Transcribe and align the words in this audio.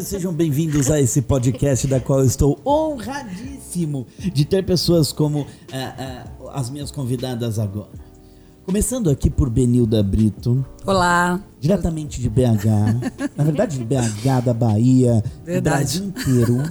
Sejam 0.00 0.32
bem-vindos 0.32 0.90
a 0.90 1.00
esse 1.00 1.20
podcast 1.22 1.86
da 1.86 1.98
qual 1.98 2.20
eu 2.20 2.24
estou 2.26 2.60
honradíssimo 2.64 4.06
de 4.32 4.44
ter 4.44 4.64
pessoas 4.64 5.12
como 5.12 5.46
ah, 5.72 5.94
ah, 5.98 6.50
as 6.52 6.70
minhas 6.70 6.90
convidadas 6.90 7.58
agora. 7.58 7.90
Começando 8.64 9.10
aqui 9.10 9.28
por 9.28 9.50
Benilda 9.50 10.02
Brito, 10.02 10.64
Olá. 10.86 11.40
diretamente 11.58 12.20
de 12.20 12.28
BH, 12.28 13.32
na 13.36 13.44
verdade 13.44 13.78
de 13.78 13.84
BH, 13.84 14.44
da 14.44 14.54
Bahia, 14.54 15.22
do 15.22 15.44
Verdade. 15.44 16.00
Brasil 16.00 16.04
inteiro, 16.04 16.62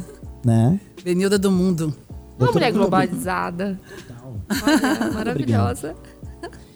né? 0.45 0.80
Benilda 1.03 1.38
do 1.38 1.52
Mundo. 1.52 1.94
Uma 2.39 2.52
mulher 2.52 2.72
globalizada. 2.72 3.80
Olha, 4.64 5.12
maravilhosa. 5.12 5.95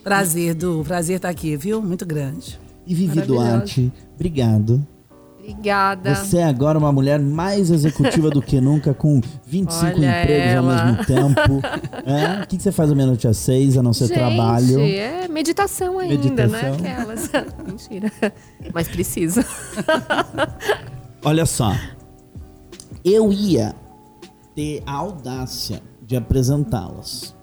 Prazer, 0.02 0.54
Du. 0.54 0.82
Prazer 0.84 1.16
estar 1.16 1.28
aqui, 1.28 1.56
viu? 1.56 1.80
Muito 1.80 2.04
grande. 2.04 2.58
E 2.86 2.94
Vivi. 2.94 3.20
Duarte, 3.22 3.92
obrigado. 4.14 4.84
Obrigada. 5.42 6.14
Você 6.14 6.38
é 6.38 6.44
agora 6.44 6.78
uma 6.78 6.92
mulher 6.92 7.18
mais 7.18 7.68
executiva 7.68 8.30
do 8.30 8.40
que 8.40 8.60
nunca, 8.60 8.94
com 8.94 9.20
25 9.44 9.84
Olha 9.86 10.20
empregos 10.22 10.46
ela. 10.46 10.80
ao 10.80 10.86
mesmo 10.86 11.04
tempo. 11.04 11.40
É? 12.06 12.42
O 12.44 12.46
que, 12.46 12.60
você 12.62 12.70
faz 12.70 12.92
à 12.92 12.94
meia-noite 12.94 13.26
às 13.26 13.38
seis, 13.38 13.76
a 13.76 13.82
não 13.82 13.92
ser 13.92 14.06
Gente, 14.06 14.18
trabalho? 14.18 14.80
é 14.80 15.26
meditação 15.26 15.98
ainda, 15.98 16.14
Meditação. 16.14 16.76
né? 16.78 16.92
Aquelas. 16.96 17.30
Mentira. 17.66 18.12
Mas 18.72 18.86
precisa. 18.86 19.44
Olha 21.24 21.44
só. 21.44 21.72
Eu 23.04 23.32
ia 23.32 23.74
ter 24.54 24.80
a 24.86 24.92
audácia 24.92 25.82
de 26.06 26.14
apresentá-las. 26.16 27.34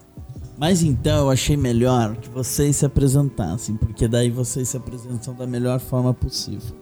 Mas 0.57 0.83
então 0.83 1.17
eu 1.25 1.29
achei 1.29 1.57
melhor 1.57 2.15
que 2.15 2.29
vocês 2.29 2.77
se 2.77 2.85
apresentassem, 2.85 3.75
porque 3.75 4.07
daí 4.07 4.29
vocês 4.29 4.69
se 4.69 4.77
apresentam 4.77 5.33
da 5.33 5.45
melhor 5.47 5.79
forma 5.79 6.13
possível, 6.13 6.75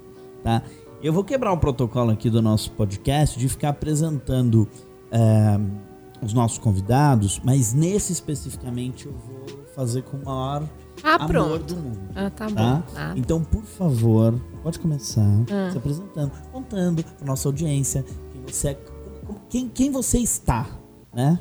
tá? 0.43 0.61
Eu 1.01 1.13
vou 1.13 1.23
quebrar 1.23 1.51
o 1.51 1.57
protocolo 1.57 2.11
aqui 2.11 2.29
do 2.29 2.41
nosso 2.41 2.71
podcast 2.71 3.37
de 3.37 3.47
ficar 3.47 3.69
apresentando 3.69 4.67
é, 5.11 5.59
os 6.21 6.33
nossos 6.33 6.57
convidados, 6.57 7.39
mas 7.43 7.73
nesse 7.73 8.11
especificamente 8.13 9.05
eu 9.05 9.13
vou 9.13 9.45
fazer 9.75 10.01
com 10.01 10.17
o 10.17 10.25
maior 10.25 10.63
Ah, 11.03 11.15
amor 11.15 11.27
pronto. 11.27 11.75
do 11.75 11.75
mundo. 11.75 11.99
Ah, 12.15 12.29
tá 12.31 12.47
bom. 12.47 12.55
Tá? 12.55 12.83
Ah, 12.95 13.13
Então, 13.15 13.43
por 13.43 13.61
favor, 13.63 14.33
pode 14.63 14.79
começar 14.79 15.21
Ah. 15.51 15.69
se 15.71 15.77
apresentando, 15.77 16.31
contando 16.51 17.03
pra 17.03 17.27
nossa 17.27 17.47
audiência 17.47 18.03
quem 18.33 18.41
você, 18.47 18.69
é, 18.69 18.77
quem, 19.49 19.69
quem 19.69 19.91
você 19.91 20.17
está, 20.17 20.65
né? 21.13 21.37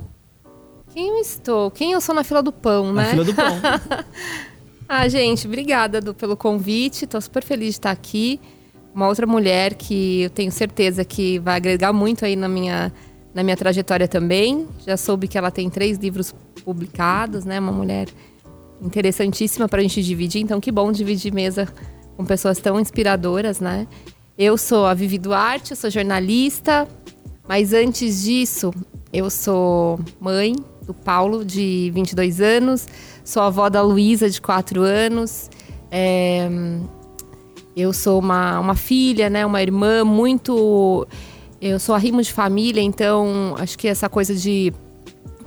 Quem 0.90 1.08
eu 1.08 1.16
estou? 1.16 1.70
Quem 1.70 1.92
eu 1.92 2.00
sou 2.00 2.14
na 2.14 2.22
fila 2.24 2.42
do 2.42 2.52
pão, 2.52 2.92
Na 2.92 3.02
né? 3.04 3.10
fila 3.10 3.24
do 3.24 3.34
pão. 3.34 3.44
Ah, 4.88 5.08
gente, 5.08 5.48
obrigada 5.48 6.00
Du, 6.00 6.14
pelo 6.14 6.36
convite. 6.36 7.08
Tô 7.08 7.20
super 7.20 7.42
feliz 7.42 7.70
de 7.70 7.78
estar 7.78 7.90
aqui. 7.90 8.38
Uma 8.96 9.08
outra 9.08 9.26
mulher 9.26 9.74
que 9.74 10.22
eu 10.22 10.30
tenho 10.30 10.50
certeza 10.50 11.04
que 11.04 11.38
vai 11.40 11.56
agregar 11.56 11.92
muito 11.92 12.24
aí 12.24 12.34
na 12.34 12.48
minha, 12.48 12.90
na 13.34 13.42
minha 13.42 13.54
trajetória 13.54 14.08
também. 14.08 14.66
Já 14.86 14.96
soube 14.96 15.28
que 15.28 15.36
ela 15.36 15.50
tem 15.50 15.68
três 15.68 15.98
livros 15.98 16.34
publicados, 16.64 17.44
né? 17.44 17.60
Uma 17.60 17.72
mulher 17.72 18.08
interessantíssima 18.80 19.68
para 19.68 19.80
a 19.80 19.82
gente 19.82 20.02
dividir. 20.02 20.40
Então, 20.40 20.58
que 20.58 20.72
bom 20.72 20.90
dividir 20.90 21.30
mesa 21.30 21.68
com 22.16 22.24
pessoas 22.24 22.58
tão 22.58 22.80
inspiradoras, 22.80 23.60
né? 23.60 23.86
Eu 24.38 24.56
sou 24.56 24.86
a 24.86 24.94
Vivi 24.94 25.18
Duarte, 25.18 25.72
eu 25.72 25.76
sou 25.76 25.90
jornalista, 25.90 26.88
mas 27.46 27.74
antes 27.74 28.22
disso, 28.22 28.72
eu 29.12 29.28
sou 29.28 30.00
mãe 30.18 30.56
do 30.86 30.94
Paulo, 30.94 31.44
de 31.44 31.90
22 31.94 32.40
anos, 32.40 32.88
sou 33.22 33.42
avó 33.42 33.68
da 33.68 33.82
Luísa, 33.82 34.30
de 34.30 34.40
4 34.40 34.80
anos. 34.80 35.50
É, 35.90 36.48
eu 37.76 37.92
sou 37.92 38.18
uma, 38.18 38.58
uma 38.58 38.74
filha, 38.74 39.28
né, 39.28 39.44
uma 39.44 39.60
irmã 39.60 40.02
muito. 40.02 41.06
Eu 41.60 41.78
sou 41.78 41.94
arrimo 41.94 42.22
de 42.22 42.32
família, 42.32 42.80
então 42.80 43.54
acho 43.58 43.78
que 43.78 43.86
essa 43.86 44.08
coisa 44.08 44.34
de 44.34 44.72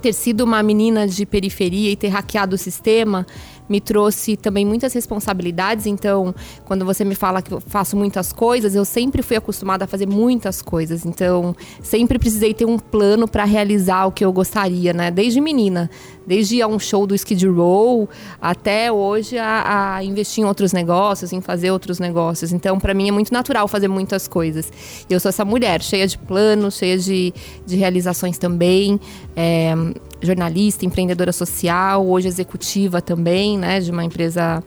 ter 0.00 0.12
sido 0.12 0.42
uma 0.42 0.62
menina 0.62 1.06
de 1.06 1.26
periferia 1.26 1.90
e 1.90 1.96
ter 1.96 2.08
hackeado 2.08 2.54
o 2.54 2.58
sistema 2.58 3.26
me 3.70 3.80
trouxe 3.80 4.36
também 4.36 4.66
muitas 4.66 4.92
responsabilidades. 4.92 5.86
Então, 5.86 6.34
quando 6.64 6.84
você 6.84 7.04
me 7.04 7.14
fala 7.14 7.40
que 7.40 7.52
eu 7.54 7.60
faço 7.60 7.96
muitas 7.96 8.32
coisas, 8.32 8.74
eu 8.74 8.84
sempre 8.84 9.22
fui 9.22 9.36
acostumada 9.36 9.84
a 9.84 9.88
fazer 9.88 10.08
muitas 10.08 10.60
coisas. 10.60 11.06
Então, 11.06 11.54
sempre 11.80 12.18
precisei 12.18 12.52
ter 12.52 12.64
um 12.64 12.78
plano 12.78 13.28
para 13.28 13.44
realizar 13.44 14.06
o 14.06 14.12
que 14.12 14.24
eu 14.24 14.32
gostaria, 14.32 14.92
né? 14.92 15.10
Desde 15.12 15.40
menina, 15.40 15.88
desde 16.26 16.60
a 16.60 16.66
um 16.66 16.80
show 16.80 17.06
do 17.06 17.14
Skid 17.14 17.46
Row 17.46 18.08
até 18.42 18.90
hoje 18.90 19.38
a, 19.38 19.94
a 19.96 20.04
investir 20.04 20.42
em 20.42 20.46
outros 20.46 20.72
negócios, 20.72 21.32
em 21.32 21.40
fazer 21.40 21.70
outros 21.70 22.00
negócios. 22.00 22.52
Então, 22.52 22.78
para 22.78 22.92
mim 22.92 23.08
é 23.08 23.12
muito 23.12 23.32
natural 23.32 23.68
fazer 23.68 23.86
muitas 23.86 24.26
coisas. 24.26 24.72
Eu 25.08 25.20
sou 25.20 25.28
essa 25.28 25.44
mulher 25.44 25.80
cheia 25.80 26.08
de 26.08 26.18
planos, 26.18 26.76
cheia 26.76 26.98
de, 26.98 27.32
de 27.64 27.76
realizações 27.76 28.36
também. 28.36 28.98
É, 29.36 29.74
jornalista, 30.20 30.84
empreendedora 30.84 31.32
social, 31.32 32.06
hoje 32.06 32.28
executiva 32.28 33.00
também, 33.00 33.58
né, 33.58 33.80
de 33.80 33.90
uma 33.90 34.04
empresa 34.04 34.62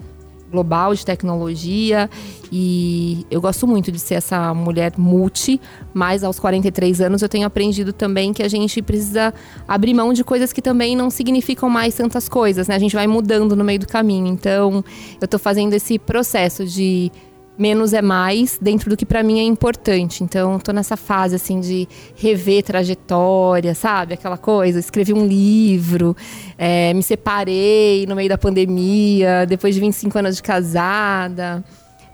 global 0.54 0.94
de 0.94 1.04
tecnologia 1.04 2.08
e 2.52 3.26
eu 3.32 3.42
gosto 3.42 3.66
muito 3.66 3.92
de 3.92 3.98
ser 3.98 4.14
essa 4.14 4.54
mulher 4.54 4.94
multi, 4.96 5.60
mas 5.92 6.24
aos 6.24 6.40
43 6.40 7.02
anos 7.02 7.24
eu 7.24 7.28
tenho 7.28 7.48
aprendido 7.48 7.92
também 7.92 8.32
que 8.32 8.44
a 8.44 8.48
gente 8.48 8.80
precisa 8.80 9.34
abrir 9.68 9.96
mão 9.96 10.14
de 10.14 10.24
coisas 10.24 10.54
que 10.54 10.62
também 10.62 10.96
não 10.96 11.10
significam 11.10 11.68
mais 11.68 11.96
tantas 11.96 12.30
coisas, 12.30 12.68
né? 12.68 12.76
A 12.76 12.80
gente 12.80 12.96
vai 12.96 13.08
mudando 13.08 13.56
no 13.56 13.64
meio 13.64 13.80
do 13.80 13.88
caminho. 13.88 14.28
Então, 14.28 14.86
eu 15.20 15.28
tô 15.28 15.40
fazendo 15.40 15.74
esse 15.74 15.98
processo 15.98 16.64
de 16.66 17.12
menos 17.58 17.94
é 17.94 18.02
mais 18.02 18.58
dentro 18.62 18.90
do 18.90 18.98
que 18.98 19.06
pra 19.06 19.24
mim 19.24 19.40
é 19.40 19.44
importante. 19.44 20.24
Então, 20.24 20.60
tô 20.60 20.72
nessa 20.72 20.98
fase 20.98 21.36
assim 21.36 21.60
de 21.60 21.88
rever 22.16 22.64
trajetória, 22.64 23.76
sabe? 23.76 24.14
Aquela 24.14 24.38
coisa, 24.38 24.80
escrevi 24.80 25.14
um 25.14 25.26
livro, 25.26 26.16
é, 26.58 26.94
me 26.94 27.04
separei 27.04 28.06
no 28.08 28.16
meio 28.16 28.30
da 28.30 28.38
pandemia, 28.38 29.46
depois 29.48 29.76
de 29.76 29.82
25 29.82 30.18
anos 30.18 30.36
de 30.36 30.44
casada. 30.44 31.64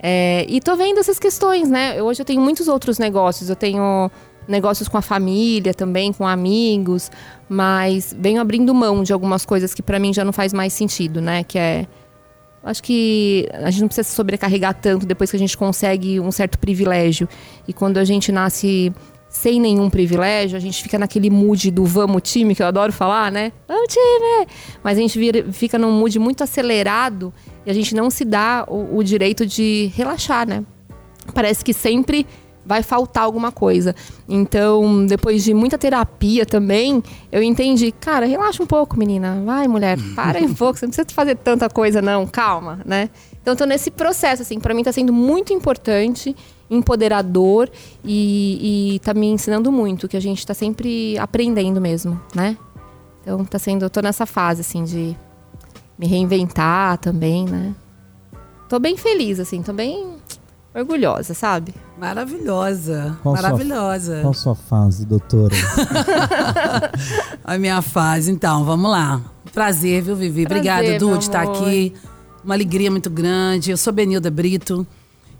É, 0.01 0.45
e 0.47 0.61
tô 0.61 0.75
vendo 0.75 0.99
essas 0.99 1.19
questões, 1.19 1.69
né? 1.69 2.01
Hoje 2.01 2.21
eu 2.21 2.25
tenho 2.25 2.41
muitos 2.41 2.67
outros 2.67 2.97
negócios. 2.97 3.49
Eu 3.49 3.55
tenho 3.55 4.09
negócios 4.47 4.89
com 4.89 4.97
a 4.97 5.01
família 5.01 5.73
também, 5.73 6.11
com 6.11 6.25
amigos, 6.25 7.11
mas 7.47 8.15
venho 8.17 8.41
abrindo 8.41 8.73
mão 8.73 9.03
de 9.03 9.13
algumas 9.13 9.45
coisas 9.45 9.73
que 9.73 9.83
pra 9.83 9.99
mim 9.99 10.11
já 10.13 10.25
não 10.25 10.33
faz 10.33 10.51
mais 10.51 10.73
sentido, 10.73 11.21
né? 11.21 11.43
Que 11.43 11.59
é 11.59 11.87
Acho 12.63 12.83
que 12.83 13.47
a 13.53 13.69
gente 13.69 13.81
não 13.81 13.87
precisa 13.87 14.07
se 14.07 14.15
sobrecarregar 14.15 14.73
tanto 14.73 15.05
depois 15.05 15.31
que 15.31 15.37
a 15.37 15.39
gente 15.39 15.57
consegue 15.57 16.19
um 16.19 16.31
certo 16.31 16.59
privilégio. 16.59 17.27
E 17.67 17.73
quando 17.73 17.97
a 17.97 18.03
gente 18.03 18.31
nasce 18.31 18.93
sem 19.29 19.61
nenhum 19.61 19.89
privilégio, 19.89 20.57
a 20.57 20.59
gente 20.59 20.81
fica 20.81 20.97
naquele 20.97 21.29
mood 21.29 21.69
do 21.71 21.85
vamos 21.85 22.23
time, 22.23 22.55
que 22.55 22.63
eu 22.63 22.67
adoro 22.67 22.91
falar, 22.91 23.31
né? 23.31 23.51
Vamos 23.67 23.93
time! 23.93 24.47
Mas 24.83 24.97
a 24.97 25.01
gente 25.01 25.19
fica 25.51 25.77
num 25.77 25.91
mood 25.91 26.17
muito 26.17 26.43
acelerado 26.43 27.31
e 27.65 27.69
a 27.69 27.73
gente 27.73 27.93
não 27.95 28.09
se 28.09 28.25
dá 28.25 28.65
o, 28.67 28.97
o 28.97 29.03
direito 29.03 29.45
de 29.45 29.91
relaxar, 29.95 30.47
né? 30.47 30.63
Parece 31.33 31.63
que 31.63 31.73
sempre 31.73 32.25
vai 32.69 32.83
faltar 32.83 33.23
alguma 33.23 33.51
coisa. 33.51 33.95
Então, 34.27 35.07
depois 35.07 35.43
de 35.43 35.55
muita 35.55 35.75
terapia 35.75 36.45
também, 36.45 37.01
eu 37.31 37.41
entendi, 37.41 37.91
cara, 37.91 38.27
relaxa 38.27 38.61
um 38.61 38.67
pouco, 38.67 38.95
menina. 38.95 39.41
Vai, 39.43 39.67
mulher, 39.67 39.97
para 40.15 40.39
um 40.39 40.53
pouco, 40.53 40.77
você 40.77 40.85
não 40.85 40.91
precisa 40.91 41.15
fazer 41.15 41.35
tanta 41.35 41.67
coisa 41.67 41.99
não, 41.99 42.27
calma, 42.27 42.79
né? 42.85 43.09
Então, 43.41 43.55
tô 43.55 43.65
nesse 43.65 43.89
processo 43.89 44.43
assim, 44.43 44.59
para 44.59 44.71
mim 44.75 44.83
tá 44.83 44.91
sendo 44.91 45.11
muito 45.11 45.51
importante, 45.51 46.35
empoderador 46.69 47.67
e, 48.05 48.93
e 48.93 48.99
tá 48.99 49.15
me 49.15 49.25
ensinando 49.25 49.71
muito, 49.71 50.07
que 50.07 50.15
a 50.15 50.21
gente 50.21 50.45
tá 50.45 50.53
sempre 50.53 51.17
aprendendo 51.17 51.81
mesmo, 51.81 52.21
né? 52.35 52.55
Então, 53.23 53.43
tá 53.43 53.57
sendo, 53.57 53.83
eu 53.83 53.89
tô 53.89 53.99
nessa 53.99 54.27
fase 54.27 54.61
assim 54.61 54.83
de 54.83 55.17
me 55.97 56.05
reinventar 56.05 56.99
também, 56.99 57.45
né? 57.45 57.73
Tô 58.69 58.77
bem 58.77 58.95
feliz 58.95 59.39
assim, 59.39 59.63
tô 59.63 59.73
bem 59.73 60.18
orgulhosa, 60.73 61.33
sabe? 61.33 61.73
Maravilhosa. 61.97 63.17
Qual 63.23 63.35
sua- 63.35 63.41
Maravilhosa. 63.43 64.19
Qual 64.21 64.33
sua 64.33 64.55
fase, 64.55 65.05
doutora? 65.05 65.55
A 67.43 67.57
minha 67.57 67.81
fase. 67.81 68.31
Então, 68.31 68.63
vamos 68.63 68.89
lá. 68.89 69.21
Prazer, 69.53 70.01
viu, 70.03 70.15
Vivi? 70.15 70.45
Prazer, 70.45 70.71
Obrigada, 70.71 70.99
Du, 70.99 71.17
de 71.17 71.23
estar 71.23 71.41
amor. 71.43 71.55
aqui. 71.57 71.93
Uma 72.43 72.53
alegria 72.53 72.89
muito 72.91 73.09
grande. 73.09 73.71
Eu 73.71 73.77
sou 73.77 73.91
Benilda 73.91 74.29
Brito. 74.31 74.85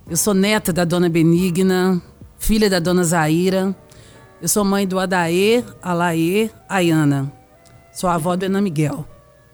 Eu 0.10 0.18
sou 0.18 0.34
neta 0.34 0.74
da 0.74 0.84
dona 0.84 1.08
Benigna, 1.08 2.02
filha 2.40 2.70
da 2.70 2.80
dona 2.80 3.04
Zaira. 3.04 3.76
Eu 4.42 4.48
sou 4.48 4.64
mãe 4.66 4.88
do 4.88 4.98
Adaê, 5.00 5.64
Alaê, 5.82 6.50
Ayana. 6.68 7.32
Sou 7.94 8.10
avó 8.10 8.36
do 8.36 8.46
Ana 8.46 8.60
Miguel. 8.62 9.06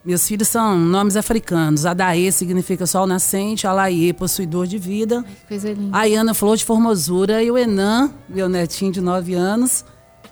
Meus 0.06 0.28
filhos 0.28 0.48
são 0.48 0.78
nomes 0.78 1.16
africanos. 1.16 1.84
Adaê 1.84 2.32
significa 2.32 2.86
sol 2.86 3.08
nascente, 3.08 3.66
Alaê, 3.66 4.14
possuidor 4.14 4.68
de 4.68 4.78
vida. 4.78 5.24
Que 5.24 5.48
coisa 5.48 5.74
linda. 5.74 5.98
Ayana, 5.98 6.34
flor 6.36 6.56
de 6.56 6.64
formosura. 6.64 7.42
E 7.42 7.50
o 7.50 7.58
Enan, 7.58 8.12
meu 8.30 8.48
netinho 8.48 8.92
de 8.92 9.02
9 9.02 9.34
anos, 9.34 9.84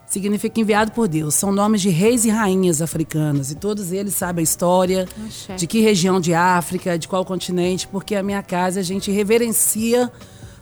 significa 0.05 0.61
enviado 0.61 0.91
por 0.91 1.07
Deus. 1.07 1.33
São 1.33 1.51
nomes 1.51 1.81
de 1.81 1.89
reis 1.89 2.23
e 2.23 2.29
rainhas 2.29 2.83
africanas. 2.83 3.49
E 3.49 3.55
todos 3.55 3.91
eles 3.91 4.13
sabem 4.13 4.41
a 4.41 4.43
história, 4.43 5.07
Axé. 5.25 5.55
de 5.55 5.65
que 5.65 5.81
região 5.81 6.21
de 6.21 6.35
África, 6.35 6.95
de 6.95 7.07
qual 7.07 7.25
continente, 7.25 7.87
porque 7.87 8.13
a 8.13 8.21
minha 8.21 8.43
casa 8.43 8.79
a 8.79 8.83
gente 8.83 9.09
reverencia 9.09 10.11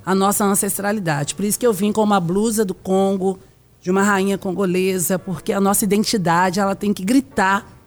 a 0.06 0.16
nossa 0.16 0.46
ancestralidade. 0.46 1.36
Por 1.36 1.44
isso 1.44 1.60
que 1.60 1.68
eu 1.68 1.74
vim 1.74 1.92
com 1.92 2.02
uma 2.02 2.20
blusa 2.20 2.64
do 2.64 2.74
Congo, 2.74 3.38
de 3.82 3.92
uma 3.92 4.04
rainha 4.04 4.38
congolesa, 4.38 5.20
porque 5.20 5.52
a 5.52 5.60
nossa 5.60 5.84
identidade 5.84 6.62
ela 6.62 6.76
tem 6.76 6.94
que 6.94 7.04
gritar. 7.04 7.81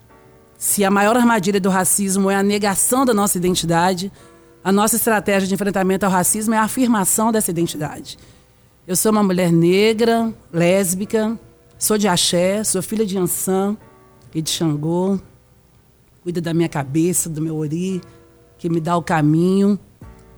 Se 0.57 0.83
a 0.83 0.91
maior 0.91 1.17
armadilha 1.17 1.59
do 1.59 1.69
racismo 1.69 2.29
é 2.29 2.35
a 2.35 2.43
negação 2.43 3.05
da 3.05 3.13
nossa 3.13 3.37
identidade, 3.37 4.11
a 4.63 4.71
nossa 4.71 4.95
estratégia 4.95 5.47
de 5.47 5.53
enfrentamento 5.53 6.05
ao 6.05 6.11
racismo 6.11 6.53
é 6.53 6.57
a 6.57 6.63
afirmação 6.63 7.31
dessa 7.31 7.51
identidade. 7.51 8.17
Eu 8.87 8.95
sou 8.95 9.11
uma 9.11 9.23
mulher 9.23 9.51
negra, 9.51 10.33
lésbica, 10.51 11.37
sou 11.77 11.97
de 11.97 12.07
axé, 12.07 12.63
sou 12.63 12.81
filha 12.81 13.05
de 13.05 13.17
Ansan 13.17 13.77
e 14.33 14.41
de 14.41 14.49
Xangô, 14.49 15.19
cuida 16.23 16.41
da 16.41 16.53
minha 16.53 16.69
cabeça, 16.69 17.29
do 17.29 17.41
meu 17.41 17.55
ori, 17.57 18.01
que 18.57 18.69
me 18.69 18.79
dá 18.79 18.97
o 18.97 19.03
caminho. 19.03 19.77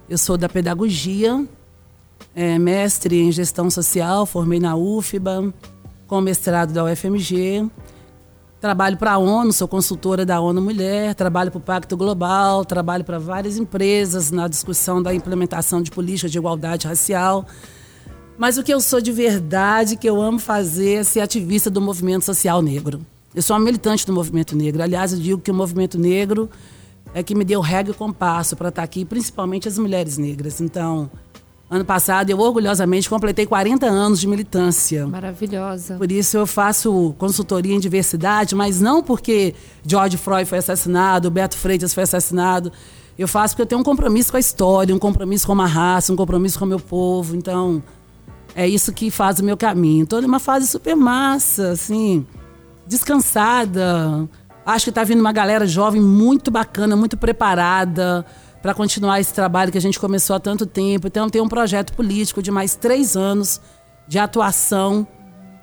Eu 0.09 0.17
sou 0.17 0.37
da 0.37 0.49
pedagogia, 0.49 1.45
é, 2.35 2.57
mestre 2.59 3.21
em 3.21 3.31
gestão 3.31 3.69
social, 3.69 4.25
formei 4.25 4.59
na 4.59 4.75
UFBA, 4.75 5.53
com 6.07 6.21
mestrado 6.21 6.73
da 6.73 6.83
UFMG. 6.83 7.69
Trabalho 8.59 8.97
para 8.97 9.13
a 9.13 9.17
ONU, 9.19 9.53
sou 9.53 9.67
consultora 9.67 10.25
da 10.25 10.39
ONU 10.39 10.59
Mulher, 10.59 11.13
trabalho 11.13 11.51
para 11.51 11.59
o 11.59 11.61
Pacto 11.61 11.95
Global, 11.95 12.65
trabalho 12.65 13.03
para 13.03 13.19
várias 13.19 13.55
empresas 13.55 14.31
na 14.31 14.47
discussão 14.47 15.01
da 15.01 15.13
implementação 15.13 15.79
de 15.79 15.91
políticas 15.91 16.31
de 16.31 16.39
igualdade 16.39 16.87
racial. 16.87 17.45
Mas 18.35 18.57
o 18.57 18.63
que 18.63 18.73
eu 18.73 18.81
sou 18.81 18.99
de 18.99 19.11
verdade, 19.11 19.95
que 19.95 20.09
eu 20.09 20.19
amo 20.19 20.39
fazer, 20.39 21.01
é 21.01 21.03
ser 21.03 21.19
ativista 21.19 21.69
do 21.69 21.79
movimento 21.79 22.25
social 22.25 22.59
negro. 22.63 23.05
Eu 23.35 23.43
sou 23.43 23.55
uma 23.55 23.63
militante 23.63 24.07
do 24.07 24.13
movimento 24.13 24.55
negro. 24.55 24.81
Aliás, 24.81 25.13
eu 25.13 25.19
digo 25.19 25.39
que 25.39 25.51
o 25.51 25.53
movimento 25.53 25.99
negro 25.99 26.49
é 27.13 27.21
que 27.21 27.35
me 27.35 27.45
deu 27.45 27.61
regra 27.61 27.93
e 27.93 27.95
compasso 27.95 28.55
para 28.55 28.69
estar 28.69 28.81
aqui, 28.81 29.05
principalmente 29.05 29.67
as 29.67 29.77
mulheres 29.77 30.17
negras. 30.17 30.61
Então, 30.61 31.11
ano 31.69 31.83
passado, 31.83 32.29
eu 32.29 32.39
orgulhosamente 32.39 33.09
completei 33.09 33.45
40 33.45 33.85
anos 33.85 34.19
de 34.19 34.27
militância. 34.27 35.05
Maravilhosa. 35.05 35.95
Por 35.95 36.11
isso 36.11 36.37
eu 36.37 36.47
faço 36.47 37.13
consultoria 37.17 37.75
em 37.75 37.79
diversidade, 37.79 38.55
mas 38.55 38.79
não 38.79 39.03
porque 39.03 39.53
George 39.85 40.17
Floyd 40.17 40.47
foi 40.47 40.59
assassinado, 40.59 41.29
Beto 41.29 41.57
Freitas 41.57 41.93
foi 41.93 42.03
assassinado. 42.03 42.71
Eu 43.17 43.27
faço 43.27 43.53
porque 43.53 43.63
eu 43.63 43.65
tenho 43.65 43.81
um 43.81 43.83
compromisso 43.83 44.31
com 44.31 44.37
a 44.37 44.39
história, 44.39 44.95
um 44.95 44.99
compromisso 44.99 45.45
com 45.45 45.59
a 45.59 45.65
raça, 45.65 46.13
um 46.13 46.15
compromisso 46.15 46.57
com 46.57 46.65
o 46.65 46.67
meu 46.67 46.79
povo. 46.79 47.35
Então, 47.35 47.83
é 48.55 48.67
isso 48.67 48.93
que 48.93 49.11
faz 49.11 49.39
o 49.39 49.43
meu 49.43 49.57
caminho. 49.57 50.03
Estou 50.03 50.21
numa 50.21 50.39
fase 50.39 50.67
super 50.67 50.95
massa, 50.95 51.71
assim, 51.71 52.25
descansada, 52.87 54.29
Acho 54.67 54.83
que 54.83 54.89
está 54.89 55.05
vindo 55.05 55.21
uma 55.21 55.31
galera 55.31 55.65
jovem 55.65 56.01
muito 56.01 56.51
bacana, 56.51 56.93
muito 56.93 57.15
preparada 57.15 58.25
para 58.61 58.73
continuar 58.73 59.19
esse 59.19 59.33
trabalho 59.33 59.71
que 59.71 59.77
a 59.77 59.81
gente 59.81 59.99
começou 59.99 60.35
há 60.35 60.39
tanto 60.39 60.65
tempo. 60.65 61.07
Então, 61.07 61.29
tem 61.29 61.41
um 61.41 61.49
projeto 61.49 61.93
político 61.93 62.41
de 62.41 62.51
mais 62.51 62.75
três 62.75 63.15
anos 63.15 63.61
de 64.07 64.17
atuação 64.17 65.07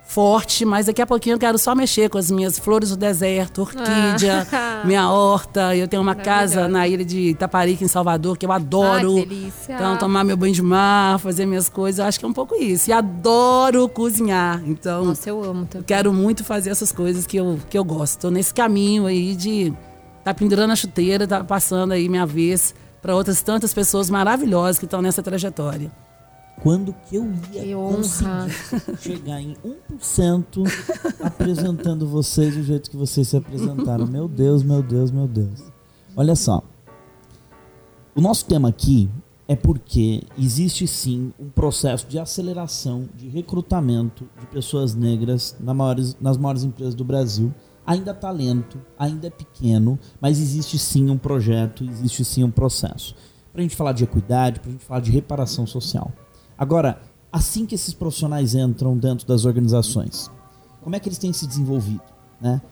forte, 0.07 0.65
mas 0.65 0.87
daqui 0.87 1.01
a 1.01 1.07
pouquinho 1.07 1.35
eu 1.35 1.39
quero 1.39 1.59
só 1.59 1.75
mexer 1.75 2.11
com 2.11 2.19
as 2.19 2.31
minhas 2.31 2.59
flores 2.59 2.91
do 2.91 2.97
deserto, 2.97 3.63
orquídea, 3.63 4.47
ah. 4.53 4.83
minha 4.85 5.11
horta. 5.11 5.75
Eu 5.75 5.89
tenho 5.89 6.03
uma 6.03 6.15
casa 6.15 6.69
na 6.69 6.87
ilha 6.87 7.05
de 7.05 7.31
Itaparica, 7.31 7.83
em 7.83 7.89
Salvador, 7.89 8.37
que 8.37 8.47
eu 8.47 8.53
adoro. 8.53 9.17
Ai, 9.17 9.27
delícia. 9.27 9.75
Então, 9.75 9.97
tomar 9.97 10.23
meu 10.23 10.37
banho 10.37 10.53
de 10.53 10.63
mar, 10.63 11.19
fazer 11.19 11.47
minhas 11.47 11.69
coisas, 11.69 11.99
eu 11.99 12.05
acho 12.05 12.19
que 12.19 12.25
é 12.25 12.29
um 12.29 12.33
pouco 12.33 12.55
isso. 12.55 12.91
E 12.91 12.93
adoro 12.93 13.89
cozinhar. 13.89 14.63
Então, 14.67 15.07
Nossa, 15.07 15.29
eu 15.29 15.43
amo 15.43 15.67
também. 15.67 15.87
Quero 15.87 16.13
muito 16.13 16.45
fazer 16.45 16.71
essas 16.71 16.93
coisas 16.93 17.27
que 17.27 17.39
eu, 17.39 17.59
que 17.69 17.77
eu 17.77 17.85
gosto. 17.85 18.21
Tô 18.21 18.31
nesse 18.31 18.53
caminho 18.53 19.07
aí 19.07 19.35
de 19.35 19.73
tá 20.23 20.33
pendurando 20.33 20.71
a 20.71 20.77
chuteira, 20.77 21.27
tá 21.27 21.43
passando 21.43 21.93
aí 21.93 22.09
minha 22.09 22.27
vez 22.27 22.75
para 23.05 23.15
outras 23.15 23.43
tantas 23.43 23.75
pessoas 23.75 24.09
maravilhosas 24.09 24.79
que 24.79 24.87
estão 24.87 25.03
nessa 25.03 25.23
trajetória 25.23 25.93
quando 26.63 26.95
que 27.07 27.17
eu 27.17 27.31
ia 27.53 27.63
que 27.63 27.75
conseguir 27.75 28.99
chegar 28.99 29.43
em 29.43 29.55
1% 29.93 30.67
apresentando 31.23 32.07
vocês 32.07 32.57
do 32.57 32.63
jeito 32.63 32.91
que 32.91 32.97
vocês 32.97 33.29
se 33.29 33.37
apresentaram. 33.37 34.07
Meu 34.07 34.27
Deus, 34.27 34.63
meu 34.63 34.83
Deus, 34.83 35.11
meu 35.11 35.27
Deus. 35.27 35.63
Olha 36.17 36.35
só. 36.35 36.63
O 38.15 38.21
nosso 38.23 38.47
tema 38.47 38.71
aqui 38.71 39.11
é 39.47 39.55
porque 39.55 40.23
existe 40.39 40.87
sim 40.87 41.35
um 41.39 41.51
processo 41.51 42.07
de 42.07 42.19
aceleração 42.19 43.07
de 43.15 43.29
recrutamento 43.29 44.27
de 44.41 44.47
pessoas 44.47 44.95
negras 44.95 45.55
nas 45.61 45.77
maiores, 45.77 46.17
nas 46.19 46.39
maiores 46.39 46.65
empresas 46.65 46.95
do 46.95 47.05
Brasil. 47.05 47.53
Ainda 47.87 48.15
talento, 48.15 48.81
ainda 48.99 49.27
é 49.27 49.31
pequeno, 49.31 49.99
mas 50.21 50.41
existe 50.41 50.79
sim 50.79 51.11
um 51.11 51.19
projeto, 51.19 51.85
existe 51.85 52.25
sim 52.25 52.43
um 52.43 52.51
processo. 52.51 53.15
Para 53.53 53.61
a 53.61 53.63
gente 53.63 53.77
falar 53.77 53.93
de 53.93 54.05
equidade, 54.05 54.61
para 54.61 54.71
a 54.71 54.73
gente 54.73 54.85
falar 54.85 55.01
de 55.01 55.11
reparação 55.11 55.67
social. 55.67 56.11
Agora, 56.57 57.01
assim 57.31 57.67
que 57.67 57.75
esses 57.75 57.93
profissionais 57.93 58.55
entram 58.55 58.97
dentro 58.97 59.27
das 59.27 59.45
organizações, 59.45 60.31
como 60.83 60.97
é 60.97 61.01
que 61.01 61.09
eles 61.09 61.19
têm 61.19 61.33
se 61.33 61.47
desenvolvido, 61.47 62.03
né? 62.41 62.63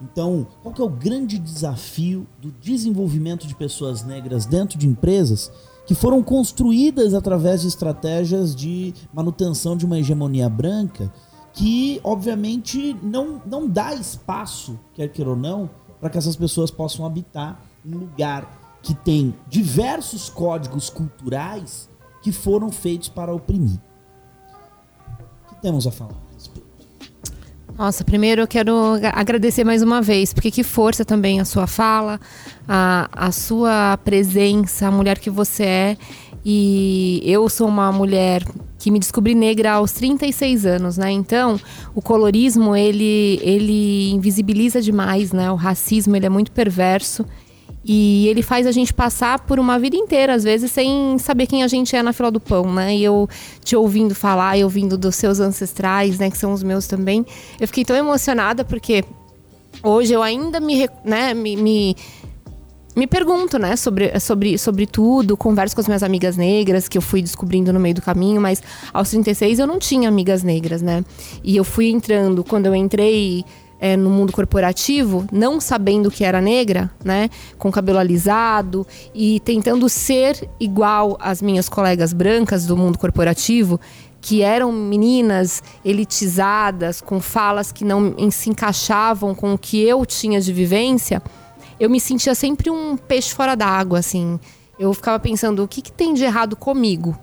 Então, 0.00 0.46
qual 0.62 0.74
é 0.78 0.82
o 0.82 0.88
grande 0.88 1.38
desafio 1.38 2.26
do 2.40 2.50
desenvolvimento 2.50 3.46
de 3.46 3.54
pessoas 3.54 4.02
negras 4.02 4.46
dentro 4.46 4.76
de 4.76 4.86
empresas 4.86 5.52
que 5.86 5.94
foram 5.94 6.22
construídas 6.22 7.14
através 7.14 7.62
de 7.62 7.68
estratégias 7.68 8.54
de 8.54 8.94
manutenção 9.12 9.76
de 9.76 9.84
uma 9.84 9.98
hegemonia 9.98 10.48
branca 10.48 11.12
que, 11.52 12.00
obviamente, 12.02 12.96
não, 13.02 13.40
não 13.44 13.68
dá 13.68 13.94
espaço, 13.94 14.78
quer 14.94 15.08
queira 15.08 15.30
ou 15.30 15.36
não, 15.36 15.68
para 16.00 16.10
que 16.10 16.18
essas 16.18 16.36
pessoas 16.36 16.70
possam 16.70 17.04
habitar 17.04 17.60
um 17.84 17.96
lugar 17.98 18.78
que 18.82 18.94
tem 18.94 19.34
diversos 19.48 20.28
códigos 20.28 20.90
culturais 20.90 21.88
que 22.22 22.32
foram 22.32 22.70
feitos 22.70 23.08
para 23.08 23.34
oprimir. 23.34 23.78
O 25.44 25.54
que 25.54 25.62
temos 25.62 25.86
a 25.86 25.90
falar? 25.90 26.22
Nossa, 27.76 28.04
primeiro 28.04 28.42
eu 28.42 28.46
quero 28.46 28.74
agradecer 29.14 29.64
mais 29.64 29.82
uma 29.82 30.02
vez, 30.02 30.32
porque 30.32 30.50
que 30.50 30.62
força 30.62 31.04
também 31.04 31.40
a 31.40 31.44
sua 31.44 31.66
fala, 31.66 32.20
a, 32.68 33.08
a 33.12 33.32
sua 33.32 33.96
presença, 34.04 34.86
a 34.86 34.90
mulher 34.90 35.18
que 35.18 35.30
você 35.30 35.64
é. 35.64 35.96
E 36.44 37.22
eu 37.24 37.48
sou 37.48 37.68
uma 37.68 37.90
mulher 37.90 38.44
que 38.82 38.90
me 38.90 38.98
descobri 38.98 39.32
negra 39.32 39.74
aos 39.74 39.92
36 39.92 40.66
anos, 40.66 40.98
né? 40.98 41.08
Então, 41.08 41.56
o 41.94 42.02
colorismo, 42.02 42.74
ele, 42.74 43.38
ele 43.40 44.10
invisibiliza 44.10 44.82
demais, 44.82 45.30
né? 45.30 45.52
O 45.52 45.54
racismo, 45.54 46.16
ele 46.16 46.26
é 46.26 46.28
muito 46.28 46.50
perverso. 46.50 47.24
E 47.84 48.26
ele 48.26 48.42
faz 48.42 48.66
a 48.66 48.72
gente 48.72 48.92
passar 48.92 49.38
por 49.38 49.60
uma 49.60 49.78
vida 49.78 49.94
inteira, 49.94 50.34
às 50.34 50.42
vezes, 50.42 50.72
sem 50.72 51.16
saber 51.20 51.46
quem 51.46 51.62
a 51.62 51.68
gente 51.68 51.94
é 51.94 52.02
na 52.02 52.12
fila 52.12 52.28
do 52.28 52.40
pão, 52.40 52.72
né? 52.72 52.96
E 52.96 53.04
eu 53.04 53.28
te 53.62 53.76
ouvindo 53.76 54.16
falar 54.16 54.58
e 54.58 54.64
ouvindo 54.64 54.98
dos 54.98 55.14
seus 55.14 55.38
ancestrais, 55.38 56.18
né? 56.18 56.28
Que 56.28 56.36
são 56.36 56.52
os 56.52 56.64
meus 56.64 56.88
também. 56.88 57.24
Eu 57.60 57.68
fiquei 57.68 57.84
tão 57.84 57.94
emocionada 57.94 58.64
porque 58.64 59.04
hoje 59.80 60.12
eu 60.12 60.24
ainda 60.24 60.58
me, 60.58 60.88
né, 61.04 61.34
me, 61.34 61.54
me, 61.54 61.96
me 62.94 63.06
pergunto, 63.06 63.58
né, 63.58 63.74
sobre, 63.76 64.18
sobre, 64.20 64.58
sobre 64.58 64.86
tudo. 64.86 65.36
Converso 65.36 65.74
com 65.74 65.80
as 65.80 65.86
minhas 65.86 66.02
amigas 66.02 66.36
negras, 66.36 66.88
que 66.88 66.98
eu 66.98 67.02
fui 67.02 67.22
descobrindo 67.22 67.72
no 67.72 67.80
meio 67.80 67.94
do 67.94 68.02
caminho, 68.02 68.40
mas 68.40 68.62
aos 68.92 69.10
36 69.10 69.58
eu 69.58 69.66
não 69.66 69.78
tinha 69.78 70.08
amigas 70.08 70.42
negras, 70.42 70.82
né? 70.82 71.04
E 71.42 71.56
eu 71.56 71.64
fui 71.64 71.88
entrando, 71.90 72.44
quando 72.44 72.66
eu 72.66 72.74
entrei 72.74 73.44
é, 73.80 73.96
no 73.96 74.10
mundo 74.10 74.32
corporativo, 74.32 75.26
não 75.32 75.60
sabendo 75.60 76.08
que 76.08 76.22
era 76.22 76.40
negra, 76.40 76.88
né, 77.04 77.28
com 77.58 77.72
cabelo 77.72 77.98
alisado 77.98 78.86
e 79.12 79.40
tentando 79.40 79.88
ser 79.88 80.48
igual 80.60 81.18
às 81.20 81.42
minhas 81.42 81.68
colegas 81.68 82.12
brancas 82.12 82.64
do 82.64 82.76
mundo 82.76 82.96
corporativo, 82.96 83.80
que 84.20 84.40
eram 84.40 84.70
meninas 84.70 85.60
elitizadas, 85.84 87.00
com 87.00 87.20
falas 87.20 87.72
que 87.72 87.84
não 87.84 88.14
se 88.30 88.50
encaixavam 88.50 89.34
com 89.34 89.54
o 89.54 89.58
que 89.58 89.82
eu 89.82 90.06
tinha 90.06 90.40
de 90.40 90.52
vivência, 90.52 91.20
eu 91.84 91.90
me 91.90 92.00
sentia 92.00 92.34
sempre 92.34 92.70
um 92.70 92.96
peixe 92.96 93.34
fora 93.34 93.54
d'água, 93.54 93.98
assim. 93.98 94.38
Eu 94.78 94.92
ficava 94.94 95.18
pensando, 95.18 95.62
o 95.62 95.68
que, 95.68 95.82
que 95.82 95.92
tem 95.92 96.14
de 96.14 96.24
errado 96.24 96.56
comigo? 96.56 97.18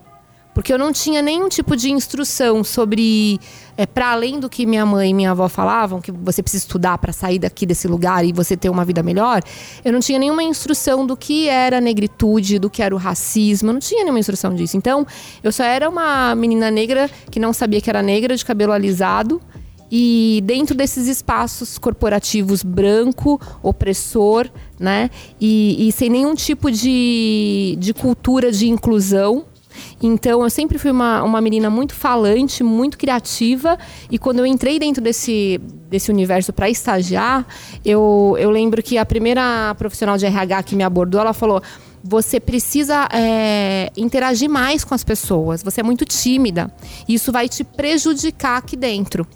porque 0.60 0.74
eu 0.74 0.78
não 0.78 0.92
tinha 0.92 1.22
nenhum 1.22 1.48
tipo 1.48 1.74
de 1.74 1.90
instrução 1.90 2.66
sobre 2.66 3.40
é, 3.78 3.86
para 3.86 4.12
além 4.12 4.42
do 4.42 4.50
que 4.50 4.66
minha 4.66 4.86
mãe 4.86 5.12
e 5.12 5.14
minha 5.14 5.32
avó 5.32 5.48
falavam, 5.48 6.02
que 6.02 6.12
você 6.12 6.44
precisa 6.44 6.66
estudar 6.66 6.98
para 6.98 7.14
sair 7.14 7.40
daqui 7.40 7.66
desse 7.66 7.88
lugar 7.88 8.26
e 8.26 8.34
você 8.34 8.58
ter 8.58 8.70
uma 8.70 8.84
vida 8.84 9.02
melhor. 9.02 9.42
Eu 9.86 9.94
não 9.94 10.02
tinha 10.02 10.20
nenhuma 10.20 10.44
instrução 10.44 11.08
do 11.08 11.16
que 11.16 11.48
era 11.48 11.80
negritude, 11.80 12.60
do 12.60 12.70
que 12.70 12.84
era 12.84 12.94
o 12.94 12.98
racismo, 12.98 13.70
eu 13.70 13.74
não 13.74 13.80
tinha 13.80 14.04
nenhuma 14.04 14.20
instrução 14.20 14.54
disso. 14.54 14.76
Então, 14.76 15.08
eu 15.42 15.50
só 15.50 15.64
era 15.64 15.88
uma 15.88 16.36
menina 16.36 16.70
negra 16.70 17.10
que 17.32 17.40
não 17.40 17.54
sabia 17.54 17.80
que 17.80 17.90
era 17.90 18.02
negra, 18.02 18.36
de 18.36 18.44
cabelo 18.44 18.74
alisado. 18.74 19.42
E 19.92 20.42
dentro 20.46 20.76
desses 20.76 21.08
espaços 21.08 21.78
corporativos 21.78 22.64
branco, 22.64 23.40
opressor, 23.64 24.50
né? 24.80 25.10
E, 25.40 25.88
e 25.88 25.92
sem 25.92 26.10
nenhum 26.10 26.36
tipo 26.36 26.72
de, 26.72 27.76
de 27.80 27.94
cultura 27.94 28.52
de 28.52 28.70
inclusão, 28.70 29.46
então 30.02 30.44
eu 30.44 30.50
sempre 30.50 30.78
fui 30.78 30.92
uma, 30.92 31.24
uma 31.24 31.42
menina 31.42 31.70
muito 31.70 31.94
falante, 31.94 32.64
muito 32.64 32.98
criativa. 32.98 33.78
E 34.10 34.18
quando 34.18 34.40
eu 34.40 34.46
entrei 34.46 34.80
dentro 34.80 35.02
desse, 35.02 35.60
desse 35.90 36.12
universo 36.12 36.54
para 36.54 36.70
estagiar, 36.70 37.46
eu, 37.84 38.36
eu 38.40 38.50
lembro 38.50 38.82
que 38.82 38.98
a 38.98 39.06
primeira 39.06 39.76
profissional 39.78 40.18
de 40.18 40.26
RH 40.26 40.64
que 40.64 40.76
me 40.76 40.84
abordou, 40.84 41.22
ela 41.22 41.34
falou: 41.34 41.62
você 42.04 42.40
precisa 42.40 43.08
é, 43.12 43.92
interagir 43.98 44.50
mais 44.50 44.84
com 44.84 44.94
as 44.94 45.04
pessoas. 45.04 45.62
Você 45.64 45.82
é 45.82 45.84
muito 45.84 46.06
tímida. 46.06 46.72
Isso 47.08 47.32
vai 47.32 47.50
te 47.50 47.64
prejudicar 47.64 48.58
aqui 48.58 48.76
dentro. 48.76 49.28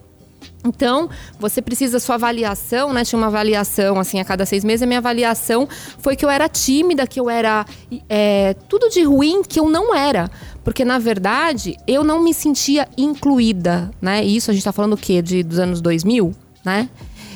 Então, 0.64 1.10
você 1.40 1.62
precisa 1.62 2.00
sua 2.00 2.16
avaliação, 2.16 2.94
né? 2.94 3.04
Tinha 3.04 3.18
uma 3.18 3.28
avaliação 3.28 4.00
assim 4.00 4.20
a 4.20 4.26
cada 4.26 4.46
seis 4.46 4.64
meses. 4.64 4.82
A 4.82 4.86
minha 4.86 5.00
avaliação 5.00 5.68
foi 6.00 6.16
que 6.16 6.24
eu 6.24 6.30
era 6.30 6.48
tímida, 6.48 7.06
que 7.06 7.20
eu 7.20 7.30
era 7.30 7.66
é, 8.10 8.56
tudo 8.70 8.90
de 8.90 9.04
ruim 9.04 9.44
que 9.44 9.60
eu 9.60 9.70
não 9.70 9.94
era, 9.94 10.32
porque 10.64 10.86
na 10.86 10.98
verdade 11.00 11.76
eu 11.86 12.04
não 12.04 12.24
me 12.24 12.34
sentia 12.34 12.88
incluída, 12.98 13.92
né? 14.02 14.24
E 14.24 14.36
isso 14.36 14.50
a 14.50 14.54
gente 14.54 14.64
tá 14.64 14.72
falando 14.72 14.94
o 14.94 14.98
quê? 14.98 15.22
De 15.22 15.44
dos 15.44 15.60
anos 15.60 15.82
2000, 15.82 16.34
né? 16.64 16.90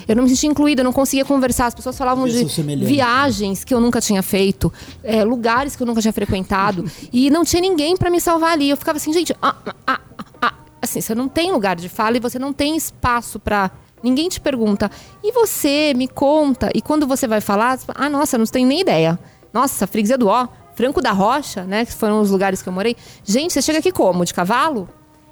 Eu 0.08 0.16
não 0.16 0.24
me 0.24 0.30
sentia 0.30 0.50
incluída, 0.50 0.80
eu 0.80 0.86
não 0.86 0.94
conseguia 0.94 1.26
conversar. 1.26 1.66
As 1.66 1.76
pessoas 1.76 1.98
falavam 1.98 2.26
de 2.28 2.46
viagens 2.86 3.66
que 3.66 3.74
eu 3.74 3.82
nunca 3.82 4.00
tinha 4.00 4.24
feito, 4.24 4.72
é, 5.04 5.24
lugares 5.24 5.76
que 5.76 5.84
eu 5.84 5.88
nunca 5.88 6.02
tinha 6.02 6.14
frequentado. 6.14 6.90
e 7.12 7.30
não 7.30 7.44
tinha 7.44 7.62
ninguém 7.62 7.98
para 7.98 8.10
me 8.10 8.22
salvar 8.22 8.54
ali. 8.54 8.70
Eu 8.70 8.78
ficava 8.78 8.98
assim, 8.98 9.12
gente, 9.12 9.36
ah, 9.42 9.56
ah, 9.66 9.76
ah, 9.86 10.00
assim, 10.90 11.02
você 11.02 11.14
não 11.14 11.28
tem 11.28 11.52
lugar 11.52 11.76
de 11.76 11.90
fala 11.90 12.18
e 12.18 12.20
você 12.20 12.40
não 12.40 12.52
tem 12.54 12.76
espaço 12.76 13.40
para 13.40 13.72
Ninguém 14.04 14.30
te 14.30 14.40
pergunta, 14.40 14.92
e 15.24 15.32
você, 15.32 15.94
me 15.96 16.08
conta. 16.08 16.70
E 16.74 16.82
quando 16.82 17.08
você 17.08 17.28
vai 17.28 17.42
falar, 17.42 17.80
ah, 17.96 18.10
nossa, 18.10 18.38
não 18.38 18.46
tem 18.46 18.66
nem 18.66 18.82
ideia. 18.82 19.18
Nossa, 19.52 19.88
Freguesia 19.88 20.18
do 20.18 20.28
Ó, 20.28 20.48
Franco 20.76 21.02
da 21.02 21.12
Rocha, 21.12 21.64
né? 21.64 21.84
Que 21.84 21.92
foram 21.92 22.22
os 22.22 22.30
lugares 22.30 22.62
que 22.62 22.70
eu 22.70 22.74
morei. 22.74 22.96
Gente, 23.24 23.54
você 23.54 23.62
chega 23.62 23.80
aqui 23.80 23.92
como? 23.92 24.24
De 24.24 24.34
cavalo? 24.34 24.88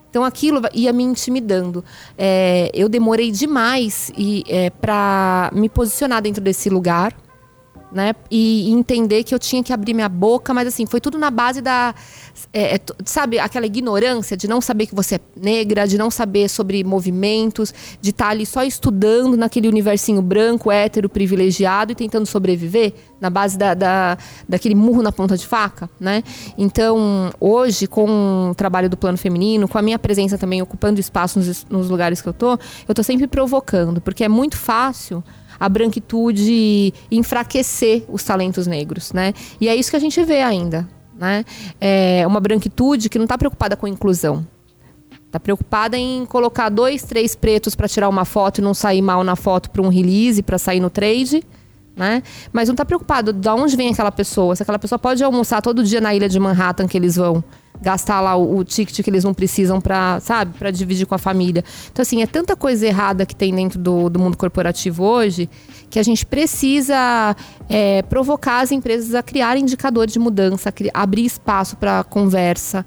Então 0.09 0.23
aquilo 0.23 0.61
ia 0.73 0.91
me 0.91 1.03
intimidando. 1.03 1.85
É, 2.17 2.71
eu 2.73 2.89
demorei 2.89 3.31
demais 3.31 4.11
e, 4.17 4.43
é, 4.47 4.69
para 4.71 5.51
me 5.53 5.69
posicionar 5.69 6.21
dentro 6.21 6.41
desse 6.41 6.69
lugar. 6.69 7.13
Né? 7.91 8.13
E 8.31 8.71
entender 8.71 9.23
que 9.23 9.33
eu 9.33 9.39
tinha 9.39 9.63
que 9.63 9.71
abrir 9.71 9.93
minha 9.93 10.09
boca, 10.09 10.53
mas 10.53 10.67
assim, 10.67 10.85
foi 10.85 10.99
tudo 10.99 11.17
na 11.17 11.29
base 11.29 11.61
da 11.61 11.93
é, 12.57 12.75
é, 12.75 12.79
sabe, 13.03 13.37
aquela 13.37 13.65
ignorância 13.65 14.37
de 14.37 14.47
não 14.47 14.61
saber 14.61 14.85
que 14.87 14.95
você 14.95 15.15
é 15.15 15.19
negra, 15.35 15.85
de 15.85 15.97
não 15.97 16.09
saber 16.09 16.47
sobre 16.47 16.85
movimentos, 16.85 17.73
de 17.99 18.11
estar 18.11 18.27
tá 18.27 18.31
ali 18.31 18.45
só 18.45 18.63
estudando 18.63 19.35
naquele 19.35 19.67
universinho 19.67 20.21
branco, 20.21 20.71
hétero, 20.71 21.09
privilegiado 21.09 21.91
e 21.91 21.95
tentando 21.95 22.25
sobreviver 22.25 22.93
na 23.19 23.29
base 23.29 23.57
da, 23.57 23.73
da, 23.73 24.17
daquele 24.47 24.73
murro 24.73 25.01
na 25.01 25.11
ponta 25.11 25.35
de 25.35 25.45
faca, 25.45 25.89
né? 25.99 26.23
Então, 26.57 27.29
hoje, 27.41 27.87
com 27.87 28.51
o 28.51 28.55
trabalho 28.55 28.89
do 28.89 28.95
plano 28.95 29.17
feminino, 29.17 29.67
com 29.67 29.77
a 29.77 29.81
minha 29.81 29.99
presença 29.99 30.37
também 30.37 30.61
ocupando 30.61 30.97
espaço 30.97 31.39
nos, 31.39 31.65
nos 31.69 31.89
lugares 31.89 32.21
que 32.21 32.29
eu 32.29 32.33
tô, 32.33 32.57
eu 32.87 32.95
tô 32.95 33.03
sempre 33.03 33.27
provocando, 33.27 33.99
porque 33.99 34.23
é 34.23 34.29
muito 34.29 34.55
fácil 34.55 35.21
a 35.59 35.67
branquitude 35.67 36.93
enfraquecer 37.11 38.05
os 38.07 38.23
talentos 38.23 38.65
negros, 38.65 39.11
né? 39.11 39.33
E 39.59 39.67
é 39.67 39.75
isso 39.75 39.89
que 39.89 39.97
a 39.97 39.99
gente 39.99 40.23
vê 40.23 40.41
ainda, 40.41 40.87
né? 41.15 41.43
É 41.79 42.25
uma 42.27 42.39
branquitude 42.39 43.09
que 43.09 43.17
não 43.17 43.25
está 43.25 43.37
preocupada 43.37 43.75
com 43.75 43.87
inclusão. 43.87 44.45
Está 45.25 45.39
preocupada 45.39 45.97
em 45.97 46.25
colocar 46.25 46.69
dois, 46.69 47.03
três 47.03 47.35
pretos 47.35 47.75
para 47.75 47.87
tirar 47.87 48.07
uma 48.07 48.23
foto 48.23 48.59
e 48.59 48.61
não 48.61 48.73
sair 48.73 49.01
mal 49.01 49.23
na 49.23 49.35
foto 49.35 49.69
para 49.69 49.81
um 49.81 49.89
release, 49.89 50.41
para 50.41 50.57
sair 50.57 50.79
no 50.79 50.89
trade. 50.89 51.43
Né? 51.95 52.21
Mas 52.51 52.67
não 52.67 52.73
está 52.73 52.83
preocupado 52.83 53.31
de 53.31 53.47
onde 53.49 53.75
vem 53.75 53.89
aquela 53.89 54.11
pessoa. 54.11 54.55
Se 54.55 54.63
aquela 54.63 54.79
pessoa 54.79 54.99
pode 54.99 55.23
almoçar 55.23 55.61
todo 55.61 55.83
dia 55.83 56.01
na 56.01 56.13
ilha 56.13 56.27
de 56.27 56.37
Manhattan 56.39 56.87
que 56.87 56.97
eles 56.97 57.15
vão 57.15 57.43
gastar 57.81 58.21
lá 58.21 58.35
o, 58.35 58.57
o 58.57 58.63
ticket 58.63 59.01
que 59.03 59.09
eles 59.09 59.23
não 59.23 59.33
precisam 59.33 59.79
para, 59.81 60.19
sabe, 60.19 60.57
para 60.57 60.71
dividir 60.71 61.05
com 61.05 61.15
a 61.15 61.17
família. 61.17 61.63
Então 61.91 62.01
assim, 62.01 62.21
é 62.21 62.27
tanta 62.27 62.55
coisa 62.55 62.85
errada 62.85 63.25
que 63.25 63.35
tem 63.35 63.53
dentro 63.53 63.79
do, 63.79 64.09
do 64.09 64.19
mundo 64.19 64.37
corporativo 64.37 65.03
hoje 65.03 65.49
que 65.89 65.99
a 65.99 66.03
gente 66.03 66.25
precisa 66.25 67.35
é, 67.69 68.01
provocar 68.03 68.59
as 68.59 68.71
empresas 68.71 69.15
a 69.15 69.23
criar 69.23 69.57
indicadores 69.57 70.13
de 70.13 70.19
mudança, 70.19 70.73
a 70.93 71.01
abrir 71.01 71.25
espaço 71.25 71.77
para 71.77 72.03
conversa, 72.03 72.85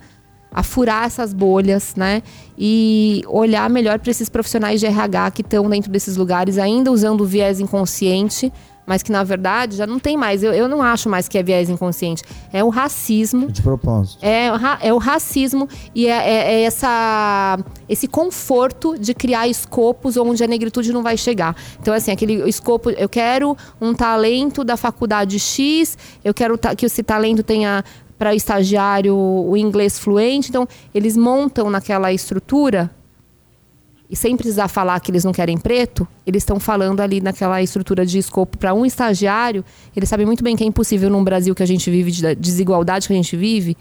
a 0.50 0.62
furar 0.62 1.04
essas 1.04 1.32
bolhas, 1.32 1.94
né? 1.94 2.22
E 2.56 3.22
olhar 3.28 3.68
melhor 3.70 3.98
para 3.98 4.10
esses 4.10 4.28
profissionais 4.28 4.80
de 4.80 4.86
RH 4.86 5.30
que 5.30 5.42
estão 5.42 5.68
dentro 5.68 5.90
desses 5.90 6.16
lugares 6.16 6.58
ainda 6.58 6.90
usando 6.90 7.20
o 7.20 7.24
viés 7.24 7.60
inconsciente 7.60 8.52
mas 8.88 9.02
que 9.02 9.12
na 9.12 9.22
verdade 9.22 9.76
já 9.76 9.86
não 9.86 9.98
tem 9.98 10.16
mais. 10.16 10.42
Eu, 10.42 10.54
eu 10.54 10.66
não 10.66 10.82
acho 10.82 11.10
mais 11.10 11.28
que 11.28 11.36
é 11.36 11.42
viés 11.42 11.68
inconsciente. 11.68 12.22
É 12.50 12.64
o 12.64 12.70
racismo. 12.70 13.52
De 13.52 13.60
propósito. 13.60 14.24
É, 14.24 14.46
é 14.80 14.94
o 14.94 14.96
racismo 14.96 15.68
e 15.94 16.06
é, 16.06 16.10
é, 16.10 16.54
é, 16.54 16.62
essa, 16.62 17.58
esse 17.86 18.08
conforto 18.08 18.98
de 18.98 19.12
criar 19.12 19.46
escopos 19.46 20.16
onde 20.16 20.42
a 20.42 20.46
negritude 20.46 20.90
não 20.90 21.02
vai 21.02 21.18
chegar. 21.18 21.54
Então, 21.78 21.92
assim, 21.92 22.10
aquele 22.10 22.48
escopo, 22.48 22.88
eu 22.88 23.08
quero 23.08 23.54
um 23.78 23.92
talento 23.92 24.64
da 24.64 24.76
faculdade 24.76 25.38
X, 25.38 25.98
eu 26.24 26.32
quero 26.32 26.58
que 26.74 26.86
esse 26.86 27.02
talento 27.02 27.42
tenha 27.42 27.84
para 28.18 28.34
estagiário 28.34 29.14
o 29.14 29.54
inglês 29.54 29.98
fluente. 29.98 30.48
Então, 30.48 30.66
eles 30.94 31.14
montam 31.14 31.68
naquela 31.68 32.10
estrutura 32.10 32.90
e 34.10 34.16
sem 34.16 34.36
precisar 34.36 34.68
falar 34.68 34.98
que 35.00 35.10
eles 35.10 35.22
não 35.22 35.32
querem 35.32 35.58
preto, 35.58 36.08
eles 36.26 36.42
estão 36.42 36.58
falando 36.58 37.00
ali 37.00 37.20
naquela 37.20 37.62
estrutura 37.62 38.06
de 38.06 38.18
escopo 38.18 38.56
para 38.56 38.72
um 38.72 38.86
estagiário. 38.86 39.62
Eles 39.94 40.08
sabem 40.08 40.24
muito 40.24 40.42
bem 40.42 40.56
que 40.56 40.64
é 40.64 40.66
impossível 40.66 41.10
num 41.10 41.22
Brasil 41.22 41.54
que 41.54 41.62
a 41.62 41.66
gente 41.66 41.90
vive, 41.90 42.10
de 42.10 42.34
desigualdade 42.34 43.06
que 43.06 43.12
a 43.12 43.16
gente 43.16 43.36
vive, 43.36 43.76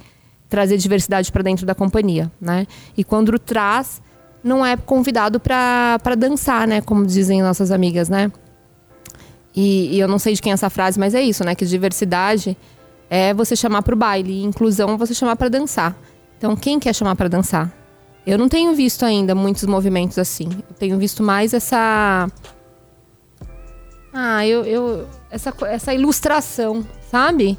trazer 0.49 0.77
diversidade 0.77 1.31
para 1.31 1.43
dentro 1.43 1.65
da 1.65 1.73
companhia, 1.73 2.29
né? 2.41 2.67
E 2.97 3.05
quando 3.05 3.37
traz, 3.39 4.01
não 4.43 4.65
é 4.65 4.75
convidado 4.75 5.39
para 5.39 6.15
dançar, 6.17 6.67
né? 6.67 6.81
Como 6.81 7.05
dizem 7.05 7.41
nossas 7.41 7.71
amigas, 7.71 8.09
né? 8.09 8.29
E, 9.55 9.95
e, 9.95 9.99
eu 9.99 10.07
não 10.07 10.19
sei 10.19 10.33
de 10.33 10.41
quem 10.41 10.51
é 10.51 10.53
essa 10.53 10.69
frase, 10.69 10.99
mas 10.99 11.15
é 11.15 11.21
isso, 11.21 11.43
né? 11.43 11.55
Que 11.55 11.65
diversidade 11.65 12.55
é 13.09 13.33
você 13.33 13.55
chamar 13.55 13.81
para 13.81 13.95
o 13.95 13.97
baile, 13.97 14.43
inclusão 14.43 14.89
é 14.89 14.97
você 14.97 15.13
chamar 15.13 15.37
para 15.37 15.49
dançar. 15.49 15.95
Então, 16.37 16.55
quem 16.55 16.79
quer 16.79 16.93
chamar 16.93 17.15
para 17.15 17.29
dançar? 17.29 17.71
Eu 18.27 18.37
não 18.37 18.49
tenho 18.49 18.75
visto 18.75 19.05
ainda 19.05 19.33
muitos 19.33 19.63
movimentos 19.63 20.17
assim. 20.17 20.49
Eu 20.69 20.75
tenho 20.77 20.97
visto 20.97 21.23
mais 21.23 21.53
essa. 21.53 22.27
Ah, 24.13 24.45
eu. 24.45 24.65
eu 24.65 25.07
essa, 25.31 25.53
essa 25.61 25.93
ilustração, 25.93 26.85
sabe? 27.09 27.57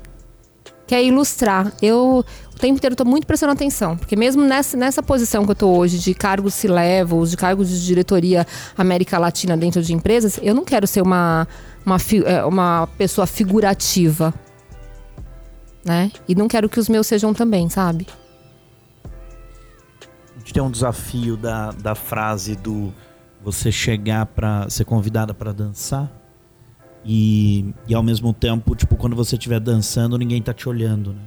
Que 0.87 0.94
é 0.94 1.02
ilustrar. 1.02 1.72
Eu 1.80 2.22
o 2.54 2.58
tempo 2.58 2.76
inteiro 2.76 2.92
estou 2.92 3.06
muito 3.06 3.26
prestando 3.26 3.52
atenção, 3.52 3.96
porque 3.96 4.14
mesmo 4.14 4.44
nessa, 4.44 4.76
nessa 4.76 5.02
posição 5.02 5.44
que 5.44 5.50
eu 5.50 5.54
estou 5.54 5.75
hoje, 5.75 5.96
de 5.98 6.12
cargos 6.12 6.52
C-levels, 6.54 7.30
de 7.30 7.37
cargos 7.37 7.70
de 7.70 7.87
diretoria 7.87 8.46
América 8.76 9.16
Latina 9.16 9.56
dentro 9.56 9.80
de 9.80 9.94
empresas, 9.94 10.38
eu 10.42 10.54
não 10.54 10.64
quero 10.64 10.87
ser 10.87 11.00
uma, 11.00 11.48
uma, 11.87 11.96
é, 12.26 12.44
uma 12.44 12.88
pessoa 12.98 13.26
figurativa. 13.26 14.34
Né? 15.84 16.10
E 16.28 16.34
não 16.34 16.48
quero 16.48 16.68
que 16.68 16.78
os 16.78 16.88
meus 16.88 17.06
sejam 17.06 17.32
também, 17.32 17.70
sabe? 17.70 18.06
Gente 20.48 20.54
tem 20.54 20.62
um 20.62 20.70
desafio 20.70 21.36
da, 21.36 21.72
da 21.72 21.94
frase 21.94 22.56
do 22.56 22.92
você 23.44 23.70
chegar 23.70 24.24
para 24.24 24.68
ser 24.70 24.86
convidada 24.86 25.34
para 25.34 25.52
dançar 25.52 26.10
e, 27.04 27.74
e 27.86 27.94
ao 27.94 28.02
mesmo 28.02 28.32
tempo, 28.32 28.74
tipo, 28.74 28.96
quando 28.96 29.14
você 29.14 29.36
estiver 29.36 29.60
dançando, 29.60 30.16
ninguém 30.16 30.40
tá 30.40 30.54
te 30.54 30.68
olhando, 30.68 31.12
né? 31.12 31.20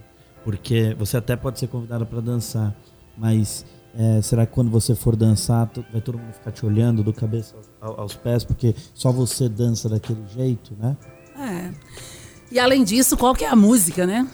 Porque 0.44 0.96
você 0.98 1.18
até 1.18 1.36
pode 1.36 1.60
ser 1.60 1.68
convidada 1.68 2.04
para 2.04 2.20
dançar, 2.20 2.76
mas 3.16 3.64
é, 3.96 4.22
será 4.24 4.46
que 4.46 4.54
quando 4.54 4.72
você 4.72 4.96
for 4.96 5.16
dançar, 5.16 5.70
vai 5.92 6.02
todo 6.02 6.18
mundo 6.18 6.34
ficar 6.34 6.52
te 6.52 6.66
olhando 6.66 7.04
do 7.04 7.14
cabeça 7.14 7.56
aos, 7.80 8.00
aos 8.00 8.16
pés, 8.16 8.44
porque 8.44 8.76
só 8.94 9.12
você 9.12 9.48
dança 9.48 9.88
daquele 9.88 10.26
jeito, 10.28 10.76
né? 10.80 10.98
É. 11.38 11.72
E 12.52 12.60
além 12.60 12.84
disso, 12.84 13.16
qual 13.16 13.36
que 13.36 13.46
é 13.46 13.50
a 13.50 13.56
música, 13.56 14.06
né? 14.06 14.28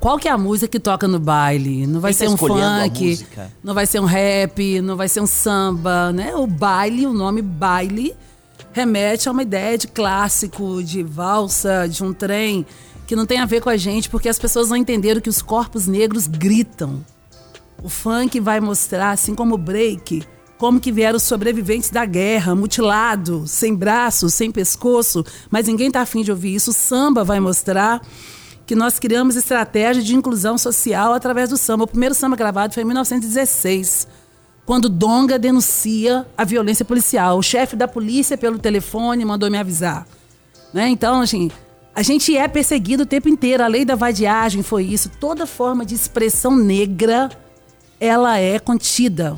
Qual 0.00 0.18
que 0.18 0.26
é 0.26 0.32
a 0.32 0.38
música 0.38 0.66
que 0.66 0.80
toca 0.80 1.06
no 1.06 1.20
baile? 1.20 1.86
Não 1.86 2.00
vai 2.00 2.12
Quem 2.12 2.18
ser 2.18 2.24
tá 2.26 2.30
um 2.32 2.36
funk, 2.36 3.26
não 3.62 3.72
vai 3.72 3.86
ser 3.86 4.00
um 4.00 4.04
rap, 4.04 4.80
não 4.80 4.96
vai 4.96 5.08
ser 5.08 5.20
um 5.20 5.26
samba, 5.26 6.12
né? 6.12 6.34
O 6.34 6.46
baile, 6.46 7.06
o 7.06 7.12
nome 7.12 7.40
baile, 7.40 8.12
remete 8.72 9.28
a 9.28 9.32
uma 9.32 9.42
ideia 9.42 9.78
de 9.78 9.86
clássico, 9.86 10.82
de 10.82 11.04
valsa, 11.04 11.86
de 11.88 12.02
um 12.02 12.12
trem, 12.12 12.66
que 13.06 13.14
não 13.14 13.26
tem 13.26 13.38
a 13.38 13.46
ver 13.46 13.60
com 13.60 13.68
a 13.68 13.76
gente, 13.76 14.08
porque 14.08 14.28
as 14.28 14.38
pessoas 14.38 14.68
não 14.68 14.76
entenderam 14.76 15.20
que 15.20 15.28
os 15.28 15.40
corpos 15.40 15.86
negros 15.86 16.26
gritam. 16.26 17.04
O 17.82 17.88
funk 17.88 18.40
vai 18.40 18.60
mostrar, 18.60 19.10
assim 19.10 19.34
como 19.34 19.54
o 19.54 19.58
break, 19.58 20.24
como 20.58 20.80
que 20.80 20.92
vieram 20.92 21.16
os 21.16 21.24
sobreviventes 21.24 21.90
da 21.90 22.04
guerra, 22.04 22.54
mutilado, 22.54 23.46
sem 23.46 23.74
braços, 23.74 24.32
sem 24.34 24.50
pescoço, 24.50 25.24
mas 25.50 25.66
ninguém 25.66 25.90
tá 25.90 26.00
afim 26.00 26.22
de 26.22 26.30
ouvir 26.30 26.54
isso. 26.54 26.70
O 26.70 26.74
samba 26.74 27.24
vai 27.24 27.40
mostrar 27.40 28.00
que 28.66 28.74
nós 28.74 28.98
criamos 28.98 29.36
estratégia 29.36 30.02
de 30.02 30.14
inclusão 30.14 30.56
social 30.56 31.12
através 31.12 31.50
do 31.50 31.56
samba. 31.56 31.84
O 31.84 31.86
primeiro 31.86 32.14
samba 32.14 32.36
gravado 32.36 32.74
foi 32.74 32.82
em 32.82 32.86
1916, 32.86 34.06
quando 34.64 34.88
Donga 34.88 35.38
denuncia 35.38 36.26
a 36.36 36.44
violência 36.44 36.84
policial. 36.84 37.38
O 37.38 37.42
chefe 37.42 37.74
da 37.76 37.88
polícia, 37.88 38.38
pelo 38.38 38.58
telefone, 38.58 39.24
mandou 39.24 39.50
me 39.50 39.58
avisar. 39.58 40.06
Né? 40.72 40.88
Então, 40.88 41.20
assim, 41.20 41.50
a 41.94 42.02
gente 42.02 42.36
é 42.36 42.48
perseguido 42.48 43.02
o 43.02 43.06
tempo 43.06 43.28
inteiro. 43.28 43.62
A 43.62 43.66
lei 43.66 43.84
da 43.84 43.94
vadiagem 43.94 44.62
foi 44.62 44.84
isso. 44.84 45.10
Toda 45.20 45.46
forma 45.46 45.84
de 45.84 45.94
expressão 45.94 46.56
negra, 46.56 47.28
ela 48.00 48.38
é 48.38 48.58
contida. 48.58 49.36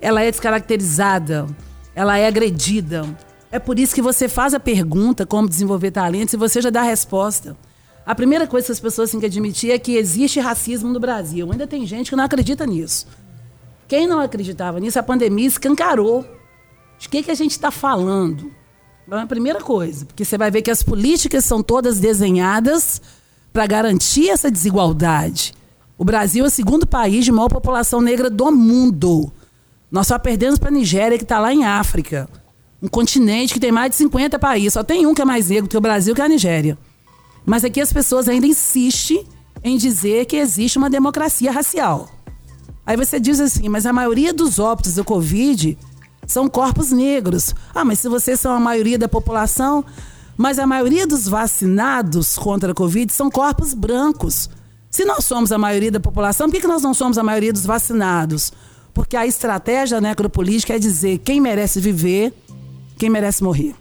Ela 0.00 0.22
é 0.22 0.30
descaracterizada. 0.30 1.46
Ela 1.94 2.16
é 2.16 2.26
agredida. 2.26 3.04
É 3.50 3.58
por 3.58 3.78
isso 3.78 3.94
que 3.94 4.02
você 4.02 4.28
faz 4.28 4.54
a 4.54 4.60
pergunta 4.60 5.26
como 5.26 5.48
desenvolver 5.48 5.90
talentos 5.90 6.34
e 6.34 6.36
você 6.36 6.60
já 6.60 6.70
dá 6.70 6.80
a 6.80 6.84
resposta. 6.84 7.56
A 8.06 8.14
primeira 8.14 8.46
coisa 8.46 8.66
que 8.66 8.72
as 8.72 8.80
pessoas 8.80 9.10
têm 9.10 9.20
que 9.20 9.26
admitir 9.26 9.70
é 9.70 9.78
que 9.78 9.96
existe 9.96 10.38
racismo 10.38 10.92
no 10.92 11.00
Brasil. 11.00 11.50
Ainda 11.50 11.66
tem 11.66 11.86
gente 11.86 12.10
que 12.10 12.16
não 12.16 12.24
acredita 12.24 12.66
nisso. 12.66 13.06
Quem 13.88 14.06
não 14.06 14.20
acreditava 14.20 14.78
nisso, 14.78 14.98
a 14.98 15.02
pandemia 15.02 15.46
escancarou. 15.46 16.24
De 16.98 17.08
que, 17.08 17.22
que 17.22 17.30
a 17.30 17.34
gente 17.34 17.52
está 17.52 17.70
falando? 17.70 18.50
É 19.10 19.16
a 19.16 19.26
primeira 19.26 19.60
coisa, 19.60 20.06
porque 20.06 20.24
você 20.24 20.38
vai 20.38 20.50
ver 20.50 20.62
que 20.62 20.70
as 20.70 20.82
políticas 20.82 21.44
são 21.44 21.62
todas 21.62 21.98
desenhadas 21.98 23.00
para 23.52 23.66
garantir 23.66 24.30
essa 24.30 24.50
desigualdade. 24.50 25.54
O 25.96 26.04
Brasil 26.04 26.44
é 26.44 26.48
o 26.48 26.50
segundo 26.50 26.86
país 26.86 27.24
de 27.24 27.32
maior 27.32 27.48
população 27.48 28.00
negra 28.00 28.28
do 28.28 28.50
mundo. 28.50 29.32
Nós 29.90 30.06
só 30.06 30.18
perdemos 30.18 30.58
para 30.58 30.68
a 30.68 30.72
Nigéria, 30.72 31.16
que 31.16 31.24
está 31.24 31.38
lá 31.38 31.52
em 31.52 31.64
África. 31.64 32.28
Um 32.82 32.88
continente 32.88 33.54
que 33.54 33.60
tem 33.60 33.70
mais 33.70 33.90
de 33.90 33.96
50 33.96 34.38
países. 34.38 34.72
Só 34.72 34.82
tem 34.82 35.06
um 35.06 35.14
que 35.14 35.22
é 35.22 35.24
mais 35.24 35.48
negro 35.48 35.68
que 35.68 35.76
o 35.76 35.80
Brasil, 35.80 36.14
que 36.14 36.20
é 36.20 36.24
a 36.24 36.28
Nigéria. 36.28 36.76
Mas 37.44 37.64
aqui 37.64 37.80
as 37.80 37.92
pessoas 37.92 38.28
ainda 38.28 38.46
insistem 38.46 39.26
em 39.62 39.76
dizer 39.76 40.26
que 40.26 40.36
existe 40.36 40.78
uma 40.78 40.90
democracia 40.90 41.50
racial. 41.50 42.08
Aí 42.86 42.96
você 42.96 43.18
diz 43.18 43.40
assim, 43.40 43.68
mas 43.68 43.86
a 43.86 43.92
maioria 43.92 44.32
dos 44.32 44.58
óbitos 44.58 44.94
do 44.94 45.04
Covid 45.04 45.78
são 46.26 46.48
corpos 46.48 46.90
negros. 46.90 47.54
Ah, 47.74 47.84
mas 47.84 47.98
se 47.98 48.08
vocês 48.08 48.38
são 48.38 48.52
a 48.52 48.60
maioria 48.60 48.98
da 48.98 49.08
população, 49.08 49.84
mas 50.36 50.58
a 50.58 50.66
maioria 50.66 51.06
dos 51.06 51.26
vacinados 51.26 52.36
contra 52.36 52.72
a 52.72 52.74
Covid 52.74 53.12
são 53.12 53.30
corpos 53.30 53.72
brancos. 53.72 54.50
Se 54.90 55.04
nós 55.04 55.24
somos 55.24 55.50
a 55.50 55.58
maioria 55.58 55.90
da 55.90 56.00
população, 56.00 56.50
por 56.50 56.60
que 56.60 56.66
nós 56.66 56.82
não 56.82 56.94
somos 56.94 57.18
a 57.18 57.22
maioria 57.22 57.52
dos 57.52 57.66
vacinados? 57.66 58.52
Porque 58.92 59.16
a 59.16 59.26
estratégia 59.26 60.00
necropolítica 60.00 60.74
é 60.74 60.78
dizer 60.78 61.18
quem 61.18 61.40
merece 61.40 61.80
viver, 61.80 62.32
quem 62.96 63.10
merece 63.10 63.42
morrer. 63.42 63.74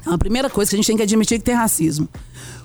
Então, 0.00 0.12
a 0.12 0.18
primeira 0.18 0.50
coisa 0.50 0.70
que 0.70 0.76
a 0.76 0.78
gente 0.78 0.86
tem 0.86 0.96
que 0.96 1.02
admitir 1.02 1.36
é 1.36 1.38
que 1.38 1.44
tem 1.44 1.54
racismo. 1.54 2.08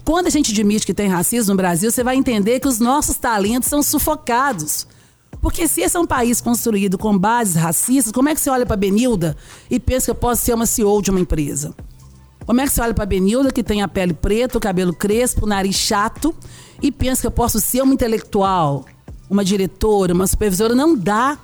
Quando 0.09 0.25
a 0.25 0.31
gente 0.31 0.51
admite 0.51 0.87
que 0.87 0.93
tem 0.93 1.07
racismo 1.07 1.53
no 1.53 1.57
Brasil, 1.57 1.91
você 1.91 2.03
vai 2.03 2.15
entender 2.15 2.59
que 2.59 2.67
os 2.67 2.79
nossos 2.79 3.15
talentos 3.17 3.69
são 3.69 3.83
sufocados. 3.83 4.87
Porque 5.39 5.67
se 5.67 5.81
esse 5.81 5.95
é 5.95 5.99
um 5.99 6.07
país 6.07 6.41
construído 6.41 6.97
com 6.97 7.15
bases 7.15 7.53
racistas, 7.53 8.11
como 8.11 8.27
é 8.27 8.33
que 8.33 8.41
você 8.41 8.49
olha 8.49 8.65
para 8.65 8.75
Benilda 8.75 9.37
e 9.69 9.79
pensa 9.79 10.05
que 10.05 10.09
eu 10.09 10.15
posso 10.15 10.43
ser 10.43 10.55
uma 10.55 10.65
CEO 10.65 10.99
de 11.03 11.11
uma 11.11 11.19
empresa? 11.19 11.75
Como 12.43 12.59
é 12.59 12.63
que 12.63 12.71
você 12.71 12.81
olha 12.81 12.93
para 12.95 13.05
Benilda, 13.05 13.51
que 13.51 13.61
tem 13.61 13.83
a 13.83 13.87
pele 13.87 14.15
preta, 14.15 14.57
o 14.57 14.59
cabelo 14.59 14.95
crespo, 14.95 15.45
o 15.45 15.47
nariz 15.47 15.75
chato, 15.75 16.33
e 16.81 16.91
pensa 16.91 17.21
que 17.21 17.27
eu 17.27 17.31
posso 17.31 17.59
ser 17.59 17.83
uma 17.83 17.93
intelectual, 17.93 18.85
uma 19.29 19.45
diretora, 19.45 20.11
uma 20.11 20.25
supervisora? 20.25 20.73
Não 20.73 20.95
dá. 20.95 21.37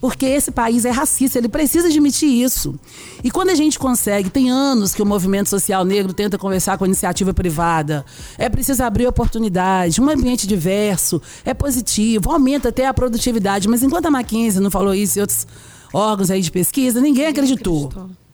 Porque 0.00 0.26
esse 0.26 0.50
país 0.50 0.84
é 0.84 0.90
racista, 0.90 1.38
ele 1.38 1.48
precisa 1.48 1.88
admitir 1.88 2.28
isso. 2.28 2.78
E 3.24 3.30
quando 3.30 3.50
a 3.50 3.54
gente 3.54 3.78
consegue, 3.78 4.28
tem 4.28 4.50
anos 4.50 4.94
que 4.94 5.02
o 5.02 5.06
movimento 5.06 5.48
social 5.48 5.84
negro 5.84 6.12
tenta 6.12 6.36
conversar 6.36 6.76
com 6.76 6.84
a 6.84 6.86
iniciativa 6.86 7.32
privada, 7.32 8.04
é 8.36 8.48
preciso 8.48 8.82
abrir 8.84 9.06
oportunidade, 9.06 10.00
um 10.00 10.08
ambiente 10.08 10.46
diverso, 10.46 11.20
é 11.44 11.54
positivo, 11.54 12.30
aumenta 12.30 12.68
até 12.68 12.86
a 12.86 12.94
produtividade. 12.94 13.68
Mas 13.68 13.82
enquanto 13.82 14.06
a 14.06 14.10
McKinsey 14.10 14.60
não 14.60 14.70
falou 14.70 14.94
isso 14.94 15.18
e 15.18 15.20
outros 15.20 15.46
órgãos 15.92 16.30
aí 16.30 16.42
de 16.42 16.50
pesquisa, 16.50 17.00
ninguém 17.00 17.26
acreditou. 17.26 17.86
acreditou. 17.86 18.25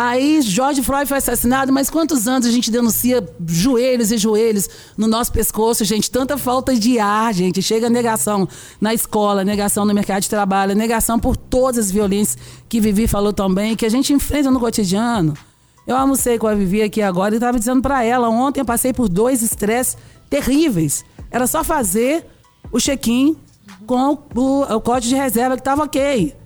Aí 0.00 0.40
George 0.42 0.80
Floyd 0.80 1.08
foi 1.08 1.18
assassinado, 1.18 1.72
mas 1.72 1.90
quantos 1.90 2.28
anos 2.28 2.46
a 2.46 2.52
gente 2.52 2.70
denuncia 2.70 3.28
joelhos 3.44 4.12
e 4.12 4.16
joelhos 4.16 4.70
no 4.96 5.08
nosso 5.08 5.32
pescoço, 5.32 5.84
gente? 5.84 6.08
Tanta 6.08 6.38
falta 6.38 6.72
de 6.72 7.00
ar, 7.00 7.34
gente. 7.34 7.60
Chega 7.60 7.90
negação 7.90 8.46
na 8.80 8.94
escola, 8.94 9.42
negação 9.42 9.84
no 9.84 9.92
mercado 9.92 10.22
de 10.22 10.30
trabalho, 10.30 10.76
negação 10.76 11.18
por 11.18 11.36
todas 11.36 11.86
as 11.86 11.90
violências 11.90 12.38
que 12.68 12.80
Vivi 12.80 13.08
falou 13.08 13.32
também, 13.32 13.74
que 13.74 13.84
a 13.84 13.88
gente 13.88 14.12
enfrenta 14.12 14.52
no 14.52 14.60
cotidiano. 14.60 15.34
Eu 15.84 15.96
almocei 15.96 16.38
com 16.38 16.46
a 16.46 16.54
Vivi 16.54 16.80
aqui 16.80 17.02
agora 17.02 17.34
e 17.34 17.38
estava 17.38 17.58
dizendo 17.58 17.82
para 17.82 18.04
ela, 18.04 18.28
ontem 18.28 18.60
eu 18.60 18.64
passei 18.64 18.92
por 18.92 19.08
dois 19.08 19.42
estresses 19.42 19.96
terríveis. 20.30 21.04
Era 21.28 21.48
só 21.48 21.64
fazer 21.64 22.24
o 22.70 22.78
check-in 22.78 23.36
com 23.84 24.16
o, 24.36 24.62
o 24.62 24.80
código 24.80 25.12
de 25.12 25.20
reserva 25.20 25.56
que 25.56 25.60
estava 25.60 25.82
ok. 25.82 26.37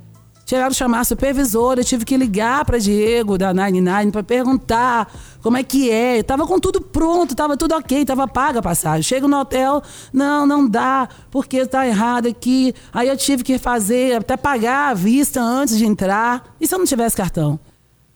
Chegaram 0.52 0.70
a 0.70 0.74
chamar 0.74 1.00
a 1.00 1.04
supervisora, 1.04 1.80
eu 1.80 1.84
tive 1.84 2.04
que 2.04 2.14
ligar 2.14 2.62
para 2.66 2.76
Diego 2.76 3.38
da 3.38 3.54
99 3.54 4.10
para 4.10 4.22
perguntar 4.22 5.10
como 5.40 5.56
é 5.56 5.62
que 5.62 5.90
é. 5.90 6.18
Eu 6.18 6.24
tava 6.24 6.46
com 6.46 6.60
tudo 6.60 6.78
pronto, 6.78 7.34
tava 7.34 7.56
tudo 7.56 7.74
ok, 7.74 8.04
tava 8.04 8.28
paga 8.28 8.58
a 8.58 8.62
passagem. 8.62 9.02
Chego 9.02 9.26
no 9.26 9.40
hotel, 9.40 9.82
não, 10.12 10.46
não 10.46 10.68
dá, 10.68 11.08
porque 11.30 11.64
tá 11.64 11.86
errado 11.86 12.28
aqui. 12.28 12.74
Aí 12.92 13.08
eu 13.08 13.16
tive 13.16 13.42
que 13.42 13.56
fazer, 13.56 14.16
até 14.16 14.36
pagar 14.36 14.90
a 14.90 14.94
vista 14.94 15.40
antes 15.40 15.78
de 15.78 15.86
entrar. 15.86 16.54
E 16.60 16.66
se 16.66 16.74
eu 16.74 16.78
não 16.78 16.84
tivesse 16.84 17.16
cartão? 17.16 17.58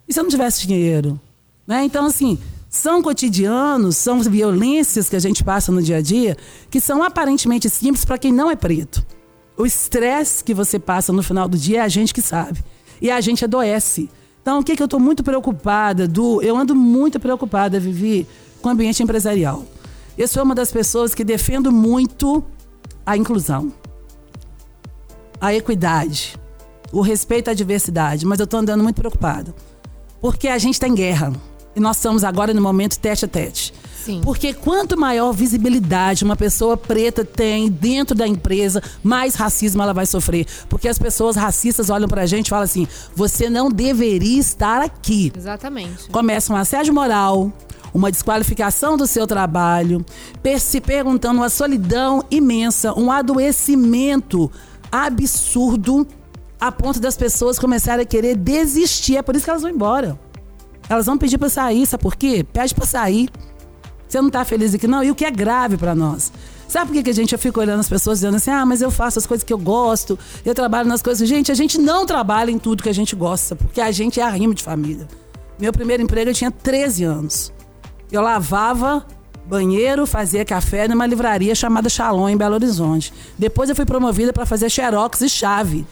E 0.06 0.12
se 0.12 0.20
eu 0.20 0.22
não 0.22 0.30
tivesse 0.30 0.66
dinheiro? 0.66 1.18
Né? 1.66 1.84
Então, 1.84 2.04
assim, 2.04 2.38
são 2.68 3.00
cotidianos, 3.00 3.96
são 3.96 4.20
violências 4.20 5.08
que 5.08 5.16
a 5.16 5.20
gente 5.20 5.42
passa 5.42 5.72
no 5.72 5.80
dia 5.80 5.96
a 5.96 6.02
dia, 6.02 6.36
que 6.70 6.82
são 6.82 7.02
aparentemente 7.02 7.70
simples 7.70 8.04
para 8.04 8.18
quem 8.18 8.30
não 8.30 8.50
é 8.50 8.56
preto. 8.56 9.15
O 9.56 9.64
estresse 9.64 10.44
que 10.44 10.52
você 10.52 10.78
passa 10.78 11.12
no 11.12 11.22
final 11.22 11.48
do 11.48 11.56
dia 11.56 11.78
é 11.78 11.80
a 11.80 11.88
gente 11.88 12.12
que 12.12 12.20
sabe. 12.20 12.62
E 13.00 13.10
a 13.10 13.20
gente 13.20 13.44
adoece. 13.44 14.10
Então, 14.42 14.60
o 14.60 14.62
que, 14.62 14.76
que 14.76 14.82
eu 14.82 14.86
estou 14.86 15.00
muito 15.00 15.24
preocupada, 15.24 16.06
do, 16.06 16.40
eu 16.42 16.56
ando 16.56 16.74
muito 16.74 17.18
preocupada, 17.18 17.80
Vivi, 17.80 18.26
com 18.60 18.68
o 18.68 18.72
ambiente 18.72 19.02
empresarial. 19.02 19.64
Eu 20.16 20.28
sou 20.28 20.42
uma 20.42 20.54
das 20.54 20.70
pessoas 20.70 21.14
que 21.14 21.24
defendo 21.24 21.72
muito 21.72 22.44
a 23.04 23.16
inclusão, 23.16 23.72
a 25.40 25.54
equidade, 25.54 26.36
o 26.92 27.00
respeito 27.00 27.50
à 27.50 27.54
diversidade, 27.54 28.24
mas 28.24 28.38
eu 28.38 28.44
estou 28.44 28.60
andando 28.60 28.82
muito 28.82 28.96
preocupada. 28.96 29.54
Porque 30.20 30.48
a 30.48 30.58
gente 30.58 30.74
está 30.74 30.88
em 30.88 30.94
guerra. 30.94 31.32
E 31.74 31.80
nós 31.80 31.96
estamos 31.96 32.24
agora 32.24 32.54
no 32.54 32.62
momento 32.62 32.98
tete 32.98 33.24
a 33.24 33.28
tete. 33.28 33.74
Sim. 34.06 34.20
Porque 34.22 34.54
quanto 34.54 34.96
maior 34.96 35.32
visibilidade 35.32 36.22
uma 36.22 36.36
pessoa 36.36 36.76
preta 36.76 37.24
tem 37.24 37.68
dentro 37.68 38.14
da 38.14 38.24
empresa, 38.24 38.80
mais 39.02 39.34
racismo 39.34 39.82
ela 39.82 39.92
vai 39.92 40.06
sofrer. 40.06 40.46
Porque 40.68 40.86
as 40.86 40.96
pessoas 40.96 41.34
racistas 41.34 41.90
olham 41.90 42.06
pra 42.06 42.24
gente 42.24 42.46
e 42.46 42.50
falam 42.50 42.62
assim: 42.62 42.86
você 43.16 43.50
não 43.50 43.68
deveria 43.68 44.38
estar 44.38 44.80
aqui. 44.80 45.32
Exatamente. 45.36 46.08
Começa 46.08 46.52
um 46.52 46.56
assédio 46.56 46.94
moral, 46.94 47.52
uma 47.92 48.08
desqualificação 48.08 48.96
do 48.96 49.08
seu 49.08 49.26
trabalho, 49.26 50.06
se 50.60 50.80
perguntando 50.80 51.40
uma 51.40 51.48
solidão 51.48 52.22
imensa, 52.30 52.96
um 52.96 53.10
adoecimento 53.10 54.48
absurdo 54.92 56.06
a 56.60 56.70
ponto 56.70 57.00
das 57.00 57.16
pessoas 57.16 57.58
começarem 57.58 58.04
a 58.04 58.06
querer 58.06 58.36
desistir. 58.36 59.16
É 59.16 59.22
por 59.22 59.34
isso 59.34 59.44
que 59.44 59.50
elas 59.50 59.62
vão 59.62 59.70
embora. 59.72 60.16
Elas 60.88 61.06
vão 61.06 61.18
pedir 61.18 61.38
para 61.38 61.48
sair, 61.48 61.84
sabe 61.86 62.04
por 62.04 62.14
quê? 62.14 62.46
Pede 62.52 62.72
para 62.72 62.86
sair. 62.86 63.28
Você 64.08 64.20
não 64.20 64.28
está 64.28 64.44
feliz 64.44 64.74
aqui, 64.74 64.86
não? 64.86 65.02
E 65.02 65.10
o 65.10 65.14
que 65.14 65.24
é 65.24 65.30
grave 65.30 65.76
para 65.76 65.94
nós? 65.94 66.32
Sabe 66.68 66.86
por 66.86 66.94
que, 66.94 67.02
que 67.04 67.10
a 67.10 67.14
gente 67.14 67.32
eu 67.32 67.38
fico 67.38 67.60
olhando 67.60 67.80
as 67.80 67.88
pessoas 67.88 68.18
dizendo 68.18 68.36
assim: 68.36 68.50
ah, 68.50 68.66
mas 68.66 68.82
eu 68.82 68.90
faço 68.90 69.18
as 69.18 69.26
coisas 69.26 69.44
que 69.44 69.52
eu 69.52 69.58
gosto, 69.58 70.18
eu 70.44 70.54
trabalho 70.54 70.88
nas 70.88 71.02
coisas. 71.02 71.28
Gente, 71.28 71.52
a 71.52 71.54
gente 71.54 71.78
não 71.78 72.04
trabalha 72.04 72.50
em 72.50 72.58
tudo 72.58 72.82
que 72.82 72.88
a 72.88 72.94
gente 72.94 73.14
gosta, 73.14 73.54
porque 73.54 73.80
a 73.80 73.90
gente 73.90 74.20
é 74.20 74.22
arrimo 74.22 74.54
de 74.54 74.62
família. 74.62 75.06
Meu 75.58 75.72
primeiro 75.72 76.02
emprego 76.02 76.30
eu 76.30 76.34
tinha 76.34 76.50
13 76.50 77.04
anos. 77.04 77.52
Eu 78.10 78.20
lavava 78.20 79.06
banheiro, 79.46 80.06
fazia 80.06 80.44
café 80.44 80.88
numa 80.88 81.06
livraria 81.06 81.54
chamada 81.54 81.88
Shalom, 81.88 82.28
em 82.28 82.36
Belo 82.36 82.54
Horizonte. 82.54 83.12
Depois 83.38 83.70
eu 83.70 83.76
fui 83.76 83.86
promovida 83.86 84.32
para 84.32 84.44
fazer 84.44 84.68
xerox 84.68 85.20
e 85.20 85.28
chave. 85.28 85.86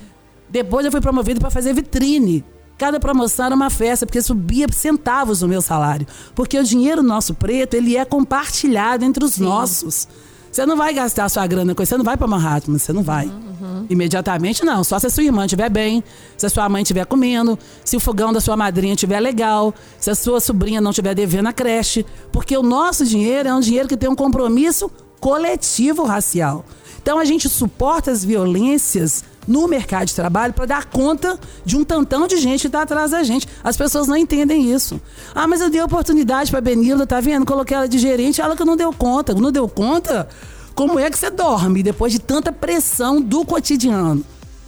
Depois 0.49 0.85
eu 0.85 0.93
fui 0.93 1.01
promovida 1.01 1.41
para 1.41 1.51
fazer 1.51 1.73
vitrine. 1.73 2.45
Cada 2.77 2.99
promoção 2.99 3.47
era 3.47 3.55
uma 3.55 3.71
festa, 3.71 4.05
porque 4.05 4.21
subia 4.21 4.67
centavos 4.73 5.43
o 5.43 5.49
meu 5.49 5.63
salário. 5.63 6.07
Porque 6.35 6.59
o 6.59 6.65
dinheiro 6.65 7.03
nosso 7.03 7.35
preto, 7.35 7.75
ele 7.75 7.97
é 7.97 8.05
compartilhado 8.05 9.05
entre 9.05 9.25
os 9.25 9.35
Sim. 9.35 9.45
nossos. 9.45 10.09
Você 10.55 10.65
não 10.65 10.77
vai 10.77 10.95
gastar 10.95 11.29
sua 11.29 11.45
grana 11.49 11.75
com 11.75 11.83
isso, 11.83 11.91
você 11.91 11.97
não 11.97 12.05
vai 12.05 12.17
para 12.17 12.29
Manhattan, 12.29 12.79
você 12.79 12.93
não 12.93 13.03
vai. 13.03 13.27
Uhum. 13.27 13.87
Imediatamente 13.91 14.65
não, 14.65 14.85
só 14.85 15.01
se 15.01 15.07
a 15.09 15.11
sua 15.11 15.25
irmã 15.25 15.47
estiver 15.47 15.69
bem, 15.69 16.03
se 16.37 16.47
a 16.47 16.49
sua 16.49 16.69
mãe 16.69 16.83
estiver 16.83 17.05
comendo, 17.07 17.59
se 17.85 17.97
o 17.97 18.01
fogão 18.01 18.33
da 18.33 18.41
sua 18.41 18.57
madrinha 18.57 18.95
estiver 18.95 19.19
legal, 19.19 19.75
se 19.99 20.11
a 20.11 20.15
sua 20.15 20.39
sobrinha 20.39 20.81
não 20.81 20.93
estiver 20.93 21.13
devendo 21.13 21.49
a 21.49 21.53
creche. 21.53 22.07
Porque 22.31 22.57
o 22.57 22.63
nosso 22.63 23.05
dinheiro 23.05 23.49
é 23.49 23.55
um 23.55 23.59
dinheiro 23.59 23.89
que 23.89 23.97
tem 23.97 24.09
um 24.09 24.15
compromisso 24.15 24.89
coletivo 25.19 26.05
racial. 26.05 26.65
Então 27.03 27.19
a 27.19 27.25
gente 27.25 27.49
suporta 27.49 28.13
as 28.13 28.25
violências 28.25 29.25
no 29.47 29.69
mercado 29.69 30.07
de 30.07 30.15
trabalho 30.15 30.53
para 30.53 30.67
dar 30.67 30.85
conta 30.87 31.39
de 31.65 31.77
um 31.77 31.85
tantão 31.85 32.27
de 32.27 32.37
gente 32.37 32.63
que 32.63 32.67
está 32.67 32.83
atrás 32.83 33.11
da 33.11 33.23
gente. 33.23 33.49
As 33.63 33.77
pessoas 33.77 34.09
não 34.09 34.17
entendem 34.17 34.73
isso. 34.73 35.01
Ah, 35.35 35.47
mas 35.47 35.61
eu 35.61 35.71
dei 35.71 35.83
oportunidade 35.83 36.51
para 36.51 36.61
Benilda, 36.61 37.07
tá 37.07 37.21
vendo? 37.21 37.47
Coloquei 37.47 37.77
ela 37.77 37.89
de 37.89 37.99
gerente, 37.99 38.41
ela 38.41 38.57
que 38.57 38.65
não 38.65 38.77
deu 38.77 38.93
conta. 38.93 39.35
Não 39.35 39.53
deu 39.53 39.69
conta? 39.69 40.29
Como 40.75 40.99
é 40.99 41.11
que 41.11 41.19
você 41.19 41.31
dorme 41.31 41.83
depois 41.83 42.13
de 42.13 42.19
tanta 42.19 42.53
pressão 42.53 43.21
do 43.21 43.45
cotidiano? 43.45 44.25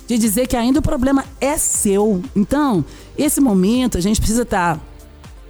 De 0.06 0.16
dizer 0.16 0.46
que 0.46 0.56
ainda 0.56 0.78
o 0.78 0.82
problema 0.82 1.24
é 1.40 1.56
seu. 1.56 2.22
Então, 2.34 2.84
esse 3.18 3.40
momento 3.40 3.98
a 3.98 4.00
gente 4.00 4.20
precisa 4.20 4.42
estar. 4.42 4.76
Tá 4.76 4.80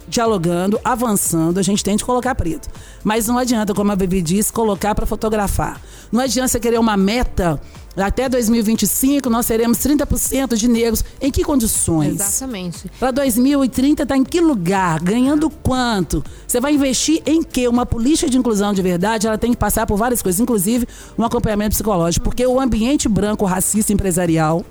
dialogando, 0.07 0.79
avançando, 0.83 1.59
a 1.59 1.61
gente 1.61 1.83
tem 1.83 1.95
de 1.95 2.05
colocar 2.05 2.33
preto. 2.33 2.69
Mas 3.03 3.27
não 3.27 3.37
adianta, 3.37 3.73
como 3.73 3.91
a 3.91 3.95
Bibi 3.95 4.21
disse, 4.21 4.51
colocar 4.51 4.95
para 4.95 5.05
fotografar. 5.05 5.81
Não 6.11 6.21
adianta 6.21 6.47
você 6.47 6.59
querer 6.59 6.79
uma 6.79 6.95
meta 6.95 7.59
Até 7.95 8.29
2025 8.29 9.27
nós 9.27 9.47
teremos 9.47 9.79
30% 9.79 10.55
de 10.55 10.67
negros. 10.67 11.03
Em 11.19 11.31
que 11.31 11.43
condições? 11.43 12.15
Exatamente. 12.15 12.91
Para 12.99 13.09
2030 13.09 14.03
está 14.03 14.15
em 14.15 14.23
que 14.23 14.39
lugar? 14.39 14.99
Ganhando 15.01 15.49
quanto? 15.49 16.23
Você 16.47 16.59
vai 16.59 16.75
investir 16.75 17.23
em 17.25 17.41
quê? 17.41 17.67
Uma 17.67 17.85
política 17.85 18.29
de 18.29 18.37
inclusão 18.37 18.71
de 18.73 18.81
verdade, 18.83 19.25
ela 19.25 19.37
tem 19.37 19.51
que 19.51 19.57
passar 19.57 19.87
por 19.87 19.97
várias 19.97 20.21
coisas, 20.21 20.39
inclusive 20.39 20.87
um 21.17 21.23
acompanhamento 21.23 21.71
psicológico, 21.71 22.23
porque 22.23 22.45
o 22.45 22.59
ambiente 22.59 23.09
branco 23.09 23.45
racista 23.45 23.91
empresarial 23.91 24.63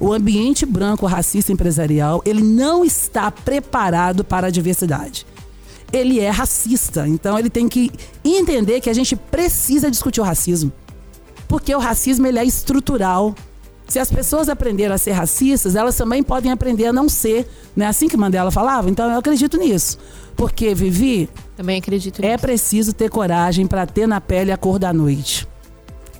o 0.00 0.14
ambiente 0.14 0.64
branco 0.64 1.04
racista 1.04 1.52
empresarial, 1.52 2.22
ele 2.24 2.42
não 2.42 2.82
está 2.82 3.30
preparado 3.30 4.24
para 4.24 4.46
a 4.46 4.50
diversidade. 4.50 5.26
Ele 5.92 6.20
é 6.20 6.30
racista, 6.30 7.06
então 7.08 7.38
ele 7.38 7.50
tem 7.50 7.68
que 7.68 7.90
entender 8.24 8.80
que 8.80 8.88
a 8.88 8.92
gente 8.92 9.16
precisa 9.16 9.90
discutir 9.90 10.20
o 10.20 10.24
racismo. 10.24 10.72
Porque 11.48 11.74
o 11.74 11.80
racismo 11.80 12.26
ele 12.26 12.38
é 12.38 12.44
estrutural. 12.44 13.34
Se 13.88 13.98
as 13.98 14.08
pessoas 14.08 14.48
aprenderam 14.48 14.94
a 14.94 14.98
ser 14.98 15.10
racistas, 15.10 15.74
elas 15.74 15.96
também 15.96 16.22
podem 16.22 16.52
aprender 16.52 16.86
a 16.86 16.92
não 16.92 17.08
ser. 17.08 17.48
Não 17.74 17.86
é 17.86 17.88
assim 17.88 18.06
que 18.06 18.16
Mandela 18.16 18.52
falava? 18.52 18.88
Então 18.88 19.10
eu 19.10 19.18
acredito 19.18 19.56
nisso. 19.56 19.98
Porque, 20.36 20.72
Vivi. 20.76 21.28
Também 21.56 21.78
acredito 21.78 22.22
nisso. 22.22 22.32
É 22.32 22.38
preciso 22.38 22.92
ter 22.92 23.10
coragem 23.10 23.66
para 23.66 23.84
ter 23.84 24.06
na 24.06 24.20
pele 24.20 24.52
a 24.52 24.56
cor 24.56 24.78
da 24.78 24.92
noite. 24.92 25.48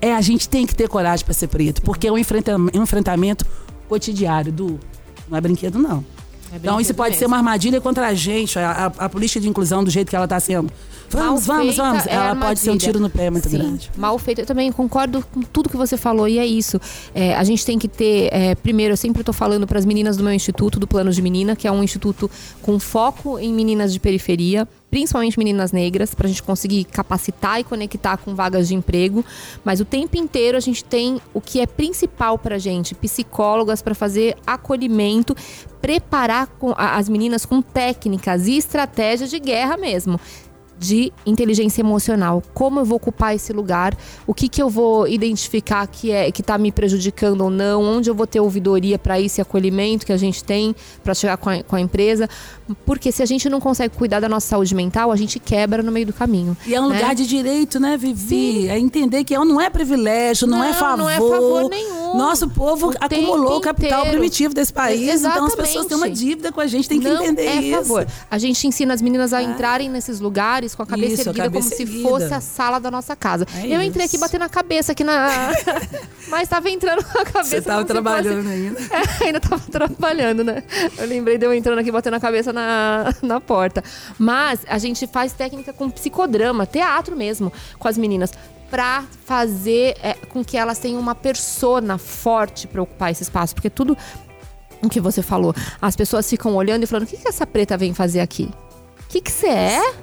É, 0.00 0.12
a 0.12 0.20
gente 0.20 0.48
tem 0.48 0.66
que 0.66 0.74
ter 0.74 0.88
coragem 0.88 1.24
para 1.24 1.34
ser 1.34 1.46
preto, 1.46 1.80
porque 1.82 2.08
é 2.08 2.12
um 2.12 2.18
enfrentamento 2.18 3.46
cotidiano 3.88 4.50
do. 4.50 4.80
Não 5.28 5.38
é 5.38 5.40
brinquedo, 5.40 5.78
não. 5.78 6.04
É 6.52 6.56
então, 6.56 6.80
isso 6.80 6.94
pode 6.94 7.10
mesmo. 7.10 7.20
ser 7.20 7.26
uma 7.26 7.36
armadilha 7.36 7.80
contra 7.80 8.08
a 8.08 8.14
gente, 8.14 8.58
a, 8.58 8.70
a, 8.70 8.86
a, 9.04 9.08
política 9.08 9.40
de 9.40 9.48
inclusão 9.48 9.84
do 9.84 9.90
jeito 9.90 10.08
que 10.08 10.16
ela 10.16 10.24
está 10.24 10.40
sendo. 10.40 10.72
Vamos, 11.08 11.46
Mal 11.46 11.58
vamos, 11.58 11.76
vamos. 11.76 12.06
É 12.06 12.14
ela 12.14 12.36
pode 12.36 12.60
ser 12.60 12.70
um 12.70 12.76
tiro 12.76 13.00
no 13.00 13.10
pé 13.10 13.30
muito 13.30 13.48
Sim, 13.48 13.58
grande. 13.58 13.90
Mal 13.96 14.18
feito. 14.18 14.40
Eu 14.40 14.46
também 14.46 14.70
concordo 14.70 15.24
com 15.32 15.42
tudo 15.42 15.68
que 15.68 15.76
você 15.76 15.96
falou, 15.96 16.28
e 16.28 16.38
é 16.38 16.46
isso. 16.46 16.80
É, 17.14 17.34
a 17.34 17.44
gente 17.44 17.64
tem 17.64 17.78
que 17.78 17.88
ter. 17.88 18.28
É, 18.32 18.54
primeiro, 18.54 18.92
eu 18.92 18.96
sempre 18.96 19.22
estou 19.22 19.32
falando 19.32 19.66
para 19.66 19.78
as 19.78 19.84
meninas 19.84 20.16
do 20.16 20.22
meu 20.22 20.32
instituto, 20.32 20.78
do 20.78 20.86
Plano 20.86 21.10
de 21.12 21.20
Menina, 21.22 21.56
que 21.56 21.66
é 21.66 21.72
um 21.72 21.82
instituto 21.82 22.30
com 22.62 22.78
foco 22.78 23.38
em 23.38 23.52
meninas 23.52 23.92
de 23.92 24.00
periferia 24.00 24.68
principalmente 24.90 25.38
meninas 25.38 25.72
negras, 25.72 26.14
para 26.14 26.26
a 26.26 26.28
gente 26.28 26.42
conseguir 26.42 26.84
capacitar 26.84 27.60
e 27.60 27.64
conectar 27.64 28.16
com 28.16 28.34
vagas 28.34 28.68
de 28.68 28.74
emprego. 28.74 29.24
Mas 29.64 29.80
o 29.80 29.84
tempo 29.84 30.16
inteiro 30.16 30.56
a 30.56 30.60
gente 30.60 30.84
tem 30.84 31.20
o 31.32 31.40
que 31.40 31.60
é 31.60 31.66
principal 31.66 32.38
para 32.38 32.56
a 32.56 32.58
gente: 32.58 32.94
psicólogas 32.94 33.80
para 33.80 33.94
fazer 33.94 34.36
acolhimento, 34.46 35.34
preparar 35.80 36.48
as 36.76 37.08
meninas 37.08 37.46
com 37.46 37.62
técnicas 37.62 38.46
e 38.46 38.56
estratégias 38.56 39.30
de 39.30 39.38
guerra 39.38 39.76
mesmo 39.76 40.18
de 40.80 41.12
inteligência 41.26 41.82
emocional. 41.82 42.42
Como 42.54 42.80
eu 42.80 42.84
vou 42.86 42.96
ocupar 42.96 43.36
esse 43.36 43.52
lugar? 43.52 43.94
O 44.26 44.32
que, 44.32 44.48
que 44.48 44.62
eu 44.62 44.70
vou 44.70 45.06
identificar 45.06 45.86
que 45.86 46.10
é 46.10 46.32
que 46.32 46.40
está 46.40 46.56
me 46.56 46.72
prejudicando 46.72 47.42
ou 47.42 47.50
não? 47.50 47.82
Onde 47.82 48.08
eu 48.08 48.14
vou 48.14 48.26
ter 48.26 48.40
ouvidoria 48.40 48.98
para 48.98 49.20
esse 49.20 49.42
acolhimento 49.42 50.06
que 50.06 50.12
a 50.12 50.16
gente 50.16 50.42
tem 50.42 50.74
para 51.04 51.12
chegar 51.12 51.36
com 51.36 51.50
a, 51.50 51.62
com 51.62 51.76
a, 51.76 51.80
empresa? 51.80 52.30
Porque 52.84 53.12
se 53.12 53.22
a 53.22 53.26
gente 53.26 53.48
não 53.48 53.60
consegue 53.60 53.96
cuidar 53.96 54.20
da 54.20 54.28
nossa 54.28 54.48
saúde 54.48 54.74
mental, 54.74 55.12
a 55.12 55.16
gente 55.16 55.38
quebra 55.38 55.82
no 55.82 55.92
meio 55.92 56.06
do 56.06 56.12
caminho. 56.12 56.56
E 56.66 56.74
é 56.74 56.80
um 56.80 56.88
né? 56.88 56.96
lugar 56.96 57.14
de 57.14 57.26
direito, 57.26 57.78
né, 57.78 57.96
Vivi? 57.96 58.62
Sim. 58.62 58.68
É 58.68 58.78
entender 58.78 59.24
que 59.24 59.36
não 59.36 59.60
é 59.60 59.70
privilégio, 59.70 60.46
não, 60.46 60.58
é 60.58 60.60
não 60.60 60.66
é 60.68 60.72
favor. 60.74 60.98
Não 60.98 61.10
é 61.10 61.16
favor 61.16 61.70
nenhum. 61.70 62.16
Nosso 62.16 62.48
povo 62.48 62.90
o 62.90 62.94
acumulou 63.00 63.58
o 63.58 63.60
capital 63.60 64.00
inteiro. 64.00 64.18
primitivo 64.18 64.54
desse 64.54 64.72
país. 64.72 65.08
Exatamente. 65.08 65.36
Então 65.36 65.46
as 65.46 65.54
pessoas 65.54 65.86
têm 65.86 65.96
uma 65.96 66.10
dívida 66.10 66.52
com 66.52 66.60
a 66.60 66.66
gente, 66.66 66.88
tem 66.88 67.00
que 67.00 67.08
não 67.08 67.22
entender 67.22 67.46
é 67.46 67.56
isso. 67.56 67.78
favor. 67.78 68.06
A 68.30 68.38
gente 68.38 68.66
ensina 68.66 68.94
as 68.94 69.02
meninas 69.02 69.32
a 69.32 69.40
é. 69.40 69.44
entrarem 69.44 69.88
nesses 69.88 70.20
lugares 70.20 70.74
com 70.74 70.82
a 70.82 70.86
cabeça 70.86 71.14
Isso, 71.14 71.28
erguida, 71.28 71.42
a 71.42 71.44
cabeça 71.46 71.70
como 71.70 71.82
erguida. 71.82 71.98
se 71.98 72.02
fosse 72.02 72.34
a 72.34 72.40
sala 72.40 72.78
da 72.78 72.90
nossa 72.90 73.14
casa. 73.14 73.46
É 73.54 73.66
eu 73.66 73.82
entrei 73.82 74.06
aqui 74.06 74.18
batendo 74.18 74.42
a 74.42 74.48
cabeça 74.48 74.92
aqui 74.92 75.04
na. 75.04 75.52
Mas 76.28 76.42
estava 76.42 76.70
entrando 76.70 77.04
com 77.04 77.18
a 77.18 77.24
cabeça. 77.24 77.50
Você 77.50 77.56
estava 77.58 77.84
trabalhando 77.84 78.42
fosse... 78.42 78.54
ainda? 78.54 78.80
É, 78.90 79.24
ainda 79.24 79.38
estava 79.38 79.62
trabalhando, 79.70 80.44
né? 80.44 80.62
Eu 80.98 81.06
lembrei 81.06 81.38
de 81.38 81.46
eu 81.46 81.54
entrando 81.54 81.78
aqui 81.78 81.90
batendo 81.90 82.14
a 82.14 82.20
cabeça 82.20 82.52
na, 82.52 82.59
na 83.22 83.40
porta. 83.40 83.82
Mas 84.18 84.60
a 84.68 84.78
gente 84.78 85.06
faz 85.06 85.32
técnica 85.32 85.72
com 85.72 85.90
psicodrama, 85.90 86.66
teatro 86.66 87.16
mesmo, 87.16 87.52
com 87.78 87.88
as 87.88 87.98
meninas 87.98 88.32
para 88.70 89.04
fazer 89.24 89.96
é, 90.02 90.14
com 90.14 90.44
que 90.44 90.56
elas 90.56 90.78
tenham 90.78 91.00
uma 91.00 91.14
persona 91.14 91.98
forte 91.98 92.68
para 92.68 92.80
ocupar 92.80 93.10
esse 93.10 93.22
espaço, 93.22 93.54
porque 93.54 93.68
tudo 93.68 93.96
o 94.82 94.88
que 94.88 95.00
você 95.00 95.22
falou, 95.22 95.54
as 95.82 95.94
pessoas 95.96 96.28
ficam 96.28 96.54
olhando 96.54 96.84
e 96.84 96.86
falando: 96.86 97.04
o 97.04 97.06
que, 97.06 97.16
que 97.16 97.28
essa 97.28 97.46
preta 97.46 97.76
vem 97.76 97.92
fazer 97.92 98.20
aqui? 98.20 98.48
O 99.04 99.08
que 99.08 99.30
você 99.30 99.48
é? 99.48 99.94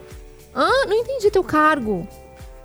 Ah, 0.54 0.86
não 0.88 0.94
entendi 0.94 1.32
teu 1.32 1.44
cargo. 1.44 2.08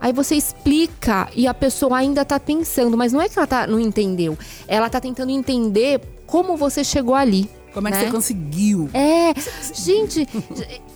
Aí 0.00 0.12
você 0.12 0.34
explica 0.34 1.28
e 1.32 1.46
a 1.46 1.54
pessoa 1.54 1.96
ainda 1.98 2.24
tá 2.24 2.40
pensando, 2.40 2.96
mas 2.96 3.12
não 3.12 3.22
é 3.22 3.28
que 3.28 3.38
ela 3.38 3.46
tá, 3.46 3.68
não 3.68 3.78
entendeu. 3.78 4.36
Ela 4.66 4.90
tá 4.90 5.00
tentando 5.00 5.30
entender 5.30 6.00
como 6.26 6.56
você 6.56 6.82
chegou 6.82 7.14
ali. 7.14 7.48
Como 7.72 7.88
é 7.88 7.90
que 7.90 7.98
né? 7.98 8.04
você 8.04 8.10
conseguiu? 8.10 8.90
É, 8.92 9.32
gente, 9.74 10.28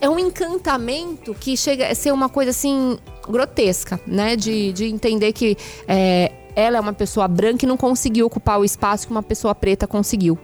é 0.01 0.09
um 0.09 0.19
encantamento 0.19 1.35
que 1.35 1.57
chega 1.57 1.89
a 1.89 1.95
ser 1.95 2.13
uma 2.13 2.29
coisa 2.29 2.51
assim 2.51 2.99
grotesca, 3.29 4.01
né? 4.07 4.37
De, 4.37 4.73
de 4.73 4.87
entender 4.87 5.33
que 5.33 5.57
é, 5.89 6.33
ela 6.55 6.79
é 6.79 6.81
uma 6.81 6.93
pessoa 6.93 7.27
branca 7.27 7.65
e 7.65 7.69
não 7.69 7.77
conseguiu 7.77 8.27
ocupar 8.27 8.61
o 8.61 8.65
espaço 8.65 9.07
que 9.07 9.13
uma 9.13 9.23
pessoa 9.23 9.55
preta 9.55 9.87
conseguiu. 9.87 10.39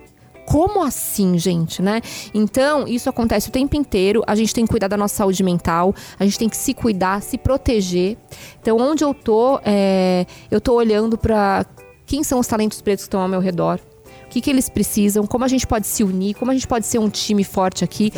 Como 0.45 0.83
assim, 0.83 1.38
gente, 1.38 1.81
né? 1.81 2.01
Então, 2.35 2.87
isso 2.88 3.09
acontece 3.09 3.49
o 3.49 3.53
tempo 3.53 3.77
inteiro. 3.77 4.23
A 4.27 4.35
gente 4.35 4.53
tem 4.53 4.64
que 4.64 4.71
cuidar 4.71 4.88
da 4.88 4.97
nossa 4.97 5.14
saúde 5.14 5.42
mental, 5.42 5.95
a 6.18 6.25
gente 6.25 6.38
tem 6.38 6.49
que 6.49 6.57
se 6.57 6.75
cuidar, 6.75 7.23
se 7.23 7.38
proteger. 7.38 8.18
Então, 8.61 8.77
onde 8.77 9.05
eu 9.05 9.14
tô, 9.14 9.61
é, 9.64 10.27
eu 10.51 10.61
tô 10.61 10.75
olhando 10.75 11.16
para 11.16 11.64
quem 12.05 12.25
são 12.25 12.40
os 12.40 12.47
talentos 12.47 12.81
pretos 12.83 13.05
que 13.05 13.09
estão 13.09 13.21
ao 13.21 13.29
meu 13.29 13.40
redor. 13.40 13.79
O 14.33 14.35
que, 14.35 14.40
que 14.40 14.49
eles 14.49 14.71
precisam, 14.71 15.27
como 15.27 15.45
a 15.45 15.49
gente 15.49 15.66
pode 15.66 15.87
se 15.87 16.03
unir, 16.03 16.33
como 16.33 16.51
a 16.51 16.55
gente 16.55 16.66
pode 16.66 16.87
ser 16.87 16.99
um 16.99 17.11
time 17.11 17.45
forte 17.45 17.85
aqui. 17.85 18.11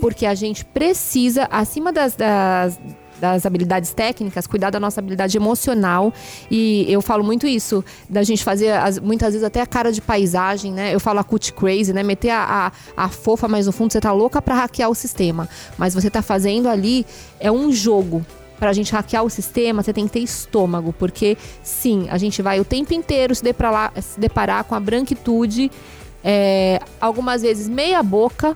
Porque 0.00 0.26
a 0.26 0.34
gente 0.34 0.64
precisa, 0.64 1.44
acima 1.48 1.92
das, 1.92 2.16
das 2.16 2.76
das 3.20 3.46
habilidades 3.46 3.92
técnicas, 3.92 4.46
cuidar 4.46 4.70
da 4.70 4.80
nossa 4.80 4.98
habilidade 4.98 5.36
emocional. 5.36 6.12
E 6.50 6.86
eu 6.88 7.00
falo 7.00 7.22
muito 7.22 7.46
isso, 7.46 7.84
da 8.08 8.22
gente 8.22 8.42
fazer 8.42 8.70
as, 8.70 8.98
muitas 8.98 9.34
vezes 9.34 9.46
até 9.46 9.60
a 9.60 9.66
cara 9.66 9.92
de 9.92 10.00
paisagem, 10.00 10.72
né? 10.72 10.92
Eu 10.92 10.98
falo 10.98 11.20
a 11.20 11.24
cut 11.24 11.52
crazy, 11.52 11.92
né? 11.92 12.02
Meter 12.02 12.30
a, 12.30 12.72
a, 12.96 13.04
a 13.04 13.08
fofa 13.08 13.46
mais 13.46 13.66
no 13.66 13.72
fundo, 13.72 13.92
você 13.92 14.00
tá 14.00 14.10
louca 14.10 14.40
para 14.40 14.54
hackear 14.54 14.90
o 14.90 14.94
sistema. 14.94 15.48
Mas 15.76 15.94
você 15.94 16.10
tá 16.10 16.22
fazendo 16.22 16.68
ali, 16.68 17.06
é 17.38 17.52
um 17.52 17.70
jogo 17.70 18.24
para 18.60 18.70
a 18.70 18.72
gente 18.74 18.92
hackear 18.92 19.24
o 19.24 19.30
sistema, 19.30 19.82
você 19.82 19.92
tem 19.92 20.06
que 20.06 20.12
ter 20.12 20.20
estômago, 20.20 20.92
porque 20.92 21.36
sim, 21.62 22.06
a 22.10 22.18
gente 22.18 22.42
vai 22.42 22.60
o 22.60 22.64
tempo 22.64 22.92
inteiro 22.92 23.34
se 23.34 23.42
deparar, 23.42 23.90
se 24.00 24.20
deparar 24.20 24.64
com 24.64 24.74
a 24.74 24.80
branquitude, 24.80 25.72
é, 26.22 26.78
algumas 27.00 27.40
vezes 27.40 27.66
meia 27.66 28.02
boca, 28.02 28.54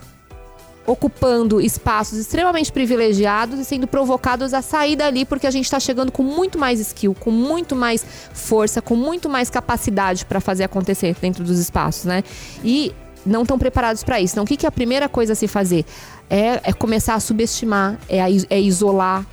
ocupando 0.87 1.59
espaços 1.59 2.19
extremamente 2.19 2.71
privilegiados 2.71 3.59
e 3.59 3.65
sendo 3.65 3.87
provocados 3.87 4.53
a 4.53 4.61
sair 4.61 4.97
dali 4.97 5.25
porque 5.25 5.47
a 5.47 5.51
gente 5.51 5.65
está 5.65 5.81
chegando 5.81 6.13
com 6.13 6.23
muito 6.23 6.59
mais 6.59 6.79
skill, 6.79 7.17
com 7.19 7.31
muito 7.31 7.75
mais 7.75 8.05
força, 8.35 8.83
com 8.83 8.95
muito 8.95 9.27
mais 9.31 9.49
capacidade 9.49 10.27
para 10.27 10.41
fazer 10.41 10.65
acontecer 10.65 11.17
dentro 11.19 11.43
dos 11.43 11.59
espaços, 11.59 12.05
né? 12.05 12.23
E 12.63 12.93
não 13.25 13.41
estão 13.41 13.59
preparados 13.59 14.05
para 14.05 14.21
isso. 14.21 14.35
Então, 14.35 14.45
o 14.45 14.47
que, 14.47 14.59
que 14.59 14.67
é 14.67 14.69
a 14.69 14.73
primeira 14.73 15.09
coisa 15.09 15.33
a 15.33 15.37
se 15.37 15.49
fazer? 15.49 15.87
É, 16.29 16.61
é 16.63 16.73
começar 16.75 17.15
a 17.15 17.21
subestimar, 17.21 17.99
é, 18.07 18.19
é 18.51 18.61
isolar, 18.61 19.25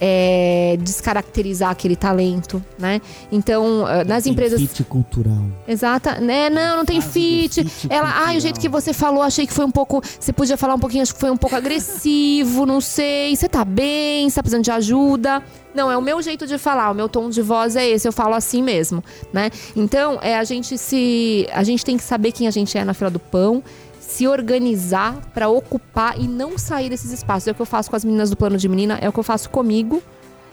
é, 0.00 0.76
descaracterizar 0.80 1.70
aquele 1.70 1.96
talento, 1.96 2.62
né? 2.78 3.00
Então, 3.32 3.88
eh, 3.88 4.04
nas 4.04 4.24
tem 4.24 4.32
empresas. 4.32 4.60
Fit 4.60 4.84
cultural. 4.84 5.44
Exata, 5.66 6.20
né? 6.20 6.50
Não, 6.50 6.78
não 6.78 6.84
tem 6.84 7.00
fit. 7.00 7.64
fit 7.64 7.88
Ela, 7.90 8.28
ah, 8.28 8.36
o 8.36 8.40
jeito 8.40 8.60
que 8.60 8.68
você 8.68 8.92
falou, 8.92 9.22
achei 9.22 9.46
que 9.46 9.52
foi 9.52 9.64
um 9.64 9.70
pouco. 9.70 10.02
Você 10.18 10.32
podia 10.32 10.56
falar 10.56 10.74
um 10.74 10.78
pouquinho, 10.78 11.02
acho 11.02 11.14
que 11.14 11.20
foi 11.20 11.30
um 11.30 11.36
pouco 11.36 11.56
agressivo, 11.56 12.66
não 12.66 12.80
sei. 12.80 13.34
Você 13.34 13.48
tá 13.48 13.64
bem? 13.64 14.28
Você 14.28 14.36
tá 14.36 14.42
precisando 14.42 14.64
de 14.64 14.70
ajuda? 14.70 15.42
Não, 15.74 15.90
é 15.90 15.96
o 15.96 16.00
meu 16.00 16.22
jeito 16.22 16.46
de 16.46 16.56
falar, 16.56 16.90
o 16.90 16.94
meu 16.94 17.06
tom 17.06 17.28
de 17.28 17.42
voz 17.42 17.76
é 17.76 17.86
esse, 17.86 18.08
eu 18.08 18.12
falo 18.12 18.34
assim 18.34 18.62
mesmo, 18.62 19.04
né? 19.30 19.50
Então, 19.76 20.18
é 20.22 20.34
a 20.34 20.42
gente 20.42 20.78
se. 20.78 21.46
A 21.52 21.62
gente 21.62 21.84
tem 21.84 21.98
que 21.98 22.02
saber 22.02 22.32
quem 22.32 22.48
a 22.48 22.50
gente 22.50 22.78
é 22.78 22.84
na 22.84 22.94
fila 22.94 23.10
do 23.10 23.18
pão 23.18 23.62
se 24.06 24.26
organizar 24.28 25.20
para 25.34 25.48
ocupar 25.48 26.18
e 26.18 26.28
não 26.28 26.56
sair 26.56 26.88
desses 26.88 27.12
espaços. 27.12 27.48
É 27.48 27.50
o 27.50 27.54
que 27.54 27.60
eu 27.60 27.66
faço 27.66 27.90
com 27.90 27.96
as 27.96 28.04
meninas 28.04 28.30
do 28.30 28.36
plano 28.36 28.56
de 28.56 28.68
menina, 28.68 28.98
é 29.00 29.08
o 29.08 29.12
que 29.12 29.18
eu 29.18 29.24
faço 29.24 29.50
comigo. 29.50 30.02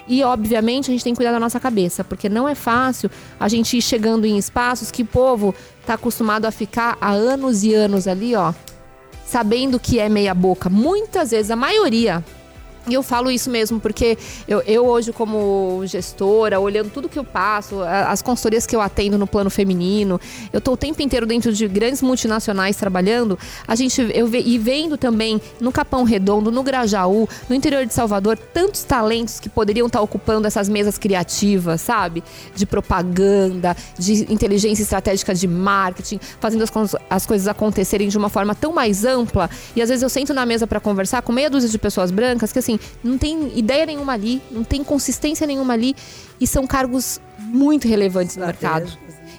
E, 0.07 0.21
obviamente, 0.23 0.89
a 0.89 0.91
gente 0.91 1.03
tem 1.03 1.13
que 1.13 1.17
cuidar 1.17 1.31
da 1.31 1.39
nossa 1.39 1.59
cabeça, 1.59 2.03
porque 2.03 2.27
não 2.27 2.49
é 2.49 2.55
fácil 2.55 3.09
a 3.39 3.47
gente 3.47 3.77
ir 3.77 3.81
chegando 3.81 4.25
em 4.25 4.37
espaços 4.37 4.91
que 4.91 5.03
o 5.03 5.05
povo 5.05 5.55
está 5.79 5.93
acostumado 5.93 6.45
a 6.45 6.51
ficar 6.51 6.97
há 6.99 7.11
anos 7.11 7.63
e 7.63 7.73
anos 7.73 8.07
ali, 8.07 8.35
ó, 8.35 8.53
sabendo 9.25 9.79
que 9.79 9.99
é 9.99 10.09
meia 10.09 10.33
boca. 10.33 10.69
Muitas 10.69 11.31
vezes, 11.31 11.51
a 11.51 11.55
maioria 11.55 12.25
E 12.87 12.93
eu 12.93 13.01
falo 13.01 13.31
isso 13.31 13.49
mesmo 13.49 13.79
porque 13.79 14.17
eu, 14.45 14.61
eu, 14.61 14.85
hoje, 14.85 15.13
como 15.13 15.81
gestora, 15.85 16.59
olhando 16.59 16.89
tudo 16.89 17.07
que 17.07 17.17
eu 17.17 17.23
passo, 17.23 17.81
as 17.81 18.21
consultorias 18.21 18.67
que 18.67 18.75
eu 18.75 18.81
atendo 18.81 19.17
no 19.17 19.25
plano 19.25 19.49
feminino, 19.49 20.19
eu 20.51 20.57
estou 20.57 20.73
o 20.73 20.77
tempo 20.77 21.01
inteiro 21.01 21.25
dentro 21.25 21.53
de 21.53 21.65
grandes 21.67 22.01
multinacionais 22.01 22.75
trabalhando, 22.75 23.39
a 23.65 23.73
gente 23.75 24.01
eu 24.13 24.29
e 24.33 24.57
vendo 24.57 24.97
também 24.97 25.41
no 25.61 25.71
Capão 25.71 26.03
Redondo, 26.03 26.51
no 26.51 26.61
Grajaú, 26.61 27.27
no 27.47 27.55
interior 27.55 27.85
de 27.85 27.93
Salvador, 27.93 28.37
tantos 28.37 28.83
talentos 28.83 29.39
que 29.39 29.47
poderiam 29.47 29.87
estar 29.87 30.01
ocupando 30.01 30.45
essas 30.45 30.67
mesas 30.67 30.97
criativas, 30.97 31.79
sabe? 31.79 32.21
De 32.53 32.65
propaganda, 32.65 33.77
de 33.97 34.31
inteligência 34.31 34.83
estratégica 34.83 35.33
de 35.33 35.47
marketing, 35.47 36.19
fazendo 36.39 36.63
as, 36.63 36.95
as 37.09 37.25
coisas 37.25 37.47
acontecerem 37.47 38.09
de 38.09 38.17
uma 38.17 38.29
forma 38.29 38.53
tão 38.53 38.73
mais 38.73 39.05
ampla. 39.05 39.49
E 39.73 39.81
às 39.81 39.87
vezes 39.87 40.03
eu 40.03 40.09
sento 40.09 40.33
na 40.33 40.45
mesa 40.45 40.67
para 40.67 40.81
conversar 40.81 41.21
com 41.21 41.31
meia 41.31 41.49
dúzia 41.49 41.69
de 41.69 41.77
pessoas 41.77 42.11
brancas 42.11 42.51
que 42.51 42.59
assim 42.59 42.72
assim, 42.75 42.79
não 43.03 43.17
tem 43.17 43.57
ideia 43.57 43.86
nenhuma 43.86 44.13
ali, 44.13 44.41
não 44.51 44.63
tem 44.63 44.83
consistência 44.83 45.45
nenhuma 45.45 45.73
ali 45.73 45.95
e 46.39 46.47
são 46.47 46.65
cargos 46.65 47.19
muito 47.39 47.88
relevantes 47.88 48.36
no 48.36 48.45
mercado. 48.45 48.91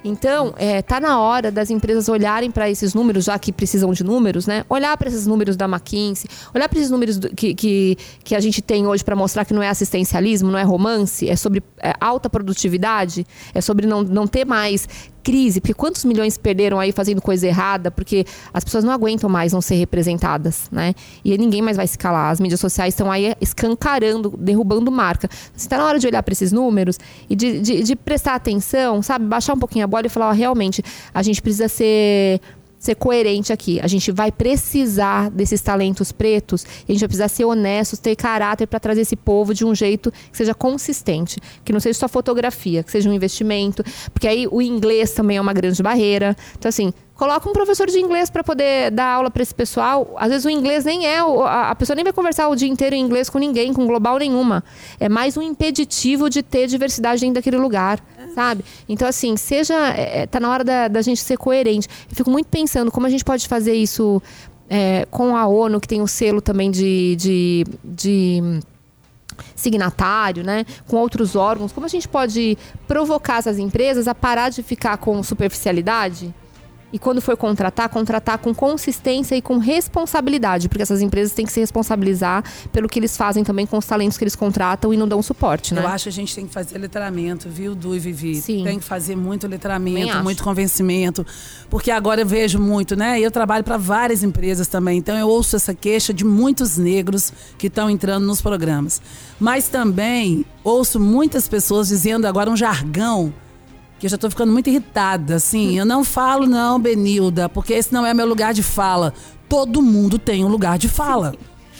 Então, 0.06 0.52
é, 0.58 0.82
tá 0.82 1.00
na 1.00 1.18
hora 1.18 1.50
das 1.50 1.70
empresas 1.70 2.10
olharem 2.10 2.50
para 2.50 2.68
esses 2.68 2.92
números, 2.92 3.24
já 3.24 3.38
que 3.38 3.50
precisam 3.50 3.90
de 3.90 4.04
números, 4.04 4.46
né? 4.46 4.62
Olhar 4.68 4.94
para 4.98 5.08
esses 5.08 5.26
números 5.26 5.56
da 5.56 5.64
McKinsey, 5.64 6.28
olhar 6.54 6.68
para 6.68 6.78
esses 6.78 6.90
números 6.90 7.16
do, 7.16 7.34
que, 7.34 7.54
que, 7.54 7.96
que, 8.22 8.34
a 8.34 8.40
gente 8.40 8.60
tem 8.60 8.86
hoje 8.86 9.02
para 9.02 9.16
mostrar 9.16 9.46
que 9.46 9.54
não 9.54 9.62
é 9.62 9.68
assistencialismo, 9.70 10.50
não 10.50 10.58
é 10.58 10.62
romance, 10.62 11.26
é 11.26 11.34
sobre 11.36 11.62
é, 11.78 11.94
alta 11.98 12.28
produtividade, 12.28 13.26
é 13.54 13.62
sobre 13.62 13.86
não, 13.86 14.02
não 14.02 14.26
ter 14.26 14.44
mais 14.44 14.86
crise, 15.24 15.60
porque 15.60 15.72
quantos 15.72 16.04
milhões 16.04 16.36
perderam 16.36 16.78
aí 16.78 16.92
fazendo 16.92 17.22
coisa 17.22 17.46
errada, 17.46 17.90
porque 17.90 18.26
as 18.52 18.62
pessoas 18.62 18.84
não 18.84 18.92
aguentam 18.92 19.28
mais 19.28 19.52
não 19.52 19.62
ser 19.62 19.76
representadas, 19.76 20.68
né? 20.70 20.94
E 21.24 21.36
ninguém 21.38 21.62
mais 21.62 21.78
vai 21.78 21.86
se 21.86 21.96
calar. 21.96 22.30
As 22.30 22.38
mídias 22.38 22.60
sociais 22.60 22.92
estão 22.92 23.10
aí 23.10 23.34
escancarando, 23.40 24.34
derrubando 24.38 24.92
marca. 24.92 25.28
Você 25.56 25.66
está 25.66 25.78
na 25.78 25.86
hora 25.86 25.98
de 25.98 26.06
olhar 26.06 26.22
para 26.22 26.32
esses 26.32 26.52
números 26.52 26.98
e 27.28 27.34
de, 27.34 27.58
de, 27.60 27.82
de, 27.82 27.96
prestar 27.96 28.34
atenção, 28.34 29.02
sabe? 29.02 29.24
Baixar 29.24 29.54
um 29.54 29.58
pouquinho 29.58 29.84
a 29.84 29.88
bola 29.88 30.06
e 30.06 30.10
falar, 30.10 30.28
ó, 30.28 30.32
realmente, 30.32 30.84
a 31.14 31.22
gente 31.22 31.40
precisa 31.40 31.68
ser 31.68 32.40
ser 32.84 32.94
coerente 32.94 33.52
aqui. 33.52 33.80
A 33.80 33.86
gente 33.86 34.10
vai 34.12 34.30
precisar 34.30 35.30
desses 35.30 35.60
talentos 35.60 36.12
pretos 36.12 36.62
e 36.62 36.90
a 36.90 36.92
gente 36.92 37.00
vai 37.00 37.08
precisar 37.08 37.28
ser 37.28 37.44
honestos, 37.44 37.98
ter 37.98 38.14
caráter 38.16 38.66
para 38.66 38.80
trazer 38.80 39.02
esse 39.02 39.16
povo 39.16 39.54
de 39.54 39.64
um 39.64 39.74
jeito 39.74 40.12
que 40.30 40.36
seja 40.36 40.54
consistente, 40.54 41.40
que 41.64 41.72
não 41.72 41.80
seja 41.80 41.98
só 41.98 42.08
fotografia, 42.08 42.82
que 42.82 42.90
seja 42.90 43.08
um 43.08 43.12
investimento, 43.12 43.82
porque 44.12 44.28
aí 44.28 44.46
o 44.50 44.60
inglês 44.60 45.12
também 45.12 45.36
é 45.36 45.40
uma 45.40 45.52
grande 45.52 45.82
barreira. 45.82 46.36
Então, 46.58 46.68
assim, 46.68 46.92
Coloca 47.14 47.48
um 47.48 47.52
professor 47.52 47.86
de 47.86 48.00
inglês 48.00 48.28
para 48.28 48.42
poder 48.42 48.90
dar 48.90 49.06
aula 49.06 49.30
para 49.30 49.40
esse 49.40 49.54
pessoal. 49.54 50.16
Às 50.18 50.30
vezes 50.30 50.44
o 50.44 50.50
inglês 50.50 50.84
nem 50.84 51.06
é. 51.06 51.20
A 51.20 51.74
pessoa 51.76 51.94
nem 51.94 52.02
vai 52.02 52.12
conversar 52.12 52.48
o 52.48 52.56
dia 52.56 52.68
inteiro 52.68 52.96
em 52.96 53.00
inglês 53.00 53.30
com 53.30 53.38
ninguém, 53.38 53.72
com 53.72 53.86
global 53.86 54.18
nenhuma. 54.18 54.64
É 54.98 55.08
mais 55.08 55.36
um 55.36 55.42
impeditivo 55.42 56.28
de 56.28 56.42
ter 56.42 56.66
diversidade 56.66 57.20
dentro 57.20 57.36
daquele 57.36 57.56
lugar, 57.56 58.00
sabe? 58.34 58.64
Então, 58.88 59.06
assim, 59.06 59.36
seja. 59.36 59.74
É, 59.96 60.22
é, 60.22 60.26
tá 60.26 60.40
na 60.40 60.50
hora 60.50 60.64
da, 60.64 60.88
da 60.88 61.02
gente 61.02 61.20
ser 61.20 61.36
coerente. 61.36 61.88
Eu 62.10 62.16
fico 62.16 62.30
muito 62.30 62.46
pensando 62.46 62.90
como 62.90 63.06
a 63.06 63.10
gente 63.10 63.24
pode 63.24 63.46
fazer 63.46 63.74
isso 63.74 64.20
é, 64.68 65.06
com 65.10 65.36
a 65.36 65.46
ONU, 65.46 65.80
que 65.80 65.88
tem 65.88 66.02
o 66.02 66.06
selo 66.06 66.40
também 66.40 66.70
de, 66.70 67.16
de, 67.16 67.64
de 67.84 68.60
signatário, 69.54 70.44
né, 70.44 70.64
com 70.86 70.96
outros 70.96 71.36
órgãos, 71.36 71.72
como 71.72 71.86
a 71.86 71.88
gente 71.88 72.08
pode 72.08 72.56
provocar 72.86 73.38
essas 73.38 73.58
empresas 73.58 74.06
a 74.08 74.14
parar 74.14 74.50
de 74.50 74.62
ficar 74.62 74.96
com 74.96 75.22
superficialidade? 75.22 76.34
E 76.94 76.98
quando 77.00 77.20
for 77.20 77.36
contratar, 77.36 77.88
contratar 77.88 78.38
com 78.38 78.54
consistência 78.54 79.34
e 79.34 79.42
com 79.42 79.58
responsabilidade, 79.58 80.68
porque 80.68 80.80
essas 80.80 81.02
empresas 81.02 81.32
têm 81.32 81.44
que 81.44 81.52
se 81.52 81.58
responsabilizar 81.58 82.44
pelo 82.70 82.88
que 82.88 83.00
eles 83.00 83.16
fazem 83.16 83.42
também 83.42 83.66
com 83.66 83.76
os 83.76 83.84
talentos 83.84 84.16
que 84.16 84.22
eles 84.22 84.36
contratam 84.36 84.94
e 84.94 84.96
não 84.96 85.08
dão 85.08 85.20
suporte, 85.20 85.74
né? 85.74 85.82
Eu 85.82 85.88
acho 85.88 86.04
que 86.04 86.10
a 86.10 86.12
gente 86.12 86.32
tem 86.32 86.46
que 86.46 86.54
fazer 86.54 86.78
letramento, 86.78 87.48
viu, 87.48 87.74
Du 87.74 87.96
e 87.96 87.98
Vivi? 87.98 88.36
Sim. 88.36 88.62
Tem 88.62 88.78
que 88.78 88.84
fazer 88.84 89.16
muito 89.16 89.48
letramento, 89.48 90.22
muito 90.22 90.44
convencimento, 90.44 91.26
porque 91.68 91.90
agora 91.90 92.20
eu 92.20 92.26
vejo 92.28 92.60
muito, 92.60 92.94
né? 92.94 93.18
Eu 93.18 93.32
trabalho 93.32 93.64
para 93.64 93.76
várias 93.76 94.22
empresas 94.22 94.68
também, 94.68 94.98
então 94.98 95.18
eu 95.18 95.28
ouço 95.28 95.56
essa 95.56 95.74
queixa 95.74 96.14
de 96.14 96.24
muitos 96.24 96.78
negros 96.78 97.32
que 97.58 97.66
estão 97.66 97.90
entrando 97.90 98.24
nos 98.24 98.40
programas. 98.40 99.02
Mas 99.40 99.66
também 99.66 100.46
ouço 100.62 101.00
muitas 101.00 101.48
pessoas 101.48 101.88
dizendo 101.88 102.24
agora 102.24 102.48
um 102.48 102.56
jargão 102.56 103.34
que 104.04 104.06
eu 104.06 104.10
já 104.10 104.18
tô 104.18 104.28
ficando 104.28 104.52
muito 104.52 104.68
irritada, 104.68 105.36
assim. 105.36 105.78
Eu 105.78 105.86
não 105.86 106.04
falo, 106.04 106.46
não, 106.46 106.78
Benilda, 106.78 107.48
porque 107.48 107.72
esse 107.72 107.90
não 107.90 108.04
é 108.04 108.12
meu 108.12 108.26
lugar 108.26 108.52
de 108.52 108.62
fala. 108.62 109.14
Todo 109.48 109.80
mundo 109.80 110.18
tem 110.18 110.44
um 110.44 110.48
lugar 110.48 110.76
de 110.76 110.90
fala. 110.90 111.34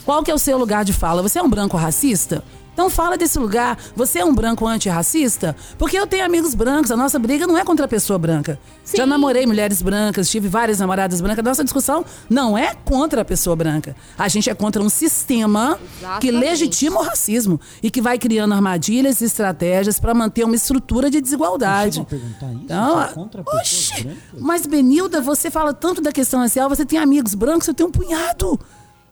Qual 0.06 0.22
que 0.22 0.30
é 0.30 0.34
o 0.34 0.38
seu 0.38 0.56
lugar 0.56 0.86
de 0.86 0.94
fala? 0.94 1.20
Você 1.20 1.38
é 1.38 1.42
um 1.42 1.50
branco 1.50 1.76
racista? 1.76 2.42
Então 2.74 2.90
fala 2.90 3.16
desse 3.16 3.38
lugar. 3.38 3.78
Você 3.94 4.18
é 4.18 4.24
um 4.24 4.34
branco 4.34 4.66
antirracista? 4.66 5.56
Porque 5.78 5.96
eu 5.96 6.06
tenho 6.06 6.24
amigos 6.24 6.54
brancos. 6.54 6.90
A 6.90 6.96
nossa 6.96 7.18
briga 7.18 7.46
não 7.46 7.56
é 7.56 7.64
contra 7.64 7.86
a 7.86 7.88
pessoa 7.88 8.18
branca. 8.18 8.58
Sim. 8.84 8.98
Já 8.98 9.06
namorei 9.06 9.46
mulheres 9.46 9.80
brancas, 9.80 10.28
tive 10.28 10.48
várias 10.48 10.80
namoradas 10.80 11.20
brancas. 11.20 11.44
Nossa 11.44 11.64
discussão 11.64 12.04
não 12.28 12.58
é 12.58 12.74
contra 12.84 13.22
a 13.22 13.24
pessoa 13.24 13.54
branca. 13.54 13.94
A 14.18 14.26
gente 14.28 14.50
é 14.50 14.54
contra 14.54 14.82
um 14.82 14.88
sistema 14.88 15.78
Exatamente. 15.98 16.20
que 16.20 16.30
legitima 16.32 17.00
o 17.00 17.02
racismo 17.04 17.60
e 17.80 17.90
que 17.90 18.02
vai 18.02 18.18
criando 18.18 18.52
armadilhas 18.52 19.20
e 19.20 19.24
estratégias 19.24 20.00
para 20.00 20.12
manter 20.12 20.44
uma 20.44 20.56
estrutura 20.56 21.08
de 21.08 21.20
desigualdade. 21.20 22.04
Perguntar 22.04 22.46
isso? 22.52 22.60
Então, 22.64 23.02
é 23.02 23.06
contra 23.08 23.42
oxi, 23.46 24.08
mas 24.38 24.66
Benilda, 24.66 25.20
você 25.20 25.50
fala 25.50 25.72
tanto 25.72 26.00
da 26.02 26.10
questão 26.10 26.40
racial, 26.40 26.68
você 26.68 26.84
tem 26.84 26.98
amigos 26.98 27.34
brancos, 27.34 27.68
eu 27.68 27.74
tenho 27.74 27.88
um 27.88 27.92
punhado. 27.92 28.58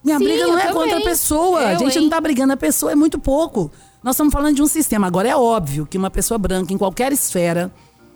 Minha 0.04 0.18
Sim, 0.18 0.24
briga 0.24 0.46
não 0.46 0.58
é 0.58 0.66
também. 0.66 0.74
contra 0.74 0.98
a 0.98 1.02
pessoa. 1.02 1.60
Eu, 1.60 1.66
a 1.66 1.74
gente 1.74 1.96
hein? 1.96 2.02
não 2.02 2.10
tá 2.10 2.20
brigando 2.20 2.52
a 2.52 2.56
pessoa, 2.56 2.92
é 2.92 2.94
muito 2.94 3.18
pouco. 3.18 3.70
Nós 4.02 4.16
estamos 4.16 4.32
falando 4.32 4.56
de 4.56 4.62
um 4.62 4.66
sistema. 4.66 5.06
Agora 5.06 5.28
é 5.28 5.36
óbvio 5.36 5.86
que 5.86 5.96
uma 5.96 6.10
pessoa 6.10 6.38
branca, 6.38 6.72
em 6.72 6.78
qualquer 6.78 7.12
esfera, 7.12 7.72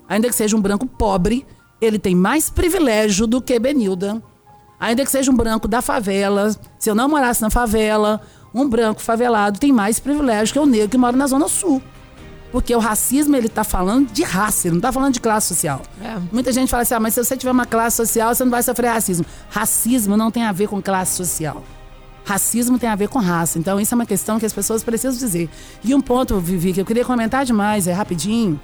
ainda 0.09 0.29
que 0.29 0.35
seja 0.35 0.57
um 0.57 0.61
branco 0.61 0.87
pobre, 0.87 1.46
ele 1.81 1.99
tem 1.99 2.14
mais 2.14 2.51
privilégio 2.51 3.27
do 3.27 3.40
que 3.40 3.59
Benilda. 3.59 4.20
Ainda 4.79 5.05
que 5.05 5.11
seja 5.11 5.31
um 5.31 5.35
branco 5.35 5.66
da 5.68 5.81
favela, 5.81 6.55
se 6.79 6.90
eu 6.90 6.94
não 6.94 7.09
morasse 7.09 7.40
na 7.40 7.49
favela, 7.49 8.20
um 8.55 8.68
branco 8.68 9.01
favelado 9.01 9.59
tem 9.59 9.72
mais 9.72 9.99
privilégio 9.99 10.53
que 10.53 10.59
o 10.59 10.66
negro 10.66 10.88
que 10.88 10.99
mora 10.99 11.16
na 11.16 11.27
Zona 11.27 11.49
Sul. 11.49 11.81
Porque 12.53 12.75
o 12.75 12.79
racismo, 12.79 13.37
ele 13.37 13.49
tá 13.49 13.64
falando 13.64 14.11
de 14.11 14.22
raça, 14.22 14.68
ele 14.68 14.75
não 14.75 14.81
tá 14.81 14.92
falando 14.92 15.14
de 15.14 15.20
classe 15.20 15.49
social. 15.49 15.83
É. 16.03 16.16
Muita 16.33 16.53
gente 16.53 16.70
fala 16.70 16.83
assim, 16.83 16.94
ah, 16.94 17.01
mas 17.01 17.14
se 17.14 17.22
você 17.22 17.37
tiver 17.37 17.51
uma 17.51 17.66
classe 17.66 17.96
social, 17.96 18.35
você 18.35 18.44
não 18.44 18.51
vai 18.51 18.62
sofrer 18.62 18.88
racismo. 18.88 19.27
Racismo 19.51 20.16
não 20.16 20.31
tem 20.31 20.44
a 20.44 20.53
ver 20.53 20.68
com 20.68 20.81
classe 20.81 21.16
social. 21.16 21.62
Racismo 22.27 22.77
tem 22.77 22.89
a 22.89 22.97
ver 22.97 23.09
com 23.09 23.21
raça. 23.21 23.57
Então, 23.57 23.81
isso 23.81 23.95
é 23.95 23.97
uma 23.97 24.05
questão 24.05 24.37
que 24.37 24.45
as 24.45 24.53
pessoas 24.53 24.83
precisam 24.83 25.17
dizer. 25.17 25.49
E 25.85 25.95
um 25.95 26.01
ponto, 26.01 26.41
Vivi, 26.41 26.73
que 26.73 26.81
eu 26.81 26.85
queria 26.85 27.05
comentar 27.05 27.45
demais, 27.45 27.87
é 27.87 27.93
rapidinho. 27.93 28.61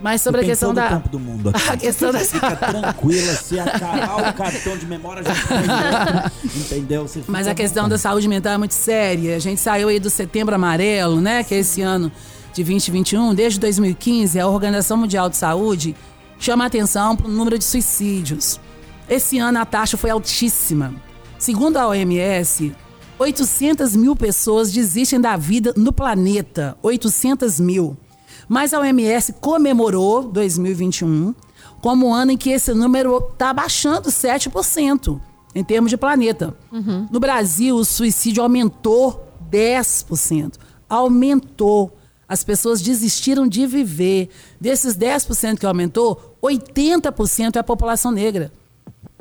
Mas 0.00 0.22
sobre 0.22 0.40
a 0.40 0.44
questão 0.44 0.72
da. 0.72 0.88
Tempo 0.88 1.08
do 1.10 1.20
mundo 1.20 1.50
aqui. 1.50 1.60
A 1.70 1.76
questão 1.76 2.10
da. 2.10 2.18
Fica 2.20 2.56
tranquila, 2.56 3.34
se 3.34 3.60
acabar 3.60 4.30
o 4.30 4.34
cartão 4.34 4.76
de 4.76 4.86
memória 4.86 5.22
já 5.22 6.30
Entendeu? 6.54 7.06
Mas 7.26 7.46
a 7.46 7.54
questão 7.54 7.88
da 7.88 7.96
saúde 7.96 8.28
mental 8.28 8.54
é 8.54 8.58
muito 8.58 8.74
séria. 8.74 9.36
A 9.36 9.38
gente 9.38 9.60
saiu 9.60 9.88
aí 9.88 9.98
do 9.98 10.10
setembro 10.10 10.54
amarelo, 10.54 11.20
né? 11.20 11.44
Que 11.44 11.54
é 11.54 11.58
esse 11.58 11.82
ano 11.82 12.10
de 12.52 12.62
2021. 12.62 13.34
Desde 13.34 13.60
2015, 13.60 14.38
a 14.38 14.46
Organização 14.46 14.96
Mundial 14.96 15.28
de 15.28 15.36
Saúde 15.36 15.96
chama 16.38 16.64
a 16.64 16.66
atenção 16.66 17.16
para 17.16 17.26
o 17.26 17.30
número 17.30 17.58
de 17.58 17.64
suicídios. 17.64 18.60
Esse 19.08 19.38
ano 19.38 19.58
a 19.58 19.64
taxa 19.64 19.96
foi 19.96 20.10
altíssima. 20.10 20.94
Segundo 21.38 21.76
a 21.76 21.88
OMS, 21.88 22.74
800 23.18 23.96
mil 23.96 24.14
pessoas 24.14 24.72
desistem 24.72 25.20
da 25.20 25.36
vida 25.36 25.72
no 25.76 25.92
planeta. 25.92 26.76
800 26.82 27.58
mil. 27.58 27.96
Mas 28.48 28.74
a 28.74 28.80
OMS 28.80 29.32
comemorou 29.34 30.22
2021 30.24 31.34
como 31.80 32.08
o 32.08 32.14
ano 32.14 32.32
em 32.32 32.36
que 32.36 32.50
esse 32.50 32.74
número 32.74 33.18
está 33.32 33.52
baixando 33.52 34.08
7% 34.08 35.20
em 35.54 35.64
termos 35.64 35.90
de 35.90 35.96
planeta. 35.96 36.54
Uhum. 36.72 37.06
No 37.10 37.20
Brasil, 37.20 37.76
o 37.76 37.84
suicídio 37.84 38.42
aumentou 38.42 39.26
10%. 39.50 40.54
Aumentou. 40.88 41.96
As 42.28 42.42
pessoas 42.42 42.82
desistiram 42.82 43.46
de 43.46 43.66
viver. 43.66 44.30
Desses 44.60 44.96
10% 44.96 45.58
que 45.58 45.66
aumentou, 45.66 46.36
80% 46.42 47.56
é 47.56 47.58
a 47.60 47.64
população 47.64 48.10
negra. 48.10 48.52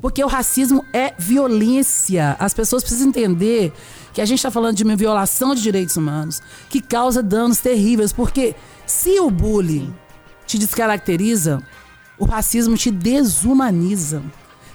Porque 0.05 0.23
o 0.23 0.27
racismo 0.27 0.85
é 0.93 1.15
violência. 1.17 2.35
As 2.37 2.53
pessoas 2.53 2.83
precisam 2.83 3.07
entender 3.07 3.73
que 4.13 4.21
a 4.21 4.25
gente 4.25 4.37
está 4.37 4.51
falando 4.51 4.75
de 4.75 4.83
uma 4.83 4.95
violação 4.95 5.55
de 5.55 5.63
direitos 5.63 5.97
humanos 5.97 6.43
que 6.69 6.79
causa 6.79 7.23
danos 7.23 7.57
terríveis. 7.57 8.13
Porque 8.13 8.53
se 8.85 9.19
o 9.19 9.31
bullying 9.31 9.91
te 10.45 10.59
descaracteriza, 10.59 11.59
o 12.19 12.25
racismo 12.25 12.77
te 12.77 12.91
desumaniza. 12.91 14.21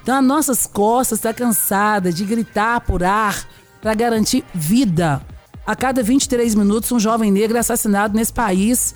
Então, 0.03 0.17
as 0.17 0.25
nossas 0.25 0.67
costas 0.67 1.19
estão 1.19 1.31
tá 1.31 1.37
cansada 1.37 2.11
de 2.11 2.25
gritar 2.25 2.81
por 2.81 3.01
ar 3.01 3.47
para 3.81 3.93
garantir 3.93 4.43
vida. 4.53 5.25
A 5.65 5.77
cada 5.77 6.03
23 6.03 6.55
minutos, 6.55 6.91
um 6.91 6.99
jovem 6.99 7.31
negro 7.31 7.55
é 7.55 7.61
assassinado 7.61 8.17
nesse 8.17 8.33
país. 8.33 8.95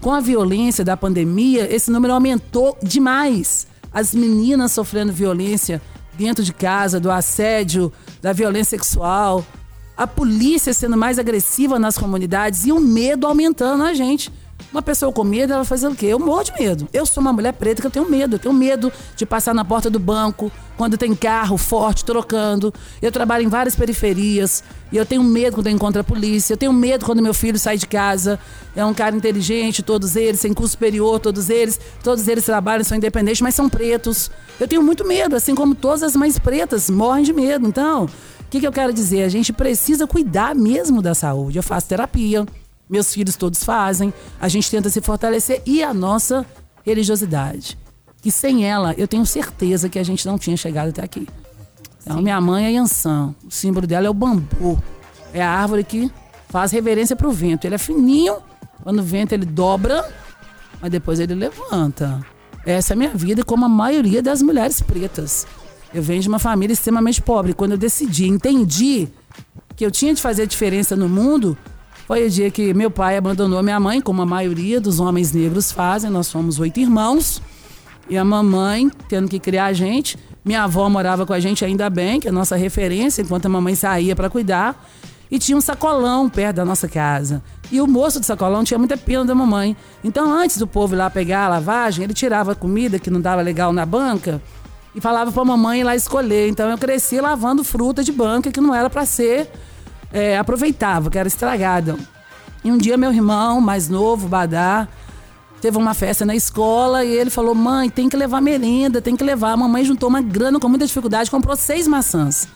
Com 0.00 0.12
a 0.12 0.18
violência 0.18 0.84
da 0.84 0.96
pandemia, 0.96 1.72
esse 1.72 1.92
número 1.92 2.12
aumentou 2.12 2.76
demais 2.82 3.68
as 3.92 4.14
meninas 4.14 4.72
sofrendo 4.72 5.12
violência 5.12 5.80
dentro 6.16 6.42
de 6.42 6.52
casa, 6.52 6.98
do 6.98 7.10
assédio, 7.10 7.92
da 8.20 8.32
violência 8.32 8.76
sexual. 8.78 9.44
a 9.96 10.06
polícia 10.06 10.74
sendo 10.74 10.96
mais 10.96 11.18
agressiva 11.18 11.78
nas 11.78 11.96
comunidades 11.96 12.66
e 12.66 12.72
o 12.72 12.78
medo 12.78 13.26
aumentando 13.26 13.82
a 13.82 13.94
gente. 13.94 14.30
Uma 14.76 14.82
pessoa 14.82 15.10
com 15.10 15.24
medo, 15.24 15.54
ela 15.54 15.64
fazer 15.64 15.88
o 15.88 15.94
quê? 15.94 16.04
Eu 16.04 16.18
morro 16.18 16.44
de 16.44 16.52
medo. 16.52 16.86
Eu 16.92 17.06
sou 17.06 17.22
uma 17.22 17.32
mulher 17.32 17.54
preta 17.54 17.80
que 17.80 17.86
eu 17.86 17.90
tenho 17.90 18.10
medo. 18.10 18.36
Eu 18.36 18.38
tenho 18.38 18.52
medo 18.52 18.92
de 19.16 19.24
passar 19.24 19.54
na 19.54 19.64
porta 19.64 19.88
do 19.88 19.98
banco, 19.98 20.52
quando 20.76 20.98
tem 20.98 21.14
carro 21.14 21.56
forte 21.56 22.04
trocando. 22.04 22.74
Eu 23.00 23.10
trabalho 23.10 23.42
em 23.42 23.48
várias 23.48 23.74
periferias 23.74 24.62
e 24.92 24.98
eu 24.98 25.06
tenho 25.06 25.24
medo 25.24 25.54
quando 25.54 25.68
eu 25.68 25.72
encontro 25.72 26.02
a 26.02 26.04
polícia. 26.04 26.52
Eu 26.52 26.58
tenho 26.58 26.74
medo 26.74 27.06
quando 27.06 27.22
meu 27.22 27.32
filho 27.32 27.58
sai 27.58 27.78
de 27.78 27.86
casa. 27.86 28.38
É 28.76 28.84
um 28.84 28.92
cara 28.92 29.16
inteligente, 29.16 29.82
todos 29.82 30.14
eles, 30.14 30.40
sem 30.40 30.52
curso 30.52 30.72
superior, 30.72 31.20
todos 31.20 31.48
eles. 31.48 31.80
Todos 32.04 32.28
eles 32.28 32.44
trabalham, 32.44 32.84
são 32.84 32.98
independentes, 32.98 33.40
mas 33.40 33.54
são 33.54 33.70
pretos. 33.70 34.30
Eu 34.60 34.68
tenho 34.68 34.82
muito 34.82 35.06
medo, 35.06 35.36
assim 35.36 35.54
como 35.54 35.74
todas 35.74 36.02
as 36.02 36.14
mães 36.14 36.38
pretas 36.38 36.90
morrem 36.90 37.24
de 37.24 37.32
medo. 37.32 37.66
Então, 37.66 38.04
o 38.04 38.10
que, 38.50 38.60
que 38.60 38.66
eu 38.66 38.72
quero 38.72 38.92
dizer? 38.92 39.22
A 39.22 39.30
gente 39.30 39.54
precisa 39.54 40.06
cuidar 40.06 40.54
mesmo 40.54 41.00
da 41.00 41.14
saúde. 41.14 41.56
Eu 41.56 41.62
faço 41.62 41.88
terapia 41.88 42.46
meus 42.88 43.12
filhos 43.12 43.36
todos 43.36 43.62
fazem. 43.64 44.12
A 44.40 44.48
gente 44.48 44.70
tenta 44.70 44.88
se 44.88 45.00
fortalecer 45.00 45.62
e 45.66 45.82
a 45.82 45.92
nossa 45.92 46.46
religiosidade. 46.84 47.78
Que 48.20 48.30
sem 48.30 48.64
ela, 48.64 48.94
eu 48.96 49.06
tenho 49.06 49.24
certeza 49.26 49.88
que 49.88 49.98
a 49.98 50.02
gente 50.02 50.26
não 50.26 50.38
tinha 50.38 50.56
chegado 50.56 50.88
até 50.88 51.02
aqui. 51.02 51.28
Então, 52.02 52.18
Sim. 52.18 52.22
minha 52.22 52.40
mãe 52.40 52.66
é 52.66 52.72
Yansan. 52.72 53.34
O 53.44 53.50
símbolo 53.50 53.86
dela 53.86 54.06
é 54.06 54.10
o 54.10 54.14
bambu. 54.14 54.82
É 55.32 55.42
a 55.42 55.50
árvore 55.50 55.84
que 55.84 56.10
faz 56.48 56.70
reverência 56.72 57.16
para 57.16 57.28
o 57.28 57.32
vento. 57.32 57.66
Ele 57.66 57.74
é 57.74 57.78
fininho, 57.78 58.36
quando 58.82 59.00
o 59.00 59.02
vento 59.02 59.32
ele 59.32 59.44
dobra, 59.44 60.08
mas 60.80 60.90
depois 60.90 61.18
ele 61.18 61.34
levanta. 61.34 62.24
Essa 62.64 62.92
é 62.92 62.94
a 62.94 62.96
minha 62.96 63.10
vida, 63.10 63.44
como 63.44 63.64
a 63.64 63.68
maioria 63.68 64.22
das 64.22 64.42
mulheres 64.42 64.80
pretas. 64.80 65.46
Eu 65.92 66.02
venho 66.02 66.20
de 66.20 66.28
uma 66.28 66.38
família 66.38 66.72
extremamente 66.72 67.22
pobre. 67.22 67.52
Quando 67.52 67.72
eu 67.72 67.78
decidi, 67.78 68.28
entendi 68.28 69.08
que 69.74 69.84
eu 69.84 69.90
tinha 69.90 70.14
de 70.14 70.20
fazer 70.22 70.46
diferença 70.46 70.96
no 70.96 71.08
mundo, 71.08 71.56
foi 72.06 72.24
o 72.24 72.30
dia 72.30 72.50
que 72.52 72.72
meu 72.72 72.88
pai 72.88 73.16
abandonou 73.16 73.60
minha 73.64 73.80
mãe, 73.80 74.00
como 74.00 74.22
a 74.22 74.26
maioria 74.26 74.80
dos 74.80 75.00
homens 75.00 75.32
negros 75.32 75.72
fazem. 75.72 76.08
Nós 76.08 76.28
somos 76.28 76.60
oito 76.60 76.78
irmãos. 76.78 77.42
E 78.08 78.16
a 78.16 78.24
mamãe 78.24 78.88
tendo 79.08 79.28
que 79.28 79.40
criar 79.40 79.66
a 79.66 79.72
gente. 79.72 80.16
Minha 80.44 80.62
avó 80.62 80.88
morava 80.88 81.26
com 81.26 81.32
a 81.32 81.40
gente 81.40 81.64
ainda 81.64 81.90
bem, 81.90 82.20
que 82.20 82.28
é 82.28 82.30
a 82.30 82.32
nossa 82.32 82.54
referência, 82.54 83.22
enquanto 83.22 83.46
a 83.46 83.48
mamãe 83.48 83.74
saía 83.74 84.14
para 84.14 84.30
cuidar. 84.30 84.88
E 85.28 85.40
tinha 85.40 85.58
um 85.58 85.60
sacolão 85.60 86.28
perto 86.28 86.56
da 86.56 86.64
nossa 86.64 86.86
casa. 86.86 87.42
E 87.72 87.80
o 87.80 87.88
moço 87.88 88.20
do 88.20 88.24
sacolão 88.24 88.62
tinha 88.62 88.78
muita 88.78 88.96
pena 88.96 89.24
da 89.24 89.34
mamãe. 89.34 89.76
Então, 90.04 90.32
antes 90.32 90.58
do 90.58 90.66
povo 90.68 90.94
ir 90.94 90.98
lá 90.98 91.10
pegar 91.10 91.46
a 91.46 91.48
lavagem, 91.48 92.04
ele 92.04 92.14
tirava 92.14 92.52
a 92.52 92.54
comida 92.54 93.00
que 93.00 93.10
não 93.10 93.20
dava 93.20 93.42
legal 93.42 93.72
na 93.72 93.84
banca 93.84 94.40
e 94.94 95.00
falava 95.00 95.32
para 95.32 95.42
a 95.42 95.44
mamãe 95.44 95.80
ir 95.80 95.84
lá 95.84 95.96
escolher. 95.96 96.48
Então, 96.48 96.70
eu 96.70 96.78
cresci 96.78 97.20
lavando 97.20 97.64
fruta 97.64 98.04
de 98.04 98.12
banca 98.12 98.52
que 98.52 98.60
não 98.60 98.72
era 98.72 98.88
para 98.88 99.04
ser 99.04 99.50
é, 100.12 100.38
aproveitava, 100.38 101.10
que 101.10 101.18
era 101.18 101.28
estragada. 101.28 101.96
E 102.64 102.70
um 102.70 102.78
dia 102.78 102.96
meu 102.96 103.12
irmão, 103.12 103.60
mais 103.60 103.88
novo, 103.88 104.26
Badá, 104.26 104.88
teve 105.60 105.78
uma 105.78 105.94
festa 105.94 106.24
na 106.24 106.34
escola 106.34 107.04
e 107.04 107.12
ele 107.12 107.30
falou: 107.30 107.54
mãe, 107.54 107.88
tem 107.88 108.08
que 108.08 108.16
levar 108.16 108.40
merenda, 108.40 109.00
tem 109.00 109.16
que 109.16 109.22
levar. 109.22 109.52
A 109.52 109.56
mamãe 109.56 109.84
juntou 109.84 110.08
uma 110.08 110.20
grana 110.20 110.58
com 110.58 110.68
muita 110.68 110.86
dificuldade, 110.86 111.30
comprou 111.30 111.56
seis 111.56 111.86
maçãs 111.86 112.48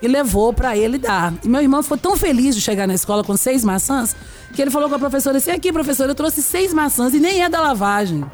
e 0.00 0.08
levou 0.08 0.52
para 0.52 0.76
ele 0.76 0.98
dar. 0.98 1.32
E 1.42 1.48
meu 1.48 1.62
irmão 1.62 1.82
ficou 1.82 1.96
tão 1.96 2.16
feliz 2.16 2.54
de 2.54 2.60
chegar 2.60 2.86
na 2.86 2.94
escola 2.94 3.24
com 3.24 3.36
seis 3.36 3.64
maçãs 3.64 4.14
que 4.52 4.60
ele 4.60 4.70
falou 4.70 4.88
com 4.88 4.94
a 4.94 4.98
professora 4.98 5.38
assim: 5.38 5.50
aqui, 5.50 5.72
professora, 5.72 6.10
eu 6.10 6.14
trouxe 6.14 6.42
seis 6.42 6.72
maçãs 6.72 7.14
e 7.14 7.20
nem 7.20 7.42
é 7.42 7.48
da 7.48 7.60
lavagem. 7.60 8.24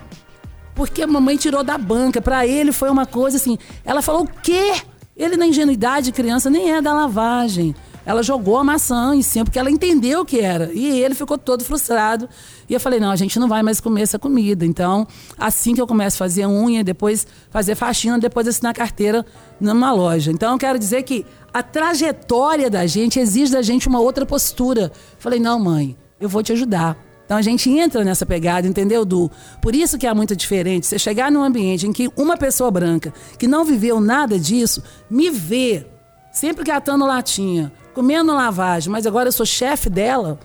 Porque 0.75 1.03
a 1.03 1.07
mamãe 1.07 1.37
tirou 1.37 1.63
da 1.63 1.77
banca. 1.77 2.21
Para 2.21 2.47
ele 2.47 2.73
foi 2.73 2.91
uma 2.91 3.07
coisa 3.07 3.37
assim. 3.37 3.59
Ela 3.85 4.03
falou: 4.03 4.23
o 4.23 4.29
quê? 4.43 4.73
Ele, 5.17 5.37
na 5.37 5.47
ingenuidade 5.47 6.07
de 6.07 6.13
criança, 6.13 6.49
nem 6.49 6.73
é 6.73 6.81
da 6.81 6.93
lavagem 6.93 7.77
ela 8.05 8.23
jogou 8.23 8.57
a 8.57 8.65
maçã 8.65 9.15
em 9.15 9.23
cima, 9.23 9.45
porque 9.45 9.59
ela 9.59 9.71
entendeu 9.71 10.21
o 10.21 10.25
que 10.25 10.41
era. 10.41 10.71
E 10.73 11.01
ele 11.01 11.15
ficou 11.15 11.39
todo 11.39 11.65
frustrado. 11.65 12.29
E 12.69 12.75
eu 12.75 12.81
falei: 12.81 12.99
não, 12.99 13.11
a 13.11 13.17
gente 13.17 13.39
não 13.39 13.49
vai 13.49 13.63
mais 13.63 13.81
comer 13.81 14.03
essa 14.03 14.19
comida. 14.19 14.67
Então, 14.67 15.07
assim 15.39 15.75
que 15.75 15.81
eu 15.81 15.87
começo 15.87 16.17
a 16.17 16.19
fazer 16.19 16.47
unha, 16.47 16.83
depois 16.83 17.27
fazer 17.51 17.75
faxina, 17.75 18.19
depois 18.19 18.49
assinar 18.49 18.75
carteira 18.75 19.25
numa 19.61 19.93
loja. 19.93 20.33
Então, 20.33 20.53
eu 20.53 20.59
quero 20.59 20.79
dizer 20.79 21.03
que 21.03 21.25
a 21.53 21.63
trajetória 21.63 22.69
da 22.69 22.87
gente 22.87 23.21
exige 23.21 23.53
da 23.53 23.63
gente 23.63 23.89
uma 23.89 24.01
outra 24.01 24.27
postura. 24.27 24.93
Eu 24.93 25.19
falei: 25.19 25.39
não, 25.39 25.59
mãe, 25.59 25.97
eu 26.21 26.29
vou 26.29 26.43
te 26.43 26.53
ajudar. 26.53 26.97
Então 27.25 27.39
a 27.39 27.43
gente 27.43 27.71
entra 27.71 28.05
nessa 28.05 28.27
pegada, 28.27 28.69
entendeu, 28.69 29.07
Du? 29.07 29.31
Por 29.63 29.75
isso 29.75 29.97
que 29.97 30.07
é 30.07 30.13
muito 30.13 30.37
diferente. 30.37 30.87
Você 30.87 30.99
chegar 30.99 31.33
num 31.33 31.43
ambiente 31.43 31.87
em 31.87 31.93
que 31.93 32.11
uma 32.15 32.37
pessoa 32.37 32.71
branca 32.71 33.15
que 33.39 33.47
não 33.47 33.65
viveu 33.65 34.01
nada 34.01 34.39
disso 34.39 34.83
me 35.09 35.31
vê 35.31 35.87
sempre 36.33 36.65
catando 36.65 37.05
latinha, 37.05 37.73
comendo 37.95 38.33
lavagem, 38.33 38.91
mas 38.91 39.07
agora 39.07 39.29
eu 39.29 39.33
sou 39.33 39.45
chefe 39.45 39.91
dela, 39.91 40.41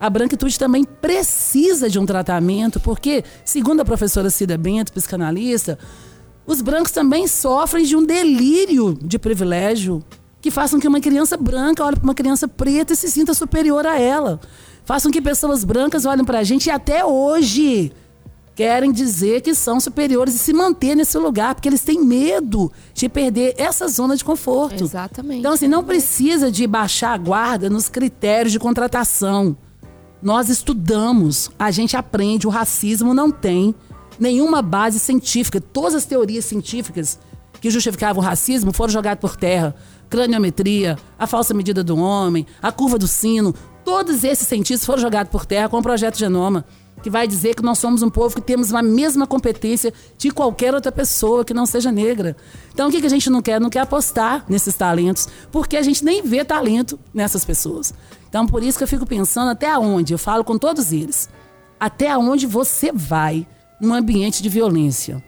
a 0.00 0.08
branquitude 0.10 0.58
também 0.58 0.84
precisa 0.84 1.88
de 1.88 1.98
um 1.98 2.06
tratamento, 2.06 2.78
porque, 2.80 3.24
segundo 3.44 3.80
a 3.80 3.84
professora 3.84 4.30
Cida 4.30 4.56
Bento, 4.56 4.92
psicanalista, 4.92 5.78
os 6.46 6.62
brancos 6.62 6.92
também 6.92 7.26
sofrem 7.26 7.84
de 7.84 7.96
um 7.96 8.04
delírio 8.04 8.96
de 9.00 9.18
privilégio 9.18 10.02
que 10.40 10.50
façam 10.50 10.78
que 10.78 10.86
uma 10.86 11.00
criança 11.00 11.36
branca 11.36 11.84
olhe 11.84 11.96
para 11.96 12.04
uma 12.04 12.14
criança 12.14 12.46
preta 12.46 12.92
e 12.92 12.96
se 12.96 13.10
sinta 13.10 13.34
superior 13.34 13.86
a 13.86 13.98
ela. 13.98 14.40
Façam 14.84 15.10
que 15.10 15.20
pessoas 15.20 15.64
brancas 15.64 16.06
olhem 16.06 16.24
para 16.24 16.38
a 16.38 16.44
gente 16.44 16.66
e 16.66 16.70
até 16.70 17.04
hoje 17.04 17.92
querem 18.58 18.90
dizer 18.90 19.40
que 19.40 19.54
são 19.54 19.78
superiores 19.78 20.34
e 20.34 20.38
se 20.38 20.52
manter 20.52 20.96
nesse 20.96 21.16
lugar, 21.16 21.54
porque 21.54 21.68
eles 21.68 21.82
têm 21.82 22.04
medo 22.04 22.72
de 22.92 23.08
perder 23.08 23.54
essa 23.56 23.86
zona 23.86 24.16
de 24.16 24.24
conforto. 24.24 24.82
Exatamente. 24.82 25.38
Então, 25.38 25.52
assim, 25.52 25.68
não 25.68 25.84
precisa 25.84 26.50
de 26.50 26.66
baixar 26.66 27.12
a 27.12 27.16
guarda 27.16 27.70
nos 27.70 27.88
critérios 27.88 28.50
de 28.50 28.58
contratação. 28.58 29.56
Nós 30.20 30.48
estudamos, 30.48 31.52
a 31.56 31.70
gente 31.70 31.96
aprende, 31.96 32.48
o 32.48 32.50
racismo 32.50 33.14
não 33.14 33.30
tem 33.30 33.72
nenhuma 34.18 34.60
base 34.60 34.98
científica. 34.98 35.60
Todas 35.60 35.94
as 35.94 36.04
teorias 36.04 36.44
científicas 36.44 37.20
que 37.60 37.70
justificavam 37.70 38.20
o 38.20 38.26
racismo 38.26 38.72
foram 38.72 38.92
jogadas 38.92 39.20
por 39.20 39.36
terra. 39.36 39.72
Craniometria, 40.10 40.98
a 41.16 41.28
falsa 41.28 41.54
medida 41.54 41.84
do 41.84 41.96
homem, 41.96 42.44
a 42.60 42.72
curva 42.72 42.98
do 42.98 43.06
sino, 43.06 43.54
todos 43.84 44.24
esses 44.24 44.48
cientistas 44.48 44.84
foram 44.84 45.00
jogados 45.00 45.30
por 45.30 45.46
terra 45.46 45.68
com 45.68 45.78
o 45.78 45.82
projeto 45.82 46.18
Genoma 46.18 46.64
que 47.02 47.10
vai 47.10 47.26
dizer 47.26 47.54
que 47.54 47.62
nós 47.62 47.78
somos 47.78 48.02
um 48.02 48.10
povo 48.10 48.34
que 48.34 48.40
temos 48.40 48.72
a 48.74 48.82
mesma 48.82 49.26
competência 49.26 49.92
de 50.16 50.30
qualquer 50.30 50.74
outra 50.74 50.90
pessoa 50.90 51.44
que 51.44 51.54
não 51.54 51.66
seja 51.66 51.92
negra. 51.92 52.36
Então, 52.72 52.88
o 52.88 52.90
que, 52.90 53.04
a 53.04 53.08
gente 53.08 53.30
não 53.30 53.40
quer? 53.40 53.60
Não 53.60 53.70
quer 53.70 53.80
apostar 53.80 54.44
nesses 54.48 54.74
talentos, 54.74 55.28
porque 55.50 55.76
a 55.76 55.82
gente 55.82 56.04
nem 56.04 56.22
vê 56.22 56.44
talento 56.44 56.98
nessas 57.12 57.44
pessoas. 57.44 57.94
Então, 58.28 58.46
por 58.46 58.62
isso 58.62 58.78
que 58.78 58.84
eu 58.84 58.88
fico 58.88 59.06
pensando 59.06 59.50
até 59.50 59.76
onde, 59.78 60.12
eu 60.12 60.18
falo 60.18 60.44
com 60.44 60.58
todos 60.58 60.92
eles, 60.92 61.28
até 61.78 62.16
onde 62.16 62.46
você 62.46 62.92
vai 62.92 63.46
num 63.80 63.94
ambiente 63.94 64.42
de 64.42 64.48
violência. 64.48 65.22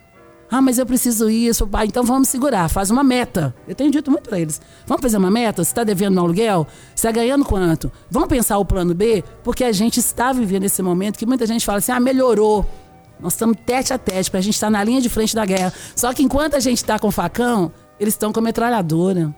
Ah, 0.51 0.61
mas 0.61 0.79
eu 0.79 0.87
preciso 0.87 1.31
isso. 1.31 1.69
Ah, 1.73 1.87
então 1.87 2.03
vamos 2.03 2.29
segurar, 2.29 2.69
faz 2.69 2.91
uma 2.91 3.05
meta. 3.05 3.55
Eu 3.69 3.75
tenho 3.75 3.91
dito 3.91 4.11
muito 4.11 4.29
para 4.29 4.41
eles. 4.41 4.61
Vamos 4.87 5.01
fazer 5.01 5.17
uma 5.17 5.31
meta? 5.31 5.63
Você 5.63 5.71
está 5.71 5.85
devendo 5.85 6.15
no 6.15 6.23
aluguel? 6.23 6.67
Você 6.89 7.07
está 7.07 7.13
ganhando 7.13 7.45
quanto? 7.45 7.91
Vamos 8.11 8.29
pensar 8.29 8.59
o 8.59 8.65
plano 8.65 8.93
B? 8.93 9.23
Porque 9.45 9.63
a 9.63 9.73
gente 9.73 10.01
está 10.01 10.33
vivendo 10.33 10.65
esse 10.65 10.83
momento 10.83 11.19
que 11.19 11.27
muita 11.27 11.47
gente 11.47 11.65
fala 11.65 11.79
assim: 11.79 11.93
ah, 11.93 12.01
melhorou. 12.01 12.67
Nós 13.21 13.35
estamos 13.35 13.57
tete 13.65 13.93
a 13.93 13.99
tete, 13.99 14.35
a 14.35 14.41
gente 14.41 14.55
está 14.55 14.71
na 14.71 14.83
linha 14.83 15.01
de 15.01 15.09
frente 15.09 15.35
da 15.35 15.45
guerra. 15.45 15.73
Só 15.95 16.13
que 16.13 16.23
enquanto 16.23 16.57
a 16.57 16.61
gente 16.61 16.79
está 16.79 16.99
com 16.99 17.11
facão, 17.11 17.71
eles 17.99 18.15
estão 18.15 18.33
com 18.33 18.41
metralhadora. 18.41 19.35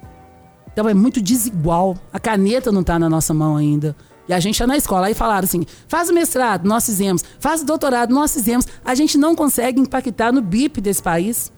Então 0.73 0.89
é 0.89 0.95
muito 0.95 1.21
desigual. 1.21 1.97
A 2.13 2.19
caneta 2.19 2.73
não 2.73 2.81
está 2.81 2.99
na 2.99 3.11
nossa 3.11 3.35
mão 3.35 3.57
ainda. 3.57 3.95
E 4.29 4.33
a 4.33 4.41
gente 4.41 4.59
ia 4.61 4.67
na 4.67 4.77
escola 4.77 5.07
aí 5.07 5.15
falaram 5.15 5.45
assim: 5.45 5.65
faz 5.89 6.09
o 6.09 6.15
mestrado, 6.15 6.67
nós 6.67 6.87
fizemos, 6.87 7.25
faz 7.39 7.63
o 7.63 7.65
doutorado, 7.65 8.15
nós 8.15 8.33
fizemos. 8.33 8.67
A 8.85 8.95
gente 8.95 9.19
não 9.19 9.35
consegue 9.35 9.81
impactar 9.81 10.33
no 10.33 10.41
BIP 10.41 10.81
desse 10.81 11.03
país. 11.03 11.53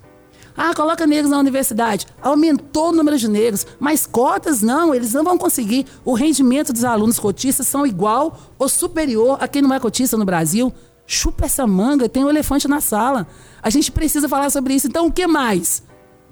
Ah, 0.57 0.73
coloca 0.73 1.07
negros 1.07 1.31
na 1.31 1.39
universidade. 1.39 2.07
Aumentou 2.23 2.91
o 2.91 2.93
número 2.93 3.19
de 3.19 3.29
negros, 3.29 3.67
mas 3.81 4.07
cotas 4.07 4.63
não, 4.63 4.95
eles 4.95 5.13
não 5.13 5.25
vão 5.25 5.37
conseguir. 5.37 5.85
O 6.05 6.15
rendimento 6.15 6.73
dos 6.73 6.85
alunos 6.85 7.19
cotistas 7.19 7.67
são 7.67 7.85
igual 7.85 8.39
ou 8.57 8.69
superior 8.69 9.37
a 9.41 9.49
quem 9.49 9.61
não 9.61 9.75
é 9.75 9.81
cotista 9.81 10.17
no 10.17 10.25
Brasil. 10.25 10.73
Chupa 11.07 11.47
essa 11.47 11.67
manga, 11.67 12.09
tem 12.09 12.25
um 12.25 12.31
elefante 12.31 12.69
na 12.69 12.81
sala. 12.81 13.27
A 13.61 13.69
gente 13.69 13.91
precisa 13.91 14.29
falar 14.29 14.49
sobre 14.49 14.75
isso. 14.75 14.87
Então, 14.87 15.07
o 15.07 15.13
que 15.13 15.27
mais? 15.27 15.83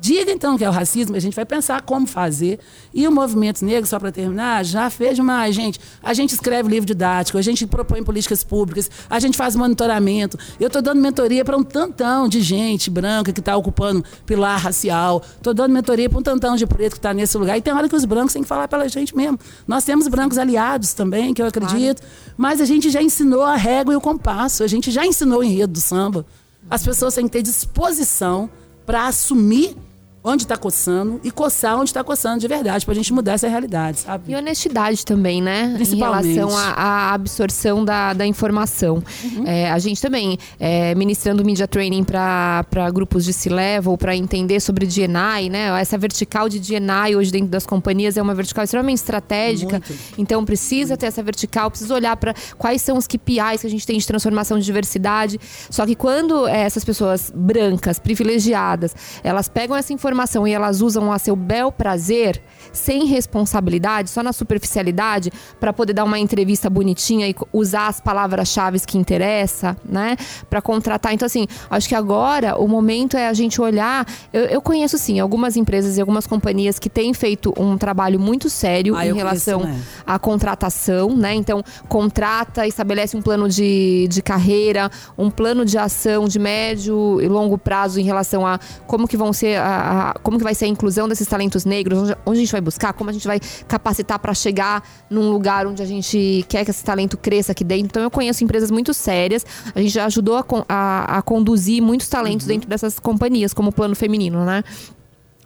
Diga 0.02 0.32
então 0.32 0.58
que 0.58 0.64
é 0.64 0.68
o 0.68 0.72
racismo, 0.72 1.14
a 1.14 1.20
gente 1.20 1.36
vai 1.36 1.44
pensar 1.44 1.80
como 1.82 2.08
fazer. 2.08 2.58
E 2.92 3.06
o 3.06 3.12
movimento 3.12 3.64
negro, 3.64 3.88
só 3.88 4.00
para 4.00 4.10
terminar, 4.10 4.64
já 4.64 4.90
fez 4.90 5.14
demais, 5.14 5.54
gente. 5.54 5.78
A 6.02 6.12
gente 6.12 6.34
escreve 6.34 6.68
livro 6.68 6.84
didático, 6.84 7.38
a 7.38 7.40
gente 7.40 7.64
propõe 7.68 8.02
políticas 8.02 8.42
públicas, 8.42 8.90
a 9.08 9.20
gente 9.20 9.36
faz 9.36 9.54
monitoramento. 9.54 10.36
Eu 10.58 10.66
estou 10.66 10.82
dando 10.82 11.00
mentoria 11.00 11.44
para 11.44 11.56
um 11.56 11.62
tantão 11.62 12.28
de 12.28 12.40
gente 12.40 12.90
branca 12.90 13.32
que 13.32 13.38
está 13.38 13.56
ocupando 13.56 14.04
pilar 14.26 14.58
racial. 14.58 15.22
Estou 15.36 15.54
dando 15.54 15.72
mentoria 15.72 16.10
para 16.10 16.18
um 16.18 16.22
tantão 16.22 16.56
de 16.56 16.66
preto 16.66 16.94
que 16.94 16.98
está 16.98 17.14
nesse 17.14 17.38
lugar. 17.38 17.56
E 17.56 17.62
tem 17.62 17.72
hora 17.72 17.88
que 17.88 17.94
os 17.94 18.04
brancos 18.04 18.32
têm 18.32 18.42
que 18.42 18.48
falar 18.48 18.66
pela 18.66 18.88
gente 18.88 19.16
mesmo. 19.16 19.38
Nós 19.68 19.84
temos 19.84 20.08
brancos 20.08 20.36
aliados 20.36 20.94
também, 20.94 21.32
que 21.32 21.40
eu 21.40 21.46
acredito. 21.46 22.02
Claro. 22.02 22.34
Mas 22.36 22.60
a 22.60 22.64
gente 22.64 22.90
já 22.90 23.00
ensinou 23.00 23.42
a 23.42 23.54
régua 23.54 23.94
e 23.94 23.96
o 23.96 24.00
compasso. 24.00 24.64
A 24.64 24.66
gente 24.66 24.90
já 24.90 25.06
ensinou 25.06 25.42
o 25.42 25.44
enredo 25.44 25.74
do 25.74 25.80
samba. 25.80 26.26
As 26.68 26.82
pessoas 26.82 27.14
têm 27.14 27.26
que 27.26 27.30
ter 27.30 27.42
disposição 27.42 28.50
para 28.84 29.06
assumir 29.06 29.76
onde 30.24 30.44
está 30.44 30.56
coçando 30.56 31.20
e 31.24 31.30
coçar 31.30 31.76
onde 31.76 31.90
está 31.90 32.04
coçando 32.04 32.38
de 32.38 32.46
verdade, 32.46 32.84
para 32.84 32.92
a 32.92 32.94
gente 32.94 33.12
mudar 33.12 33.32
essa 33.32 33.48
realidade, 33.48 34.00
sabe? 34.00 34.30
E 34.30 34.36
honestidade 34.36 35.04
também, 35.04 35.42
né? 35.42 35.76
Em 35.80 35.96
relação 35.96 36.56
à, 36.56 37.12
absorção 37.12 37.84
da, 37.84 38.12
da 38.12 38.24
informação. 38.24 39.02
Uhum. 39.24 39.44
É, 39.46 39.70
a 39.70 39.78
gente 39.78 40.00
também, 40.00 40.38
é, 40.60 40.94
ministrando 40.94 41.44
media 41.44 41.66
training 41.66 42.04
para 42.04 42.90
grupos 42.92 43.24
de 43.24 43.32
C-Level, 43.32 43.98
para 43.98 44.14
entender 44.14 44.60
sobre 44.60 44.86
DNI, 44.86 45.50
né? 45.50 45.80
Essa 45.80 45.98
vertical 45.98 46.48
de 46.48 46.60
DNI 46.60 47.16
hoje 47.16 47.32
dentro 47.32 47.48
das 47.48 47.66
companhias 47.66 48.16
é 48.16 48.22
uma 48.22 48.34
vertical 48.34 48.62
extremamente 48.62 48.98
estratégica. 48.98 49.82
Muito. 49.86 49.94
Então 50.16 50.44
precisa 50.44 50.96
ter 50.96 51.06
essa 51.06 51.22
vertical, 51.22 51.68
precisa 51.68 51.94
olhar 51.94 52.16
para 52.16 52.34
quais 52.56 52.80
são 52.80 52.96
os 52.96 53.08
KPIs 53.08 53.60
que 53.62 53.66
a 53.66 53.70
gente 53.70 53.86
tem 53.86 53.98
de 53.98 54.06
transformação 54.06 54.58
de 54.58 54.64
diversidade. 54.64 55.40
Só 55.68 55.84
que 55.84 55.96
quando 55.96 56.46
é, 56.46 56.60
essas 56.60 56.84
pessoas 56.84 57.32
brancas, 57.34 57.98
privilegiadas, 57.98 58.94
elas 59.24 59.48
pegam 59.48 59.76
essa 59.76 59.92
informação 59.92 60.11
informação 60.12 60.46
e 60.46 60.52
elas 60.52 60.82
usam 60.82 61.10
a 61.10 61.18
seu 61.18 61.34
bel 61.34 61.72
prazer, 61.72 62.40
sem 62.72 63.06
responsabilidade, 63.06 64.10
só 64.10 64.22
na 64.22 64.32
superficialidade, 64.32 65.32
para 65.60 65.72
poder 65.72 65.92
dar 65.92 66.04
uma 66.04 66.18
entrevista 66.18 66.68
bonitinha 66.70 67.28
e 67.28 67.34
usar 67.52 67.88
as 67.88 68.00
palavras-chave 68.00 68.72
que 68.86 68.96
interessa, 68.96 69.76
né? 69.84 70.16
Para 70.48 70.62
contratar. 70.62 71.12
Então, 71.12 71.26
assim, 71.26 71.46
acho 71.70 71.88
que 71.88 71.94
agora 71.94 72.56
o 72.58 72.66
momento 72.66 73.16
é 73.16 73.28
a 73.28 73.32
gente 73.32 73.60
olhar. 73.60 74.06
Eu, 74.32 74.44
eu 74.44 74.62
conheço, 74.62 74.96
sim, 74.96 75.20
algumas 75.20 75.56
empresas 75.56 75.98
e 75.98 76.00
algumas 76.00 76.26
companhias 76.26 76.78
que 76.78 76.88
têm 76.88 77.12
feito 77.12 77.52
um 77.58 77.76
trabalho 77.76 78.18
muito 78.18 78.48
sério 78.48 78.96
ah, 78.96 79.06
em 79.06 79.12
relação 79.12 79.60
conheço, 79.60 79.78
né? 79.78 79.84
à 80.06 80.18
contratação, 80.18 81.14
né? 81.14 81.34
Então, 81.34 81.62
contrata, 81.88 82.66
estabelece 82.66 83.16
um 83.16 83.22
plano 83.22 83.48
de, 83.48 84.06
de 84.08 84.22
carreira, 84.22 84.90
um 85.18 85.30
plano 85.30 85.64
de 85.64 85.76
ação 85.76 86.26
de 86.26 86.38
médio 86.38 87.20
e 87.20 87.28
longo 87.28 87.58
prazo 87.58 88.00
em 88.00 88.04
relação 88.04 88.46
a 88.46 88.58
como 88.86 89.06
que 89.06 89.16
vão 89.16 89.32
ser 89.32 89.58
a, 89.58 90.14
como 90.22 90.38
que 90.38 90.44
vai 90.44 90.54
ser 90.54 90.64
a 90.64 90.68
inclusão 90.68 91.06
desses 91.08 91.26
talentos 91.26 91.64
negros, 91.64 91.98
onde, 91.98 92.16
onde 92.24 92.38
a 92.38 92.40
gente 92.40 92.52
vai 92.52 92.61
buscar, 92.62 92.92
como 92.92 93.10
a 93.10 93.12
gente 93.12 93.26
vai 93.26 93.40
capacitar 93.66 94.18
para 94.18 94.34
chegar 94.34 94.82
num 95.10 95.30
lugar 95.30 95.66
onde 95.66 95.82
a 95.82 95.86
gente 95.86 96.44
quer 96.48 96.64
que 96.64 96.70
esse 96.70 96.84
talento 96.84 97.16
cresça 97.16 97.52
aqui 97.52 97.64
dentro. 97.64 97.86
Então 97.86 98.02
eu 98.02 98.10
conheço 98.10 98.42
empresas 98.44 98.70
muito 98.70 98.94
sérias, 98.94 99.44
a 99.74 99.80
gente 99.80 99.92
já 99.92 100.06
ajudou 100.06 100.36
a, 100.36 100.44
a, 100.68 101.18
a 101.18 101.22
conduzir 101.22 101.82
muitos 101.82 102.08
talentos 102.08 102.46
uhum. 102.46 102.54
dentro 102.54 102.68
dessas 102.68 102.98
companhias, 102.98 103.52
como 103.52 103.70
o 103.70 103.72
plano 103.72 103.94
feminino, 103.94 104.44
né? 104.44 104.62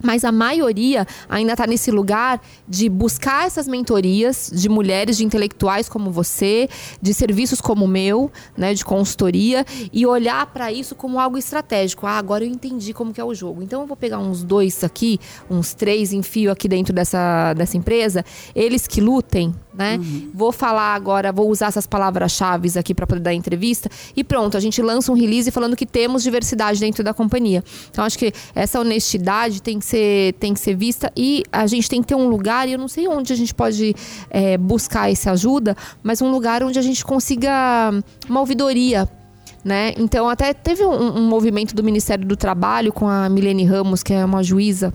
Mas 0.03 0.23
a 0.23 0.31
maioria 0.31 1.07
ainda 1.27 1.53
está 1.53 1.65
nesse 1.65 1.89
lugar 1.89 2.41
de 2.67 2.87
buscar 2.87 3.47
essas 3.47 3.67
mentorias 3.67 4.51
de 4.53 4.69
mulheres, 4.69 5.17
de 5.17 5.25
intelectuais 5.25 5.89
como 5.89 6.11
você, 6.11 6.69
de 7.01 7.13
serviços 7.13 7.59
como 7.59 7.85
o 7.85 7.87
meu, 7.87 8.31
né, 8.55 8.73
de 8.73 8.85
consultoria, 8.85 9.65
e 9.91 10.05
olhar 10.05 10.45
para 10.47 10.71
isso 10.71 10.95
como 10.95 11.19
algo 11.19 11.37
estratégico. 11.37 12.05
Ah, 12.05 12.17
agora 12.17 12.43
eu 12.43 12.49
entendi 12.49 12.93
como 12.93 13.13
que 13.13 13.19
é 13.19 13.23
o 13.23 13.33
jogo. 13.33 13.63
Então 13.63 13.81
eu 13.81 13.87
vou 13.87 13.97
pegar 13.97 14.19
uns 14.19 14.43
dois 14.43 14.83
aqui, 14.83 15.19
uns 15.49 15.73
três 15.73 16.13
enfio 16.13 16.51
aqui 16.51 16.67
dentro 16.67 16.93
dessa, 16.93 17.53
dessa 17.53 17.75
empresa, 17.75 18.23
eles 18.53 18.87
que 18.87 19.01
lutem, 19.01 19.53
né? 19.73 19.97
Uhum. 19.97 20.31
Vou 20.33 20.51
falar 20.51 20.93
agora, 20.93 21.31
vou 21.31 21.49
usar 21.49 21.67
essas 21.67 21.87
palavras-chave 21.87 22.67
aqui 22.77 22.93
para 22.93 23.07
poder 23.07 23.21
dar 23.21 23.33
entrevista 23.33 23.89
e 24.15 24.23
pronto, 24.23 24.57
a 24.57 24.59
gente 24.59 24.81
lança 24.81 25.11
um 25.11 25.15
release 25.15 25.49
falando 25.51 25.75
que 25.75 25.85
temos 25.85 26.23
diversidade 26.23 26.79
dentro 26.79 27.03
da 27.03 27.13
companhia. 27.13 27.63
Então 27.89 28.03
acho 28.03 28.17
que 28.17 28.33
essa 28.53 28.79
honestidade 28.79 29.61
tem 29.61 29.79
que 29.79 29.85
ser, 29.87 30.33
tem 30.33 30.53
que 30.53 30.59
ser 30.59 30.75
vista 30.75 31.11
e 31.15 31.43
a 31.51 31.65
gente 31.67 31.89
tem 31.89 32.01
que 32.01 32.07
ter 32.07 32.15
um 32.15 32.27
lugar, 32.27 32.67
e 32.67 32.73
eu 32.73 32.79
não 32.79 32.87
sei 32.87 33.07
onde 33.07 33.31
a 33.33 33.35
gente 33.35 33.53
pode 33.53 33.95
é, 34.29 34.57
buscar 34.57 35.11
essa 35.11 35.31
ajuda, 35.31 35.75
mas 36.03 36.21
um 36.21 36.29
lugar 36.29 36.63
onde 36.63 36.77
a 36.77 36.81
gente 36.81 37.03
consiga 37.03 37.91
uma 38.29 38.39
ouvidoria 38.39 39.09
né? 39.63 39.93
Então, 39.97 40.29
até 40.29 40.53
teve 40.53 40.85
um, 40.85 41.17
um, 41.17 41.27
movimento 41.27 41.75
do 41.75 41.83
Ministério 41.83 42.25
do 42.25 42.37
Trabalho 42.37 42.93
com 42.93 43.05
a 43.05 43.27
Milene 43.27 43.65
Ramos, 43.65 44.01
que 44.01 44.13
é 44.13 44.23
uma 44.23 44.41
juíza 44.41 44.93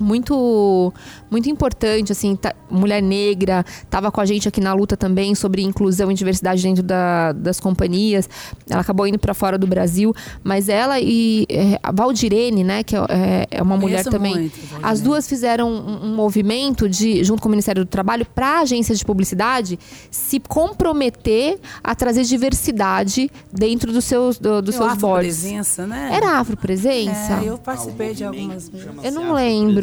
muito 0.00 0.92
muito 1.30 1.48
importante 1.48 2.12
assim 2.12 2.34
tá, 2.34 2.54
mulher 2.70 3.02
negra 3.02 3.64
estava 3.82 4.10
com 4.10 4.20
a 4.20 4.24
gente 4.24 4.48
aqui 4.48 4.60
na 4.60 4.72
luta 4.72 4.96
também 4.96 5.34
sobre 5.34 5.62
inclusão 5.62 6.10
e 6.10 6.14
diversidade 6.14 6.62
dentro 6.62 6.82
da, 6.82 7.32
das 7.32 7.60
companhias. 7.60 8.28
Ela 8.68 8.80
acabou 8.80 9.06
indo 9.06 9.18
para 9.18 9.34
fora 9.34 9.58
do 9.58 9.66
Brasil 9.66 10.14
mas 10.42 10.68
ela 10.68 10.98
e 11.00 11.46
é, 11.48 11.78
a 11.82 11.92
Valdirene 11.92 12.64
né 12.64 12.82
que 12.82 12.96
é, 12.96 13.46
é 13.50 13.62
uma 13.62 13.76
mulher 13.76 14.04
também 14.04 14.34
muito, 14.34 14.58
as 14.82 15.00
duas 15.00 15.28
fizeram 15.28 15.70
um, 15.70 16.06
um, 16.06 16.14
movimento 16.14 16.88
de 16.88 17.22
junto 17.24 17.42
com 17.42 17.48
o 17.48 17.50
Ministério 17.50 17.84
do 17.84 17.88
Trabalho 17.88 18.26
para 18.26 18.58
a 18.58 18.60
agência 18.60 18.94
de 18.94 19.04
publicidade 19.04 19.78
se 20.10 20.40
comprometer 20.40 21.58
a 21.82 21.94
trazer 21.94 22.24
diversidade 22.24 23.30
dentro 23.52 23.92
dos 23.92 24.04
seus 24.04 24.38
do, 24.38 24.62
dos 24.62 24.74
seus 24.74 24.94
boards. 24.94 25.40
presença 25.40 25.86
né? 25.86 26.10
Era 26.12 26.38
afropresença 26.38 27.40
é, 27.42 27.48
eu 27.48 27.58
participei 27.58 28.14
de 28.14 28.24
algumas 28.24 28.70
eu 29.02 29.12
não 29.12 29.32
lembro 29.32 29.81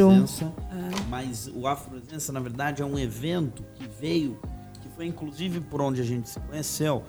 É. 0.71 1.09
mas 1.09 1.49
o 1.53 1.67
Afropresença, 1.67 2.31
na 2.31 2.39
verdade, 2.39 2.81
é 2.81 2.85
um 2.85 2.97
evento 2.97 3.63
que 3.75 3.87
veio, 3.99 4.39
que 4.81 4.89
foi 4.95 5.05
inclusive 5.05 5.59
por 5.59 5.81
onde 5.81 6.01
a 6.01 6.03
gente 6.03 6.29
se 6.29 6.39
conheceu, 6.39 7.03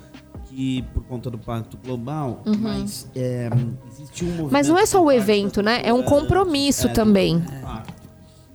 que 0.46 0.82
por 0.94 1.04
conta 1.04 1.30
do 1.30 1.38
Pacto 1.38 1.76
Global, 1.78 2.42
uhum. 2.44 2.56
mas 2.58 3.08
é, 3.14 3.48
existe 3.90 4.24
um 4.24 4.28
movimento... 4.28 4.52
Mas 4.52 4.68
não 4.68 4.78
é 4.78 4.86
só 4.86 5.02
o 5.02 5.10
evento, 5.10 5.62
né? 5.62 5.82
É 5.84 5.92
um 5.92 6.02
compromisso 6.02 6.88
é, 6.88 6.92
também. 6.92 7.42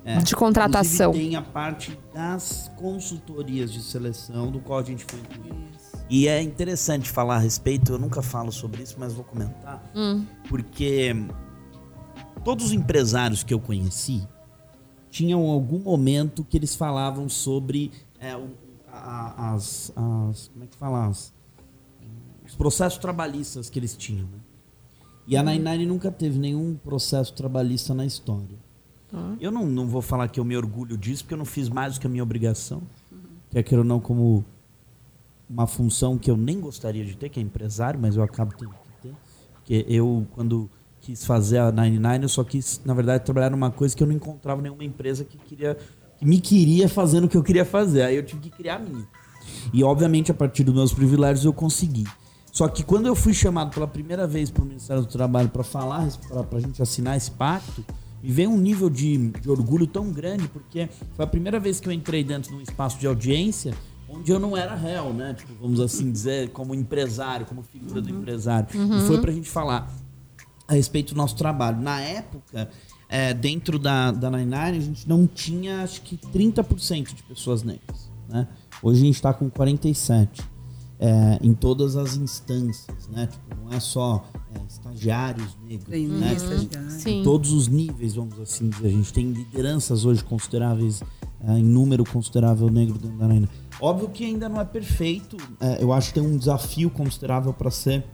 É, 0.03 0.17
de 0.17 0.35
contratação. 0.35 1.11
Tem 1.13 1.35
a 1.35 1.41
parte 1.41 1.97
das 2.13 2.71
consultorias 2.75 3.73
de 3.73 3.81
seleção, 3.81 4.51
do 4.51 4.59
qual 4.59 4.79
a 4.79 4.83
gente 4.83 5.03
foi 5.03 5.19
incluído. 5.19 5.65
E 6.07 6.27
é 6.27 6.41
interessante 6.41 7.09
falar 7.09 7.37
a 7.37 7.39
respeito, 7.39 7.93
eu 7.93 7.97
nunca 7.97 8.21
falo 8.21 8.51
sobre 8.51 8.83
isso, 8.83 8.95
mas 8.99 9.13
vou 9.13 9.23
comentar. 9.23 9.83
Hum. 9.95 10.23
Porque 10.47 11.15
todos 12.45 12.67
os 12.67 12.71
empresários 12.71 13.43
que 13.43 13.51
eu 13.51 13.59
conheci 13.59 14.25
tinham 15.09 15.49
algum 15.49 15.79
momento 15.79 16.43
que 16.43 16.55
eles 16.55 16.75
falavam 16.75 17.27
sobre 17.27 17.91
é, 18.19 18.39
as, 18.87 19.91
as, 19.95 20.47
como 20.49 20.63
é 20.63 20.67
que 20.67 20.77
fala 20.77 21.07
as, 21.07 21.33
os 22.45 22.55
processos 22.55 22.99
trabalhistas 22.99 23.67
que 23.67 23.79
eles 23.79 23.97
tinham 23.97 24.27
né? 24.27 24.37
e 25.27 25.35
a 25.35 25.41
uhum. 25.41 25.57
Nine 25.57 25.87
nunca 25.87 26.11
teve 26.11 26.37
nenhum 26.37 26.75
processo 26.75 27.33
trabalhista 27.33 27.95
na 27.95 28.05
história 28.05 28.59
uhum. 29.11 29.37
eu 29.41 29.51
não, 29.51 29.65
não 29.65 29.87
vou 29.87 30.01
falar 30.01 30.27
que 30.27 30.39
eu 30.39 30.45
me 30.45 30.55
orgulho 30.55 30.95
disso 30.95 31.23
porque 31.23 31.33
eu 31.33 31.39
não 31.39 31.45
fiz 31.45 31.67
mais 31.67 31.95
do 31.95 31.99
que 31.99 32.05
a 32.05 32.09
minha 32.09 32.23
obrigação 32.23 32.83
uhum. 33.11 33.19
quer 33.49 33.63
queira 33.63 33.81
ou 33.81 33.87
não 33.87 33.99
como 33.99 34.45
uma 35.49 35.65
função 35.65 36.15
que 36.15 36.29
eu 36.29 36.37
nem 36.37 36.59
gostaria 36.59 37.03
de 37.03 37.17
ter 37.17 37.29
que 37.29 37.39
é 37.39 37.43
empresário 37.43 37.99
mas 37.99 38.15
eu 38.15 38.21
acabo 38.21 38.53
tendo 38.55 38.69
que 38.71 39.01
ter 39.01 39.15
porque 39.55 39.85
eu 39.89 40.27
quando 40.35 40.69
quis 41.05 41.23
fazer 41.23 41.59
a 41.59 41.71
99, 41.71 42.25
eu 42.25 42.29
só 42.29 42.43
quis, 42.43 42.81
na 42.83 42.93
verdade, 42.93 43.23
trabalhar 43.23 43.51
numa 43.51 43.69
coisa 43.69 43.95
que 43.95 44.01
eu 44.01 44.07
não 44.07 44.13
encontrava 44.15 44.59
nenhuma 44.59 44.83
empresa 44.83 45.23
que 45.23 45.37
queria 45.37 45.77
que 46.17 46.25
me 46.25 46.39
queria 46.39 46.89
fazendo 46.89 47.25
o 47.25 47.27
que 47.27 47.37
eu 47.37 47.43
queria 47.43 47.65
fazer. 47.65 48.03
Aí 48.03 48.15
eu 48.15 48.23
tive 48.23 48.41
que 48.41 48.49
criar 48.49 48.77
a 48.77 48.79
minha. 48.79 49.05
E 49.71 49.83
obviamente 49.83 50.31
a 50.31 50.33
partir 50.33 50.63
dos 50.63 50.73
meus 50.73 50.93
privilégios 50.93 51.45
eu 51.45 51.53
consegui. 51.53 52.05
Só 52.51 52.67
que 52.67 52.83
quando 52.83 53.05
eu 53.05 53.15
fui 53.15 53.33
chamado 53.33 53.73
pela 53.73 53.87
primeira 53.87 54.25
vez 54.25 54.49
para 54.49 54.63
o 54.63 54.65
Ministério 54.65 55.03
do 55.03 55.09
Trabalho 55.09 55.49
para 55.49 55.63
falar, 55.63 56.07
para 56.49 56.57
a 56.57 56.61
gente 56.61 56.81
assinar 56.81 57.17
esse 57.17 57.29
pacto, 57.29 57.85
me 58.23 58.31
veio 58.31 58.49
um 58.49 58.57
nível 58.57 58.89
de, 58.89 59.29
de 59.29 59.49
orgulho 59.49 59.85
tão 59.85 60.09
grande, 60.09 60.47
porque 60.47 60.89
foi 61.15 61.25
a 61.25 61.27
primeira 61.27 61.59
vez 61.59 61.79
que 61.79 61.87
eu 61.87 61.91
entrei 61.91 62.23
dentro 62.23 62.51
de 62.51 62.57
um 62.57 62.61
espaço 62.61 62.97
de 62.97 63.05
audiência 63.05 63.75
onde 64.07 64.31
eu 64.31 64.39
não 64.39 64.55
era 64.55 64.73
réu, 64.73 65.13
né? 65.13 65.33
Tipo, 65.33 65.53
vamos 65.59 65.79
assim 65.81 66.09
dizer, 66.09 66.49
como 66.51 66.73
empresário, 66.73 67.45
como 67.45 67.61
figura 67.61 68.01
do 68.01 68.09
empresário. 68.09 68.67
Uhum. 68.73 68.99
E 68.99 69.01
foi 69.01 69.19
para 69.19 69.31
a 69.31 69.33
gente 69.33 69.49
falar 69.49 69.91
a 70.67 70.73
respeito 70.73 71.13
do 71.13 71.17
nosso 71.17 71.35
trabalho. 71.35 71.79
Na 71.81 72.01
época, 72.01 72.69
é, 73.07 73.33
dentro 73.33 73.77
da, 73.77 74.11
da 74.11 74.29
Nine 74.29 74.55
a 74.55 74.73
gente 74.73 75.07
não 75.07 75.27
tinha, 75.27 75.83
acho 75.83 76.01
que 76.01 76.17
30% 76.17 77.13
de 77.13 77.23
pessoas 77.23 77.63
negras. 77.63 78.09
Né? 78.27 78.47
Hoje 78.81 79.01
a 79.01 79.05
gente 79.05 79.15
está 79.15 79.33
com 79.33 79.49
47%. 79.49 80.43
É, 80.97 81.37
em 81.43 81.53
todas 81.53 81.97
as 81.97 82.15
instâncias, 82.15 83.09
né? 83.09 83.27
Tipo, 83.27 83.61
não 83.61 83.73
é 83.73 83.81
só 83.81 84.25
é, 84.53 84.61
estagiários 84.65 85.57
negros, 85.61 85.89
Sim, 85.93 86.07
né? 86.07 86.35
Tipo, 86.35 87.09
em 87.09 87.21
todos 87.21 87.51
os 87.51 87.67
níveis, 87.67 88.15
vamos 88.15 88.39
assim 88.39 88.69
dizer. 88.69 88.87
A 88.87 88.91
gente 88.91 89.11
tem 89.11 89.29
lideranças 89.29 90.05
hoje 90.05 90.23
consideráveis, 90.23 91.03
é, 91.41 91.51
em 91.51 91.65
número 91.65 92.05
considerável 92.05 92.69
negro 92.69 92.97
dentro 92.97 93.17
da 93.17 93.27
Naina. 93.27 93.49
Óbvio 93.81 94.07
que 94.07 94.23
ainda 94.23 94.47
não 94.47 94.61
é 94.61 94.63
perfeito. 94.63 95.35
É, 95.59 95.83
eu 95.83 95.91
acho 95.91 96.13
que 96.13 96.21
tem 96.21 96.23
um 96.23 96.37
desafio 96.37 96.89
considerável 96.89 97.51
para 97.51 97.69
ser 97.69 98.05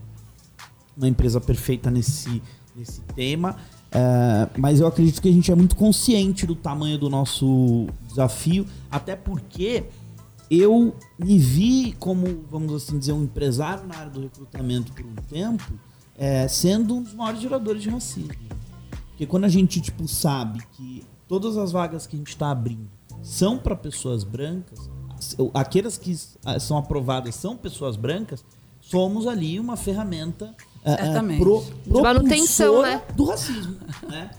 uma 0.96 1.08
empresa 1.08 1.40
perfeita 1.40 1.90
nesse, 1.90 2.42
nesse 2.74 3.00
tema. 3.14 3.56
É, 3.90 4.48
mas 4.58 4.80
eu 4.80 4.86
acredito 4.86 5.20
que 5.20 5.28
a 5.28 5.32
gente 5.32 5.52
é 5.52 5.54
muito 5.54 5.76
consciente 5.76 6.46
do 6.46 6.54
tamanho 6.54 6.98
do 6.98 7.10
nosso 7.10 7.86
desafio, 8.08 8.66
até 8.90 9.14
porque 9.14 9.84
eu 10.50 10.94
me 11.18 11.38
vi 11.38 11.92
como, 11.98 12.44
vamos 12.50 12.72
assim 12.74 12.98
dizer, 12.98 13.12
um 13.12 13.24
empresário 13.24 13.86
na 13.86 13.96
área 13.96 14.10
do 14.10 14.20
recrutamento 14.20 14.92
por 14.92 15.04
um 15.04 15.14
tempo, 15.28 15.72
é, 16.16 16.48
sendo 16.48 16.96
um 16.96 17.02
dos 17.02 17.14
maiores 17.14 17.40
geradores 17.40 17.82
de 17.82 17.90
racismo. 17.90 18.34
Porque 19.08 19.26
quando 19.26 19.44
a 19.44 19.48
gente 19.48 19.80
tipo, 19.80 20.08
sabe 20.08 20.62
que 20.72 21.04
todas 21.28 21.56
as 21.56 21.72
vagas 21.72 22.06
que 22.06 22.16
a 22.16 22.18
gente 22.18 22.28
está 22.28 22.50
abrindo 22.50 22.90
são 23.22 23.58
para 23.58 23.76
pessoas 23.76 24.24
brancas, 24.24 24.90
aquelas 25.54 25.96
que 25.96 26.14
são 26.60 26.76
aprovadas 26.76 27.34
são 27.34 27.56
pessoas 27.56 27.96
brancas, 27.96 28.44
somos 28.80 29.26
ali 29.26 29.60
uma 29.60 29.76
ferramenta 29.76 30.54
é, 30.84 31.38
pro, 31.38 31.64
de 31.86 32.02
manutenção, 32.02 32.82
né? 32.82 33.02
do 33.14 33.24
racismo, 33.24 33.76
né? 34.08 34.30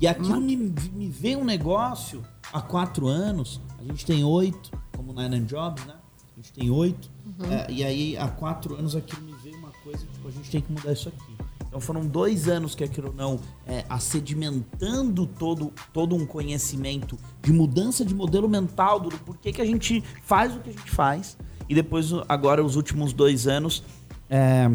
E 0.00 0.08
aquilo 0.08 0.40
me, 0.40 0.56
me 0.56 1.08
veio 1.08 1.40
um 1.40 1.44
negócio 1.44 2.24
há 2.52 2.60
quatro 2.60 3.06
anos, 3.06 3.60
a 3.78 3.84
gente 3.84 4.06
tem 4.06 4.24
oito, 4.24 4.70
como 4.96 5.12
Nine 5.12 5.36
and 5.36 5.44
Jobs, 5.44 5.84
né? 5.84 5.94
A 6.32 6.40
gente 6.40 6.52
tem 6.52 6.70
oito. 6.70 7.10
É, 7.50 7.70
e 7.70 7.84
aí, 7.84 8.16
há 8.16 8.28
quatro 8.28 8.74
anos, 8.76 8.96
aquilo 8.96 9.22
me 9.22 9.34
veio 9.42 9.56
uma 9.58 9.70
coisa, 9.84 9.98
tipo, 9.98 10.26
a 10.26 10.30
gente 10.30 10.50
tem 10.50 10.60
que 10.60 10.72
mudar 10.72 10.92
isso 10.92 11.08
aqui. 11.08 11.50
Então 11.70 11.80
foram 11.80 12.04
dois 12.04 12.48
anos 12.48 12.74
que 12.74 12.82
aquilo 12.82 13.12
não 13.12 13.38
é, 13.64 13.84
assedimentando 13.88 15.24
todo, 15.24 15.72
todo 15.92 16.16
um 16.16 16.26
conhecimento 16.26 17.16
de 17.40 17.52
mudança 17.52 18.04
de 18.04 18.12
modelo 18.12 18.48
mental 18.48 18.98
do 18.98 19.10
porquê 19.18 19.52
que 19.52 19.62
a 19.62 19.64
gente 19.64 20.02
faz 20.24 20.56
o 20.56 20.58
que 20.58 20.70
a 20.70 20.72
gente 20.72 20.90
faz. 20.90 21.36
E 21.68 21.74
depois, 21.74 22.10
agora, 22.28 22.64
os 22.64 22.74
últimos 22.74 23.12
dois 23.12 23.46
anos, 23.46 23.84
é, 24.28 24.68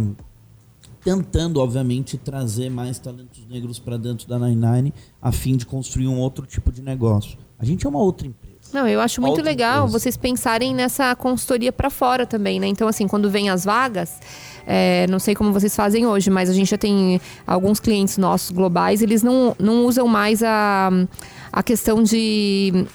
tentando, 1.05 1.61
obviamente, 1.61 2.17
trazer 2.17 2.67
mais 2.67 2.97
talentos 2.97 3.45
negros 3.47 3.77
para 3.77 3.95
dentro 3.95 4.27
da 4.27 4.39
Nine 4.39 4.55
Nine, 4.55 4.93
a 5.21 5.31
fim 5.31 5.55
de 5.55 5.63
construir 5.63 6.07
um 6.07 6.17
outro 6.17 6.47
tipo 6.47 6.71
de 6.71 6.81
negócio. 6.81 7.37
A 7.59 7.63
gente 7.63 7.85
é 7.85 7.89
uma 7.89 7.99
outra 7.99 8.25
empresa. 8.25 8.55
Não, 8.73 8.87
eu 8.87 8.99
acho 8.99 9.21
muito 9.21 9.33
Outra 9.37 9.45
legal 9.45 9.81
empresa. 9.81 9.99
vocês 9.99 10.17
pensarem 10.17 10.73
nessa 10.73 11.15
consultoria 11.15 11.71
para 11.71 11.91
fora 11.91 12.25
também, 12.25 12.59
né? 12.59 12.65
Então, 12.65 12.87
assim, 12.87 13.07
quando 13.07 13.29
vem 13.29 13.51
as 13.51 13.63
vagas, 13.63 14.19
é, 14.65 15.05
não 15.07 15.19
sei 15.19 15.35
como 15.35 15.53
vocês 15.53 15.75
fazem 15.75 16.07
hoje, 16.07 16.31
mas 16.31 16.49
a 16.49 16.53
gente 16.53 16.71
já 16.71 16.77
tem 16.77 17.21
alguns 17.45 17.79
clientes 17.79 18.17
nossos 18.17 18.49
globais, 18.49 19.03
eles 19.03 19.21
não, 19.21 19.55
não 19.59 19.85
usam 19.85 20.07
mais 20.07 20.41
a, 20.41 20.89
a 21.51 21.61
questão 21.61 22.01
de 22.01 22.87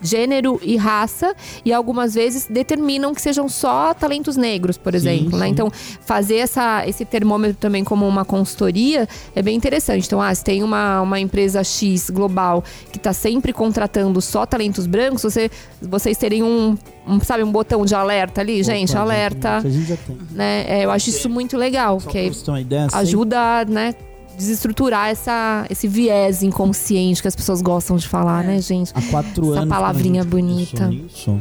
gênero 0.00 0.60
e 0.62 0.76
raça 0.76 1.34
e 1.64 1.72
algumas 1.72 2.14
vezes 2.14 2.46
determinam 2.48 3.14
que 3.14 3.20
sejam 3.20 3.48
só 3.48 3.92
talentos 3.92 4.36
negros, 4.36 4.78
por 4.78 4.94
exemplo, 4.94 5.36
né? 5.38 5.46
sim. 5.46 5.52
Então, 5.52 5.70
fazer 6.00 6.36
essa, 6.36 6.86
esse 6.86 7.04
termômetro 7.04 7.56
também 7.56 7.82
como 7.82 8.06
uma 8.06 8.24
consultoria 8.24 9.08
é 9.34 9.42
bem 9.42 9.56
interessante. 9.56 10.06
Então, 10.06 10.20
ah, 10.20 10.34
se 10.34 10.44
tem 10.44 10.62
uma, 10.62 11.02
uma 11.02 11.18
empresa 11.18 11.62
X 11.64 12.10
global 12.10 12.62
que 12.92 12.98
está 12.98 13.12
sempre 13.12 13.52
contratando 13.52 14.20
só 14.20 14.46
talentos 14.46 14.86
brancos, 14.86 15.22
você, 15.22 15.50
vocês 15.82 16.16
terem 16.16 16.42
um, 16.42 16.76
um, 17.06 17.20
sabe, 17.20 17.42
um 17.42 17.50
botão 17.50 17.84
de 17.84 17.94
alerta 17.94 18.40
ali, 18.40 18.62
gente, 18.62 18.92
Opa, 18.92 19.00
alerta, 19.00 19.56
A 19.56 19.68
gente 19.68 19.88
já 19.88 19.96
tem. 19.96 20.18
né? 20.30 20.64
É, 20.68 20.84
eu 20.84 20.90
acho 20.90 21.10
isso 21.10 21.28
muito 21.28 21.56
legal, 21.56 21.98
Só 21.98 22.04
porque 22.04 22.18
aí 22.18 22.62
ideia, 22.62 22.88
ajuda, 22.92 23.64
né? 23.64 23.94
Desestruturar 24.38 25.08
essa, 25.08 25.66
esse 25.68 25.88
viés 25.88 26.42
inconsciente 26.44 27.20
que 27.20 27.26
as 27.26 27.34
pessoas 27.34 27.60
gostam 27.60 27.96
de 27.96 28.06
falar, 28.06 28.44
né, 28.44 28.60
gente? 28.62 28.92
Há 28.94 29.02
quatro 29.10 29.50
Essa 29.50 29.62
anos. 29.62 29.68
palavrinha 29.74 30.24
quando 30.24 30.36
a 30.36 30.58
gente 30.58 30.76
bonita. 30.76 30.88
Nisso, 30.88 31.40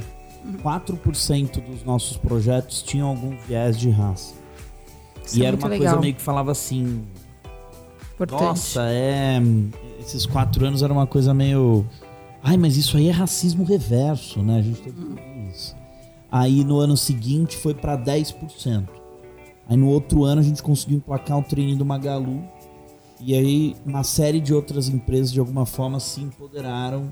4% 0.63 1.61
dos 1.63 1.83
nossos 1.83 2.17
projetos 2.17 2.81
tinham 2.81 3.07
algum 3.09 3.37
viés 3.47 3.77
de 3.77 3.89
raça. 3.89 4.33
Isso 5.23 5.39
e 5.39 5.43
é 5.43 5.47
era 5.47 5.57
uma 5.57 5.67
legal. 5.67 5.87
coisa 5.89 6.01
meio 6.01 6.15
que 6.15 6.21
falava 6.21 6.51
assim: 6.51 7.03
Importante. 8.15 8.41
nossa, 8.41 8.81
é. 8.89 9.39
Esses 9.99 10.25
quatro 10.25 10.65
anos 10.65 10.81
era 10.81 10.91
uma 10.91 11.05
coisa 11.05 11.33
meio. 11.33 11.85
Ai, 12.41 12.57
mas 12.57 12.77
isso 12.77 12.97
aí 12.97 13.09
é 13.09 13.11
racismo 13.11 13.63
reverso, 13.63 14.41
né? 14.41 14.57
A 14.59 14.61
gente 14.61 14.81
teve 14.81 14.99
ver 14.99 15.51
isso. 15.51 15.75
Aí 16.31 16.63
no 16.63 16.79
ano 16.79 16.95
seguinte 16.97 17.57
foi 17.57 17.73
pra 17.73 17.97
10%. 17.97 18.87
Aí 19.69 19.75
no 19.75 19.87
outro 19.89 20.23
ano 20.23 20.39
a 20.39 20.43
gente 20.43 20.63
conseguiu 20.63 20.97
emplacar 20.97 21.37
o 21.37 21.43
treininho 21.43 21.77
do 21.77 21.85
Magalu. 21.85 22.41
E 23.19 23.33
aí 23.35 23.75
uma 23.85 24.03
série 24.03 24.39
de 24.39 24.53
outras 24.53 24.87
empresas 24.89 25.31
de 25.31 25.39
alguma 25.39 25.65
forma 25.65 25.99
se 25.99 26.21
empoderaram. 26.21 27.11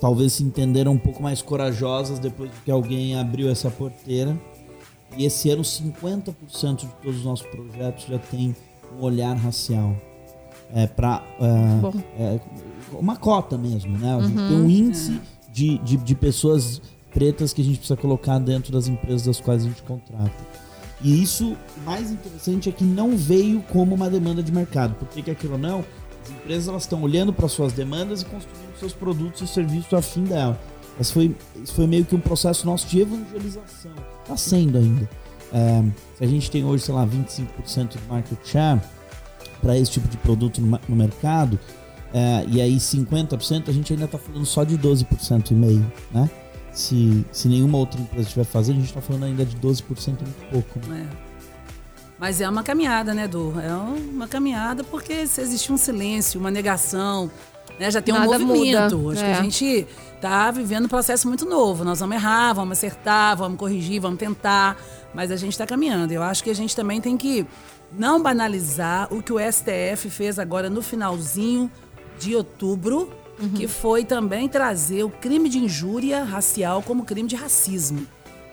Talvez 0.00 0.34
se 0.34 0.44
entenderam 0.44 0.92
um 0.92 0.98
pouco 0.98 1.22
mais 1.22 1.40
corajosas 1.40 2.18
depois 2.18 2.50
que 2.64 2.70
alguém 2.70 3.18
abriu 3.18 3.48
essa 3.48 3.70
porteira. 3.70 4.38
E 5.16 5.24
esse 5.24 5.48
ano 5.50 5.62
50% 5.62 6.76
de 6.76 6.86
todos 7.02 7.18
os 7.18 7.24
nossos 7.24 7.46
projetos 7.46 8.06
já 8.06 8.18
tem 8.18 8.54
um 8.98 9.02
olhar 9.02 9.34
racial. 9.36 9.96
É 10.74 10.86
para 10.86 11.22
Bom. 11.80 11.92
é, 12.18 12.40
uma 12.92 13.16
cota 13.16 13.56
mesmo, 13.56 13.96
né? 13.96 14.16
A 14.16 14.22
gente 14.22 14.34
tem 14.34 14.56
um 14.56 14.68
índice 14.68 15.20
de, 15.52 15.78
de, 15.78 15.96
de 15.96 16.14
pessoas 16.14 16.82
pretas 17.12 17.52
que 17.52 17.62
a 17.62 17.64
gente 17.64 17.78
precisa 17.78 17.96
colocar 17.96 18.38
dentro 18.40 18.72
das 18.72 18.88
empresas 18.88 19.24
das 19.24 19.40
quais 19.40 19.64
a 19.64 19.68
gente 19.68 19.82
contrata. 19.82 20.32
E 21.00 21.22
isso, 21.22 21.56
mais 21.84 22.10
interessante 22.10 22.68
é 22.68 22.72
que 22.72 22.84
não 22.84 23.16
veio 23.16 23.62
como 23.70 23.94
uma 23.94 24.08
demanda 24.08 24.42
de 24.42 24.52
mercado. 24.52 24.94
Porque 24.94 25.22
que 25.22 25.30
aquilo 25.30 25.58
não, 25.58 25.84
as 26.22 26.30
empresas 26.30 26.68
elas 26.68 26.82
estão 26.82 27.02
olhando 27.02 27.32
para 27.32 27.48
suas 27.48 27.72
demandas 27.72 28.22
e 28.22 28.24
construindo 28.24 28.78
seus 28.78 28.92
produtos 28.92 29.42
e 29.42 29.46
serviços 29.46 29.92
a 29.92 30.00
fim 30.00 30.24
dela. 30.24 30.58
Mas 30.96 31.10
foi, 31.10 31.34
isso 31.62 31.74
foi 31.74 31.86
meio 31.86 32.04
que 32.04 32.14
um 32.14 32.20
processo 32.20 32.64
nosso 32.66 32.86
de 32.86 33.00
evangelização. 33.00 33.92
Está 34.22 34.36
sendo 34.36 34.78
ainda. 34.78 35.08
É, 35.52 35.84
se 36.16 36.24
a 36.24 36.26
gente 36.26 36.50
tem 36.50 36.64
hoje, 36.64 36.84
sei 36.84 36.94
lá, 36.94 37.06
25% 37.06 37.88
de 37.88 38.08
market 38.08 38.38
share 38.44 38.80
para 39.60 39.76
esse 39.78 39.90
tipo 39.90 40.08
de 40.08 40.16
produto 40.16 40.60
no, 40.60 40.80
no 40.88 40.96
mercado, 40.96 41.58
é, 42.12 42.44
e 42.48 42.60
aí 42.60 42.76
50%, 42.76 43.68
a 43.68 43.72
gente 43.72 43.92
ainda 43.92 44.04
está 44.04 44.18
falando 44.18 44.46
só 44.46 44.62
de 44.64 44.78
12% 44.78 45.50
e 45.50 45.54
meio, 45.54 45.92
né? 46.12 46.30
Se, 46.74 47.24
se 47.30 47.48
nenhuma 47.48 47.78
outra 47.78 48.00
empresa 48.00 48.24
estiver 48.26 48.44
fazendo, 48.44 48.76
a 48.76 48.80
gente 48.80 48.88
está 48.88 49.00
falando 49.00 49.24
ainda 49.24 49.44
de 49.44 49.56
12% 49.56 49.82
é 50.08 50.10
muito 50.10 50.50
pouco. 50.50 50.80
Né? 50.88 51.08
É. 51.10 51.34
Mas 52.18 52.40
é 52.40 52.48
uma 52.48 52.62
caminhada, 52.62 53.12
né, 53.14 53.28
Du? 53.28 53.54
É 53.60 53.72
uma 53.74 54.26
caminhada 54.26 54.82
porque 54.84 55.26
se 55.26 55.40
existe 55.40 55.72
um 55.72 55.76
silêncio, 55.76 56.40
uma 56.40 56.50
negação, 56.50 57.30
né, 57.78 57.90
já 57.90 58.00
tem 58.00 58.14
um 58.14 58.18
Nada 58.18 58.38
movimento. 58.38 58.98
muda, 58.98 59.12
Acho 59.12 59.24
é. 59.24 59.32
que 59.32 59.38
a 59.38 59.42
gente 59.42 59.86
tá 60.20 60.50
vivendo 60.50 60.86
um 60.86 60.88
processo 60.88 61.28
muito 61.28 61.44
novo. 61.44 61.84
Nós 61.84 62.00
vamos 62.00 62.16
errar, 62.16 62.52
vamos 62.54 62.78
acertar, 62.78 63.36
vamos 63.36 63.58
corrigir, 63.58 64.00
vamos 64.00 64.18
tentar, 64.18 64.76
mas 65.12 65.30
a 65.30 65.36
gente 65.36 65.52
está 65.52 65.66
caminhando. 65.66 66.12
Eu 66.12 66.22
acho 66.22 66.42
que 66.42 66.50
a 66.50 66.54
gente 66.54 66.74
também 66.74 67.00
tem 67.00 67.16
que 67.16 67.46
não 67.92 68.22
banalizar 68.22 69.12
o 69.12 69.22
que 69.22 69.32
o 69.32 69.38
STF 69.38 70.08
fez 70.08 70.38
agora 70.38 70.70
no 70.70 70.82
finalzinho 70.82 71.70
de 72.18 72.34
outubro, 72.34 73.12
que 73.56 73.66
foi 73.66 74.04
também 74.04 74.48
trazer 74.48 75.04
o 75.04 75.10
crime 75.10 75.48
de 75.48 75.58
injúria 75.58 76.22
racial 76.22 76.82
como 76.82 77.04
crime 77.04 77.28
de 77.28 77.36
racismo. 77.36 78.06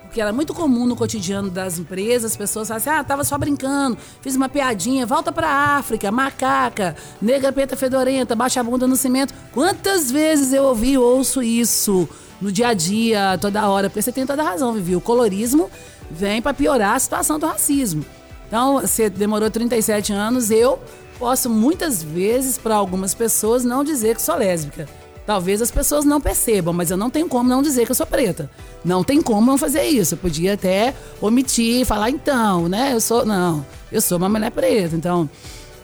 Porque 0.03 0.19
era 0.19 0.33
muito 0.33 0.53
comum 0.53 0.85
no 0.85 0.93
cotidiano 0.93 1.49
das 1.49 1.79
empresas, 1.79 2.31
as 2.31 2.37
pessoas 2.37 2.67
falam 2.67 2.77
assim: 2.79 2.89
ah, 2.89 3.01
tava 3.01 3.23
só 3.23 3.37
brincando, 3.37 3.97
fiz 4.21 4.35
uma 4.35 4.49
piadinha, 4.49 5.05
volta 5.05 5.31
pra 5.31 5.47
África, 5.47 6.11
macaca, 6.11 6.97
negra 7.21 7.49
preta 7.53 7.77
fedorenta, 7.77 8.35
baixa 8.35 8.59
a 8.59 8.63
bunda 8.63 8.85
no 8.85 8.97
cimento. 8.97 9.33
Quantas 9.53 10.11
vezes 10.11 10.51
eu 10.51 10.63
ouvi 10.65 10.91
e 10.91 10.97
ouço 10.97 11.41
isso 11.41 12.09
no 12.41 12.51
dia 12.51 12.67
a 12.67 12.73
dia, 12.73 13.37
toda 13.39 13.69
hora? 13.69 13.89
Porque 13.89 14.01
você 14.01 14.11
tem 14.11 14.25
toda 14.25 14.41
a 14.41 14.45
razão, 14.45 14.73
Vivi. 14.73 14.97
O 14.97 15.01
colorismo 15.01 15.69
vem 16.09 16.41
pra 16.41 16.53
piorar 16.53 16.95
a 16.95 16.99
situação 16.99 17.39
do 17.39 17.45
racismo. 17.45 18.05
Então, 18.49 18.81
você 18.81 19.09
demorou 19.09 19.49
37 19.49 20.11
anos, 20.11 20.51
eu 20.51 20.77
posso 21.21 21.51
muitas 21.51 22.01
vezes, 22.01 22.57
para 22.57 22.73
algumas 22.73 23.13
pessoas, 23.13 23.63
não 23.63 23.83
dizer 23.83 24.15
que 24.15 24.21
sou 24.23 24.35
lésbica. 24.35 24.89
Talvez 25.23 25.61
as 25.61 25.69
pessoas 25.69 26.03
não 26.03 26.19
percebam, 26.19 26.73
mas 26.73 26.89
eu 26.89 26.97
não 26.97 27.11
tenho 27.11 27.29
como 27.29 27.47
não 27.47 27.61
dizer 27.61 27.85
que 27.85 27.91
eu 27.91 27.95
sou 27.95 28.07
preta. 28.07 28.49
Não 28.83 29.03
tem 29.03 29.21
como 29.21 29.45
não 29.45 29.55
fazer 29.55 29.83
isso. 29.83 30.15
Eu 30.15 30.17
podia 30.17 30.55
até 30.55 30.95
omitir, 31.21 31.85
falar 31.85 32.09
então, 32.09 32.67
né? 32.67 32.91
Eu 32.91 32.99
sou. 32.99 33.23
Não, 33.23 33.63
eu 33.91 34.01
sou 34.01 34.17
uma 34.17 34.27
mulher 34.27 34.49
preta. 34.49 34.95
Então, 34.95 35.29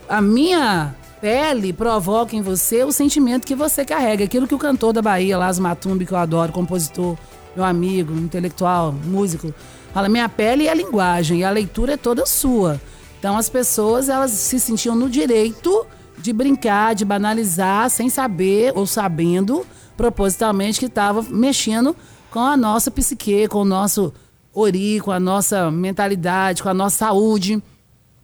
a 0.09 0.19
minha 0.19 0.95
pele 1.21 1.71
provoca 1.71 2.35
em 2.35 2.41
você 2.41 2.83
o 2.83 2.91
sentimento 2.91 3.45
que 3.45 3.53
você 3.53 3.85
carrega. 3.85 4.23
Aquilo 4.23 4.47
que 4.47 4.55
o 4.55 4.57
cantor 4.57 4.91
da 4.91 5.03
Bahia, 5.03 5.37
Las 5.37 5.59
Matumbi, 5.59 6.07
que 6.07 6.13
eu 6.13 6.17
adoro, 6.17 6.51
compositor, 6.51 7.15
meu 7.55 7.63
amigo, 7.63 8.11
intelectual, 8.11 8.91
músico, 8.91 9.53
fala: 9.93 10.09
minha 10.09 10.27
pele 10.27 10.65
é 10.65 10.71
a 10.71 10.73
linguagem, 10.73 11.41
e 11.41 11.43
a 11.43 11.51
leitura 11.51 11.93
é 11.93 11.97
toda 11.97 12.25
sua. 12.25 12.81
Então 13.19 13.37
as 13.37 13.49
pessoas 13.49 14.09
elas 14.09 14.31
se 14.31 14.59
sentiam 14.59 14.95
no 14.95 15.09
direito 15.09 15.85
de 16.17 16.33
brincar, 16.33 16.95
de 16.95 17.05
banalizar, 17.05 17.89
sem 17.89 18.09
saber 18.09 18.73
ou 18.75 18.85
sabendo 18.85 19.65
propositalmente 19.95 20.79
que 20.79 20.85
estava 20.85 21.23
mexendo 21.23 21.95
com 22.29 22.39
a 22.39 22.55
nossa 22.55 22.91
psique, 22.91 23.47
com 23.47 23.61
o 23.61 23.65
nosso 23.65 24.13
ori, 24.53 24.99
com 24.99 25.11
a 25.11 25.19
nossa 25.19 25.71
mentalidade, 25.71 26.61
com 26.61 26.69
a 26.69 26.73
nossa 26.73 26.97
saúde. 26.97 27.61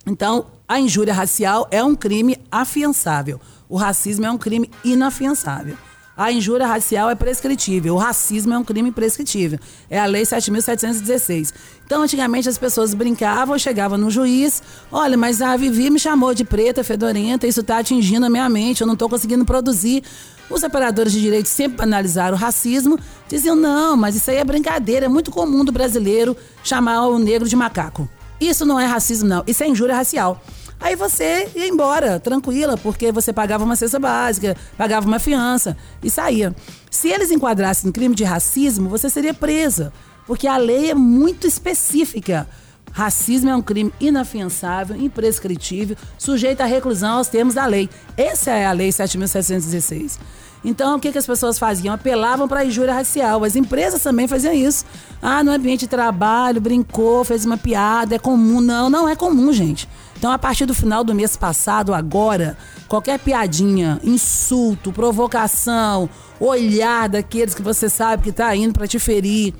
Então, 0.06 0.46
a 0.68 0.80
injúria 0.80 1.14
racial 1.14 1.68
é 1.72 1.84
um 1.84 1.96
crime 1.96 2.38
afiançável. 2.52 3.40
O 3.70 3.78
racismo 3.78 4.26
é 4.26 4.32
um 4.32 4.38
crime 4.38 4.70
inafiançável. 4.84 5.78
A 6.16 6.32
injúria 6.32 6.68
racial 6.68 7.10
é 7.10 7.16
prescritível. 7.16 7.96
O 7.96 7.98
racismo 7.98 8.54
é 8.54 8.58
um 8.58 8.64
crime 8.64 8.92
prescritível. 8.92 9.60
É 9.90 10.00
a 10.00 10.06
Lei 10.06 10.24
7.716. 10.24 11.54
Então, 11.94 12.02
antigamente, 12.02 12.50
as 12.50 12.58
pessoas 12.58 12.96
brincavam, 12.96 13.56
chegavam 13.60 14.00
no 14.00 14.10
juiz: 14.10 14.64
olha, 14.92 15.16
mas 15.16 15.44
a 15.44 15.56
Vivi 15.56 15.92
me 15.92 16.00
chamou 16.00 16.34
de 16.34 16.44
preta, 16.44 16.84
fedorenta, 16.84 17.46
isso 17.46 17.60
está 17.60 17.78
atingindo 17.78 18.26
a 18.26 18.32
minha 18.32 18.50
mente, 18.50 18.82
eu 18.82 18.88
não 18.88 18.96
estou 18.96 19.08
conseguindo 19.08 19.46
produzir. 19.46 20.04
Os 20.50 20.64
operadores 20.64 21.14
de 21.14 21.22
direito 21.22 21.46
sempre 21.46 21.84
analisaram 21.84 22.36
o 22.36 22.40
racismo, 22.40 22.98
diziam: 23.28 23.56
não, 23.56 23.96
mas 23.96 24.16
isso 24.16 24.32
aí 24.32 24.38
é 24.38 24.44
brincadeira, 24.44 25.06
é 25.06 25.08
muito 25.08 25.30
comum 25.30 25.64
do 25.64 25.72
brasileiro 25.72 26.36
chamar 26.64 27.06
o 27.06 27.20
negro 27.20 27.48
de 27.48 27.56
macaco. 27.56 28.10
Isso 28.42 28.66
não 28.66 28.80
é 28.80 28.88
racismo, 28.88 29.30
não. 29.30 29.44
Isso 29.46 29.64
é 29.64 29.68
injúria 29.68 29.96
racial. 29.96 30.42
Aí 30.82 30.96
você 30.96 31.48
ia 31.56 31.68
embora, 31.68 32.20
tranquila, 32.20 32.76
porque 32.76 33.12
você 33.12 33.32
pagava 33.32 33.64
uma 33.64 33.76
cesta 33.76 34.00
básica, 34.00 34.58
pagava 34.76 35.08
uma 35.08 35.20
fiança 35.20 35.78
e 36.02 36.10
saía. 36.10 36.56
Se 36.90 37.08
eles 37.08 37.30
enquadrassem 37.30 37.86
no 37.86 37.94
crime 37.94 38.16
de 38.16 38.24
racismo, 38.24 38.90
você 38.90 39.12
seria 39.12 39.34
presa, 39.34 39.94
porque 40.26 40.48
a 40.48 40.58
lei 40.58 40.92
é 40.92 40.96
muito 40.96 41.48
específica. 41.48 42.48
Racismo 42.92 43.50
é 43.50 43.56
um 43.56 43.62
crime 43.62 43.92
inafiançável, 44.00 44.96
imprescritível, 44.96 45.98
sujeito 46.18 46.62
à 46.62 46.66
reclusão 46.66 47.18
aos 47.18 47.28
termos 47.28 47.56
da 47.56 47.66
lei. 47.66 47.90
Essa 48.16 48.52
é 48.52 48.68
a 48.68 48.72
Lei 48.72 48.90
7.716. 48.90 50.20
Então, 50.64 50.96
o 50.96 51.00
que, 51.00 51.12
que 51.12 51.18
as 51.18 51.26
pessoas 51.26 51.60
faziam? 51.60 51.94
Apelavam 51.94 52.48
para 52.48 52.62
a 52.62 52.66
injúria 52.66 52.94
racial. 52.94 53.44
As 53.44 53.56
empresas 53.56 54.02
também 54.02 54.28
faziam 54.28 54.54
isso. 54.54 54.86
Ah, 55.22 55.44
no 55.44 55.52
ambiente 55.52 55.82
de 55.82 55.88
trabalho, 55.88 56.62
brincou, 56.62 57.24
fez 57.26 57.44
uma 57.44 57.58
piada, 57.58 58.16
é 58.16 58.20
comum. 58.20 58.62
Não, 58.62 58.90
não 58.90 59.10
é 59.10 59.16
comum, 59.16 59.52
gente. 59.52 59.90
Então, 60.16 60.32
a 60.32 60.38
partir 60.38 60.66
do 60.66 60.74
final 60.74 61.04
do 61.04 61.14
mês 61.14 61.36
passado, 61.36 61.94
agora, 61.94 62.56
qualquer 62.88 63.20
piadinha, 63.20 64.00
insulto, 64.04 64.94
provocação, 64.94 66.10
olhar 66.40 67.10
daqueles 67.10 67.54
que 67.54 67.62
você 67.62 67.90
sabe 67.90 68.24
que 68.24 68.30
está 68.30 68.56
indo 68.56 68.74
para 68.74 68.88
te 68.88 69.00
ferir, 69.00 69.54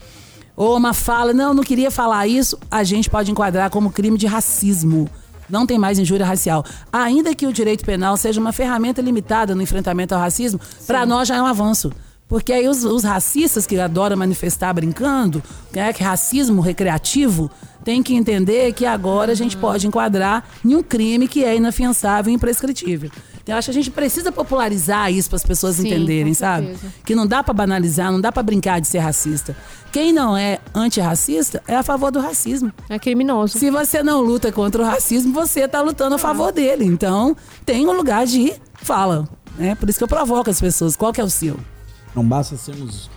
ou 0.56 0.78
uma 0.78 0.94
fala, 0.94 1.34
não, 1.34 1.54
não 1.54 1.64
queria 1.64 1.90
falar 1.90 2.28
isso, 2.28 2.58
a 2.70 2.84
gente 2.84 3.10
pode 3.10 3.32
enquadrar 3.32 3.70
como 3.70 3.92
crime 3.92 4.18
de 4.18 4.28
racismo. 4.28 5.10
Não 5.50 5.66
tem 5.66 5.78
mais 5.78 6.00
injúria 6.00 6.26
racial. 6.26 6.64
Ainda 6.92 7.36
que 7.36 7.46
o 7.46 7.54
direito 7.54 7.86
penal 7.86 8.16
seja 8.18 8.40
uma 8.40 8.52
ferramenta 8.54 9.02
limitada 9.02 9.54
no 9.54 9.62
enfrentamento 9.62 10.16
ao 10.16 10.22
racismo, 10.22 10.60
para 10.88 11.06
nós 11.06 11.28
já 11.28 11.36
é 11.36 11.42
um 11.42 11.46
avanço. 11.46 11.92
Porque 12.28 12.54
aí 12.54 12.68
os, 12.68 12.84
os, 12.84 13.04
racistas 13.04 13.68
que 13.68 13.80
adoram 13.80 14.18
manifestar 14.18 14.74
brincando, 14.74 15.44
né, 15.72 15.92
que 15.92 16.04
racismo 16.04 16.62
recreativo, 16.62 17.52
tem 17.84 18.02
que 18.02 18.16
entender 18.16 18.74
que 18.74 18.86
agora 18.86 19.34
a 19.34 19.36
gente 19.36 19.58
pode 19.58 19.86
enquadrar 19.86 20.44
em 20.64 20.74
um 20.76 20.82
crime 20.82 21.28
que 21.28 21.44
é 21.44 21.56
inafiançável 21.56 22.32
e 22.32 22.36
imprescritível. 22.36 23.12
Então, 23.44 23.54
eu 23.54 23.60
acho 23.60 23.66
que 23.66 23.72
a 23.72 23.74
gente 23.74 23.92
precisa 23.92 24.32
popularizar 24.32 25.12
isso 25.12 25.30
para 25.30 25.36
as 25.36 25.44
pessoas 25.44 25.76
Sim, 25.76 25.88
entenderem, 25.88 26.34
sabe? 26.34 26.76
Que 27.06 27.14
não 27.14 27.28
dá 27.28 27.44
para 27.44 27.54
banalizar, 27.54 28.10
não 28.10 28.22
dá 28.22 28.32
para 28.32 28.42
brincar 28.42 28.80
de 28.80 28.88
ser 28.88 29.00
racista. 29.00 29.56
Quem 29.92 30.14
não 30.14 30.36
é 30.36 30.60
antirracista 30.74 31.62
é 31.68 31.76
a 31.76 31.84
favor 31.84 32.10
do 32.10 32.22
racismo. 32.22 32.72
É 32.90 32.98
criminoso. 32.98 33.60
Se 33.60 33.70
você 33.70 34.02
não 34.02 34.22
luta 34.22 34.50
contra 34.52 34.82
o 34.82 34.86
racismo, 34.86 35.34
você 35.34 35.62
está 35.62 35.82
lutando 35.82 36.16
a 36.16 36.18
favor 36.18 36.54
dele. 36.54 36.86
Então, 36.86 37.36
tem 37.66 37.86
um 37.86 37.92
lugar 37.92 38.26
de 38.26 38.54
fala. 38.76 39.28
Né? 39.58 39.76
Por 39.76 39.90
isso 39.90 39.98
que 39.98 40.04
eu 40.04 40.08
provoco 40.08 40.50
as 40.50 40.60
pessoas. 40.60 40.96
Qual 40.96 41.12
que 41.12 41.20
é 41.20 41.24
o 41.24 41.30
seu? 41.30 41.60
Não 42.16 42.26
basta 42.26 42.56
sermos 42.56 43.10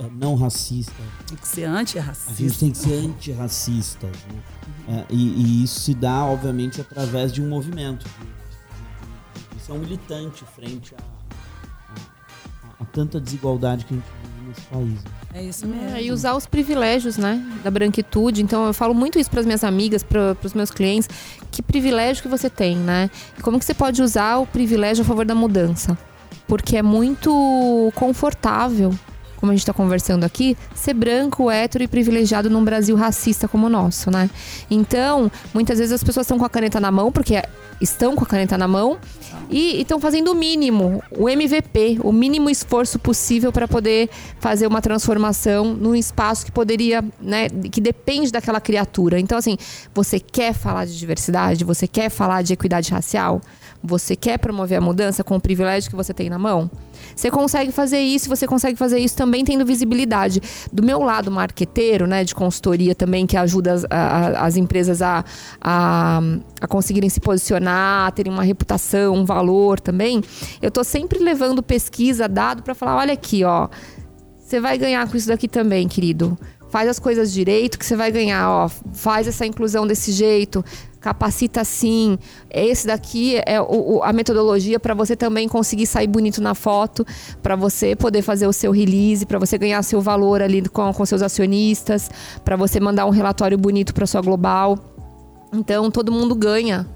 é, 0.00 0.10
não 0.18 0.34
racistas. 0.34 0.94
Tem 1.26 1.36
que 1.36 1.46
ser 1.46 1.64
antirracista. 1.64 2.32
A 2.32 2.34
gente 2.34 2.58
tem 2.58 2.70
que 2.72 2.78
ser 2.78 2.94
antirracistas. 2.94 4.10
Né? 4.10 4.42
É, 4.88 5.04
e, 5.08 5.16
e, 5.16 5.64
isso 5.64 5.80
se 5.80 5.94
dá, 5.94 6.24
obviamente, 6.24 6.80
através 6.80 7.32
de 7.32 7.40
um 7.40 7.48
movimento. 7.48 8.04
Um 9.70 9.78
militante 9.78 10.44
frente 10.44 10.94
a, 10.94 10.98
a, 12.68 12.82
a, 12.82 12.84
tanta 12.86 13.20
desigualdade 13.20 13.84
que 13.84 13.94
a 13.94 13.96
gente 13.96 14.06
vive 14.06 14.48
nesse 14.48 14.60
país. 14.62 15.04
Né? 15.04 15.10
É 15.34 15.42
isso 15.44 15.66
mesmo. 15.66 15.96
É, 15.96 16.02
e 16.02 16.10
usar 16.10 16.34
os 16.34 16.46
privilégios, 16.46 17.16
né, 17.16 17.42
da 17.62 17.70
branquitude. 17.70 18.42
Então 18.42 18.66
eu 18.66 18.74
falo 18.74 18.92
muito 18.92 19.18
isso 19.18 19.30
para 19.30 19.40
as 19.40 19.46
minhas 19.46 19.64
amigas, 19.64 20.02
para 20.02 20.36
os 20.42 20.54
meus 20.54 20.70
clientes, 20.70 21.08
que 21.50 21.62
privilégio 21.62 22.22
que 22.22 22.28
você 22.28 22.50
tem, 22.50 22.76
né? 22.76 23.10
Como 23.40 23.58
que 23.58 23.64
você 23.64 23.74
pode 23.74 24.02
usar 24.02 24.38
o 24.38 24.46
privilégio 24.46 25.02
a 25.02 25.06
favor 25.06 25.24
da 25.24 25.34
mudança? 25.34 25.96
Porque 26.46 26.76
é 26.76 26.82
muito 26.82 27.92
confortável 27.94 28.92
como 29.42 29.50
a 29.50 29.56
gente 29.56 29.62
está 29.62 29.72
conversando 29.72 30.22
aqui, 30.22 30.56
ser 30.72 30.94
branco, 30.94 31.50
hétero 31.50 31.82
e 31.82 31.88
privilegiado 31.88 32.48
num 32.48 32.62
Brasil 32.62 32.94
racista 32.94 33.48
como 33.48 33.66
o 33.66 33.68
nosso, 33.68 34.08
né? 34.08 34.30
Então, 34.70 35.28
muitas 35.52 35.80
vezes 35.80 35.92
as 35.92 36.04
pessoas 36.04 36.26
estão 36.26 36.38
com 36.38 36.44
a 36.44 36.48
caneta 36.48 36.78
na 36.78 36.92
mão, 36.92 37.10
porque 37.10 37.42
estão 37.80 38.14
com 38.14 38.22
a 38.22 38.26
caneta 38.26 38.56
na 38.56 38.68
mão, 38.68 38.98
e 39.50 39.80
estão 39.80 39.98
fazendo 39.98 40.30
o 40.30 40.34
mínimo, 40.36 41.02
o 41.10 41.28
MVP, 41.28 41.98
o 42.04 42.12
mínimo 42.12 42.48
esforço 42.48 43.00
possível 43.00 43.50
para 43.50 43.66
poder 43.66 44.08
fazer 44.38 44.68
uma 44.68 44.80
transformação 44.80 45.74
num 45.74 45.96
espaço 45.96 46.46
que 46.46 46.52
poderia, 46.52 47.04
né, 47.20 47.48
que 47.48 47.80
depende 47.80 48.30
daquela 48.30 48.60
criatura. 48.60 49.18
Então, 49.18 49.36
assim, 49.36 49.58
você 49.92 50.20
quer 50.20 50.54
falar 50.54 50.84
de 50.84 50.96
diversidade, 50.96 51.64
você 51.64 51.88
quer 51.88 52.10
falar 52.10 52.42
de 52.42 52.52
equidade 52.52 52.92
racial, 52.92 53.42
você 53.82 54.14
quer 54.14 54.38
promover 54.38 54.78
a 54.78 54.80
mudança 54.80 55.24
com 55.24 55.36
o 55.36 55.40
privilégio 55.40 55.90
que 55.90 55.96
você 55.96 56.14
tem 56.14 56.30
na 56.30 56.38
mão? 56.38 56.70
Você 57.14 57.30
consegue 57.30 57.72
fazer 57.72 57.98
isso, 57.98 58.28
você 58.28 58.46
consegue 58.46 58.76
fazer 58.78 58.98
isso 58.98 59.16
também 59.16 59.44
tendo 59.44 59.64
visibilidade. 59.64 60.40
Do 60.72 60.82
meu 60.82 61.00
lado 61.00 61.30
marqueteiro, 61.30 62.06
né, 62.06 62.22
de 62.22 62.34
consultoria 62.34 62.94
também, 62.94 63.26
que 63.26 63.36
ajuda 63.36 63.72
as, 63.72 63.84
a, 63.90 64.46
as 64.46 64.56
empresas 64.56 65.02
a, 65.02 65.24
a, 65.60 66.20
a, 66.60 66.66
conseguirem 66.66 67.10
se 67.10 67.20
posicionar, 67.20 68.06
a 68.06 68.10
terem 68.10 68.32
uma 68.32 68.44
reputação, 68.44 69.14
um 69.14 69.24
valor 69.24 69.80
também, 69.80 70.22
eu 70.60 70.70
tô 70.70 70.84
sempre 70.84 71.18
levando 71.18 71.62
pesquisa, 71.62 72.28
dado 72.28 72.62
para 72.62 72.74
falar, 72.74 72.96
olha 72.96 73.12
aqui, 73.12 73.44
ó, 73.44 73.68
você 74.38 74.60
vai 74.60 74.78
ganhar 74.78 75.08
com 75.08 75.16
isso 75.16 75.28
daqui 75.28 75.48
também, 75.48 75.88
querido 75.88 76.38
faz 76.72 76.88
as 76.88 76.98
coisas 76.98 77.30
direito 77.30 77.78
que 77.78 77.84
você 77.84 77.94
vai 77.94 78.10
ganhar, 78.10 78.48
ó, 78.48 78.66
faz 78.94 79.28
essa 79.28 79.44
inclusão 79.44 79.86
desse 79.86 80.10
jeito, 80.10 80.64
capacita 80.98 81.60
assim. 81.60 82.18
Esse 82.50 82.86
daqui 82.86 83.38
é 83.44 83.60
o, 83.60 83.96
o, 83.96 84.02
a 84.02 84.10
metodologia 84.10 84.80
para 84.80 84.94
você 84.94 85.14
também 85.14 85.46
conseguir 85.46 85.86
sair 85.86 86.06
bonito 86.06 86.40
na 86.40 86.54
foto, 86.54 87.06
para 87.42 87.56
você 87.56 87.94
poder 87.94 88.22
fazer 88.22 88.46
o 88.46 88.54
seu 88.54 88.72
release, 88.72 89.26
para 89.26 89.38
você 89.38 89.58
ganhar 89.58 89.82
seu 89.82 90.00
valor 90.00 90.40
ali 90.40 90.66
com, 90.66 90.90
com 90.94 91.04
seus 91.04 91.20
acionistas, 91.20 92.10
para 92.42 92.56
você 92.56 92.80
mandar 92.80 93.04
um 93.04 93.10
relatório 93.10 93.58
bonito 93.58 93.92
para 93.92 94.06
sua 94.06 94.22
global. 94.22 94.78
Então 95.52 95.90
todo 95.90 96.10
mundo 96.10 96.34
ganha. 96.34 96.86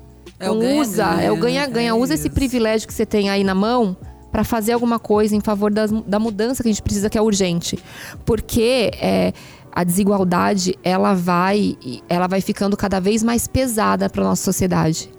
É 0.40 0.46
então 0.46 0.58
ganha, 0.58 0.80
usa, 0.80 1.04
ganha, 1.04 1.22
é 1.22 1.30
o 1.30 1.36
ganha-ganha. 1.36 1.90
É 1.90 1.92
usa 1.92 2.14
esse 2.14 2.30
privilégio 2.30 2.88
que 2.88 2.94
você 2.94 3.04
tem 3.04 3.28
aí 3.28 3.44
na 3.44 3.54
mão 3.54 3.94
para 4.36 4.44
fazer 4.44 4.72
alguma 4.72 4.98
coisa 4.98 5.34
em 5.34 5.40
favor 5.40 5.70
das, 5.70 5.90
da 5.90 6.18
mudança 6.18 6.62
que 6.62 6.68
a 6.68 6.72
gente 6.72 6.82
precisa, 6.82 7.08
que 7.08 7.16
é 7.16 7.22
urgente. 7.22 7.78
Porque 8.24 8.90
é, 9.00 9.32
a 9.76 9.84
desigualdade 9.84 10.74
ela 10.82 11.12
vai 11.12 11.76
ela 12.08 12.26
vai 12.26 12.40
ficando 12.40 12.78
cada 12.78 12.98
vez 12.98 13.22
mais 13.22 13.46
pesada 13.46 14.08
para 14.08 14.24
nossa 14.24 14.42
sociedade. 14.42 15.12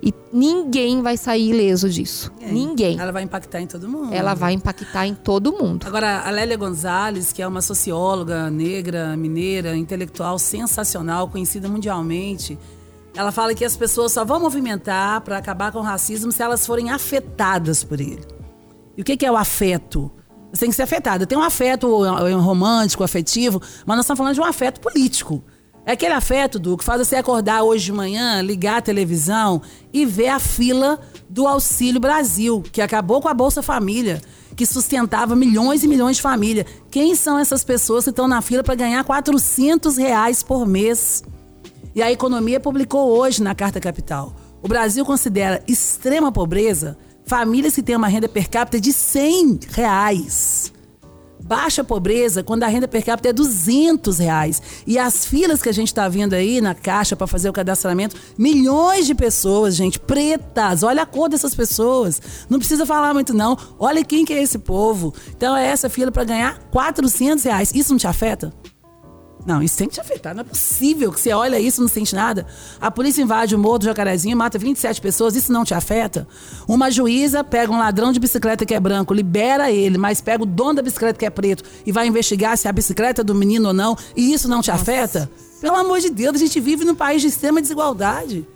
E 0.00 0.14
ninguém 0.32 1.02
vai 1.02 1.16
sair 1.16 1.50
ileso 1.50 1.90
disso. 1.90 2.30
Ninguém. 2.38 2.54
ninguém. 2.54 3.00
Ela 3.00 3.10
vai 3.10 3.24
impactar 3.24 3.60
em 3.60 3.66
todo 3.66 3.88
mundo. 3.88 4.14
Ela 4.14 4.32
vai 4.34 4.52
impactar 4.52 5.04
em 5.04 5.14
todo 5.14 5.52
mundo. 5.52 5.84
Agora, 5.84 6.20
a 6.20 6.30
Lélia 6.30 6.56
Gonzalez, 6.56 7.32
que 7.32 7.42
é 7.42 7.48
uma 7.48 7.60
socióloga 7.60 8.48
negra, 8.50 9.16
mineira, 9.16 9.76
intelectual 9.76 10.38
sensacional, 10.38 11.28
conhecida 11.28 11.68
mundialmente, 11.68 12.56
ela 13.16 13.32
fala 13.32 13.52
que 13.52 13.64
as 13.64 13.76
pessoas 13.76 14.12
só 14.12 14.24
vão 14.24 14.38
movimentar 14.38 15.22
para 15.22 15.38
acabar 15.38 15.72
com 15.72 15.80
o 15.80 15.82
racismo 15.82 16.30
se 16.30 16.40
elas 16.40 16.64
forem 16.64 16.90
afetadas 16.90 17.82
por 17.82 18.00
ele. 18.00 18.22
E 18.96 19.02
o 19.02 19.04
que 19.04 19.26
é 19.26 19.32
o 19.32 19.36
afeto? 19.36 20.12
Tem 20.58 20.70
que 20.70 20.76
ser 20.76 20.82
afetado. 20.82 21.26
Tem 21.26 21.36
um 21.36 21.42
afeto 21.42 21.88
romântico, 22.38 23.02
afetivo, 23.02 23.60
mas 23.84 23.96
nós 23.96 24.04
estamos 24.04 24.18
falando 24.18 24.34
de 24.34 24.40
um 24.40 24.44
afeto 24.44 24.80
político. 24.80 25.42
É 25.86 25.92
aquele 25.92 26.14
afeto, 26.14 26.58
Du, 26.58 26.78
que 26.78 26.84
faz 26.84 27.06
você 27.06 27.16
acordar 27.16 27.62
hoje 27.62 27.84
de 27.84 27.92
manhã, 27.92 28.40
ligar 28.40 28.78
a 28.78 28.82
televisão 28.82 29.60
e 29.92 30.06
ver 30.06 30.28
a 30.28 30.38
fila 30.38 30.98
do 31.28 31.46
Auxílio 31.46 32.00
Brasil, 32.00 32.62
que 32.72 32.80
acabou 32.80 33.20
com 33.20 33.28
a 33.28 33.34
Bolsa 33.34 33.62
Família, 33.62 34.22
que 34.56 34.64
sustentava 34.64 35.36
milhões 35.36 35.84
e 35.84 35.88
milhões 35.88 36.16
de 36.16 36.22
famílias. 36.22 36.66
Quem 36.90 37.14
são 37.14 37.38
essas 37.38 37.62
pessoas 37.62 38.04
que 38.04 38.10
estão 38.10 38.26
na 38.26 38.40
fila 38.40 38.62
para 38.62 38.74
ganhar 38.74 39.04
400 39.04 39.98
reais 39.98 40.42
por 40.42 40.66
mês? 40.66 41.22
E 41.94 42.02
a 42.02 42.10
economia 42.10 42.58
publicou 42.58 43.10
hoje 43.10 43.42
na 43.42 43.54
Carta 43.54 43.78
Capital. 43.78 44.34
O 44.62 44.68
Brasil 44.68 45.04
considera 45.04 45.62
extrema 45.68 46.32
pobreza 46.32 46.96
Famílias 47.26 47.74
que 47.74 47.82
têm 47.82 47.96
uma 47.96 48.08
renda 48.08 48.28
per 48.28 48.50
capita 48.50 48.78
de 48.78 48.92
100 48.92 49.60
reais. 49.70 50.72
Baixa 51.42 51.84
pobreza 51.84 52.42
quando 52.42 52.62
a 52.62 52.68
renda 52.68 52.88
per 52.88 53.04
capita 53.04 53.28
é 53.28 53.32
200 53.32 54.18
reais. 54.18 54.62
E 54.86 54.98
as 54.98 55.24
filas 55.24 55.62
que 55.62 55.68
a 55.68 55.72
gente 55.72 55.88
está 55.88 56.08
vendo 56.08 56.34
aí 56.34 56.60
na 56.60 56.74
caixa 56.74 57.16
para 57.16 57.26
fazer 57.26 57.48
o 57.48 57.52
cadastramento, 57.52 58.16
milhões 58.36 59.06
de 59.06 59.14
pessoas, 59.14 59.74
gente, 59.74 59.98
pretas. 59.98 60.82
Olha 60.82 61.02
a 61.02 61.06
cor 61.06 61.28
dessas 61.28 61.54
pessoas. 61.54 62.20
Não 62.48 62.58
precisa 62.58 62.86
falar 62.86 63.12
muito, 63.12 63.34
não. 63.34 63.58
Olha 63.78 64.04
quem 64.04 64.24
que 64.24 64.32
é 64.32 64.42
esse 64.42 64.58
povo. 64.58 65.14
Então 65.36 65.56
é 65.56 65.66
essa 65.66 65.90
fila 65.90 66.10
para 66.10 66.24
ganhar 66.24 66.58
400 66.70 67.44
reais. 67.44 67.72
Isso 67.74 67.90
não 67.90 67.98
te 67.98 68.06
afeta? 68.06 68.52
Não, 69.46 69.62
isso 69.62 69.76
tem 69.76 69.88
que 69.88 69.94
te 69.94 70.00
afetar. 70.00 70.34
Não 70.34 70.40
é 70.40 70.44
possível 70.44 71.12
que 71.12 71.20
você 71.20 71.32
olha 71.32 71.60
isso 71.60 71.80
e 71.80 71.82
não 71.82 71.88
sente 71.88 72.14
nada. 72.14 72.46
A 72.80 72.90
polícia 72.90 73.20
invade 73.20 73.54
o 73.54 73.58
morro 73.58 73.78
do 73.78 73.84
Jacarezinho, 73.84 74.36
mata 74.36 74.58
27 74.58 75.00
pessoas, 75.00 75.36
isso 75.36 75.52
não 75.52 75.64
te 75.64 75.74
afeta? 75.74 76.26
Uma 76.66 76.90
juíza 76.90 77.44
pega 77.44 77.70
um 77.70 77.78
ladrão 77.78 78.10
de 78.10 78.18
bicicleta 78.18 78.64
que 78.64 78.74
é 78.74 78.80
branco, 78.80 79.12
libera 79.12 79.70
ele, 79.70 79.98
mas 79.98 80.20
pega 80.20 80.42
o 80.42 80.46
dono 80.46 80.74
da 80.74 80.82
bicicleta 80.82 81.18
que 81.18 81.26
é 81.26 81.30
preto 81.30 81.62
e 81.84 81.92
vai 81.92 82.06
investigar 82.06 82.56
se 82.56 82.66
é 82.66 82.70
a 82.70 82.72
bicicleta 82.72 83.20
é 83.20 83.24
do 83.24 83.34
menino 83.34 83.68
ou 83.68 83.74
não, 83.74 83.96
e 84.16 84.32
isso 84.32 84.48
não 84.48 84.62
te 84.62 84.70
Nossa. 84.70 84.82
afeta? 84.82 85.30
Pelo 85.60 85.76
amor 85.76 86.00
de 86.00 86.10
Deus, 86.10 86.36
a 86.36 86.38
gente 86.38 86.58
vive 86.60 86.84
num 86.84 86.94
país 86.94 87.22
de 87.22 87.28
extrema 87.28 87.60
desigualdade. 87.60 88.46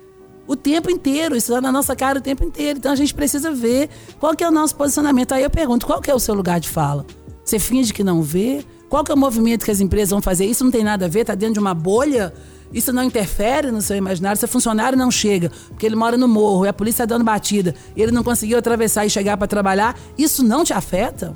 O 0.46 0.56
tempo 0.56 0.90
inteiro, 0.90 1.36
isso 1.36 1.52
está 1.52 1.60
na 1.60 1.70
nossa 1.70 1.94
cara 1.94 2.18
o 2.18 2.22
tempo 2.22 2.42
inteiro. 2.42 2.78
Então 2.78 2.90
a 2.90 2.96
gente 2.96 3.14
precisa 3.14 3.50
ver 3.50 3.90
qual 4.18 4.34
que 4.34 4.42
é 4.42 4.48
o 4.48 4.50
nosso 4.50 4.74
posicionamento. 4.74 5.32
Aí 5.32 5.42
eu 5.42 5.50
pergunto, 5.50 5.86
qual 5.86 6.00
que 6.00 6.10
é 6.10 6.14
o 6.14 6.18
seu 6.18 6.34
lugar 6.34 6.58
de 6.58 6.68
fala? 6.70 7.04
Você 7.44 7.58
finge 7.58 7.92
que 7.92 8.02
não 8.02 8.22
vê? 8.22 8.64
Qual 8.88 9.04
que 9.04 9.12
é 9.12 9.14
o 9.14 9.18
movimento 9.18 9.64
que 9.64 9.70
as 9.70 9.80
empresas 9.80 10.10
vão 10.10 10.22
fazer? 10.22 10.46
Isso 10.46 10.64
não 10.64 10.70
tem 10.70 10.82
nada 10.82 11.04
a 11.04 11.08
ver, 11.08 11.20
está 11.20 11.34
dentro 11.34 11.54
de 11.54 11.60
uma 11.60 11.74
bolha. 11.74 12.32
Isso 12.72 12.92
não 12.92 13.02
interfere 13.02 13.70
no 13.70 13.82
seu 13.82 13.96
imaginário. 13.96 14.38
Se 14.38 14.44
o 14.44 14.48
funcionário 14.48 14.96
não 14.96 15.10
chega, 15.10 15.50
porque 15.68 15.84
ele 15.84 15.96
mora 15.96 16.16
no 16.16 16.26
morro 16.26 16.64
e 16.64 16.68
a 16.68 16.72
polícia 16.72 17.04
está 17.04 17.14
dando 17.14 17.24
batida, 17.24 17.74
e 17.94 18.02
ele 18.02 18.12
não 18.12 18.22
conseguiu 18.22 18.58
atravessar 18.58 19.04
e 19.06 19.10
chegar 19.10 19.36
para 19.36 19.46
trabalhar, 19.46 19.98
isso 20.16 20.42
não 20.42 20.64
te 20.64 20.72
afeta? 20.72 21.34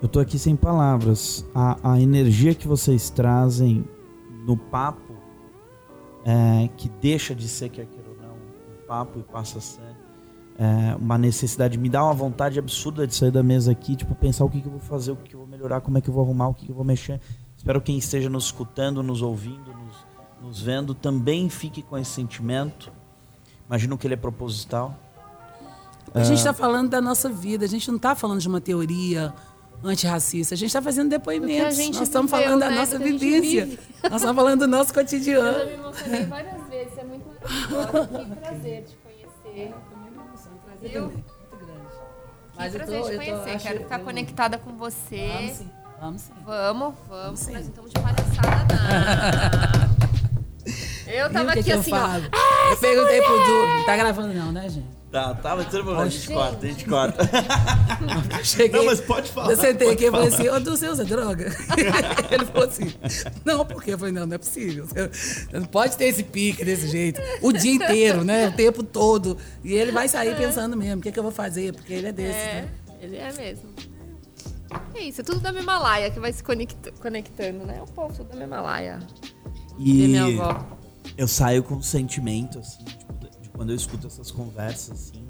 Eu 0.00 0.08
tô 0.08 0.20
aqui 0.20 0.38
sem 0.38 0.56
palavras. 0.56 1.44
A, 1.54 1.94
a 1.94 2.00
energia 2.00 2.54
que 2.54 2.66
vocês 2.66 3.10
trazem 3.10 3.84
no 4.46 4.56
papo 4.56 5.14
é, 6.24 6.68
que 6.76 6.88
deixa 7.00 7.34
de 7.34 7.48
ser, 7.48 7.68
quer 7.70 7.86
queira 7.86 8.08
ou 8.08 8.16
não, 8.16 8.34
um 8.34 8.86
papo 8.86 9.18
e 9.18 9.22
passa 9.22 9.58
a 9.58 9.60
ser 9.60 10.00
é, 10.60 10.94
uma 10.96 11.16
necessidade. 11.16 11.78
Me 11.78 11.88
dá 11.88 12.04
uma 12.04 12.12
vontade 12.12 12.58
absurda 12.58 13.06
de 13.06 13.14
sair 13.14 13.30
da 13.30 13.42
mesa 13.42 13.72
aqui, 13.72 13.96
tipo, 13.96 14.14
pensar 14.14 14.44
o 14.44 14.50
que, 14.50 14.60
que 14.60 14.66
eu 14.66 14.72
vou 14.72 14.80
fazer, 14.80 15.12
o 15.12 15.16
que, 15.16 15.30
que 15.30 15.34
eu 15.34 15.40
vou 15.40 15.48
melhorar, 15.60 15.82
como 15.82 15.98
é 15.98 16.00
que 16.00 16.08
eu 16.08 16.14
vou 16.14 16.24
arrumar, 16.24 16.48
o 16.48 16.54
que, 16.54 16.68
eu 16.70 16.74
vou 16.74 16.84
mexer. 16.84 17.20
Espero 17.56 17.80
que 17.80 17.86
quem 17.86 17.98
esteja 17.98 18.30
nos 18.30 18.46
escutando, 18.46 19.02
nos 19.02 19.20
ouvindo, 19.20 19.74
nos, 19.74 19.96
nos 20.40 20.62
vendo, 20.62 20.94
também 20.94 21.50
fique 21.50 21.82
com 21.82 21.98
esse 21.98 22.10
sentimento. 22.10 22.90
Imagino 23.66 23.98
que 23.98 24.06
ele 24.06 24.14
é 24.14 24.16
proposital. 24.16 24.98
A 26.14 26.24
gente 26.24 26.38
está 26.38 26.52
falando 26.52 26.88
da 26.88 27.00
nossa 27.00 27.28
vida, 27.28 27.64
a 27.66 27.68
gente 27.68 27.86
não 27.88 27.96
está 27.96 28.14
falando 28.16 28.40
de 28.40 28.48
uma 28.48 28.60
teoria 28.60 29.32
antirracista, 29.84 30.54
a 30.54 30.56
gente 30.56 30.68
está 30.68 30.82
fazendo 30.82 31.10
depoimentos. 31.10 31.78
Nós 31.78 32.00
estamos 32.00 32.30
falando 32.30 32.60
da 32.60 32.70
né? 32.70 32.76
nossa 32.76 32.98
vivência. 32.98 33.66
Nós 34.02 34.22
estamos 34.22 34.36
falando 34.36 34.60
do 34.60 34.66
nosso 34.66 34.90
Eu 34.90 34.94
cotidiano. 34.94 35.58
já 35.58 35.64
me 35.66 35.72
emocionei 35.74 36.24
várias 36.24 36.68
vezes, 36.68 36.98
é 36.98 37.04
muito 37.04 37.26
maravilhoso. 37.26 38.24
Que 38.24 38.40
prazer 38.40 38.84
te 38.84 38.96
conhecer. 38.96 39.74
Viu? 40.82 41.12
Mas 42.60 42.74
eu 42.74 42.80
tô- 42.80 42.86
prazer 42.86 43.02
te 43.02 43.10
eu 43.12 43.18
tô- 43.18 43.24
conhecer. 43.38 43.50
acho- 43.56 43.66
Quero 43.66 43.78
ficar 43.80 43.98
eu- 43.98 44.04
conectada 44.04 44.58
com 44.58 44.72
você. 44.76 45.28
Vamos 45.34 45.52
sim, 45.52 45.70
vamos 46.00 46.22
sim. 46.22 46.32
Vamos, 46.44 46.94
vamos. 47.08 47.40
sim. 47.40 47.52
Nós 47.52 47.64
estamos 47.66 47.90
de 47.90 48.00
palhaçada, 48.00 48.74
não. 48.74 50.00
Eu 51.12 51.32
tava 51.32 51.50
aqui 51.52 51.68
eu 51.70 51.80
assim, 51.80 51.92
ó. 51.92 51.96
falo? 51.98 52.24
Eu 52.70 52.76
perguntei 52.76 53.20
pro 53.22 53.32
Du, 53.44 53.66
não 53.66 53.84
tá 53.84 53.96
gravando 53.96 54.32
não, 54.32 54.52
né, 54.52 54.68
gente? 54.68 54.86
Tá, 55.10 55.34
tá, 55.34 55.56
mas 55.56 55.66
tudo 55.66 55.84
bem, 55.86 55.96
a 55.96 56.08
gente 56.08 56.28
corta, 56.32 56.64
a 56.64 56.68
gente 56.68 56.84
corta. 56.84 57.28
Cheguei, 58.44 58.78
Não, 58.78 58.86
mas 58.86 59.00
pode 59.00 59.28
falar, 59.32 59.50
Eu 59.50 59.56
sentei 59.56 59.90
aqui 59.90 60.04
e 60.04 60.10
falei 60.10 60.28
assim, 60.28 60.48
ô 60.48 60.60
Du, 60.60 60.70
você 60.76 60.88
usa 60.88 61.04
droga? 61.04 61.46
Ele 62.30 62.44
falou 62.46 62.68
assim, 62.68 62.94
não, 63.44 63.66
por 63.66 63.82
quê? 63.82 63.94
Eu 63.94 63.98
falei, 63.98 64.14
não, 64.14 64.24
não 64.24 64.34
é 64.36 64.38
possível. 64.38 64.86
Você 64.86 65.10
não 65.52 65.64
pode 65.64 65.96
ter 65.96 66.04
esse 66.04 66.22
pique 66.22 66.64
desse 66.64 66.86
jeito. 66.86 67.20
O 67.42 67.52
dia 67.52 67.72
inteiro, 67.72 68.22
né? 68.22 68.48
O 68.48 68.52
tempo 68.52 68.84
todo. 68.84 69.36
E 69.64 69.72
ele 69.74 69.90
vai 69.90 70.08
sair 70.08 70.36
pensando 70.36 70.76
mesmo, 70.76 71.00
o 71.00 71.02
que, 71.02 71.10
que 71.10 71.18
eu 71.18 71.24
vou 71.24 71.32
fazer? 71.32 71.72
Porque 71.74 71.92
ele 71.92 72.06
é 72.06 72.12
desse, 72.12 72.38
É, 72.38 72.54
né? 72.62 72.68
ele 73.00 73.16
é 73.16 73.32
mesmo. 73.32 73.68
É 74.94 75.00
isso, 75.02 75.22
é 75.22 75.24
tudo 75.24 75.40
da 75.40 75.50
mesma 75.50 75.76
laia 75.76 76.08
que 76.12 76.20
vai 76.20 76.32
se 76.32 76.44
conect- 76.44 76.92
conectando, 77.00 77.66
né? 77.66 77.78
É 77.78 77.82
o 77.82 77.86
povo 77.86 78.14
tudo 78.14 78.28
da 78.28 78.36
mesma 78.36 78.60
laia. 78.60 79.00
E 79.76 80.04
E 80.04 80.06
minha 80.08 80.24
avó. 80.44 80.64
eu 81.18 81.26
saio 81.26 81.64
com 81.64 81.74
um 81.74 81.82
sentimento, 81.82 82.60
assim, 82.60 82.84
tipo, 82.84 83.09
quando 83.60 83.70
eu 83.70 83.76
escuto 83.76 84.06
essas 84.06 84.30
conversas, 84.30 84.90
assim, 85.10 85.22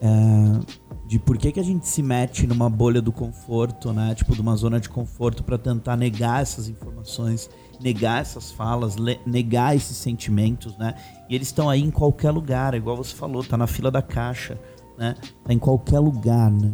é, 0.00 1.06
de 1.06 1.16
por 1.16 1.38
que, 1.38 1.52
que 1.52 1.60
a 1.60 1.62
gente 1.62 1.86
se 1.86 2.02
mete 2.02 2.44
numa 2.44 2.68
bolha 2.68 3.00
do 3.00 3.12
conforto, 3.12 3.92
né? 3.92 4.16
Tipo, 4.16 4.34
de 4.34 4.40
uma 4.40 4.56
zona 4.56 4.80
de 4.80 4.88
conforto 4.88 5.44
para 5.44 5.56
tentar 5.56 5.96
negar 5.96 6.42
essas 6.42 6.68
informações, 6.68 7.48
negar 7.80 8.20
essas 8.20 8.50
falas, 8.50 8.96
negar 9.24 9.76
esses 9.76 9.96
sentimentos, 9.96 10.76
né? 10.76 10.96
E 11.30 11.36
eles 11.36 11.46
estão 11.46 11.70
aí 11.70 11.80
em 11.80 11.90
qualquer 11.92 12.32
lugar, 12.32 12.74
igual 12.74 12.96
você 12.96 13.14
falou, 13.14 13.44
tá 13.44 13.56
na 13.56 13.68
fila 13.68 13.92
da 13.92 14.02
caixa, 14.02 14.58
né? 14.98 15.14
Tá 15.44 15.52
em 15.52 15.58
qualquer 15.60 16.00
lugar, 16.00 16.50
né? 16.50 16.72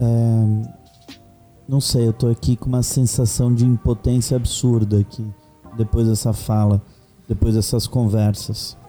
É, 0.00 0.70
não 1.68 1.78
sei, 1.78 2.08
eu 2.08 2.14
tô 2.14 2.28
aqui 2.28 2.56
com 2.56 2.70
uma 2.70 2.82
sensação 2.82 3.54
de 3.54 3.66
impotência 3.66 4.34
absurda 4.34 4.98
aqui, 4.98 5.30
depois 5.76 6.08
dessa 6.08 6.32
fala, 6.32 6.80
depois 7.28 7.54
dessas 7.54 7.86
conversas. 7.86 8.79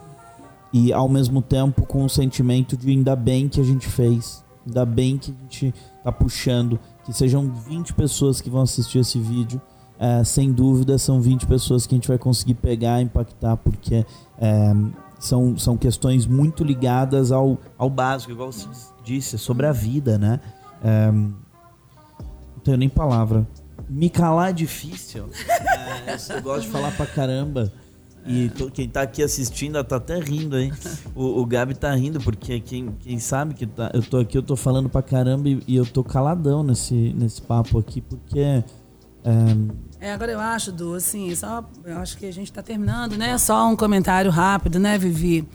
E 0.74 0.94
ao 0.94 1.10
mesmo 1.10 1.42
tempo 1.42 1.86
com 1.86 2.04
um 2.04 2.10
sentimento 2.10 2.78
de 2.78 2.90
ainda 2.90 3.16
bem 3.16 3.50
que 3.50 3.60
a 3.60 3.64
gente 3.64 3.88
fez, 3.88 4.44
ainda 4.66 4.86
bem 4.86 5.18
que 5.18 5.32
a 5.32 5.42
gente 5.44 5.74
tá 6.04 6.12
puxando, 6.12 6.80
que 7.04 7.12
sejam 7.12 7.52
20 7.52 7.94
pessoas 7.94 8.40
que 8.40 8.50
vão 8.50 8.62
assistir 8.62 9.00
esse 9.00 9.20
vídeo. 9.20 9.62
É, 10.00 10.24
sem 10.24 10.52
dúvida 10.52 10.98
são 10.98 11.22
20 11.22 11.46
pessoas 11.46 11.86
que 11.86 11.94
a 11.94 11.98
gente 11.98 12.08
vai 12.08 12.18
conseguir 12.18 12.56
pegar 12.56 13.02
impactar, 13.02 13.56
porque 13.58 14.04
é, 14.40 14.74
são, 15.20 15.56
são 15.58 15.78
questões 15.78 16.26
muito 16.26 16.64
ligadas 16.64 17.32
ao, 17.32 17.60
ao 17.78 17.90
básico, 17.90 18.32
igual 18.32 18.52
você 18.52 18.68
disse, 19.04 19.38
sobre 19.38 19.68
a 19.68 19.72
vida, 19.72 20.18
né? 20.18 20.40
É, 20.84 21.12
não 21.12 21.36
tenho 22.64 22.78
nem 22.78 22.90
palavra. 22.90 23.48
Me 23.88 24.10
calar 24.10 24.50
é 24.50 24.54
difícil. 24.54 25.30
É, 26.08 26.16
eu 26.38 26.42
gosto 26.42 26.64
de 26.64 26.70
falar 26.70 26.92
pra 26.96 27.06
caramba. 27.06 27.72
E 28.26 28.50
to- 28.50 28.70
quem 28.72 28.88
tá 28.88 29.02
aqui 29.02 29.24
assistindo 29.24 29.84
tá 29.84 29.96
até 29.96 30.20
rindo, 30.20 30.58
hein? 30.58 30.72
O, 31.16 31.42
o 31.42 31.46
Gabi 31.46 31.74
tá 31.76 31.94
rindo, 31.96 32.20
porque 32.22 32.60
quem, 32.60 32.96
quem 33.00 33.20
sabe 33.20 33.54
que 33.54 33.66
tá, 33.66 33.92
eu 33.94 34.02
tô 34.02 34.18
aqui, 34.18 34.38
eu 34.38 34.44
tô 34.44 34.56
falando 34.56 34.88
pra 34.90 35.02
caramba 35.02 35.50
e, 35.50 35.62
e 35.68 35.76
eu 35.76 35.86
tô 35.86 36.04
caladão 36.04 36.64
nesse, 36.64 36.94
nesse 37.18 37.42
papo 37.42 37.78
aqui, 37.80 38.00
porque. 38.02 38.40
é, 38.40 38.64
É, 40.00 40.14
agora 40.14 40.32
eu 40.32 40.40
acho, 40.40 40.72
Du, 40.72 40.94
assim, 40.96 41.34
só, 41.36 41.64
eu 41.84 41.98
acho 41.98 42.18
que 42.18 42.26
a 42.26 42.32
gente 42.34 42.50
está 42.52 42.62
terminando, 42.62 43.18
né? 43.18 43.38
Só 43.38 43.68
um 43.68 43.76
comentário 43.76 44.32
rápido, 44.32 44.80
né, 44.80 44.98
Vivi? 44.98 45.48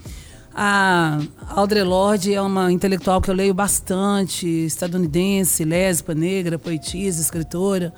A 0.58 1.18
Audre 1.48 1.82
Lorde 1.82 2.32
é 2.32 2.40
uma 2.40 2.72
intelectual 2.72 3.20
que 3.20 3.30
eu 3.30 3.34
leio 3.34 3.52
bastante, 3.52 4.46
estadunidense, 4.46 5.64
lésbica, 5.64 6.14
negra, 6.14 6.58
poetisa, 6.58 7.20
escritora, 7.20 7.92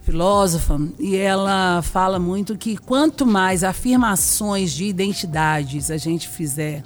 filósofa, 0.00 0.78
e 0.98 1.16
ela 1.16 1.80
fala 1.82 2.18
muito 2.18 2.58
que 2.58 2.76
quanto 2.76 3.24
mais 3.26 3.64
afirmações 3.64 4.72
de 4.72 4.84
identidades 4.84 5.90
a 5.90 5.96
gente 5.96 6.28
fizer, 6.28 6.82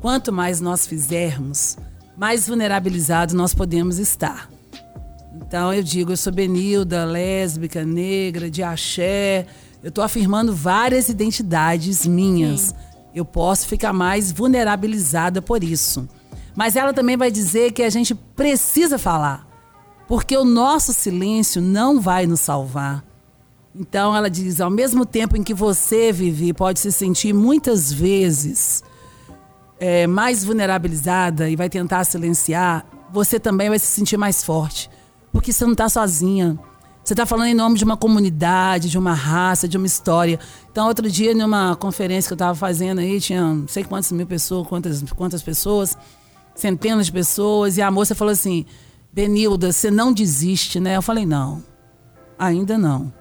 quanto 0.00 0.32
mais 0.32 0.60
nós 0.60 0.86
fizermos, 0.86 1.76
mais 2.16 2.48
vulnerabilizados 2.48 3.34
nós 3.34 3.54
podemos 3.54 3.98
estar. 3.98 4.48
Então 5.34 5.72
eu 5.72 5.82
digo, 5.82 6.12
eu 6.12 6.16
sou 6.16 6.32
Benilda, 6.32 7.04
lésbica, 7.04 7.84
negra, 7.84 8.50
de 8.50 8.62
axé. 8.62 9.46
Eu 9.82 9.88
estou 9.88 10.04
afirmando 10.04 10.54
várias 10.54 11.08
identidades 11.08 12.06
minhas. 12.06 12.74
Eu 13.14 13.24
posso 13.24 13.66
ficar 13.66 13.92
mais 13.92 14.30
vulnerabilizada 14.30 15.40
por 15.40 15.64
isso. 15.64 16.08
Mas 16.54 16.76
ela 16.76 16.92
também 16.92 17.16
vai 17.16 17.30
dizer 17.30 17.72
que 17.72 17.82
a 17.82 17.90
gente 17.90 18.14
precisa 18.14 18.98
falar. 18.98 19.49
Porque 20.10 20.36
o 20.36 20.44
nosso 20.44 20.92
silêncio 20.92 21.62
não 21.62 22.00
vai 22.00 22.26
nos 22.26 22.40
salvar. 22.40 23.04
Então 23.72 24.16
ela 24.16 24.28
diz, 24.28 24.60
ao 24.60 24.68
mesmo 24.68 25.06
tempo 25.06 25.36
em 25.36 25.42
que 25.44 25.54
você, 25.54 26.10
Vivi, 26.10 26.52
pode 26.52 26.80
se 26.80 26.90
sentir 26.90 27.32
muitas 27.32 27.92
vezes 27.92 28.82
é, 29.78 30.08
mais 30.08 30.44
vulnerabilizada 30.44 31.48
e 31.48 31.54
vai 31.54 31.68
tentar 31.68 32.02
silenciar, 32.02 32.84
você 33.12 33.38
também 33.38 33.68
vai 33.68 33.78
se 33.78 33.86
sentir 33.86 34.16
mais 34.16 34.42
forte. 34.42 34.90
Porque 35.30 35.52
você 35.52 35.64
não 35.64 35.74
está 35.74 35.88
sozinha. 35.88 36.58
Você 37.04 37.12
está 37.12 37.24
falando 37.24 37.46
em 37.46 37.54
nome 37.54 37.78
de 37.78 37.84
uma 37.84 37.96
comunidade, 37.96 38.90
de 38.90 38.98
uma 38.98 39.14
raça, 39.14 39.68
de 39.68 39.76
uma 39.76 39.86
história. 39.86 40.40
Então, 40.72 40.88
outro 40.88 41.08
dia, 41.08 41.32
numa 41.36 41.76
conferência 41.76 42.28
que 42.28 42.32
eu 42.32 42.34
estava 42.34 42.56
fazendo 42.56 42.98
aí, 42.98 43.20
tinha 43.20 43.42
não 43.42 43.68
sei 43.68 43.84
quantas 43.84 44.10
mil 44.10 44.26
pessoas, 44.26 44.66
quantas, 44.66 45.04
quantas 45.12 45.40
pessoas, 45.40 45.96
centenas 46.52 47.06
de 47.06 47.12
pessoas, 47.12 47.76
e 47.76 47.82
a 47.82 47.92
moça 47.92 48.12
falou 48.12 48.32
assim: 48.32 48.66
Benilda, 49.12 49.72
você 49.72 49.90
não 49.90 50.12
desiste, 50.12 50.78
né? 50.78 50.96
Eu 50.96 51.02
falei: 51.02 51.26
não, 51.26 51.62
ainda 52.38 52.78
não. 52.78 53.12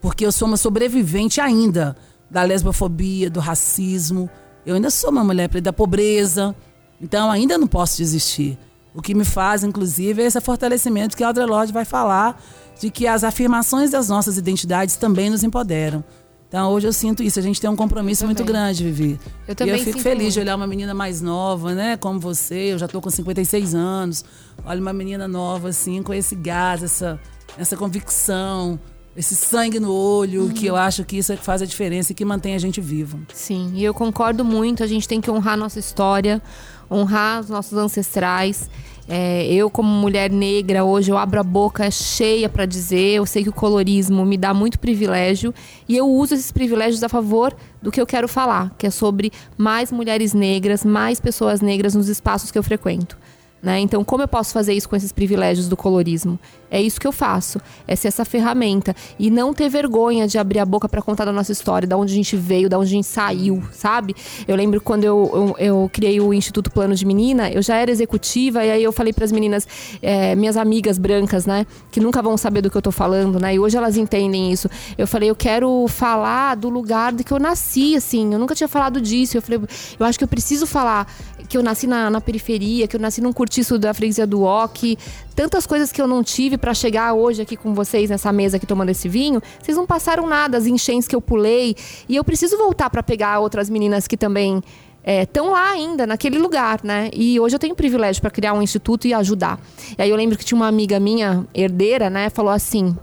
Porque 0.00 0.24
eu 0.24 0.32
sou 0.32 0.48
uma 0.48 0.56
sobrevivente 0.56 1.40
ainda 1.40 1.96
da 2.30 2.42
lesbofobia, 2.42 3.30
do 3.30 3.40
racismo. 3.40 4.30
Eu 4.64 4.74
ainda 4.74 4.90
sou 4.90 5.10
uma 5.10 5.24
mulher 5.24 5.48
preta 5.48 5.64
da 5.64 5.72
pobreza. 5.72 6.54
Então 7.00 7.30
ainda 7.30 7.56
não 7.58 7.66
posso 7.66 7.96
desistir. 7.96 8.58
O 8.94 9.00
que 9.00 9.14
me 9.14 9.24
faz, 9.24 9.62
inclusive, 9.62 10.22
é 10.22 10.26
esse 10.26 10.40
fortalecimento 10.40 11.16
que 11.16 11.22
a 11.22 11.28
Audre 11.28 11.44
Lorde 11.44 11.72
vai 11.72 11.84
falar 11.84 12.42
de 12.80 12.90
que 12.90 13.06
as 13.06 13.22
afirmações 13.22 13.90
das 13.90 14.08
nossas 14.08 14.36
identidades 14.36 14.96
também 14.96 15.30
nos 15.30 15.44
empoderam. 15.44 16.02
Então 16.50 16.72
hoje 16.72 16.88
eu 16.88 16.92
sinto 16.92 17.22
isso, 17.22 17.38
a 17.38 17.42
gente 17.42 17.60
tem 17.60 17.70
um 17.70 17.76
compromisso 17.76 18.26
muito 18.26 18.42
grande, 18.42 18.82
Vivi. 18.82 19.20
Eu 19.46 19.54
também 19.54 19.76
e 19.76 19.78
eu 19.78 19.84
fico 19.84 20.00
feliz 20.00 20.34
de 20.34 20.40
muito. 20.40 20.46
olhar 20.48 20.56
uma 20.56 20.66
menina 20.66 20.92
mais 20.92 21.20
nova, 21.20 21.76
né, 21.76 21.96
como 21.96 22.18
você, 22.18 22.72
eu 22.72 22.78
já 22.78 22.88
tô 22.88 23.00
com 23.00 23.08
56 23.08 23.72
anos. 23.72 24.24
Olha 24.64 24.80
uma 24.80 24.92
menina 24.92 25.28
nova 25.28 25.68
assim, 25.68 26.02
com 26.02 26.12
esse 26.12 26.34
gás, 26.34 26.82
essa 26.82 27.20
essa 27.56 27.76
convicção, 27.76 28.80
esse 29.16 29.36
sangue 29.36 29.78
no 29.78 29.92
olho, 29.92 30.50
que 30.50 30.66
eu 30.66 30.76
acho 30.76 31.04
que 31.04 31.18
isso 31.18 31.32
é 31.32 31.36
que 31.36 31.44
faz 31.44 31.62
a 31.62 31.66
diferença 31.66 32.12
e 32.12 32.14
que 32.14 32.24
mantém 32.24 32.54
a 32.54 32.58
gente 32.58 32.80
vivo. 32.80 33.20
Sim, 33.32 33.70
e 33.74 33.84
eu 33.84 33.94
concordo 33.94 34.44
muito. 34.44 34.82
A 34.82 34.86
gente 34.86 35.06
tem 35.06 35.20
que 35.20 35.30
honrar 35.30 35.56
nossa 35.56 35.78
história, 35.78 36.42
honrar 36.90 37.40
os 37.40 37.48
nossos 37.48 37.76
ancestrais. 37.76 38.68
É, 39.12 39.44
eu, 39.52 39.68
como 39.68 39.88
mulher 39.88 40.30
negra, 40.30 40.84
hoje 40.84 41.10
eu 41.10 41.18
abro 41.18 41.40
a 41.40 41.42
boca 41.42 41.90
cheia 41.90 42.48
para 42.48 42.64
dizer. 42.64 43.16
Eu 43.16 43.26
sei 43.26 43.42
que 43.42 43.48
o 43.48 43.52
colorismo 43.52 44.24
me 44.24 44.38
dá 44.38 44.54
muito 44.54 44.78
privilégio 44.78 45.52
e 45.88 45.96
eu 45.96 46.08
uso 46.08 46.34
esses 46.34 46.52
privilégios 46.52 47.02
a 47.02 47.08
favor 47.08 47.52
do 47.82 47.90
que 47.90 48.00
eu 48.00 48.06
quero 48.06 48.28
falar, 48.28 48.72
que 48.78 48.86
é 48.86 48.90
sobre 48.90 49.32
mais 49.58 49.90
mulheres 49.90 50.32
negras, 50.32 50.84
mais 50.84 51.18
pessoas 51.18 51.60
negras 51.60 51.96
nos 51.96 52.08
espaços 52.08 52.52
que 52.52 52.58
eu 52.58 52.62
frequento. 52.62 53.18
Né? 53.62 53.78
Então, 53.80 54.02
como 54.02 54.22
eu 54.22 54.28
posso 54.28 54.52
fazer 54.54 54.72
isso 54.72 54.88
com 54.88 54.96
esses 54.96 55.12
privilégios 55.12 55.68
do 55.68 55.76
colorismo? 55.76 56.38
É 56.70 56.80
isso 56.80 57.00
que 57.00 57.06
eu 57.06 57.12
faço. 57.12 57.60
É 57.86 57.96
ser 57.96 58.08
essa 58.08 58.24
ferramenta. 58.24 58.94
E 59.18 59.30
não 59.30 59.52
ter 59.52 59.68
vergonha 59.68 60.26
de 60.26 60.38
abrir 60.38 60.60
a 60.60 60.64
boca 60.64 60.88
para 60.88 61.02
contar 61.02 61.24
da 61.24 61.32
nossa 61.32 61.50
história, 61.52 61.86
da 61.86 61.96
onde 61.96 62.12
a 62.12 62.16
gente 62.16 62.36
veio, 62.36 62.68
da 62.68 62.78
onde 62.78 62.88
a 62.88 62.92
gente 62.92 63.06
saiu, 63.06 63.62
sabe? 63.72 64.14
Eu 64.46 64.56
lembro 64.56 64.80
quando 64.80 65.04
eu, 65.04 65.30
eu, 65.34 65.56
eu 65.58 65.90
criei 65.92 66.20
o 66.20 66.32
Instituto 66.32 66.70
Plano 66.70 66.94
de 66.94 67.04
Menina, 67.04 67.50
eu 67.50 67.60
já 67.60 67.76
era 67.76 67.90
executiva, 67.90 68.64
e 68.64 68.70
aí 68.70 68.82
eu 68.82 68.92
falei 68.92 69.12
para 69.12 69.24
as 69.24 69.32
meninas, 69.32 69.66
é, 70.00 70.34
minhas 70.36 70.56
amigas 70.56 70.96
brancas, 70.96 71.44
né? 71.44 71.66
Que 71.90 72.00
nunca 72.00 72.22
vão 72.22 72.36
saber 72.36 72.62
do 72.62 72.70
que 72.70 72.76
eu 72.76 72.82
tô 72.82 72.92
falando, 72.92 73.40
né? 73.40 73.54
E 73.54 73.58
hoje 73.58 73.76
elas 73.76 73.96
entendem 73.96 74.52
isso. 74.52 74.70
Eu 74.96 75.06
falei, 75.06 75.28
eu 75.28 75.36
quero 75.36 75.86
falar 75.88 76.54
do 76.54 76.68
lugar 76.68 77.12
de 77.12 77.24
que 77.24 77.32
eu 77.32 77.38
nasci, 77.38 77.96
assim. 77.96 78.32
Eu 78.32 78.38
nunca 78.38 78.54
tinha 78.54 78.68
falado 78.68 79.00
disso. 79.00 79.36
Eu 79.36 79.42
falei, 79.42 79.60
eu 79.98 80.06
acho 80.06 80.16
que 80.16 80.24
eu 80.24 80.28
preciso 80.28 80.66
falar 80.66 81.12
que 81.50 81.58
eu 81.58 81.62
nasci 81.64 81.88
na, 81.88 82.08
na 82.08 82.20
periferia, 82.20 82.86
que 82.86 82.94
eu 82.94 83.00
nasci 83.00 83.20
num 83.20 83.32
cortiço 83.32 83.76
da 83.76 83.92
freguesia 83.92 84.24
do 84.24 84.44
Oc, 84.44 84.96
tantas 85.34 85.66
coisas 85.66 85.90
que 85.90 86.00
eu 86.00 86.06
não 86.06 86.22
tive 86.22 86.56
para 86.56 86.72
chegar 86.72 87.12
hoje 87.12 87.42
aqui 87.42 87.56
com 87.56 87.74
vocês 87.74 88.08
nessa 88.08 88.32
mesa 88.32 88.56
aqui 88.56 88.64
tomando 88.64 88.90
esse 88.90 89.08
vinho, 89.08 89.42
vocês 89.60 89.76
não 89.76 89.84
passaram 89.84 90.28
nada, 90.28 90.56
as 90.56 90.64
enchentes 90.66 91.08
que 91.08 91.14
eu 91.14 91.20
pulei. 91.20 91.74
E 92.08 92.14
eu 92.14 92.22
preciso 92.22 92.56
voltar 92.56 92.88
para 92.88 93.02
pegar 93.02 93.40
outras 93.40 93.68
meninas 93.68 94.06
que 94.06 94.16
também 94.16 94.62
estão 95.04 95.48
é, 95.48 95.50
lá 95.50 95.70
ainda, 95.72 96.06
naquele 96.06 96.38
lugar, 96.38 96.80
né? 96.84 97.10
E 97.12 97.40
hoje 97.40 97.56
eu 97.56 97.58
tenho 97.58 97.72
o 97.72 97.76
privilégio 97.76 98.22
para 98.22 98.30
criar 98.30 98.52
um 98.52 98.62
instituto 98.62 99.08
e 99.08 99.12
ajudar. 99.12 99.58
E 99.98 100.02
aí 100.02 100.08
eu 100.08 100.16
lembro 100.16 100.38
que 100.38 100.44
tinha 100.44 100.56
uma 100.56 100.68
amiga 100.68 101.00
minha, 101.00 101.44
herdeira, 101.52 102.08
né? 102.08 102.30
Falou 102.30 102.52
assim: 102.52 102.96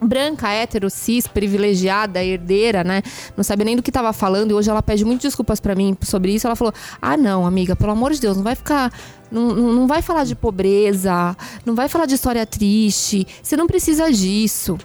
branca, 0.00 0.48
hétero, 0.48 0.90
cis, 0.90 1.26
privilegiada, 1.26 2.22
herdeira, 2.22 2.84
né? 2.84 3.02
Não 3.36 3.44
sabia 3.44 3.64
nem 3.64 3.76
do 3.76 3.82
que 3.82 3.90
estava 3.90 4.12
falando 4.12 4.50
e 4.50 4.54
hoje 4.54 4.70
ela 4.70 4.82
pede 4.82 5.04
muitas 5.04 5.22
desculpas 5.22 5.60
para 5.60 5.74
mim 5.74 5.96
sobre 6.02 6.34
isso. 6.34 6.46
Ela 6.46 6.56
falou: 6.56 6.72
"Ah, 7.00 7.16
não, 7.16 7.46
amiga, 7.46 7.74
pelo 7.74 7.92
amor 7.92 8.12
de 8.12 8.20
Deus, 8.20 8.36
não 8.36 8.44
vai 8.44 8.54
ficar 8.54 8.92
não, 9.30 9.54
não 9.54 9.86
vai 9.86 10.00
falar 10.00 10.24
de 10.24 10.34
pobreza, 10.34 11.36
não 11.64 11.74
vai 11.74 11.88
falar 11.88 12.06
de 12.06 12.14
história 12.14 12.46
triste. 12.46 13.26
Você 13.42 13.56
não 13.56 13.66
precisa 13.66 14.10
disso." 14.12 14.78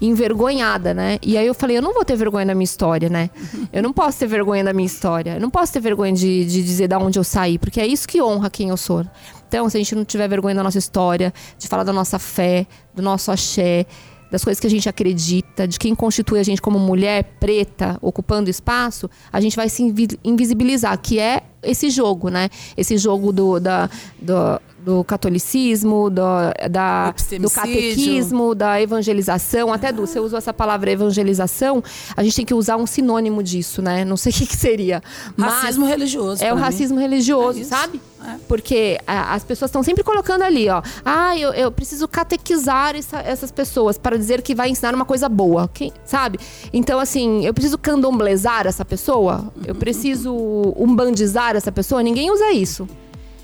envergonhada, 0.00 0.92
né? 0.92 1.18
E 1.22 1.38
aí 1.38 1.46
eu 1.46 1.54
falei, 1.54 1.78
eu 1.78 1.82
não 1.82 1.94
vou 1.94 2.04
ter 2.04 2.16
vergonha 2.16 2.44
da 2.44 2.54
minha 2.54 2.64
história, 2.64 3.08
né? 3.08 3.30
Eu 3.72 3.82
não 3.82 3.92
posso 3.92 4.18
ter 4.18 4.26
vergonha 4.26 4.64
da 4.64 4.72
minha 4.72 4.86
história. 4.86 5.34
Eu 5.34 5.40
não 5.40 5.48
posso 5.48 5.72
ter 5.72 5.80
vergonha 5.80 6.12
de, 6.12 6.44
de 6.44 6.62
dizer 6.62 6.88
da 6.88 6.98
onde 6.98 7.18
eu 7.18 7.24
saí, 7.24 7.56
porque 7.56 7.80
é 7.80 7.86
isso 7.86 8.06
que 8.08 8.20
honra 8.20 8.50
quem 8.50 8.70
eu 8.70 8.76
sou. 8.76 9.06
Então, 9.46 9.68
se 9.68 9.76
a 9.76 9.80
gente 9.80 9.94
não 9.94 10.04
tiver 10.04 10.28
vergonha 10.28 10.54
da 10.54 10.62
nossa 10.62 10.78
história, 10.78 11.32
de 11.56 11.68
falar 11.68 11.84
da 11.84 11.92
nossa 11.92 12.18
fé, 12.18 12.66
do 12.94 13.00
nosso 13.00 13.30
axé, 13.30 13.86
das 14.32 14.42
coisas 14.42 14.58
que 14.58 14.66
a 14.66 14.70
gente 14.70 14.88
acredita, 14.88 15.68
de 15.68 15.78
quem 15.78 15.94
constitui 15.94 16.40
a 16.40 16.42
gente 16.42 16.62
como 16.62 16.78
mulher 16.78 17.36
preta 17.38 17.98
ocupando 18.00 18.48
espaço, 18.48 19.08
a 19.30 19.38
gente 19.42 19.54
vai 19.54 19.68
se 19.68 19.82
invisibilizar, 20.24 20.98
que 20.98 21.20
é 21.20 21.42
esse 21.62 21.90
jogo, 21.90 22.28
né? 22.28 22.48
Esse 22.76 22.96
jogo 22.98 23.32
do, 23.32 23.60
da, 23.60 23.88
do, 24.20 24.60
do 24.84 25.04
catolicismo, 25.04 26.10
do, 26.10 26.22
da, 26.70 27.14
do 27.40 27.50
catequismo, 27.50 28.54
da 28.54 28.80
evangelização, 28.80 29.72
até 29.72 29.92
do, 29.92 30.06
você 30.06 30.18
usou 30.18 30.38
essa 30.38 30.52
palavra 30.52 30.90
evangelização, 30.90 31.82
a 32.16 32.22
gente 32.22 32.36
tem 32.36 32.44
que 32.44 32.54
usar 32.54 32.76
um 32.76 32.86
sinônimo 32.86 33.42
disso, 33.42 33.80
né? 33.80 34.04
Não 34.04 34.16
sei 34.16 34.32
o 34.32 34.34
que, 34.34 34.46
que 34.46 34.56
seria. 34.56 35.02
Racismo 35.38 35.86
religioso. 35.86 36.44
É 36.44 36.52
o 36.52 36.56
racismo 36.56 36.96
mim. 36.96 37.02
religioso, 37.02 37.60
é 37.60 37.64
sabe? 37.64 38.00
É. 38.24 38.36
Porque 38.48 38.98
a, 39.06 39.34
as 39.34 39.44
pessoas 39.44 39.68
estão 39.68 39.82
sempre 39.82 40.04
colocando 40.04 40.42
ali, 40.42 40.68
ó. 40.68 40.82
Ah, 41.04 41.36
eu, 41.36 41.52
eu 41.52 41.70
preciso 41.72 42.06
catequizar 42.06 42.94
essa, 42.96 43.18
essas 43.18 43.50
pessoas 43.50 43.98
para 43.98 44.16
dizer 44.16 44.42
que 44.42 44.54
vai 44.54 44.68
ensinar 44.68 44.94
uma 44.94 45.04
coisa 45.04 45.28
boa, 45.28 45.68
quem, 45.72 45.92
sabe? 46.04 46.38
Então, 46.72 46.98
assim, 46.98 47.44
eu 47.44 47.52
preciso 47.52 47.78
candomblezar 47.78 48.66
essa 48.66 48.84
pessoa, 48.84 49.52
eu 49.64 49.74
preciso 49.74 50.32
umbandizar 50.76 51.51
essa 51.56 51.72
pessoa. 51.72 52.02
Ninguém 52.02 52.30
usa 52.30 52.52
isso 52.52 52.88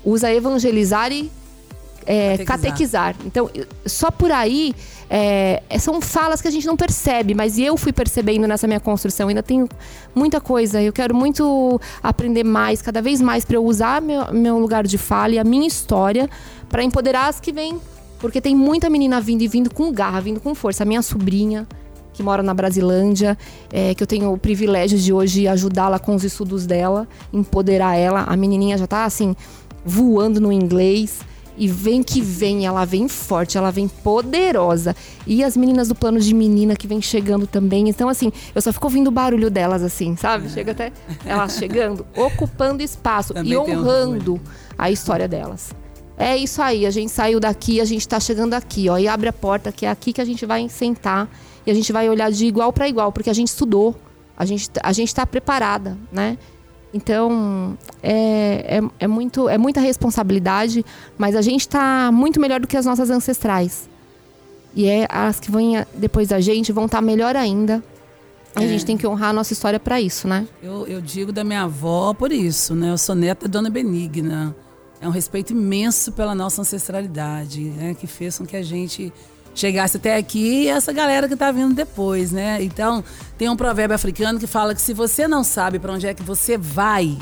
usa 0.03 0.31
evangelizar 0.31 1.11
e 1.11 1.29
é, 2.05 2.37
catequizar. 2.43 3.13
catequizar. 3.13 3.15
Então, 3.25 3.49
só 3.85 4.09
por 4.09 4.31
aí 4.31 4.73
é, 5.09 5.61
são 5.79 6.01
falas 6.01 6.41
que 6.41 6.47
a 6.47 6.51
gente 6.51 6.65
não 6.65 6.75
percebe, 6.75 7.35
mas 7.35 7.59
eu 7.59 7.77
fui 7.77 7.91
percebendo 7.91 8.47
nessa 8.47 8.65
minha 8.65 8.79
construção. 8.79 9.27
Ainda 9.27 9.43
tenho 9.43 9.67
muita 10.15 10.41
coisa. 10.41 10.81
Eu 10.81 10.93
quero 10.93 11.13
muito 11.13 11.79
aprender 12.01 12.43
mais, 12.43 12.81
cada 12.81 13.01
vez 13.01 13.21
mais, 13.21 13.45
para 13.45 13.57
eu 13.57 13.65
usar 13.65 14.01
meu, 14.01 14.33
meu 14.33 14.57
lugar 14.57 14.87
de 14.87 14.97
fala 14.97 15.35
e 15.35 15.39
a 15.39 15.43
minha 15.43 15.67
história 15.67 16.29
para 16.67 16.83
empoderar 16.83 17.27
as 17.27 17.39
que 17.39 17.51
vêm. 17.51 17.79
Porque 18.19 18.41
tem 18.41 18.55
muita 18.55 18.89
menina 18.89 19.21
vindo 19.21 19.43
e 19.43 19.47
vindo 19.47 19.73
com 19.73 19.91
garra, 19.91 20.19
vindo 20.19 20.39
com 20.39 20.53
força. 20.55 20.83
A 20.83 20.85
minha 20.85 21.01
sobrinha, 21.01 21.67
que 22.19 22.23
mora 22.23 22.43
na 22.43 22.53
Brasilândia, 22.53 23.37
é, 23.71 23.95
que 23.95 24.03
eu 24.03 24.07
tenho 24.07 24.33
o 24.33 24.37
privilégio 24.37 24.99
de 24.99 25.13
hoje 25.13 25.47
ajudá-la 25.47 25.97
com 25.97 26.13
os 26.13 26.25
estudos 26.25 26.65
dela, 26.65 27.07
empoderar 27.31 27.95
ela. 27.95 28.23
A 28.23 28.35
menininha 28.35 28.77
já 28.77 28.83
está 28.83 29.05
assim 29.05 29.33
voando 29.85 30.41
no 30.41 30.51
inglês. 30.51 31.21
E 31.57 31.67
vem 31.67 32.01
que 32.03 32.21
vem, 32.21 32.65
ela 32.65 32.85
vem 32.85 33.09
forte, 33.09 33.57
ela 33.57 33.69
vem 33.69 33.87
poderosa. 33.87 34.95
E 35.27 35.43
as 35.43 35.57
meninas 35.57 35.89
do 35.89 35.95
plano 35.95 36.19
de 36.19 36.33
menina 36.33 36.73
que 36.73 36.87
vem 36.87 37.01
chegando 37.01 37.45
também. 37.45 37.89
Então, 37.89 38.07
assim, 38.07 38.31
eu 38.55 38.61
só 38.61 38.71
fico 38.71 38.87
ouvindo 38.87 39.07
o 39.07 39.11
barulho 39.11 39.49
delas, 39.49 39.83
assim, 39.83 40.15
sabe? 40.15 40.47
É. 40.47 40.49
Chega 40.49 40.71
até 40.71 40.91
elas 41.25 41.57
chegando, 41.57 42.05
ocupando 42.15 42.81
espaço 42.81 43.33
também 43.33 43.51
e 43.51 43.57
honrando 43.57 44.39
a 44.77 44.89
história 44.89 45.27
delas. 45.27 45.73
É 46.17 46.35
isso 46.35 46.61
aí, 46.61 46.85
a 46.85 46.91
gente 46.91 47.11
saiu 47.11 47.39
daqui, 47.39 47.79
a 47.79 47.85
gente 47.85 48.05
tá 48.05 48.19
chegando 48.19 48.53
aqui, 48.53 48.89
ó. 48.89 48.97
E 48.97 49.07
abre 49.07 49.29
a 49.29 49.33
porta, 49.33 49.71
que 49.71 49.85
é 49.85 49.89
aqui 49.89 50.11
que 50.11 50.19
a 50.19 50.25
gente 50.25 50.45
vai 50.45 50.67
sentar. 50.67 51.29
E 51.69 51.71
a 51.71 51.75
gente 51.75 51.93
vai 51.93 52.09
olhar 52.09 52.31
de 52.31 52.47
igual 52.47 52.73
para 52.73 52.89
igual, 52.89 53.11
porque 53.11 53.29
a 53.29 53.33
gente 53.33 53.49
estudou. 53.49 53.95
A 54.35 54.43
gente, 54.43 54.71
a 54.81 54.91
gente 54.91 55.13
tá 55.13 55.23
preparada, 55.23 55.95
né? 56.11 56.35
Então, 56.91 57.77
é, 58.01 58.79
é, 58.79 58.81
é, 59.01 59.07
muito, 59.07 59.47
é 59.47 59.55
muita 59.55 59.79
responsabilidade, 59.79 60.83
mas 61.15 61.35
a 61.35 61.43
gente 61.43 61.61
está 61.61 62.11
muito 62.11 62.39
melhor 62.39 62.59
do 62.59 62.65
que 62.65 62.75
as 62.75 62.87
nossas 62.87 63.11
ancestrais. 63.11 63.87
E 64.73 64.87
é, 64.87 65.05
as 65.11 65.39
que 65.39 65.51
vêm 65.51 65.85
depois 65.93 66.29
da 66.29 66.39
gente 66.39 66.71
vão 66.71 66.85
estar 66.85 66.97
tá 66.97 67.01
melhor 67.03 67.35
ainda. 67.35 67.83
É. 68.55 68.63
A 68.63 68.67
gente 68.67 68.83
tem 68.83 68.97
que 68.97 69.05
honrar 69.05 69.29
a 69.29 69.33
nossa 69.33 69.53
história 69.53 69.79
para 69.79 70.01
isso, 70.01 70.27
né? 70.27 70.47
Eu, 70.63 70.87
eu 70.87 70.99
digo 70.99 71.31
da 71.31 71.43
minha 71.43 71.65
avó 71.65 72.15
por 72.15 72.31
isso, 72.31 72.73
né? 72.73 72.89
Eu 72.89 72.97
sou 72.97 73.13
neta 73.13 73.47
da 73.47 73.59
Dona 73.59 73.69
Benigna. 73.69 74.55
É 74.99 75.07
um 75.07 75.11
respeito 75.11 75.53
imenso 75.53 76.13
pela 76.13 76.33
nossa 76.33 76.61
ancestralidade, 76.61 77.61
né? 77.61 77.93
Que 77.93 78.07
fez 78.07 78.39
com 78.39 78.45
que 78.47 78.57
a 78.57 78.63
gente 78.63 79.13
chegasse 79.59 79.97
até 79.97 80.15
aqui 80.15 80.63
e 80.63 80.67
essa 80.67 80.91
galera 80.93 81.27
que 81.27 81.33
está 81.33 81.51
vindo 81.51 81.73
depois, 81.73 82.31
né? 82.31 82.61
Então, 82.61 83.03
tem 83.37 83.49
um 83.49 83.55
provérbio 83.55 83.95
africano 83.95 84.39
que 84.39 84.47
fala 84.47 84.73
que 84.73 84.81
se 84.81 84.93
você 84.93 85.27
não 85.27 85.43
sabe 85.43 85.79
para 85.79 85.93
onde 85.93 86.07
é 86.07 86.13
que 86.13 86.23
você 86.23 86.57
vai, 86.57 87.17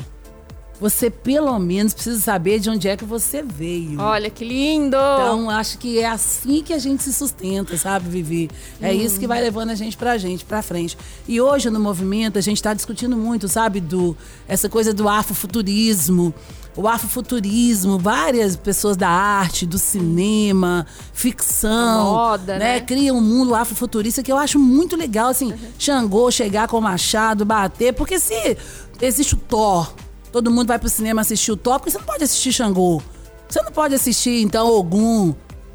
você 0.80 1.10
pelo 1.10 1.58
menos 1.58 1.92
precisa 1.92 2.20
saber 2.20 2.60
de 2.60 2.70
onde 2.70 2.88
é 2.88 2.96
que 2.96 3.04
você 3.04 3.42
veio. 3.42 4.00
Olha 4.00 4.30
que 4.30 4.44
lindo! 4.44 4.96
Então, 4.96 5.50
acho 5.50 5.78
que 5.78 5.98
é 5.98 6.06
assim 6.06 6.62
que 6.62 6.72
a 6.72 6.78
gente 6.78 7.02
se 7.02 7.12
sustenta, 7.12 7.76
sabe, 7.76 8.08
Vivi? 8.08 8.50
É 8.80 8.90
hum. 8.90 8.92
isso 8.92 9.18
que 9.18 9.26
vai 9.26 9.40
levando 9.40 9.70
a 9.70 9.74
gente 9.74 9.96
pra 9.96 10.16
gente, 10.18 10.44
pra 10.44 10.62
frente. 10.62 10.96
E 11.26 11.40
hoje 11.40 11.68
no 11.70 11.80
movimento 11.80 12.38
a 12.38 12.42
gente 12.42 12.56
está 12.58 12.72
discutindo 12.72 13.16
muito, 13.16 13.48
sabe, 13.48 13.80
do 13.80 14.16
essa 14.46 14.68
coisa 14.68 14.94
do 14.94 15.08
afrofuturismo 15.08 16.32
o 16.78 16.86
afrofuturismo, 16.86 17.98
várias 17.98 18.54
pessoas 18.54 18.96
da 18.96 19.08
arte, 19.08 19.66
do 19.66 19.78
cinema, 19.78 20.86
ficção, 21.12 22.12
moda, 22.12 22.56
né? 22.56 22.74
né? 22.74 22.80
Cria 22.80 23.12
um 23.12 23.20
mundo 23.20 23.52
afrofuturista 23.52 24.22
que 24.22 24.30
eu 24.30 24.36
acho 24.36 24.60
muito 24.60 24.96
legal, 24.96 25.30
assim, 25.30 25.50
uhum. 25.50 25.58
Xangô 25.76 26.30
chegar 26.30 26.68
com 26.68 26.78
o 26.78 26.80
machado, 26.80 27.44
bater, 27.44 27.92
porque 27.94 28.20
se 28.20 28.56
existe 29.00 29.34
o 29.34 29.38
Thor, 29.38 29.92
todo 30.32 30.50
mundo 30.50 30.68
vai 30.68 30.78
pro 30.78 30.88
cinema 30.88 31.20
assistir 31.20 31.52
o 31.52 31.56
porque 31.78 31.90
você 31.90 31.98
não 31.98 32.04
pode 32.04 32.24
assistir 32.24 32.52
Xangô. 32.52 33.02
Você 33.48 33.62
não 33.62 33.72
pode 33.72 33.94
assistir, 33.94 34.42
então, 34.42 34.68
Ogum, 34.68 35.34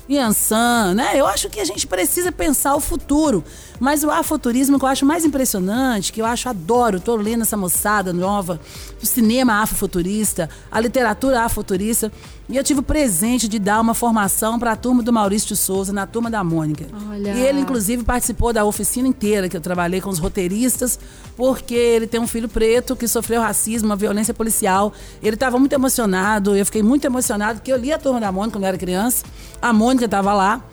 Yansan, 0.09 0.93
né? 0.93 1.13
Eu 1.15 1.25
acho 1.25 1.49
que 1.49 1.59
a 1.59 1.65
gente 1.65 1.87
precisa 1.87 2.31
pensar 2.31 2.75
o 2.75 2.79
futuro. 2.79 3.43
Mas 3.83 4.01
o 4.01 4.09
afuturismo 4.09 4.79
que 4.79 4.85
eu 4.85 4.87
acho 4.87 5.05
mais 5.05 5.25
impressionante, 5.25 6.13
que 6.13 6.21
eu 6.21 6.25
acho 6.25 6.47
adoro, 6.47 7.01
tô 7.01 7.17
lendo 7.17 7.41
essa 7.41 7.57
moçada 7.57 8.13
nova, 8.13 8.57
o 9.01 9.05
cinema 9.05 9.61
afrofuturista, 9.61 10.49
a 10.71 10.79
literatura 10.79 11.41
afrofuturista, 11.41 12.09
e 12.47 12.55
eu 12.55 12.63
tive 12.63 12.79
o 12.79 12.83
presente 12.83 13.45
de 13.45 13.59
dar 13.59 13.81
uma 13.81 13.93
formação 13.93 14.57
para 14.57 14.71
a 14.71 14.75
turma 14.77 15.03
do 15.03 15.11
Maurício 15.11 15.49
de 15.49 15.57
Souza, 15.57 15.91
na 15.91 16.07
turma 16.07 16.31
da 16.31 16.41
Mônica. 16.45 16.85
Olha. 17.09 17.33
E 17.33 17.41
ele, 17.41 17.59
inclusive, 17.59 18.05
participou 18.05 18.53
da 18.53 18.63
oficina 18.63 19.05
inteira 19.05 19.49
que 19.49 19.57
eu 19.57 19.61
trabalhei 19.61 19.99
com 19.99 20.09
os 20.09 20.17
roteiristas, 20.17 20.97
porque 21.35 21.75
ele 21.75 22.07
tem 22.07 22.21
um 22.21 22.27
filho 22.27 22.47
preto 22.47 22.95
que 22.95 23.05
sofreu 23.05 23.41
racismo, 23.41 23.89
uma 23.89 23.97
violência 23.97 24.33
policial. 24.33 24.93
Ele 25.21 25.35
estava 25.35 25.59
muito 25.59 25.73
emocionado, 25.73 26.55
eu 26.55 26.65
fiquei 26.65 26.81
muito 26.81 27.03
emocionado, 27.03 27.59
porque 27.59 27.73
eu 27.73 27.77
li 27.77 27.91
a 27.91 27.99
turma 27.99 28.21
da 28.21 28.31
Mônica 28.31 28.53
quando 28.53 28.63
eu 28.63 28.69
era 28.69 28.77
criança. 28.77 29.25
A 29.61 29.73
Mônica 29.73 30.05
estava 30.05 30.33
lá. 30.33 30.63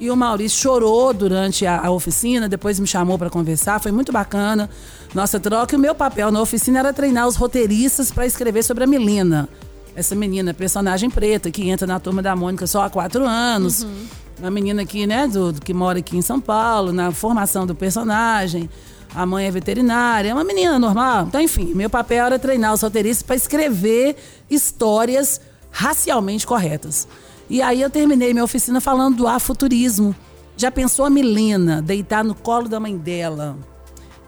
E 0.00 0.10
o 0.10 0.16
Maurício 0.16 0.58
chorou 0.58 1.12
durante 1.12 1.66
a, 1.66 1.86
a 1.86 1.90
oficina, 1.90 2.48
depois 2.48 2.80
me 2.80 2.86
chamou 2.86 3.18
para 3.18 3.30
conversar, 3.30 3.78
foi 3.78 3.92
muito 3.92 4.10
bacana 4.10 4.68
nossa 5.14 5.38
troca. 5.38 5.74
E 5.74 5.78
o 5.78 5.80
meu 5.80 5.94
papel 5.94 6.32
na 6.32 6.40
oficina 6.40 6.78
era 6.78 6.92
treinar 6.92 7.28
os 7.28 7.36
roteiristas 7.36 8.10
para 8.10 8.26
escrever 8.26 8.64
sobre 8.64 8.84
a 8.84 8.86
Melina 8.86 9.48
essa 9.94 10.14
menina, 10.14 10.54
personagem 10.54 11.10
preta, 11.10 11.50
que 11.50 11.68
entra 11.68 11.86
na 11.86 11.98
turma 11.98 12.22
da 12.22 12.34
Mônica 12.34 12.66
só 12.66 12.82
há 12.82 12.90
quatro 12.90 13.24
anos. 13.26 13.82
Uhum. 13.82 14.06
Uma 14.38 14.50
menina 14.50 14.82
aqui, 14.82 15.06
né, 15.06 15.26
do, 15.26 15.52
que 15.52 15.74
mora 15.74 15.98
aqui 15.98 16.16
em 16.16 16.22
São 16.22 16.40
Paulo, 16.40 16.92
na 16.92 17.12
formação 17.12 17.66
do 17.66 17.74
personagem. 17.74 18.70
A 19.14 19.26
mãe 19.26 19.46
é 19.46 19.50
veterinária, 19.50 20.30
é 20.30 20.34
uma 20.34 20.44
menina 20.44 20.78
normal. 20.78 21.26
Então, 21.26 21.40
enfim, 21.40 21.72
meu 21.74 21.90
papel 21.90 22.26
era 22.26 22.38
treinar 22.38 22.72
os 22.72 22.80
roteiristas 22.80 23.22
para 23.22 23.36
escrever 23.36 24.16
histórias 24.48 25.40
racialmente 25.70 26.46
corretas. 26.46 27.06
E 27.50 27.60
aí 27.60 27.82
eu 27.82 27.90
terminei 27.90 28.32
minha 28.32 28.44
oficina 28.44 28.80
falando 28.80 29.16
do 29.16 29.26
afuturismo. 29.26 30.14
Já 30.56 30.70
pensou 30.70 31.04
a 31.04 31.10
Milena 31.10 31.82
deitar 31.82 32.22
no 32.22 32.32
colo 32.32 32.68
da 32.68 32.78
mãe 32.78 32.96
dela? 32.96 33.58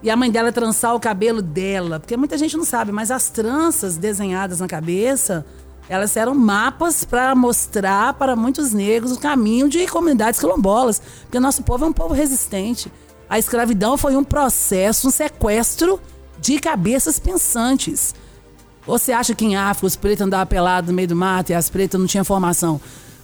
E 0.03 0.11
a 0.11 0.17
mãe 0.17 0.29
dela 0.29 0.51
trançar 0.51 0.93
o 0.93 0.99
cabelo 0.99 1.41
dela? 1.41 2.01
Porque 2.01 2.17
muita 2.17 2.37
gente 2.37 2.57
não 2.57 2.65
sabe, 2.65 2.91
mas 2.91 3.13
as 3.13 3.31
tranças 3.31 3.97
desenhadas 3.97 4.59
na 4.59 4.67
cabeça, 4.67 5.47
elas 5.89 6.17
eram 6.17 6.35
mapas 6.35 7.05
para 7.05 7.33
mostrar 7.37 8.15
para 8.15 8.35
muitos 8.35 8.73
negros 8.73 9.13
o 9.13 9.21
caminho 9.21 9.69
de 9.69 9.87
comunidades 9.87 10.41
quilombolas. 10.41 11.01
Porque 11.23 11.39
nosso 11.39 11.63
povo 11.63 11.85
é 11.85 11.89
um 11.89 11.93
povo 11.93 12.13
resistente. 12.13 12.91
A 13.31 13.39
escravidão 13.39 13.97
foi 13.97 14.17
um 14.17 14.25
processo, 14.25 15.07
um 15.07 15.13
sequestro 15.13 16.01
de 16.41 16.59
cabeças 16.59 17.21
pensantes. 17.21 18.17
Você 18.85 19.13
acha 19.13 19.33
que 19.33 19.45
em 19.45 19.55
África 19.55 19.87
os 19.87 19.95
pretos 19.95 20.27
andavam 20.27 20.49
pelados 20.49 20.91
no 20.91 20.97
meio 20.97 21.07
do 21.07 21.15
mato 21.15 21.51
e 21.51 21.55
as 21.55 21.71
pretas 21.71 22.01
não 22.01 22.09
tinham 22.09 22.25
formação? 22.25 22.81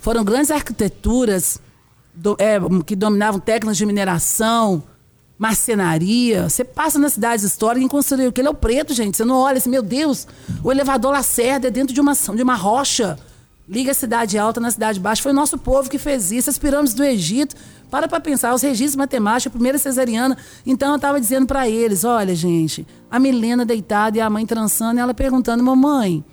Foram 0.09 0.25
grandes 0.25 0.51
arquiteturas 0.51 1.61
do, 2.15 2.35
é, 2.39 2.59
que 2.87 2.97
dominavam 2.97 3.39
técnicas 3.39 3.77
de 3.77 3.85
mineração, 3.85 4.83
marcenaria. 5.37 6.49
Você 6.49 6.65
passa 6.65 6.99
nas 6.99 7.13
cidades 7.13 7.45
históricas 7.45 7.87
e 7.87 7.91
construiu. 7.91 8.31
Aquele 8.31 8.49
é 8.49 8.51
o 8.51 8.55
preto, 8.55 8.95
gente. 8.95 9.19
Você 9.19 9.25
não 9.27 9.37
olha 9.37 9.59
assim, 9.59 9.69
meu 9.69 9.83
Deus, 9.83 10.27
o 10.65 10.73
elevador 10.73 11.13
Lacerda 11.13 11.69
é 11.69 11.71
dentro 11.71 11.93
de 11.93 12.01
uma, 12.01 12.15
de 12.15 12.43
uma 12.43 12.55
rocha. 12.55 13.19
Liga 13.69 13.91
a 13.91 13.95
cidade 13.95 14.39
alta 14.39 14.59
na 14.59 14.71
cidade 14.71 14.99
baixa. 14.99 15.23
Foi 15.23 15.33
o 15.33 15.35
nosso 15.35 15.59
povo 15.59 15.91
que 15.91 15.99
fez 15.99 16.33
isso. 16.33 16.49
As 16.49 16.57
pirâmides 16.57 16.95
do 16.95 17.05
Egito. 17.05 17.55
Para 17.91 18.09
para 18.09 18.19
pensar, 18.19 18.55
os 18.55 18.63
registros 18.63 18.97
matemáticos, 18.97 19.49
a 19.49 19.51
primeira 19.51 19.77
cesariana. 19.77 20.39
Então 20.65 20.89
eu 20.89 20.97
estava 20.97 21.21
dizendo 21.21 21.47
para 21.47 21.69
eles: 21.69 22.03
olha, 22.03 22.35
gente, 22.35 22.87
a 23.11 23.19
Milena 23.19 23.63
deitada 23.63 24.17
e 24.17 24.23
a 24.23 24.31
mãe 24.31 24.47
trançando, 24.47 24.99
e 24.99 25.03
ela 25.03 25.13
perguntando: 25.13 25.63
mamãe, 25.63 26.25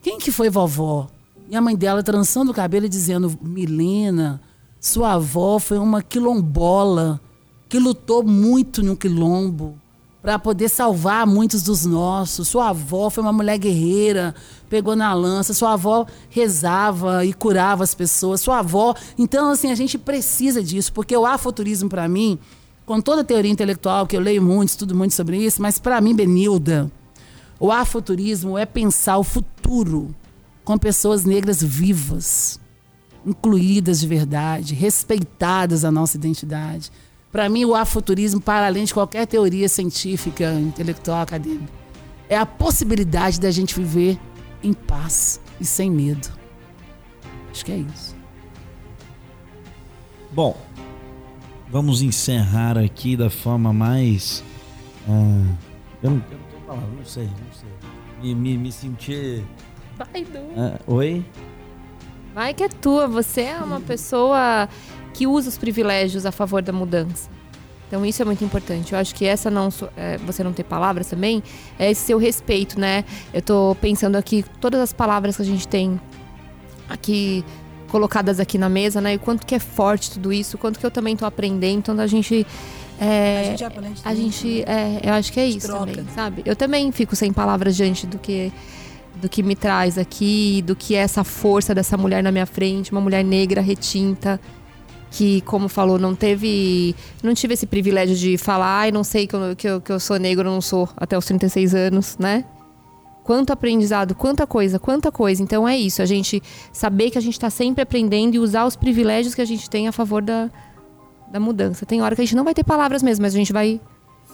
quem 0.00 0.16
que 0.16 0.30
foi 0.30 0.48
vovó? 0.48 1.08
E 1.48 1.54
a 1.54 1.60
mãe 1.60 1.76
dela 1.76 2.02
trançando 2.02 2.50
o 2.50 2.54
cabelo 2.54 2.86
e 2.86 2.88
dizendo: 2.88 3.38
Milena, 3.40 4.40
sua 4.80 5.12
avó 5.12 5.58
foi 5.58 5.78
uma 5.78 6.02
quilombola 6.02 7.20
que 7.68 7.78
lutou 7.78 8.22
muito 8.22 8.82
no 8.82 8.96
quilombo 8.96 9.78
para 10.20 10.40
poder 10.40 10.68
salvar 10.68 11.24
muitos 11.24 11.62
dos 11.62 11.84
nossos. 11.84 12.48
Sua 12.48 12.70
avó 12.70 13.08
foi 13.10 13.22
uma 13.22 13.32
mulher 13.32 13.58
guerreira, 13.58 14.34
pegou 14.68 14.96
na 14.96 15.14
lança. 15.14 15.54
Sua 15.54 15.74
avó 15.74 16.04
rezava 16.28 17.24
e 17.24 17.32
curava 17.32 17.84
as 17.84 17.94
pessoas. 17.94 18.40
Sua 18.40 18.58
avó. 18.58 18.92
Então, 19.16 19.50
assim, 19.50 19.70
a 19.70 19.74
gente 19.76 19.96
precisa 19.96 20.60
disso, 20.60 20.92
porque 20.92 21.16
o 21.16 21.24
afuturismo, 21.24 21.88
para 21.88 22.08
mim, 22.08 22.40
com 22.84 23.00
toda 23.00 23.20
a 23.20 23.24
teoria 23.24 23.52
intelectual, 23.52 24.04
que 24.04 24.16
eu 24.16 24.20
leio 24.20 24.42
muito, 24.42 24.70
estudo 24.70 24.96
muito 24.96 25.14
sobre 25.14 25.36
isso, 25.36 25.62
mas 25.62 25.78
para 25.78 26.00
mim, 26.00 26.14
Benilda, 26.14 26.90
o 27.60 27.70
afuturismo 27.70 28.58
é 28.58 28.66
pensar 28.66 29.18
o 29.18 29.24
futuro 29.24 30.12
com 30.66 30.76
pessoas 30.76 31.24
negras 31.24 31.62
vivas, 31.62 32.58
incluídas 33.24 34.00
de 34.00 34.08
verdade, 34.08 34.74
respeitadas 34.74 35.84
a 35.84 35.92
nossa 35.92 36.16
identidade. 36.16 36.90
Para 37.30 37.48
mim, 37.48 37.64
o 37.64 37.74
afuturismo, 37.76 38.40
para 38.40 38.66
além 38.66 38.84
de 38.84 38.92
qualquer 38.92 39.28
teoria 39.28 39.68
científica, 39.68 40.52
intelectual, 40.54 41.20
acadêmica, 41.20 41.72
é 42.28 42.36
a 42.36 42.44
possibilidade 42.44 43.38
da 43.38 43.48
gente 43.48 43.76
viver 43.76 44.18
em 44.60 44.72
paz 44.72 45.40
e 45.60 45.64
sem 45.64 45.88
medo. 45.88 46.28
Acho 47.52 47.64
que 47.64 47.70
é 47.70 47.76
isso. 47.76 48.16
Bom, 50.32 50.56
vamos 51.70 52.02
encerrar 52.02 52.76
aqui 52.76 53.16
da 53.16 53.30
forma 53.30 53.72
mais. 53.72 54.42
Ah, 55.08 55.54
eu, 56.02 56.10
não, 56.10 56.16
eu 56.32 56.38
não 56.38 56.46
tenho 56.48 56.62
palavra, 56.66 56.90
não 56.90 57.04
sei, 57.04 57.26
não 57.26 57.52
sei. 57.52 57.68
Me, 58.20 58.34
me, 58.34 58.58
me 58.58 58.72
sentir 58.72 59.44
Vai, 59.96 60.24
Du. 60.24 60.38
Ah, 60.56 60.78
oi? 60.86 61.24
Vai 62.34 62.52
que 62.52 62.62
é 62.62 62.68
tua. 62.68 63.06
Você 63.06 63.42
é 63.42 63.58
uma 63.58 63.80
pessoa 63.80 64.68
que 65.14 65.26
usa 65.26 65.48
os 65.48 65.56
privilégios 65.56 66.26
a 66.26 66.32
favor 66.32 66.60
da 66.60 66.72
mudança. 66.72 67.30
Então 67.88 68.04
isso 68.04 68.20
é 68.20 68.24
muito 68.24 68.44
importante. 68.44 68.92
Eu 68.92 68.98
acho 68.98 69.14
que 69.14 69.24
essa 69.24 69.50
não 69.50 69.68
é, 69.96 70.18
você 70.18 70.42
não 70.44 70.52
ter 70.52 70.64
palavras 70.64 71.06
também 71.06 71.42
é 71.78 71.90
esse 71.90 72.02
seu 72.02 72.18
respeito, 72.18 72.78
né? 72.78 73.04
Eu 73.32 73.40
tô 73.40 73.76
pensando 73.80 74.16
aqui 74.16 74.44
todas 74.60 74.80
as 74.80 74.92
palavras 74.92 75.36
que 75.36 75.42
a 75.42 75.44
gente 75.44 75.66
tem 75.66 76.00
aqui 76.88 77.44
colocadas 77.88 78.40
aqui 78.40 78.58
na 78.58 78.68
mesa, 78.68 79.00
né? 79.00 79.14
E 79.14 79.18
quanto 79.18 79.46
que 79.46 79.54
é 79.54 79.58
forte 79.58 80.10
tudo 80.10 80.32
isso, 80.32 80.58
quanto 80.58 80.78
que 80.78 80.84
eu 80.84 80.90
também 80.90 81.16
tô 81.16 81.24
aprendendo. 81.24 81.78
Então 81.78 81.98
a 82.00 82.06
gente 82.06 82.44
é, 83.00 83.40
a 83.40 83.44
gente 83.44 83.64
aprende. 83.64 84.00
A 84.04 84.14
gente, 84.14 84.62
é, 84.62 85.00
eu 85.04 85.12
acho 85.12 85.32
que 85.32 85.38
é 85.38 85.46
isso 85.46 85.68
troca. 85.68 85.86
também, 85.86 86.06
sabe? 86.14 86.42
Eu 86.44 86.56
também 86.56 86.90
fico 86.92 87.14
sem 87.14 87.32
palavras 87.32 87.76
diante 87.76 88.06
do 88.06 88.18
que 88.18 88.52
do 89.20 89.28
que 89.28 89.42
me 89.42 89.56
traz 89.56 89.98
aqui, 89.98 90.62
do 90.62 90.76
que 90.76 90.94
é 90.94 90.98
essa 90.98 91.24
força 91.24 91.74
dessa 91.74 91.96
mulher 91.96 92.22
na 92.22 92.30
minha 92.30 92.46
frente, 92.46 92.92
uma 92.92 93.00
mulher 93.00 93.24
negra 93.24 93.60
retinta 93.60 94.40
que, 95.10 95.40
como 95.42 95.68
falou, 95.68 95.98
não 95.98 96.14
teve. 96.14 96.94
Não 97.22 97.32
tive 97.32 97.54
esse 97.54 97.66
privilégio 97.66 98.14
de 98.14 98.36
falar, 98.36 98.80
ai, 98.80 98.92
não 98.92 99.02
sei 99.02 99.26
que 99.26 99.34
eu, 99.34 99.56
que, 99.56 99.66
eu, 99.66 99.80
que 99.80 99.92
eu 99.92 99.98
sou 99.98 100.18
negro, 100.18 100.50
não 100.50 100.60
sou 100.60 100.88
até 100.96 101.16
os 101.16 101.24
36 101.24 101.74
anos, 101.74 102.16
né? 102.18 102.44
Quanto 103.24 103.52
aprendizado, 103.52 104.14
quanta 104.14 104.46
coisa, 104.46 104.78
quanta 104.78 105.10
coisa. 105.10 105.42
Então 105.42 105.66
é 105.66 105.76
isso, 105.76 106.02
a 106.02 106.06
gente 106.06 106.42
saber 106.72 107.10
que 107.10 107.18
a 107.18 107.20
gente 107.20 107.34
está 107.34 107.50
sempre 107.50 107.82
aprendendo 107.82 108.34
e 108.34 108.38
usar 108.38 108.66
os 108.66 108.76
privilégios 108.76 109.34
que 109.34 109.40
a 109.40 109.44
gente 109.44 109.68
tem 109.68 109.88
a 109.88 109.92
favor 109.92 110.22
da, 110.22 110.50
da 111.32 111.40
mudança. 111.40 111.86
Tem 111.86 112.02
hora 112.02 112.14
que 112.14 112.20
a 112.20 112.24
gente 112.24 112.36
não 112.36 112.44
vai 112.44 112.54
ter 112.54 112.62
palavras 112.62 113.02
mesmo, 113.02 113.22
mas 113.22 113.34
a 113.34 113.38
gente 113.38 113.52
vai 113.52 113.80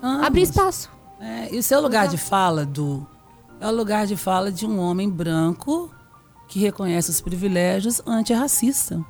Vamos. 0.00 0.26
abrir 0.26 0.42
espaço. 0.42 0.90
É, 1.20 1.54
e 1.54 1.58
o 1.58 1.62
seu 1.62 1.80
lugar 1.80 2.08
de 2.08 2.18
fala, 2.18 2.66
do 2.66 3.06
é 3.62 3.68
o 3.68 3.70
lugar 3.70 4.08
de 4.08 4.16
fala 4.16 4.50
de 4.50 4.66
um 4.66 4.76
homem 4.80 5.08
branco 5.08 5.88
que 6.48 6.58
reconhece 6.58 7.10
os 7.10 7.20
privilégios 7.20 8.02
antirracista. 8.04 9.00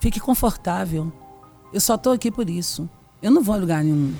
Fique 0.00 0.18
confortável. 0.18 1.12
Eu 1.70 1.80
só 1.80 1.96
estou 1.96 2.14
aqui 2.14 2.30
por 2.30 2.48
isso. 2.48 2.88
Eu 3.22 3.30
não 3.30 3.42
vou 3.42 3.54
a 3.54 3.58
lugar 3.58 3.84
nenhum. 3.84 4.14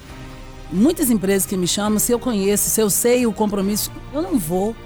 Muitas 0.70 1.08
empresas 1.08 1.46
que 1.46 1.56
me 1.56 1.66
chamam, 1.66 1.98
se 1.98 2.12
eu 2.12 2.18
conheço, 2.18 2.68
se 2.68 2.78
eu 2.78 2.90
sei 2.90 3.26
o 3.26 3.32
compromisso, 3.32 3.90
eu 4.12 4.20
não 4.20 4.38
vou. 4.38 4.76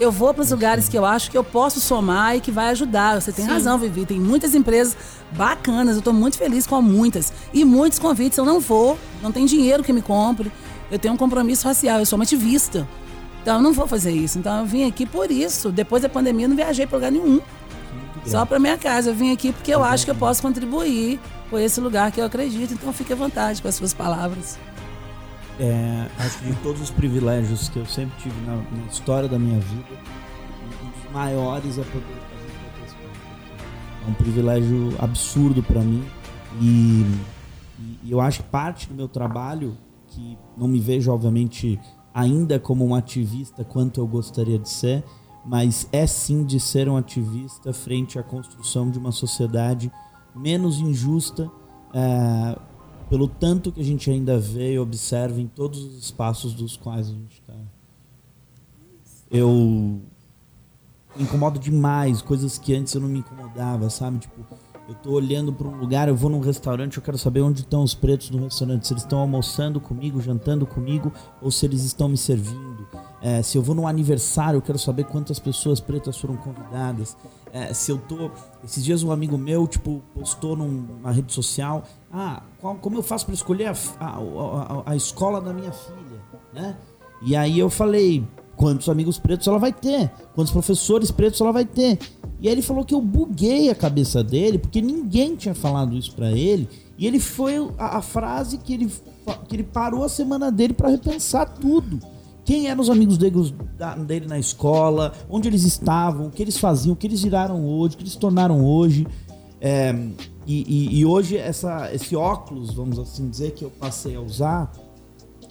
Eu 0.00 0.10
vou 0.10 0.32
para 0.32 0.42
os 0.42 0.50
lugares 0.50 0.88
que 0.88 0.96
eu 0.96 1.04
acho 1.04 1.30
que 1.30 1.36
eu 1.36 1.44
posso 1.44 1.78
somar 1.78 2.34
e 2.34 2.40
que 2.40 2.50
vai 2.50 2.70
ajudar. 2.70 3.20
Você 3.20 3.32
tem 3.32 3.44
Sim. 3.44 3.50
razão, 3.50 3.78
Vivi. 3.78 4.06
Tem 4.06 4.18
muitas 4.18 4.54
empresas 4.54 4.96
bacanas. 5.32 5.96
Eu 5.96 5.98
estou 5.98 6.14
muito 6.14 6.38
feliz 6.38 6.66
com 6.66 6.80
muitas. 6.80 7.34
E 7.52 7.66
muitos 7.66 7.98
convites 7.98 8.38
eu 8.38 8.46
não 8.46 8.58
vou. 8.60 8.98
Não 9.22 9.30
tem 9.30 9.44
dinheiro 9.44 9.84
que 9.84 9.92
me 9.92 10.00
compre. 10.00 10.50
Eu 10.90 10.98
tenho 10.98 11.12
um 11.12 11.18
compromisso 11.18 11.68
racial. 11.68 11.98
Eu 11.98 12.06
sou 12.06 12.18
uma 12.18 12.24
ativista. 12.24 12.88
Então 13.42 13.56
eu 13.56 13.62
não 13.62 13.72
vou 13.72 13.86
fazer 13.86 14.12
isso. 14.12 14.38
Então 14.38 14.60
eu 14.60 14.66
vim 14.66 14.88
aqui 14.88 15.04
por 15.04 15.30
isso. 15.30 15.70
Depois 15.70 16.02
da 16.02 16.08
pandemia 16.08 16.46
eu 16.46 16.48
não 16.48 16.56
viajei 16.56 16.86
para 16.86 16.96
lugar 16.96 17.12
nenhum. 17.12 17.40
Só 18.24 18.46
para 18.46 18.58
minha 18.58 18.78
casa. 18.78 19.10
Eu 19.10 19.14
vim 19.14 19.32
aqui 19.32 19.52
porque 19.52 19.74
eu 19.74 19.82
acho 19.82 20.04
que 20.04 20.10
eu 20.10 20.14
posso 20.14 20.40
contribuir 20.40 21.18
com 21.50 21.58
esse 21.58 21.80
lugar 21.80 22.12
que 22.12 22.20
eu 22.20 22.24
acredito. 22.24 22.72
Então 22.72 22.92
fique 22.92 23.12
à 23.12 23.16
vontade 23.16 23.60
com 23.60 23.68
as 23.68 23.74
suas 23.74 23.92
palavras. 23.92 24.58
É, 25.58 26.06
acho 26.18 26.38
que 26.38 26.46
de 26.46 26.56
todos 26.56 26.80
os 26.80 26.90
privilégios 26.90 27.68
que 27.68 27.78
eu 27.78 27.86
sempre 27.86 28.14
tive 28.22 28.34
na, 28.46 28.56
na 28.56 28.86
história 28.90 29.28
da 29.28 29.38
minha 29.38 29.60
vida, 29.60 30.00
um 30.82 31.02
dos 31.02 31.12
maiores 31.12 31.78
é 31.78 31.82
poder 31.82 32.06
fazer 32.80 32.96
É 34.06 34.10
um 34.10 34.14
privilégio 34.14 34.94
absurdo 34.98 35.62
para 35.62 35.80
mim. 35.80 36.04
E, 36.60 37.04
e 38.04 38.10
eu 38.10 38.20
acho 38.20 38.42
que 38.42 38.48
parte 38.48 38.88
do 38.88 38.94
meu 38.94 39.08
trabalho, 39.08 39.76
que 40.08 40.38
não 40.56 40.68
me 40.68 40.78
vejo, 40.78 41.10
obviamente, 41.12 41.78
ainda 42.14 42.58
como 42.58 42.84
um 42.84 42.94
ativista 42.94 43.64
quanto 43.64 44.00
eu 44.00 44.06
gostaria 44.06 44.58
de 44.58 44.68
ser, 44.68 45.04
mas 45.44 45.88
é 45.92 46.06
sim 46.06 46.44
de 46.44 46.60
ser 46.60 46.88
um 46.88 46.96
ativista 46.96 47.72
frente 47.72 48.18
à 48.18 48.22
construção 48.22 48.90
de 48.90 48.98
uma 48.98 49.12
sociedade 49.12 49.90
menos 50.34 50.78
injusta, 50.78 51.50
é, 51.92 52.58
pelo 53.08 53.28
tanto 53.28 53.70
que 53.70 53.80
a 53.80 53.84
gente 53.84 54.10
ainda 54.10 54.38
vê 54.38 54.74
e 54.74 54.78
observa 54.78 55.40
em 55.40 55.46
todos 55.46 55.82
os 55.84 55.98
espaços 56.04 56.54
dos 56.54 56.76
quais 56.76 57.08
a 57.08 57.12
gente 57.12 57.40
está. 57.40 57.54
Eu 59.30 59.48
me 61.16 61.24
incomodo 61.24 61.58
demais, 61.58 62.22
coisas 62.22 62.58
que 62.58 62.74
antes 62.74 62.94
eu 62.94 63.00
não 63.00 63.08
me 63.08 63.18
incomodava, 63.18 63.90
sabe? 63.90 64.18
Tipo, 64.18 64.44
eu 64.92 64.96
tô 65.02 65.10
olhando 65.12 65.52
para 65.52 65.66
um 65.66 65.76
lugar, 65.76 66.08
eu 66.08 66.14
vou 66.14 66.30
num 66.30 66.40
restaurante, 66.40 66.98
eu 66.98 67.02
quero 67.02 67.16
saber 67.16 67.40
onde 67.40 67.60
estão 67.60 67.82
os 67.82 67.94
pretos 67.94 68.30
no 68.30 68.44
restaurante, 68.44 68.86
se 68.86 68.92
eles 68.92 69.02
estão 69.02 69.18
almoçando 69.18 69.80
comigo, 69.80 70.20
jantando 70.20 70.66
comigo, 70.66 71.10
ou 71.40 71.50
se 71.50 71.64
eles 71.64 71.82
estão 71.82 72.08
me 72.08 72.16
servindo. 72.16 72.86
É, 73.20 73.42
se 73.42 73.56
eu 73.56 73.62
vou 73.62 73.74
num 73.74 73.86
aniversário, 73.86 74.58
eu 74.58 74.62
quero 74.62 74.78
saber 74.78 75.04
quantas 75.04 75.38
pessoas 75.38 75.80
pretas 75.80 76.16
foram 76.16 76.36
convidadas. 76.36 77.16
É, 77.52 77.72
se 77.72 77.90
eu 77.90 77.98
tô. 77.98 78.30
Esses 78.64 78.84
dias 78.84 79.02
um 79.02 79.10
amigo 79.12 79.38
meu, 79.38 79.66
tipo, 79.66 80.02
postou 80.14 80.56
numa 80.56 81.10
rede 81.10 81.32
social. 81.32 81.84
Ah, 82.12 82.42
qual, 82.60 82.74
como 82.76 82.96
eu 82.98 83.02
faço 83.02 83.24
para 83.26 83.34
escolher 83.34 83.66
a, 83.66 83.74
a, 84.00 84.06
a, 84.06 84.82
a 84.92 84.96
escola 84.96 85.40
da 85.40 85.52
minha 85.52 85.72
filha, 85.72 86.20
né? 86.52 86.76
E 87.22 87.36
aí 87.36 87.58
eu 87.58 87.70
falei, 87.70 88.26
quantos 88.56 88.88
amigos 88.88 89.18
pretos 89.18 89.46
ela 89.46 89.58
vai 89.58 89.72
ter? 89.72 90.10
Quantos 90.34 90.52
professores 90.52 91.10
pretos 91.10 91.40
ela 91.40 91.52
vai 91.52 91.64
ter? 91.64 91.98
E 92.42 92.48
aí 92.48 92.54
ele 92.54 92.62
falou 92.62 92.84
que 92.84 92.92
eu 92.92 93.00
buguei 93.00 93.70
a 93.70 93.74
cabeça 93.74 94.22
dele, 94.22 94.58
porque 94.58 94.82
ninguém 94.82 95.36
tinha 95.36 95.54
falado 95.54 95.96
isso 95.96 96.12
para 96.12 96.32
ele. 96.32 96.68
E 96.98 97.06
ele 97.06 97.20
foi 97.20 97.56
a, 97.78 97.98
a, 97.98 98.02
frase 98.02 98.58
que 98.58 98.74
ele, 98.74 98.90
que 99.48 99.54
ele 99.54 99.62
parou 99.62 100.02
a 100.02 100.08
semana 100.08 100.50
dele 100.50 100.74
para 100.74 100.88
repensar 100.88 101.46
tudo. 101.46 102.00
quem 102.44 102.66
eram 102.66 102.80
os 102.80 102.90
amigos 102.90 103.16
dele, 103.16 103.54
dele 104.04 104.26
na 104.26 104.40
escola, 104.40 105.12
onde 105.30 105.46
eles 105.46 105.62
estavam, 105.62 106.26
o 106.26 106.30
que 106.30 106.42
eles 106.42 106.58
faziam, 106.58 106.94
o 106.94 106.96
que 106.96 107.06
eles 107.06 107.22
viraram 107.22 107.64
hoje, 107.64 107.94
o 107.94 107.98
que 107.98 108.02
eles 108.02 108.14
se 108.14 108.18
tornaram 108.18 108.66
hoje. 108.66 109.06
É, 109.60 109.94
e, 110.44 110.64
e, 110.66 110.98
e, 110.98 111.06
hoje 111.06 111.36
essa, 111.36 111.94
esse 111.94 112.16
óculos, 112.16 112.74
vamos 112.74 112.98
assim 112.98 113.30
dizer, 113.30 113.52
que 113.52 113.64
eu 113.64 113.70
passei 113.70 114.16
a 114.16 114.20
usar, 114.20 114.72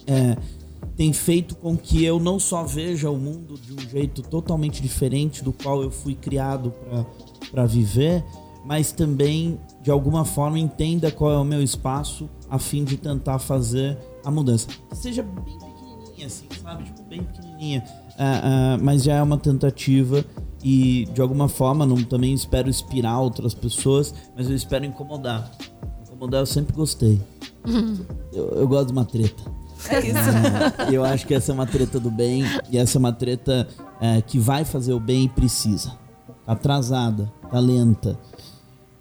é, 0.06 0.36
tem 0.96 1.12
feito 1.12 1.56
com 1.56 1.76
que 1.76 2.04
eu 2.04 2.20
não 2.20 2.38
só 2.38 2.64
veja 2.64 3.10
o 3.10 3.18
mundo 3.18 3.54
de 3.54 3.72
um 3.72 3.90
jeito 3.90 4.22
totalmente 4.22 4.82
diferente 4.82 5.42
do 5.42 5.52
qual 5.52 5.82
eu 5.82 5.90
fui 5.90 6.14
criado 6.14 6.72
para 7.50 7.66
viver, 7.66 8.24
mas 8.64 8.92
também 8.92 9.58
de 9.82 9.90
alguma 9.90 10.24
forma 10.24 10.58
entenda 10.58 11.10
qual 11.10 11.32
é 11.32 11.38
o 11.38 11.44
meu 11.44 11.62
espaço 11.62 12.28
a 12.48 12.58
fim 12.58 12.84
de 12.84 12.96
tentar 12.96 13.38
fazer 13.38 13.98
a 14.24 14.30
mudança. 14.30 14.68
Que 14.90 14.96
seja 14.96 15.22
bem 15.22 15.58
pequenininha, 15.58 16.26
assim, 16.26 16.46
sabe? 16.62 16.84
Tipo, 16.84 17.02
bem 17.04 17.22
pequenininha. 17.22 17.84
Uh, 18.10 18.78
uh, 18.80 18.84
mas 18.84 19.02
já 19.02 19.14
é 19.14 19.22
uma 19.22 19.38
tentativa 19.38 20.24
e 20.62 21.08
de 21.12 21.20
alguma 21.20 21.48
forma 21.48 21.84
não 21.84 22.02
também 22.04 22.32
espero 22.32 22.68
inspirar 22.68 23.18
outras 23.18 23.54
pessoas, 23.54 24.14
mas 24.36 24.48
eu 24.48 24.54
espero 24.54 24.84
incomodar. 24.84 25.50
Incomodar 26.06 26.40
eu 26.40 26.46
sempre 26.46 26.74
gostei. 26.74 27.20
eu, 28.32 28.48
eu 28.50 28.68
gosto 28.68 28.86
de 28.86 28.92
uma 28.92 29.04
treta. 29.04 29.61
É 29.88 30.00
isso. 30.00 30.92
Eu 30.92 31.04
acho 31.04 31.26
que 31.26 31.34
essa 31.34 31.52
é 31.52 31.54
uma 31.54 31.66
treta 31.66 31.98
do 31.98 32.10
bem 32.10 32.44
e 32.70 32.78
essa 32.78 32.98
é 32.98 33.00
uma 33.00 33.12
treta 33.12 33.68
é, 34.00 34.20
que 34.20 34.38
vai 34.38 34.64
fazer 34.64 34.92
o 34.92 35.00
bem 35.00 35.24
e 35.24 35.28
precisa. 35.28 35.92
Tá 36.44 36.52
atrasada, 36.52 37.32
tá 37.50 37.58
lenta. 37.58 38.18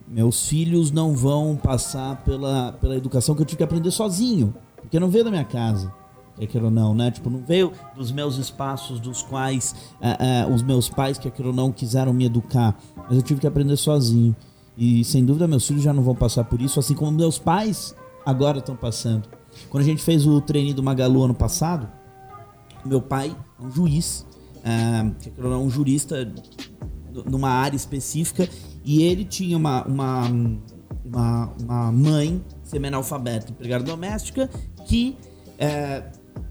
Meus 0.08 0.48
filhos 0.48 0.92
não 0.92 1.16
vão 1.16 1.56
passar 1.56 2.18
pela, 2.24 2.74
pela 2.74 2.96
educação 2.96 3.34
que 3.34 3.42
eu 3.42 3.46
tive 3.46 3.58
que 3.58 3.64
aprender 3.64 3.92
sozinho, 3.92 4.54
porque 4.76 5.00
não 5.00 5.10
veio 5.10 5.24
da 5.24 5.32
minha 5.32 5.46
casa. 5.46 5.92
Quer 6.38 6.48
queira 6.48 6.66
ou 6.66 6.72
não, 6.72 6.96
né? 6.96 7.12
Tipo, 7.12 7.30
não 7.30 7.40
veio 7.40 7.72
dos 7.96 8.12
meus 8.12 8.38
espaços 8.38 9.00
dos 9.00 9.22
quais 9.22 9.76
uh, 10.02 10.50
uh, 10.50 10.54
os 10.54 10.64
meus 10.64 10.90
pais, 10.90 11.18
quer 11.18 11.32
queira 11.32 11.50
ou 11.50 11.56
não, 11.56 11.72
quiseram 11.72 12.14
me 12.14 12.26
educar. 12.26 12.76
Mas 13.08 13.18
eu 13.18 13.22
tive 13.22 13.40
que 13.40 13.48
aprender 13.48 13.76
sozinho. 13.78 14.36
E 14.78 15.04
sem 15.04 15.24
dúvida 15.24 15.48
meus 15.48 15.68
filhos 15.68 15.84
já 15.84 15.94
não 15.94 16.02
vão 16.02 16.16
passar 16.16 16.44
por 16.46 16.62
isso, 16.62 16.80
assim 16.80 16.96
como 16.96 17.12
meus 17.12 17.38
pais 17.38 17.96
agora 18.26 18.60
estão 18.60 18.76
passando. 18.76 19.30
Quando 19.70 19.84
a 19.84 19.86
gente 19.86 20.03
fez 20.03 20.26
o 20.26 20.41
treininho 20.41 20.76
do 20.76 20.84
Magalu 20.84 21.24
ano 21.24 21.34
passado, 21.34 21.89
meu 22.86 23.01
pai 23.01 23.36
é 23.59 23.64
um 23.64 23.72
juiz, 23.72 24.26
uh, 24.57 25.57
um 25.57 25.70
jurista 25.70 26.32
numa 27.26 27.49
área 27.49 27.76
específica, 27.76 28.47
e 28.84 29.03
ele 29.03 29.26
tinha 29.26 29.57
uma, 29.57 29.84
uma, 29.86 30.24
uma, 31.05 31.53
uma 31.62 31.91
mãe 31.91 32.43
semi-analfabeta, 32.64 33.51
empregada 33.51 33.84
doméstica, 33.84 34.49
que, 34.86 35.18
é, 35.57 36.03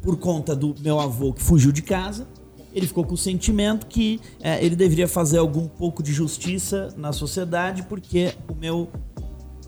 por 0.02 0.18
conta 0.18 0.54
do 0.54 0.74
meu 0.80 1.00
avô 1.00 1.32
que 1.32 1.42
fugiu 1.42 1.72
de 1.72 1.82
casa, 1.82 2.28
ele 2.72 2.86
ficou 2.86 3.04
com 3.04 3.14
o 3.14 3.18
sentimento 3.18 3.86
que 3.86 4.20
é, 4.40 4.64
ele 4.64 4.76
deveria 4.76 5.08
fazer 5.08 5.38
algum 5.38 5.66
pouco 5.66 6.02
de 6.02 6.12
justiça 6.12 6.94
na 6.96 7.12
sociedade, 7.12 7.82
porque 7.84 8.34
o 8.48 8.54
meu 8.54 8.88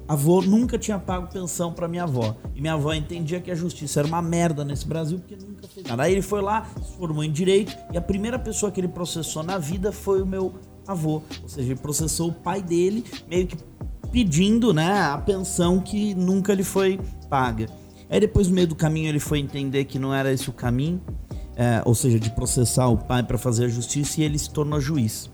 avô 0.09 0.43
nunca 0.43 0.79
tinha 0.79 0.99
pago 0.99 1.29
pensão 1.33 1.73
para 1.73 1.89
minha 1.89 2.03
avó. 2.05 2.37
E 2.55 2.61
minha 2.61 2.75
avó 2.75 2.93
entendia 2.93 3.41
que 3.41 3.51
a 3.51 3.55
justiça 3.55 4.01
era 4.01 4.09
uma 4.09 4.23
merda 4.23 4.65
nesse 4.65 4.87
Brasil 4.87 5.19
porque 5.19 5.37
nunca 5.37 5.67
fez 5.69 5.87
nada. 5.87 6.03
Aí 6.03 6.13
ele 6.13 6.23
foi 6.23 6.41
lá, 6.41 6.67
se 6.83 6.97
formou 6.97 7.25
em 7.25 7.31
direito 7.31 7.77
e 7.93 7.97
a 7.97 8.01
primeira 8.01 8.39
pessoa 8.39 8.71
que 8.71 8.81
ele 8.81 8.89
processou 8.89 9.43
na 9.43 9.59
vida 9.59 9.93
foi 9.93 10.23
o 10.23 10.27
meu 10.27 10.55
avô. 10.87 11.23
Ou 11.43 11.49
seja, 11.49 11.73
ele 11.73 11.81
processou 11.81 12.29
o 12.29 12.33
pai 12.33 12.63
dele, 12.63 13.05
meio 13.29 13.47
que 13.47 13.57
pedindo 14.11 14.75
né, 14.75 15.01
a 15.01 15.17
pensão 15.19 15.81
que 15.81 16.15
nunca 16.15 16.55
lhe 16.55 16.63
foi 16.63 17.01
paga. 17.31 17.67
Aí 18.11 18.21
depois, 18.21 18.47
no 18.47 18.55
meio 18.55 18.67
do 18.67 18.75
caminho, 18.75 19.09
ele 19.09 19.19
foi 19.19 19.39
entender 19.39 19.87
que 19.87 19.99
não 19.99 20.13
era 20.13 20.31
esse 20.31 20.51
o 20.51 20.53
caminho, 20.53 21.01
é, 21.57 21.81
ou 21.87 21.95
seja, 21.95 22.21
de 22.21 22.29
processar 22.31 22.89
o 22.89 22.99
pai 22.99 23.23
para 23.23 23.39
fazer 23.39 23.65
a 23.65 23.69
justiça, 23.69 24.21
e 24.21 24.25
ele 24.25 24.39
se 24.39 24.51
tornou 24.51 24.79
juiz. 24.79 25.31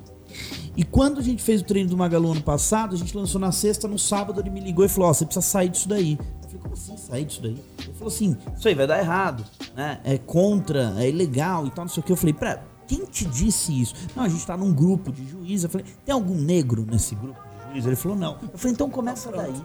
E 0.79 0.85
quando 0.85 1.19
a 1.19 1.23
gente 1.23 1.43
fez 1.43 1.61
o 1.61 1.65
treino 1.65 1.91
do 1.91 1.97
Magalu 1.97 2.31
ano 2.31 2.41
passado, 2.41 2.95
a 2.95 2.97
gente 2.97 3.17
lançou 3.17 3.41
na 3.41 3.51
sexta, 3.51 3.89
no 3.89 3.99
sábado 3.99 4.41
ele 4.41 4.49
me 4.49 4.61
ligou 4.61 4.85
e 4.85 4.89
falou: 4.89 5.11
oh, 5.11 5.15
você 5.15 5.25
precisa 5.25 5.45
sair 5.45 5.71
disso 5.71 5.89
daí. 5.89 6.17
Eu 6.17 6.49
falei, 6.49 6.61
como 6.63 6.75
assim 6.75 6.97
sair 6.97 7.25
disso 7.25 7.43
daí? 7.43 7.59
Ele 7.81 7.93
falou 7.95 8.07
assim, 8.07 8.37
isso 8.57 8.69
aí 8.69 8.75
vai 8.77 8.87
dar 8.87 9.01
errado, 9.01 9.45
né? 9.75 10.01
É 10.05 10.17
contra, 10.19 10.95
é 10.99 11.09
ilegal 11.09 11.67
e 11.67 11.71
tal, 11.71 11.85
não 11.85 11.93
sei 11.93 12.01
o 12.01 12.05
que. 12.05 12.13
Eu 12.13 12.17
falei, 12.17 12.33
pera, 12.33 12.65
quem 12.87 13.05
te 13.05 13.25
disse 13.25 13.73
isso? 13.79 13.93
Não, 14.15 14.23
a 14.23 14.29
gente 14.29 14.47
tá 14.47 14.57
num 14.57 14.73
grupo 14.73 15.11
de 15.11 15.29
juízes. 15.29 15.65
Eu 15.65 15.71
falei, 15.71 15.87
tem 16.05 16.13
algum 16.13 16.37
negro 16.37 16.87
nesse 16.89 17.17
grupo 17.17 17.41
de 17.43 17.71
juízes? 17.71 17.87
Ele 17.89 17.97
falou, 17.97 18.17
não. 18.17 18.39
Eu 18.41 18.57
falei, 18.57 18.73
então 18.73 18.89
começa 18.89 19.33
daí. 19.33 19.61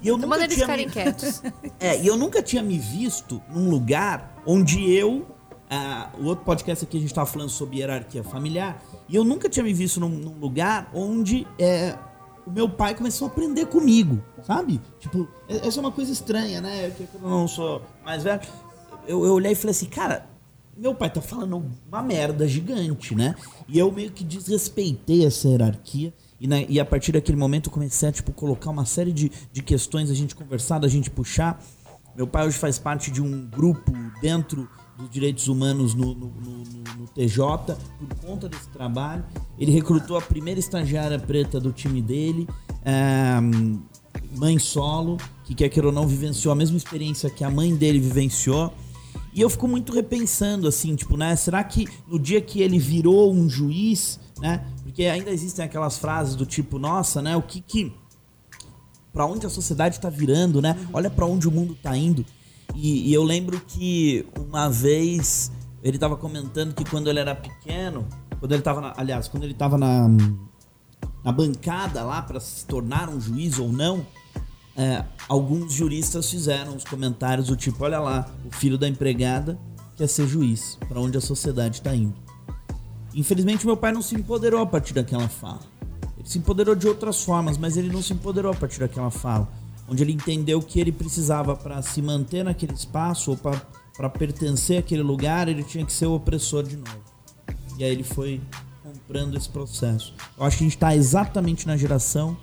E 0.00 0.08
eu 0.08 0.16
então 0.16 0.30
manda 0.30 0.44
eles 0.44 0.58
ficarem 0.58 0.86
me... 0.86 0.92
quietos. 0.92 1.42
É, 1.78 2.00
e 2.00 2.06
eu 2.06 2.16
nunca 2.16 2.42
tinha 2.42 2.62
me 2.62 2.78
visto 2.78 3.42
num 3.50 3.68
lugar 3.68 4.34
onde 4.46 4.90
eu. 4.90 5.26
Uh, 5.72 6.22
o 6.22 6.26
outro 6.26 6.44
podcast 6.44 6.84
aqui 6.84 6.98
a 6.98 7.00
gente 7.00 7.14
tava 7.14 7.24
falando 7.24 7.48
sobre 7.48 7.78
hierarquia 7.78 8.22
familiar. 8.22 8.82
E 9.08 9.16
eu 9.16 9.24
nunca 9.24 9.48
tinha 9.48 9.64
me 9.64 9.72
visto 9.72 9.98
num, 9.98 10.10
num 10.10 10.38
lugar 10.38 10.90
onde 10.92 11.46
é, 11.58 11.96
o 12.46 12.50
meu 12.50 12.68
pai 12.68 12.94
começou 12.94 13.28
a 13.28 13.30
aprender 13.30 13.64
comigo, 13.64 14.22
sabe? 14.42 14.78
Tipo, 15.00 15.26
essa 15.48 15.78
é 15.78 15.80
uma 15.80 15.90
coisa 15.90 16.12
estranha, 16.12 16.60
né? 16.60 16.92
Eu, 17.00 17.08
eu 17.14 17.20
não 17.26 17.48
sou 17.48 17.80
mais 18.04 18.22
velho. 18.22 18.42
Eu, 19.08 19.24
eu 19.24 19.32
olhei 19.32 19.52
e 19.52 19.54
falei 19.54 19.70
assim, 19.70 19.86
cara, 19.86 20.26
meu 20.76 20.94
pai 20.94 21.08
tá 21.08 21.22
falando 21.22 21.64
uma 21.88 22.02
merda 22.02 22.46
gigante, 22.46 23.14
né? 23.14 23.34
E 23.66 23.78
eu 23.78 23.90
meio 23.90 24.10
que 24.10 24.24
desrespeitei 24.24 25.24
essa 25.24 25.48
hierarquia. 25.48 26.12
E, 26.38 26.46
na, 26.46 26.60
e 26.60 26.80
a 26.80 26.84
partir 26.84 27.12
daquele 27.12 27.38
momento 27.38 27.70
eu 27.70 27.72
comecei 27.72 28.10
a 28.10 28.12
tipo, 28.12 28.30
colocar 28.32 28.68
uma 28.68 28.84
série 28.84 29.12
de, 29.12 29.32
de 29.50 29.62
questões, 29.62 30.10
a 30.10 30.14
gente 30.14 30.34
conversar, 30.34 30.84
a 30.84 30.88
gente 30.88 31.08
puxar. 31.08 31.64
Meu 32.14 32.26
pai 32.26 32.46
hoje 32.46 32.58
faz 32.58 32.78
parte 32.78 33.10
de 33.10 33.22
um 33.22 33.46
grupo 33.46 33.90
dentro 34.20 34.68
dos 35.02 35.10
direitos 35.10 35.48
humanos 35.48 35.94
no, 35.94 36.14
no, 36.14 36.26
no, 36.26 36.96
no, 36.98 37.06
TJ, 37.14 37.76
por 37.98 38.16
conta 38.24 38.48
desse 38.48 38.68
trabalho. 38.68 39.24
Ele 39.58 39.72
recrutou 39.72 40.16
a 40.16 40.22
primeira 40.22 40.60
estagiária 40.60 41.18
preta 41.18 41.58
do 41.58 41.72
time 41.72 42.00
dele, 42.00 42.48
é, 42.84 43.38
mãe 44.36 44.58
solo, 44.58 45.18
que 45.44 45.54
quer 45.54 45.68
queira 45.68 45.88
ou 45.88 45.92
não 45.92 46.06
vivenciou 46.06 46.52
a 46.52 46.54
mesma 46.54 46.76
experiência 46.76 47.28
que 47.28 47.44
a 47.44 47.50
mãe 47.50 47.74
dele 47.74 47.98
vivenciou. 47.98 48.72
E 49.34 49.40
eu 49.40 49.50
fico 49.50 49.66
muito 49.66 49.92
repensando, 49.92 50.68
assim, 50.68 50.94
tipo, 50.94 51.16
né? 51.16 51.34
Será 51.36 51.64
que 51.64 51.88
no 52.06 52.18
dia 52.18 52.40
que 52.40 52.60
ele 52.60 52.78
virou 52.78 53.32
um 53.32 53.48
juiz, 53.48 54.20
né? 54.40 54.64
Porque 54.82 55.04
ainda 55.04 55.30
existem 55.30 55.64
aquelas 55.64 55.98
frases 55.98 56.34
do 56.34 56.44
tipo, 56.46 56.78
nossa, 56.78 57.20
né? 57.22 57.36
O 57.36 57.42
que 57.42 57.60
que. 57.60 57.92
Pra 59.12 59.26
onde 59.26 59.46
a 59.46 59.50
sociedade 59.50 60.00
tá 60.00 60.08
virando, 60.08 60.62
né? 60.62 60.78
Olha 60.92 61.10
para 61.10 61.26
onde 61.26 61.48
o 61.48 61.50
mundo 61.50 61.74
tá 61.74 61.96
indo. 61.96 62.24
E, 62.74 63.10
e, 63.10 63.14
eu 63.14 63.22
lembro 63.22 63.60
que 63.60 64.26
uma 64.38 64.68
vez 64.68 65.52
ele 65.82 65.98
tava 65.98 66.16
comentando 66.16 66.74
que 66.74 66.84
quando 66.84 67.08
ele 67.08 67.18
era 67.18 67.34
pequeno, 67.34 68.06
quando 68.38 68.52
ele 68.52 68.62
tava, 68.62 68.80
na, 68.80 68.94
aliás, 68.96 69.28
quando 69.28 69.44
ele 69.44 69.54
tava 69.54 69.76
na, 69.76 70.08
na 71.24 71.32
bancada 71.32 72.02
lá 72.02 72.22
para 72.22 72.40
se 72.40 72.64
tornar 72.66 73.08
um 73.08 73.20
juiz 73.20 73.58
ou 73.58 73.70
não, 73.70 74.06
é, 74.76 75.04
alguns 75.28 75.72
juristas 75.72 76.30
fizeram 76.30 76.74
os 76.74 76.84
comentários 76.84 77.48
do 77.48 77.56
tipo: 77.56 77.84
olha 77.84 78.00
lá, 78.00 78.26
o 78.44 78.54
filho 78.54 78.78
da 78.78 78.88
empregada 78.88 79.58
quer 79.96 80.06
ser 80.06 80.26
juiz, 80.26 80.78
para 80.88 81.00
onde 81.00 81.18
a 81.18 81.20
sociedade 81.20 81.76
está 81.76 81.94
indo. 81.94 82.14
Infelizmente, 83.14 83.66
meu 83.66 83.76
pai 83.76 83.92
não 83.92 84.00
se 84.00 84.14
empoderou 84.14 84.62
a 84.62 84.66
partir 84.66 84.94
daquela 84.94 85.28
fala. 85.28 85.60
Ele 86.16 86.28
se 86.28 86.38
empoderou 86.38 86.74
de 86.74 86.88
outras 86.88 87.22
formas, 87.22 87.58
mas 87.58 87.76
ele 87.76 87.92
não 87.92 88.00
se 88.00 88.12
empoderou 88.12 88.52
a 88.52 88.54
partir 88.54 88.80
daquela 88.80 89.10
fala, 89.10 89.48
onde 89.92 90.02
ele 90.02 90.12
entendeu 90.12 90.60
que 90.62 90.80
ele 90.80 90.90
precisava 90.90 91.54
para 91.54 91.82
se 91.82 92.00
manter 92.00 92.42
naquele 92.42 92.72
espaço 92.72 93.32
ou 93.32 93.36
para 93.36 94.08
pertencer 94.08 94.78
àquele 94.78 95.02
lugar, 95.02 95.48
ele 95.48 95.62
tinha 95.62 95.84
que 95.84 95.92
ser 95.92 96.06
o 96.06 96.14
opressor 96.14 96.62
de 96.62 96.78
novo. 96.78 97.02
E 97.78 97.84
aí 97.84 97.90
ele 97.90 98.02
foi 98.02 98.40
comprando 98.82 99.36
esse 99.36 99.50
processo. 99.50 100.14
Eu 100.38 100.44
acho 100.44 100.56
que 100.56 100.64
a 100.64 100.66
gente 100.66 100.76
está 100.76 100.96
exatamente 100.96 101.66
na 101.66 101.76
geração 101.76 102.36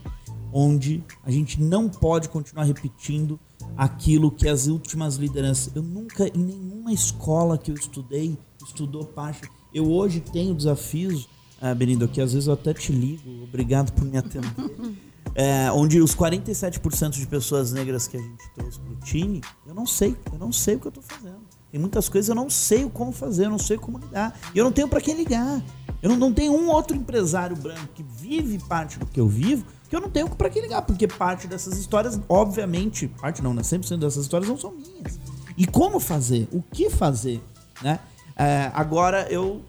onde 0.54 1.04
a 1.24 1.32
gente 1.32 1.60
não 1.60 1.90
pode 1.90 2.30
continuar 2.30 2.66
repetindo 2.66 3.40
aquilo 3.76 4.32
que 4.32 4.48
as 4.48 4.68
últimas 4.68 5.16
lideranças. 5.16 5.76
Eu 5.76 5.82
nunca, 5.82 6.28
em 6.28 6.44
nenhuma 6.44 6.94
escola 6.94 7.58
que 7.58 7.72
eu 7.72 7.76
estudei, 7.76 8.38
estudou 8.64 9.06
parte. 9.06 9.50
Eu 9.74 9.92
hoje 9.92 10.20
tenho 10.20 10.54
desafios, 10.54 11.28
ah, 11.60 11.74
Benido, 11.74 12.08
que 12.08 12.22
às 12.22 12.34
vezes 12.34 12.48
eu 12.48 12.54
até 12.54 12.74
te 12.76 12.92
ligo, 12.92 13.44
obrigado 13.44 13.92
por 13.92 14.06
me 14.06 14.18
atender. 14.18 14.54
É, 15.42 15.72
onde 15.72 16.02
os 16.02 16.14
47% 16.14 17.12
de 17.12 17.26
pessoas 17.26 17.72
negras 17.72 18.10
que 18.10 18.18
a 18.18 18.20
gente 18.20 18.50
trouxe 18.54 18.78
pro 18.78 18.94
time, 18.98 19.42
eu 19.66 19.74
não 19.74 19.86
sei, 19.86 20.14
eu 20.34 20.38
não 20.38 20.52
sei 20.52 20.76
o 20.76 20.80
que 20.82 20.88
eu 20.88 20.92
tô 20.92 21.02
fazendo. 21.02 21.40
Tem 21.72 21.80
muitas 21.80 22.10
coisas 22.10 22.28
eu 22.28 22.36
não 22.36 22.50
sei 22.50 22.90
como 22.90 23.14
fazer, 23.14 23.46
eu 23.46 23.50
não 23.50 23.58
sei 23.58 23.78
como 23.78 24.00
ligar. 24.00 24.38
E 24.54 24.58
eu 24.58 24.66
não 24.66 24.72
tenho 24.74 24.90
para 24.90 25.00
quem 25.00 25.16
ligar. 25.16 25.64
Eu 26.02 26.10
não, 26.10 26.18
não 26.18 26.34
tenho 26.34 26.52
um 26.52 26.70
outro 26.70 26.98
empresário 26.98 27.56
branco 27.56 27.88
que 27.96 28.04
vive 28.04 28.60
parte 28.60 29.00
do 29.00 29.06
que 29.06 29.18
eu 29.18 29.30
vivo 29.30 29.64
que 29.90 29.96
eu 29.96 30.02
não 30.02 30.10
tenho 30.10 30.30
para 30.30 30.50
que 30.50 30.62
ligar, 30.62 30.84
porque 30.84 31.08
parte 31.08 31.48
dessas 31.48 31.78
histórias, 31.78 32.20
obviamente, 32.30 33.08
parte 33.08 33.42
não, 33.42 33.54
né? 33.54 33.64
100% 33.64 33.98
dessas 33.98 34.24
histórias 34.24 34.48
não 34.50 34.58
são 34.58 34.72
minhas. 34.72 35.20
E 35.58 35.66
como 35.66 36.00
fazer? 36.00 36.48
O 36.52 36.62
que 36.62 36.90
fazer? 36.90 37.42
Né? 37.82 38.00
É, 38.36 38.70
agora 38.74 39.26
eu, 39.32 39.62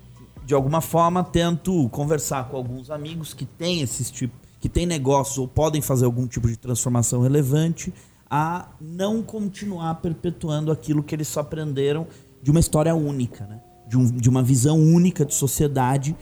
de 0.44 0.52
alguma 0.52 0.80
forma, 0.80 1.24
tento 1.24 1.88
conversar 1.88 2.48
com 2.48 2.56
alguns 2.56 2.90
amigos 2.90 3.32
que 3.32 3.46
têm 3.46 3.80
esses 3.80 4.10
tipo, 4.10 4.34
que 4.60 4.68
têm 4.68 4.86
negócios 4.86 5.38
ou 5.38 5.48
podem 5.48 5.80
fazer 5.80 6.04
algum 6.04 6.26
tipo 6.26 6.46
de 6.48 6.56
transformação 6.56 7.22
relevante 7.22 7.92
a 8.30 8.68
não 8.80 9.22
continuar 9.22 9.94
perpetuando 9.96 10.70
aquilo 10.70 11.02
que 11.02 11.14
eles 11.14 11.26
só 11.26 11.40
aprenderam 11.40 12.06
de 12.42 12.50
uma 12.50 12.60
história 12.60 12.94
única, 12.94 13.44
né? 13.46 13.60
de, 13.88 13.96
um- 13.96 14.06
de 14.06 14.28
uma 14.28 14.42
visão 14.42 14.78
única 14.78 15.24
de 15.24 15.34
sociedade 15.34 16.14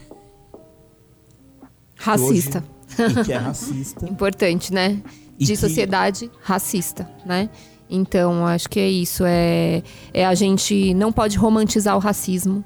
que 1.95 2.03
Racista. 2.03 2.63
hoje- 2.97 3.19
e 3.19 3.23
que 3.23 3.31
é 3.33 3.37
racista. 3.37 4.05
Importante, 4.09 4.73
né? 4.73 5.01
De 5.37 5.45
que- 5.45 5.55
sociedade 5.55 6.31
racista, 6.41 7.09
né? 7.25 7.49
Então, 7.89 8.45
acho 8.45 8.69
que 8.69 8.79
é 8.79 8.87
isso. 8.89 9.23
É, 9.25 9.83
é 10.13 10.25
a 10.25 10.33
gente 10.35 10.93
não 10.93 11.11
pode 11.11 11.37
romantizar 11.37 11.95
o 11.95 11.99
racismo. 11.99 12.63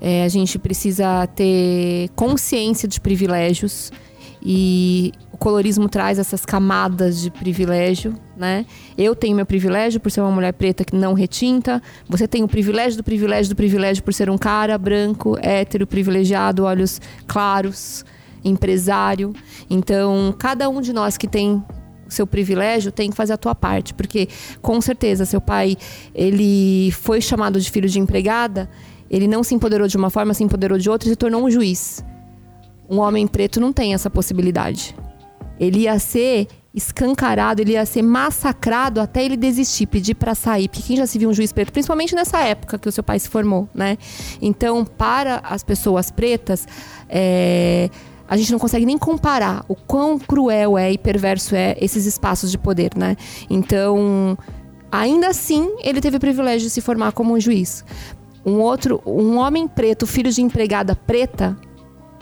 É, 0.00 0.24
a 0.24 0.28
gente 0.28 0.58
precisa 0.58 1.26
ter 1.28 2.10
consciência 2.14 2.86
de 2.88 3.00
privilégios. 3.00 3.90
E 4.48 5.12
o 5.32 5.36
colorismo 5.36 5.88
traz 5.88 6.20
essas 6.20 6.46
camadas 6.46 7.20
de 7.20 7.32
privilégio, 7.32 8.14
né? 8.36 8.64
Eu 8.96 9.12
tenho 9.16 9.34
meu 9.34 9.44
privilégio 9.44 9.98
por 9.98 10.08
ser 10.08 10.20
uma 10.20 10.30
mulher 10.30 10.52
preta 10.52 10.84
que 10.84 10.94
não 10.94 11.14
retinta. 11.14 11.82
Você 12.08 12.28
tem 12.28 12.44
o 12.44 12.48
privilégio 12.48 12.96
do 12.96 13.02
privilégio 13.02 13.52
do 13.52 13.56
privilégio 13.56 14.04
por 14.04 14.14
ser 14.14 14.30
um 14.30 14.38
cara 14.38 14.78
branco, 14.78 15.36
hétero, 15.42 15.84
privilegiado, 15.84 16.62
olhos 16.62 17.00
claros, 17.26 18.04
empresário. 18.44 19.32
Então, 19.68 20.32
cada 20.38 20.68
um 20.68 20.80
de 20.80 20.92
nós 20.92 21.18
que 21.18 21.26
tem 21.26 21.60
seu 22.08 22.24
privilégio 22.24 22.92
tem 22.92 23.10
que 23.10 23.16
fazer 23.16 23.32
a 23.32 23.36
tua 23.36 23.52
parte, 23.52 23.92
porque 23.94 24.28
com 24.62 24.80
certeza 24.80 25.24
seu 25.24 25.40
pai, 25.40 25.76
ele 26.14 26.92
foi 26.92 27.20
chamado 27.20 27.60
de 27.60 27.68
filho 27.68 27.88
de 27.88 27.98
empregada, 27.98 28.70
ele 29.10 29.26
não 29.26 29.42
se 29.42 29.56
empoderou 29.56 29.88
de 29.88 29.96
uma 29.96 30.08
forma, 30.08 30.32
se 30.34 30.44
empoderou 30.44 30.78
de 30.78 30.88
outra 30.88 31.08
e 31.08 31.10
se 31.10 31.16
tornou 31.16 31.44
um 31.44 31.50
juiz. 31.50 32.04
Um 32.88 32.98
homem 32.98 33.26
preto 33.26 33.60
não 33.60 33.72
tem 33.72 33.94
essa 33.94 34.10
possibilidade. 34.10 34.94
Ele 35.58 35.80
ia 35.80 35.98
ser 35.98 36.48
escancarado, 36.76 37.62
ele 37.62 37.72
ia 37.72 37.86
ser 37.86 38.02
massacrado 38.02 39.00
até 39.00 39.24
ele 39.24 39.36
desistir, 39.36 39.86
pedir 39.86 40.14
para 40.14 40.34
sair. 40.34 40.68
Porque 40.68 40.82
quem 40.82 40.96
já 40.96 41.06
se 41.06 41.18
viu 41.18 41.30
um 41.30 41.32
juiz 41.32 41.50
preto, 41.50 41.72
principalmente 41.72 42.14
nessa 42.14 42.38
época 42.40 42.78
que 42.78 42.86
o 42.86 42.92
seu 42.92 43.02
pai 43.02 43.18
se 43.18 43.30
formou, 43.30 43.66
né? 43.74 43.96
Então, 44.42 44.84
para 44.84 45.38
as 45.38 45.64
pessoas 45.64 46.10
pretas, 46.10 46.68
é, 47.08 47.88
a 48.28 48.36
gente 48.36 48.52
não 48.52 48.58
consegue 48.58 48.84
nem 48.84 48.98
comparar 48.98 49.64
o 49.68 49.74
quão 49.74 50.18
cruel 50.18 50.76
é 50.76 50.92
e 50.92 50.98
perverso 50.98 51.54
é 51.56 51.76
esses 51.80 52.04
espaços 52.04 52.50
de 52.50 52.58
poder, 52.58 52.90
né? 52.94 53.16
Então, 53.48 54.36
ainda 54.92 55.28
assim, 55.28 55.74
ele 55.82 56.00
teve 56.02 56.18
o 56.18 56.20
privilégio 56.20 56.68
de 56.68 56.70
se 56.70 56.82
formar 56.82 57.12
como 57.12 57.32
um 57.32 57.40
juiz. 57.40 57.84
Um 58.44 58.60
outro, 58.60 59.02
um 59.06 59.38
homem 59.38 59.66
preto, 59.66 60.06
filho 60.06 60.30
de 60.30 60.42
empregada 60.42 60.94
preta, 60.94 61.56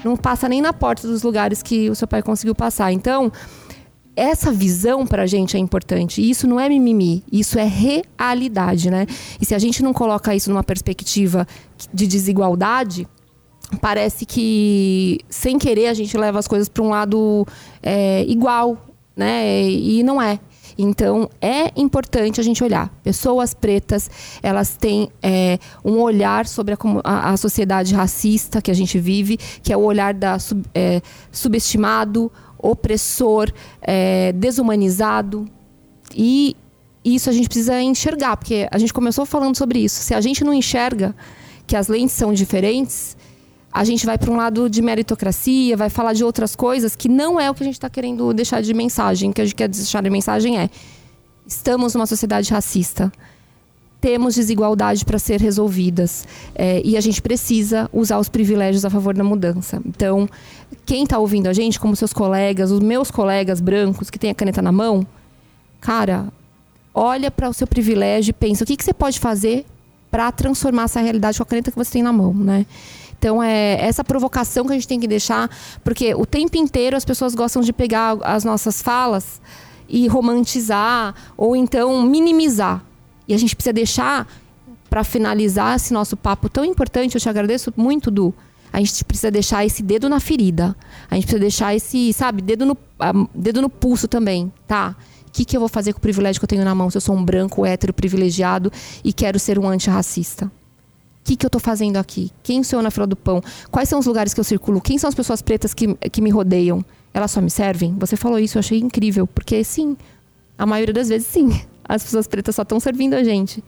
não 0.04 0.16
passa 0.16 0.48
nem 0.48 0.60
na 0.60 0.72
porta 0.72 1.06
dos 1.06 1.22
lugares 1.22 1.62
que 1.62 1.88
o 1.90 1.94
seu 1.94 2.06
pai 2.06 2.22
conseguiu 2.22 2.54
passar. 2.54 2.92
Então, 2.92 3.32
essa 4.16 4.52
visão 4.52 5.06
pra 5.06 5.26
gente 5.26 5.56
é 5.56 5.60
importante. 5.60 6.20
E 6.20 6.30
isso 6.30 6.46
não 6.46 6.60
é 6.60 6.68
mimimi, 6.68 7.24
isso 7.30 7.58
é 7.58 7.64
realidade, 7.64 8.90
né? 8.90 9.06
E 9.40 9.44
se 9.44 9.54
a 9.54 9.58
gente 9.58 9.82
não 9.82 9.92
coloca 9.92 10.34
isso 10.34 10.50
numa 10.50 10.62
perspectiva 10.62 11.46
de 11.92 12.06
desigualdade, 12.06 13.08
parece 13.80 14.24
que 14.24 15.20
sem 15.28 15.58
querer 15.58 15.88
a 15.88 15.94
gente 15.94 16.16
leva 16.16 16.38
as 16.38 16.46
coisas 16.46 16.68
para 16.68 16.82
um 16.82 16.90
lado 16.90 17.46
é, 17.82 18.24
igual, 18.24 18.78
né? 19.16 19.62
E 19.68 20.02
não 20.02 20.20
é. 20.20 20.38
Então 20.76 21.28
é 21.40 21.72
importante 21.80 22.40
a 22.40 22.44
gente 22.44 22.62
olhar. 22.64 22.88
Pessoas 23.02 23.54
pretas, 23.54 24.10
elas 24.42 24.76
têm 24.76 25.08
é, 25.22 25.58
um 25.84 26.00
olhar 26.00 26.46
sobre 26.46 26.74
a, 26.74 26.78
a- 27.04 27.30
a 27.32 27.36
sociedade 27.36 27.94
racista 27.94 28.60
que 28.60 28.70
a 28.70 28.74
gente 28.74 28.98
vive, 28.98 29.36
que 29.62 29.72
é 29.72 29.76
o 29.76 29.80
olhar 29.82 30.12
da 30.14 30.38
sub- 30.38 30.64
é, 30.74 31.00
subestimado, 31.30 32.30
opressor, 32.58 33.52
é, 33.80 34.32
desumanizado. 34.32 35.46
E 36.14 36.56
isso 37.04 37.28
a 37.28 37.32
gente 37.32 37.46
precisa 37.48 37.80
enxergar, 37.82 38.36
porque 38.36 38.66
a 38.70 38.78
gente 38.78 38.92
começou 38.92 39.26
falando 39.26 39.56
sobre 39.56 39.78
isso. 39.78 40.00
Se 40.02 40.14
a 40.14 40.20
gente 40.20 40.42
não 40.42 40.52
enxerga 40.54 41.14
que 41.66 41.76
as 41.76 41.88
lentes 41.88 42.14
são 42.14 42.32
diferentes, 42.32 43.16
a 43.74 43.82
gente 43.82 44.06
vai 44.06 44.16
para 44.16 44.30
um 44.30 44.36
lado 44.36 44.70
de 44.70 44.80
meritocracia, 44.80 45.76
vai 45.76 45.90
falar 45.90 46.12
de 46.12 46.22
outras 46.22 46.54
coisas 46.54 46.94
que 46.94 47.08
não 47.08 47.40
é 47.40 47.50
o 47.50 47.54
que 47.54 47.64
a 47.64 47.66
gente 47.66 47.74
está 47.74 47.90
querendo 47.90 48.32
deixar 48.32 48.62
de 48.62 48.72
mensagem. 48.72 49.30
O 49.30 49.34
que 49.34 49.40
a 49.40 49.44
gente 49.44 49.56
quer 49.56 49.66
deixar 49.66 50.00
de 50.00 50.08
mensagem 50.08 50.60
é: 50.60 50.70
estamos 51.44 51.92
numa 51.92 52.06
sociedade 52.06 52.52
racista. 52.52 53.12
Temos 54.00 54.36
desigualdade 54.36 55.04
para 55.04 55.18
ser 55.18 55.40
resolvidas. 55.40 56.24
É, 56.54 56.80
e 56.84 56.96
a 56.96 57.00
gente 57.00 57.20
precisa 57.20 57.90
usar 57.92 58.18
os 58.18 58.28
privilégios 58.28 58.84
a 58.84 58.90
favor 58.90 59.12
da 59.12 59.24
mudança. 59.24 59.82
Então, 59.84 60.28
quem 60.86 61.02
está 61.02 61.18
ouvindo 61.18 61.48
a 61.48 61.52
gente, 61.52 61.80
como 61.80 61.96
seus 61.96 62.12
colegas, 62.12 62.70
os 62.70 62.80
meus 62.80 63.10
colegas 63.10 63.60
brancos 63.60 64.08
que 64.08 64.20
têm 64.20 64.30
a 64.30 64.34
caneta 64.34 64.62
na 64.62 64.70
mão, 64.70 65.04
cara, 65.80 66.28
olha 66.94 67.28
para 67.28 67.48
o 67.48 67.52
seu 67.52 67.66
privilégio 67.66 68.30
e 68.30 68.34
pensa 68.34 68.62
o 68.62 68.66
que, 68.66 68.76
que 68.76 68.84
você 68.84 68.94
pode 68.94 69.18
fazer 69.18 69.64
para 70.12 70.30
transformar 70.30 70.84
essa 70.84 71.00
realidade 71.00 71.38
com 71.38 71.42
a 71.42 71.46
caneta 71.46 71.72
que 71.72 71.76
você 71.76 71.94
tem 71.94 72.02
na 72.02 72.12
mão, 72.12 72.32
né? 72.32 72.66
Então 73.24 73.42
é 73.42 73.78
essa 73.80 74.04
provocação 74.04 74.66
que 74.66 74.72
a 74.72 74.74
gente 74.74 74.86
tem 74.86 75.00
que 75.00 75.08
deixar, 75.08 75.48
porque 75.82 76.14
o 76.14 76.26
tempo 76.26 76.58
inteiro 76.58 76.94
as 76.94 77.06
pessoas 77.06 77.34
gostam 77.34 77.62
de 77.62 77.72
pegar 77.72 78.18
as 78.20 78.44
nossas 78.44 78.82
falas 78.82 79.40
e 79.88 80.06
romantizar 80.06 81.14
ou 81.34 81.56
então 81.56 82.02
minimizar. 82.02 82.84
E 83.26 83.32
a 83.32 83.38
gente 83.38 83.56
precisa 83.56 83.72
deixar 83.72 84.28
para 84.90 85.02
finalizar 85.02 85.74
esse 85.74 85.90
nosso 85.90 86.18
papo 86.18 86.50
tão 86.50 86.66
importante, 86.66 87.14
eu 87.14 87.20
te 87.20 87.26
agradeço 87.26 87.72
muito, 87.78 88.10
Du. 88.10 88.34
A 88.70 88.78
gente 88.78 89.02
precisa 89.06 89.30
deixar 89.30 89.64
esse 89.64 89.82
dedo 89.82 90.06
na 90.06 90.20
ferida. 90.20 90.76
A 91.10 91.14
gente 91.14 91.24
precisa 91.24 91.40
deixar 91.40 91.74
esse, 91.74 92.12
sabe, 92.12 92.42
dedo 92.42 92.66
no, 92.66 92.76
ah, 93.00 93.12
dedo 93.34 93.62
no 93.62 93.70
pulso 93.70 94.06
também, 94.06 94.52
tá? 94.66 94.94
O 95.26 95.32
que, 95.32 95.46
que 95.46 95.56
eu 95.56 95.60
vou 95.60 95.68
fazer 95.70 95.94
com 95.94 95.98
o 95.98 96.02
privilégio 96.02 96.38
que 96.38 96.44
eu 96.44 96.48
tenho 96.48 96.62
na 96.62 96.74
mão 96.74 96.90
se 96.90 96.98
eu 96.98 97.00
sou 97.00 97.16
um 97.16 97.24
branco 97.24 97.64
hétero 97.64 97.94
privilegiado 97.94 98.70
e 99.02 99.14
quero 99.14 99.38
ser 99.38 99.58
um 99.58 99.66
antirracista? 99.66 100.52
Que, 101.24 101.36
que 101.36 101.46
eu 101.46 101.50
tô 101.50 101.58
fazendo 101.58 101.96
aqui? 101.96 102.30
Quem 102.42 102.62
sou 102.62 102.78
eu 102.78 102.82
na 102.82 102.90
fila 102.90 103.06
do 103.06 103.16
pão? 103.16 103.42
Quais 103.70 103.88
são 103.88 103.98
os 103.98 104.04
lugares 104.04 104.34
que 104.34 104.40
eu 104.40 104.44
circulo? 104.44 104.78
Quem 104.78 104.98
são 104.98 105.08
as 105.08 105.14
pessoas 105.14 105.40
pretas 105.40 105.72
que, 105.72 105.94
que 106.12 106.20
me 106.20 106.28
rodeiam? 106.28 106.84
Elas 107.14 107.30
só 107.30 107.40
me 107.40 107.50
servem? 107.50 107.94
Você 107.98 108.14
falou 108.14 108.38
isso, 108.38 108.58
eu 108.58 108.60
achei 108.60 108.78
incrível. 108.78 109.26
Porque 109.26 109.64
sim, 109.64 109.96
a 110.58 110.66
maioria 110.66 110.92
das 110.92 111.08
vezes 111.08 111.26
sim. 111.26 111.48
As 111.86 112.02
pessoas 112.02 112.26
pretas 112.26 112.54
só 112.54 112.62
estão 112.62 112.78
servindo 112.78 113.14
a 113.14 113.24
gente. 113.24 113.64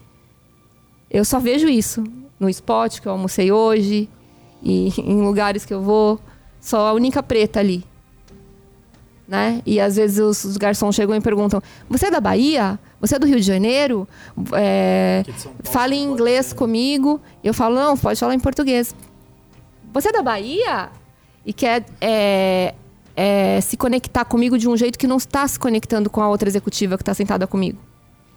Eu 1.10 1.24
só 1.24 1.38
vejo 1.40 1.66
isso 1.66 2.04
no 2.38 2.48
spot 2.50 3.00
que 3.00 3.08
eu 3.08 3.12
almocei 3.12 3.50
hoje 3.50 4.08
e 4.62 4.92
em 5.00 5.22
lugares 5.22 5.64
que 5.64 5.72
eu 5.72 5.80
vou. 5.80 6.20
Só 6.60 6.88
a 6.88 6.92
única 6.92 7.22
preta 7.22 7.60
ali. 7.60 7.84
Né? 9.26 9.62
E 9.64 9.80
às 9.80 9.96
vezes 9.96 10.18
os 10.18 10.56
garçons 10.56 10.94
chegam 10.94 11.16
e 11.16 11.20
perguntam: 11.20 11.62
Você 11.88 12.06
é 12.06 12.10
da 12.10 12.20
Bahia? 12.20 12.78
Você 13.06 13.14
é 13.14 13.18
do 13.20 13.26
Rio 13.26 13.36
de 13.36 13.46
Janeiro? 13.46 14.08
É, 14.52 15.22
fala 15.62 15.94
em 15.94 16.02
inglês 16.02 16.52
comigo. 16.52 17.20
Eu 17.44 17.54
falo: 17.54 17.76
Não, 17.76 17.96
pode 17.96 18.18
falar 18.18 18.34
em 18.34 18.40
português. 18.40 18.94
Você 19.92 20.08
é 20.08 20.12
da 20.12 20.22
Bahia? 20.22 20.90
E 21.44 21.52
quer 21.52 21.86
é, 22.00 22.74
é, 23.14 23.60
se 23.60 23.76
conectar 23.76 24.24
comigo 24.24 24.58
de 24.58 24.68
um 24.68 24.76
jeito 24.76 24.98
que 24.98 25.06
não 25.06 25.18
está 25.18 25.46
se 25.46 25.56
conectando 25.56 26.10
com 26.10 26.20
a 26.20 26.28
outra 26.28 26.48
executiva 26.48 26.96
que 26.96 27.02
está 27.02 27.14
sentada 27.14 27.46
comigo. 27.46 27.78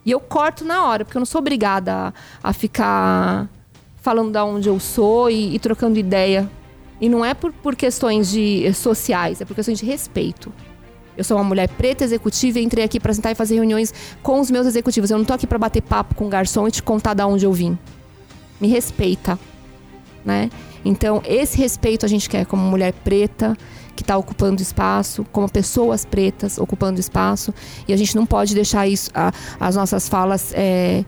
E 0.05 0.11
eu 0.11 0.19
corto 0.19 0.63
na 0.63 0.85
hora, 0.85 1.03
porque 1.03 1.17
eu 1.17 1.19
não 1.19 1.25
sou 1.25 1.39
obrigada 1.39 1.93
a, 1.93 2.13
a 2.43 2.53
ficar 2.53 3.49
falando 3.97 4.31
da 4.31 4.45
onde 4.45 4.69
eu 4.69 4.79
sou 4.79 5.31
e, 5.31 5.55
e 5.55 5.59
trocando 5.59 5.97
ideia. 5.97 6.47
E 7.01 7.09
não 7.09 7.25
é 7.25 7.33
por, 7.33 7.51
por 7.51 7.75
questões 7.75 8.29
de, 8.29 8.71
sociais, 8.73 9.41
é 9.41 9.45
por 9.45 9.55
questões 9.55 9.79
de 9.79 9.85
respeito. 9.85 10.53
Eu 11.19 11.23
sou 11.25 11.35
uma 11.35 11.43
mulher 11.43 11.67
preta 11.67 12.05
executiva 12.05 12.59
e 12.59 12.63
entrei 12.63 12.81
aqui 12.85 12.97
para 12.97 13.13
sentar 13.13 13.33
e 13.33 13.35
fazer 13.35 13.55
reuniões 13.55 13.93
com 14.23 14.39
os 14.39 14.49
meus 14.49 14.65
executivos. 14.65 15.11
Eu 15.11 15.17
não 15.17 15.25
tô 15.25 15.33
aqui 15.33 15.45
para 15.45 15.57
bater 15.57 15.81
papo 15.81 16.15
com 16.15 16.27
o 16.27 16.29
garçom 16.29 16.65
e 16.65 16.71
te 16.71 16.81
contar 16.81 17.13
da 17.13 17.27
onde 17.27 17.45
eu 17.45 17.51
vim. 17.51 17.77
Me 18.59 18.69
respeita, 18.69 19.37
né? 20.23 20.49
Então, 20.85 21.21
esse 21.25 21.57
respeito 21.57 22.05
a 22.05 22.09
gente 22.09 22.29
quer 22.29 22.45
como 22.45 22.63
mulher 22.63 22.93
preta 22.93 23.57
que 23.97 24.01
está 24.01 24.15
ocupando 24.15 24.61
espaço, 24.61 25.25
como 25.29 25.51
pessoas 25.51 26.05
pretas 26.05 26.57
ocupando 26.57 27.01
espaço, 27.01 27.53
e 27.85 27.91
a 27.91 27.97
gente 27.97 28.15
não 28.15 28.25
pode 28.25 28.55
deixar 28.55 28.87
isso, 28.87 29.11
a- 29.13 29.33
as 29.59 29.75
nossas 29.75 30.07
falas 30.07 30.53
é, 30.55 31.03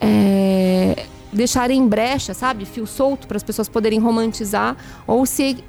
é, 0.00 1.06
deixarem 1.32 1.86
brecha, 1.86 2.34
sabe, 2.34 2.64
fio 2.64 2.84
solto 2.84 3.28
para 3.28 3.36
as 3.36 3.44
pessoas 3.44 3.68
poderem 3.68 4.00
romantizar 4.00 4.76
ou 5.06 5.24
se 5.24 5.62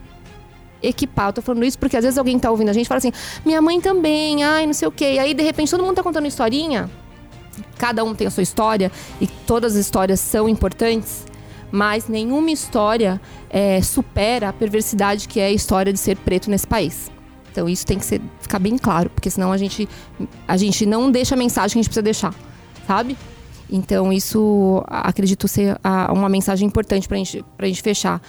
equipar. 0.81 1.29
Eu 1.29 1.33
tô 1.33 1.41
falando 1.41 1.63
isso 1.65 1.77
porque 1.77 1.97
às 1.97 2.03
vezes 2.03 2.17
alguém 2.17 2.37
tá 2.39 2.49
ouvindo 2.51 2.69
a 2.69 2.73
gente 2.73 2.87
fala 2.87 2.97
assim: 2.99 3.11
minha 3.45 3.61
mãe 3.61 3.79
também, 3.81 4.43
ai, 4.43 4.65
não 4.65 4.73
sei 4.73 4.87
o 4.87 4.91
quê. 4.91 5.13
E 5.15 5.19
aí, 5.19 5.33
de 5.33 5.43
repente, 5.43 5.69
todo 5.71 5.83
mundo 5.83 5.95
tá 5.95 6.03
contando 6.03 6.27
historinha. 6.27 6.89
Cada 7.77 8.03
um 8.03 8.13
tem 8.15 8.27
a 8.27 8.31
sua 8.31 8.43
história 8.43 8.91
e 9.19 9.27
todas 9.27 9.73
as 9.73 9.79
histórias 9.79 10.19
são 10.19 10.47
importantes, 10.47 11.25
mas 11.71 12.07
nenhuma 12.07 12.51
história 12.51 13.19
é, 13.49 13.81
supera 13.81 14.49
a 14.49 14.53
perversidade 14.53 15.27
que 15.27 15.39
é 15.39 15.45
a 15.47 15.51
história 15.51 15.91
de 15.91 15.99
ser 15.99 16.17
preto 16.17 16.49
nesse 16.49 16.67
país. 16.67 17.09
Então 17.51 17.67
isso 17.67 17.85
tem 17.85 17.97
que 17.97 18.05
ser, 18.05 18.21
ficar 18.39 18.59
bem 18.59 18.77
claro, 18.77 19.09
porque 19.09 19.29
senão 19.29 19.51
a 19.51 19.57
gente, 19.57 19.89
a 20.47 20.55
gente 20.55 20.85
não 20.85 21.09
deixa 21.11 21.35
a 21.35 21.37
mensagem 21.37 21.73
que 21.73 21.79
a 21.79 21.81
gente 21.81 21.89
precisa 21.89 22.01
deixar, 22.03 22.33
sabe? 22.87 23.17
Então 23.69 24.11
isso 24.13 24.83
acredito 24.87 25.47
ser 25.47 25.77
a- 25.83 26.11
uma 26.13 26.29
mensagem 26.29 26.67
importante 26.67 27.07
pra 27.07 27.17
gente, 27.17 27.43
pra 27.57 27.67
gente 27.67 27.81
fechar. 27.81 28.21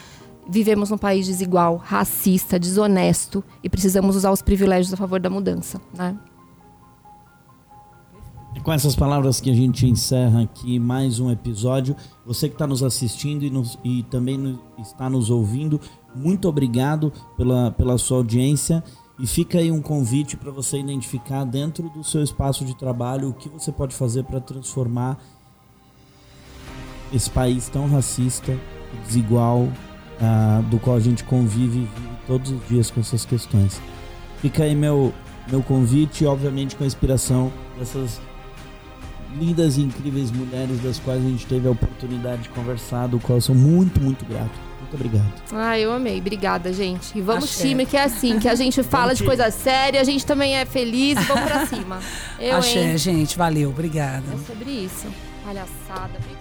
Vivemos 0.50 0.90
num 0.90 0.98
país 0.98 1.26
desigual, 1.26 1.76
racista, 1.76 2.58
desonesto 2.58 3.44
e 3.62 3.70
precisamos 3.70 4.16
usar 4.16 4.32
os 4.32 4.42
privilégios 4.42 4.92
a 4.92 4.96
favor 4.96 5.20
da 5.20 5.30
mudança, 5.30 5.80
né? 5.96 6.18
Com 8.64 8.72
essas 8.72 8.96
palavras 8.96 9.40
que 9.40 9.48
a 9.48 9.54
gente 9.54 9.86
encerra 9.86 10.42
aqui 10.42 10.80
mais 10.80 11.20
um 11.20 11.30
episódio. 11.30 11.94
Você 12.26 12.48
que 12.48 12.56
está 12.56 12.66
nos 12.66 12.82
assistindo 12.82 13.44
e, 13.44 13.50
nos, 13.50 13.78
e 13.84 14.02
também 14.10 14.36
no, 14.36 14.60
está 14.76 15.08
nos 15.08 15.30
ouvindo, 15.30 15.80
muito 16.16 16.48
obrigado 16.48 17.12
pela, 17.36 17.70
pela 17.70 17.96
sua 17.96 18.16
audiência. 18.16 18.82
E 19.20 19.28
fica 19.28 19.58
aí 19.58 19.70
um 19.70 19.80
convite 19.80 20.36
para 20.36 20.50
você 20.50 20.80
identificar 20.80 21.44
dentro 21.44 21.88
do 21.90 22.02
seu 22.02 22.24
espaço 22.24 22.64
de 22.64 22.76
trabalho 22.76 23.28
o 23.28 23.34
que 23.34 23.48
você 23.48 23.70
pode 23.70 23.94
fazer 23.94 24.24
para 24.24 24.40
transformar 24.40 25.16
esse 27.12 27.30
país 27.30 27.68
tão 27.68 27.88
racista, 27.88 28.58
desigual, 29.06 29.68
uh, 30.20 30.62
do 30.64 30.78
qual 30.78 30.96
a 30.96 31.00
gente 31.00 31.24
convive 31.24 31.78
e 31.78 31.80
vive 31.80 31.88
todos 32.26 32.50
os 32.50 32.68
dias 32.68 32.90
com 32.90 33.00
essas 33.00 33.24
questões. 33.24 33.80
Fica 34.40 34.62
aí 34.64 34.74
meu, 34.74 35.12
meu 35.50 35.62
convite, 35.62 36.24
obviamente 36.24 36.76
com 36.76 36.84
a 36.84 36.86
inspiração 36.86 37.52
dessas 37.78 38.20
lindas 39.38 39.76
e 39.76 39.82
incríveis 39.82 40.30
mulheres 40.30 40.80
das 40.80 40.98
quais 40.98 41.24
a 41.24 41.28
gente 41.28 41.46
teve 41.46 41.68
a 41.68 41.70
oportunidade 41.70 42.42
de 42.42 42.48
conversar, 42.50 43.06
do 43.06 43.18
qual 43.18 43.38
eu 43.38 43.42
sou 43.42 43.54
muito, 43.54 44.00
muito 44.00 44.24
grato. 44.24 44.50
Muito 44.80 44.94
obrigado. 44.94 45.32
Ah, 45.52 45.78
eu 45.78 45.92
amei. 45.92 46.18
Obrigada, 46.18 46.72
gente. 46.72 47.16
E 47.16 47.20
vamos 47.20 47.44
Axé. 47.44 47.68
time, 47.68 47.86
que 47.86 47.96
é 47.96 48.02
assim, 48.02 48.40
que 48.40 48.48
a 48.48 48.56
gente 48.56 48.82
fala 48.82 49.14
de 49.14 49.22
coisa 49.22 49.48
séria, 49.50 50.00
a 50.00 50.04
gente 50.04 50.26
também 50.26 50.56
é 50.56 50.64
feliz 50.64 51.16
e 51.20 51.24
vamos 51.24 51.44
pra 51.44 51.66
cima. 51.68 52.00
Eu, 52.40 52.56
Axé, 52.56 52.90
hein? 52.90 52.98
gente. 52.98 53.38
Valeu. 53.38 53.70
Obrigada. 53.70 54.24
É 54.34 54.52
sobre 54.52 54.70
isso. 54.70 55.06
Palhaçada. 55.44 56.10
Obrigada. 56.18 56.39